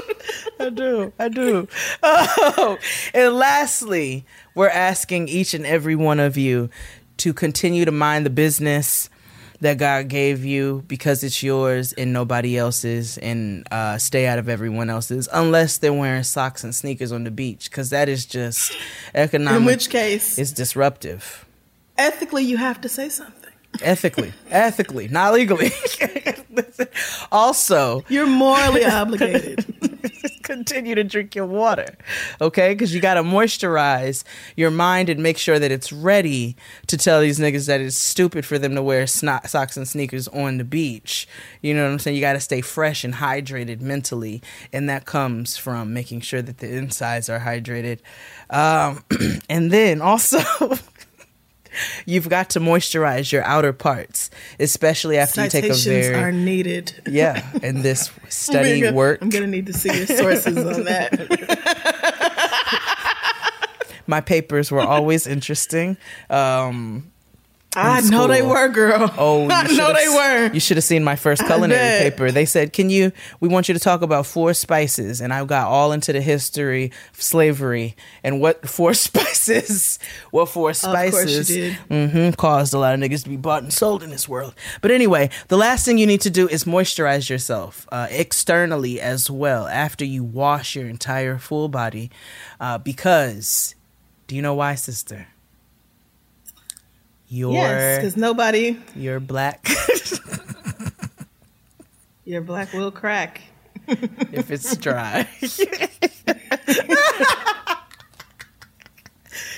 I 0.59 0.69
do. 0.69 1.13
I 1.19 1.29
do. 1.29 1.67
Oh, 2.01 2.77
and 3.13 3.33
lastly, 3.35 4.25
we're 4.55 4.69
asking 4.69 5.27
each 5.27 5.53
and 5.53 5.65
every 5.65 5.95
one 5.95 6.19
of 6.19 6.37
you 6.37 6.69
to 7.17 7.33
continue 7.33 7.85
to 7.85 7.91
mind 7.91 8.25
the 8.25 8.29
business 8.29 9.09
that 9.63 9.77
God 9.77 10.07
gave 10.07 10.45
you 10.45 10.83
because 10.87 11.23
it's 11.23 11.41
yours 11.41 11.93
and 11.93 12.13
nobody 12.13 12.57
else's, 12.57 13.17
and 13.17 13.67
uh, 13.71 13.97
stay 13.97 14.27
out 14.27 14.37
of 14.39 14.47
everyone 14.47 14.89
else's 14.89 15.27
unless 15.33 15.77
they're 15.79 15.91
wearing 15.93 16.23
socks 16.23 16.63
and 16.63 16.73
sneakers 16.75 17.11
on 17.11 17.23
the 17.23 17.31
beach 17.31 17.69
because 17.69 17.89
that 17.89 18.07
is 18.07 18.25
just 18.25 18.77
economic. 19.15 19.59
In 19.59 19.65
which 19.65 19.89
case, 19.89 20.37
it's 20.37 20.51
disruptive. 20.51 21.45
ethically, 21.97 22.43
you 22.43 22.57
have 22.57 22.79
to 22.81 22.89
say 22.89 23.09
something. 23.09 23.39
Ethically, 23.81 24.33
ethically, 24.51 25.07
not 25.07 25.33
legally. 25.33 25.71
also, 27.31 28.03
You're 28.07 28.27
morally 28.27 28.85
obligated. 29.01 29.65
continue 30.43 30.95
to 30.95 31.03
drink 31.03 31.35
your 31.35 31.45
water, 31.45 31.85
okay? 32.41 32.73
Because 32.73 32.93
you 32.93 33.01
got 33.01 33.15
to 33.15 33.23
moisturize 33.23 34.23
your 34.55 34.71
mind 34.71 35.09
and 35.09 35.21
make 35.21 35.37
sure 35.37 35.59
that 35.59 35.71
it's 35.71 35.91
ready 35.91 36.55
to 36.87 36.97
tell 36.97 37.21
these 37.21 37.39
niggas 37.39 37.67
that 37.67 37.81
it's 37.81 37.97
stupid 37.97 38.45
for 38.45 38.57
them 38.57 38.75
to 38.75 38.83
wear 38.83 39.07
socks 39.07 39.77
and 39.77 39.87
sneakers 39.87 40.27
on 40.29 40.57
the 40.57 40.63
beach. 40.63 41.27
You 41.61 41.73
know 41.73 41.83
what 41.83 41.91
I'm 41.91 41.99
saying? 41.99 42.15
You 42.15 42.21
got 42.21 42.33
to 42.33 42.39
stay 42.39 42.61
fresh 42.61 43.03
and 43.03 43.15
hydrated 43.15 43.81
mentally, 43.81 44.41
and 44.71 44.89
that 44.89 45.05
comes 45.05 45.57
from 45.57 45.93
making 45.93 46.21
sure 46.21 46.41
that 46.41 46.59
the 46.59 46.75
insides 46.75 47.29
are 47.29 47.39
hydrated. 47.39 47.99
Um, 48.49 49.03
and 49.49 49.71
then 49.71 50.01
also. 50.01 50.39
You've 52.05 52.29
got 52.29 52.49
to 52.51 52.59
moisturize 52.59 53.31
your 53.31 53.43
outer 53.43 53.73
parts, 53.73 54.29
especially 54.59 55.17
after 55.17 55.43
you 55.43 55.49
take 55.49 55.65
a 55.65 55.73
Citations 55.73 56.07
very 56.07 56.15
are 56.15 56.31
needed. 56.31 57.01
yeah. 57.07 57.47
And 57.61 57.83
this 57.83 58.09
I'm 58.23 58.29
study 58.29 58.81
gonna- 58.81 58.95
work. 58.95 59.21
I'm 59.21 59.29
gonna 59.29 59.47
need 59.47 59.65
to 59.67 59.73
see 59.73 59.95
your 59.95 60.07
sources 60.07 60.57
on 60.57 60.83
that. 60.85 61.13
my 64.07 64.21
papers 64.21 64.71
were 64.71 64.81
always 64.81 65.25
interesting. 65.27 65.97
Um, 66.29 67.11
I 67.75 67.99
in 67.99 68.09
know 68.09 68.27
they 68.27 68.41
were, 68.41 68.67
girl. 68.69 69.13
oh, 69.17 69.47
I 69.51 69.63
know 69.67 69.93
they 69.93 70.07
were. 70.09 70.53
You 70.53 70.59
should 70.59 70.77
have 70.77 70.83
seen 70.83 71.03
my 71.03 71.15
first 71.15 71.45
culinary 71.45 72.09
paper. 72.09 72.31
They 72.31 72.45
said, 72.45 72.73
"Can 72.73 72.89
you? 72.89 73.11
We 73.39 73.49
want 73.49 73.67
you 73.67 73.73
to 73.73 73.79
talk 73.79 74.01
about 74.01 74.25
four 74.25 74.53
spices." 74.53 75.21
And 75.21 75.33
I 75.33 75.43
got 75.45 75.67
all 75.67 75.91
into 75.91 76.13
the 76.13 76.21
history 76.21 76.91
of 77.13 77.21
slavery 77.21 77.95
and 78.23 78.39
what 78.39 78.67
four 78.69 78.93
spices, 78.93 79.99
what 80.31 80.49
four 80.49 80.73
spices, 80.73 81.47
did. 81.47 81.73
hmm 81.89 82.29
caused 82.31 82.73
a 82.73 82.79
lot 82.79 82.93
of 82.93 82.99
niggas 82.99 83.23
to 83.23 83.29
be 83.29 83.37
bought 83.37 83.63
and 83.63 83.73
sold 83.73 84.03
in 84.03 84.09
this 84.09 84.27
world. 84.29 84.53
But 84.81 84.91
anyway, 84.91 85.29
the 85.47 85.57
last 85.57 85.85
thing 85.85 85.97
you 85.97 86.07
need 86.07 86.21
to 86.21 86.29
do 86.29 86.47
is 86.47 86.65
moisturize 86.65 87.29
yourself 87.29 87.87
uh, 87.91 88.07
externally 88.09 88.99
as 89.01 89.29
well 89.29 89.67
after 89.67 90.05
you 90.05 90.23
wash 90.23 90.75
your 90.75 90.87
entire 90.87 91.37
full 91.37 91.69
body, 91.69 92.11
uh, 92.59 92.77
because 92.77 93.75
do 94.27 94.35
you 94.35 94.41
know 94.41 94.53
why, 94.53 94.75
sister? 94.75 95.27
Your 97.33 97.53
Yes, 97.53 97.97
because 97.97 98.15
nobody, 98.15 98.77
your 98.95 99.19
black 99.19 99.67
your 102.25 102.41
black 102.41 102.71
will 102.73 102.91
crack. 102.91 103.41
if 103.87 104.51
it's 104.51 104.77
dry. 104.77 105.27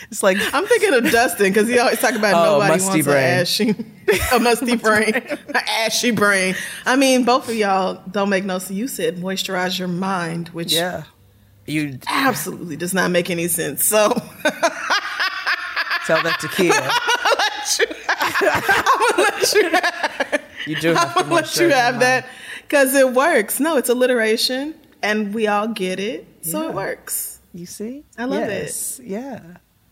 it's 0.09 0.23
like 0.23 0.37
I'm 0.53 0.65
thinking 0.65 0.93
of 0.93 1.11
Dustin 1.11 1.49
because 1.49 1.67
he 1.67 1.77
always 1.79 1.99
talk 1.99 2.15
about 2.15 2.33
Oh, 2.47 2.53
nobody 2.53 2.71
musty 2.71 2.87
wants 3.01 3.07
brain. 3.07 3.17
an 3.25 3.39
ashy, 3.41 3.75
a 4.33 4.39
musty 4.39 4.75
brain, 4.77 5.13
an 5.15 5.55
ashy 5.67 6.11
brain. 6.11 6.55
I 6.85 6.95
mean, 6.95 7.25
both 7.25 7.49
of 7.49 7.55
y'all 7.55 8.01
don't 8.09 8.29
make 8.29 8.45
no 8.45 8.59
sense. 8.59 8.71
You 8.77 8.87
said 8.87 9.17
moisturize 9.17 9.77
your 9.77 9.87
mind, 9.89 10.47
which 10.49 10.71
yeah. 10.73 11.03
You 11.67 11.97
absolutely 12.07 12.75
does 12.77 12.93
not 12.93 13.09
make 13.09 13.31
any 13.31 13.47
sense. 13.47 13.83
So 13.83 14.09
tell 16.05 16.21
that 16.23 16.37
to 16.41 16.47
Kia. 16.49 16.71
You 20.67 20.73
have 20.75 20.81
do 20.81 20.93
have 20.93 21.17
I'm 21.17 21.23
gonna 21.23 21.35
let 21.35 21.57
you 21.57 21.69
have 21.69 21.99
that 21.99 22.27
because 22.63 22.95
it 22.95 23.13
works. 23.13 23.59
No, 23.59 23.77
it's 23.77 23.89
alliteration, 23.89 24.73
and 25.03 25.31
we 25.33 25.45
all 25.47 25.67
get 25.67 25.99
it, 25.99 26.25
so 26.41 26.63
Yeah. 26.63 26.69
it 26.69 26.73
works. 26.73 27.39
You 27.53 27.65
see? 27.67 28.03
I 28.17 28.25
love 28.25 28.49
it. 28.49 28.99
Yeah. 29.03 29.41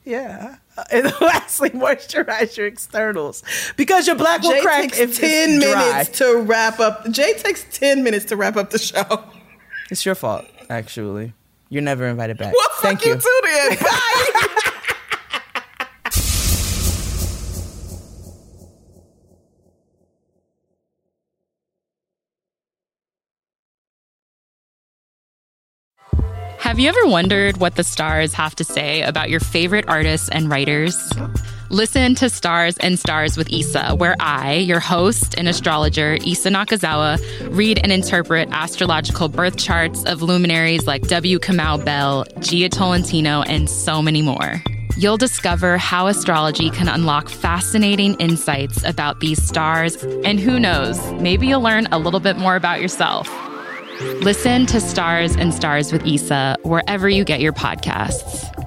Yeah. 0.04 0.56
And 0.92 1.14
lastly, 1.22 1.70
moisturize 1.70 2.58
your 2.58 2.66
externals 2.66 3.44
because 3.78 4.08
your 4.08 4.16
black 4.16 4.42
will 4.42 4.54
Jay 4.54 4.62
crack 4.62 4.82
takes 4.92 4.98
if 4.98 5.20
ten 5.20 5.62
it's 5.62 5.66
dry. 5.72 5.92
minutes 5.92 6.18
to 6.18 6.38
wrap 6.42 6.80
up. 6.80 7.08
Jay 7.12 7.34
takes 7.36 7.64
ten 7.72 8.04
minutes 8.04 8.26
to 8.26 8.36
wrap 8.36 8.58
up 8.58 8.72
the 8.72 8.80
show. 8.80 9.24
It's 9.92 10.04
your 10.04 10.16
fault, 10.16 10.46
actually. 10.72 11.34
You're 11.70 11.84
never 11.84 12.08
invited 12.08 12.40
back. 12.40 12.56
Well, 12.56 12.68
Thank 12.82 13.02
fuck 13.02 13.06
you 13.06 13.14
you. 13.14 13.20
too 13.20 13.40
then. 13.44 13.78
Bye. 13.82 14.72
Have 26.74 26.80
you 26.80 26.90
ever 26.90 27.06
wondered 27.06 27.58
what 27.58 27.76
the 27.76 27.84
stars 27.84 28.34
have 28.34 28.56
to 28.56 28.64
say 28.64 29.04
about 29.04 29.30
your 29.30 29.40
favorite 29.40 29.86
artists 29.88 30.28
and 30.30 30.50
writers? 30.50 30.98
Listen 31.70 32.16
to 32.16 32.32
Stars 32.32 32.80
and 32.80 32.98
Stars 32.98 33.38
with 33.38 33.54
Issa, 33.54 33.94
where 33.94 34.16
I, 34.20 34.56
your 34.56 34.80
host 34.80 35.36
and 35.38 35.48
astrologer, 35.48 36.16
Issa 36.26 36.50
Nakazawa, 36.50 37.20
read 37.56 37.80
and 37.84 37.92
interpret 37.92 38.50
astrological 38.52 39.30
birth 39.30 39.58
charts 39.58 40.04
of 40.06 40.24
luminaries 40.24 40.88
like 40.88 41.04
W. 41.10 41.38
Kamau 41.38 41.86
Bell, 41.86 42.26
Jia 42.38 42.72
Tolentino, 42.72 43.44
and 43.44 43.70
so 43.70 44.02
many 44.02 44.24
more. 44.24 44.60
You'll 44.98 45.18
discover 45.18 45.78
how 45.78 46.08
astrology 46.08 46.72
can 46.72 46.88
unlock 46.88 47.30
fascinating 47.30 48.16
insights 48.16 48.84
about 48.84 49.20
these 49.20 49.40
stars, 49.44 50.04
and 50.26 50.40
who 50.40 50.60
knows, 50.60 51.00
maybe 51.22 51.46
you'll 51.46 51.62
learn 51.62 51.86
a 51.92 52.00
little 52.00 52.20
bit 52.20 52.38
more 52.38 52.56
about 52.56 52.82
yourself. 52.82 53.30
Listen 54.02 54.66
to 54.68 54.82
Stars 54.82 55.36
and 55.36 55.54
Stars 55.54 55.92
with 55.92 56.06
Issa 56.06 56.58
wherever 56.64 57.08
you 57.10 57.24
get 57.24 57.42
your 57.42 57.54
podcasts. 57.54 58.63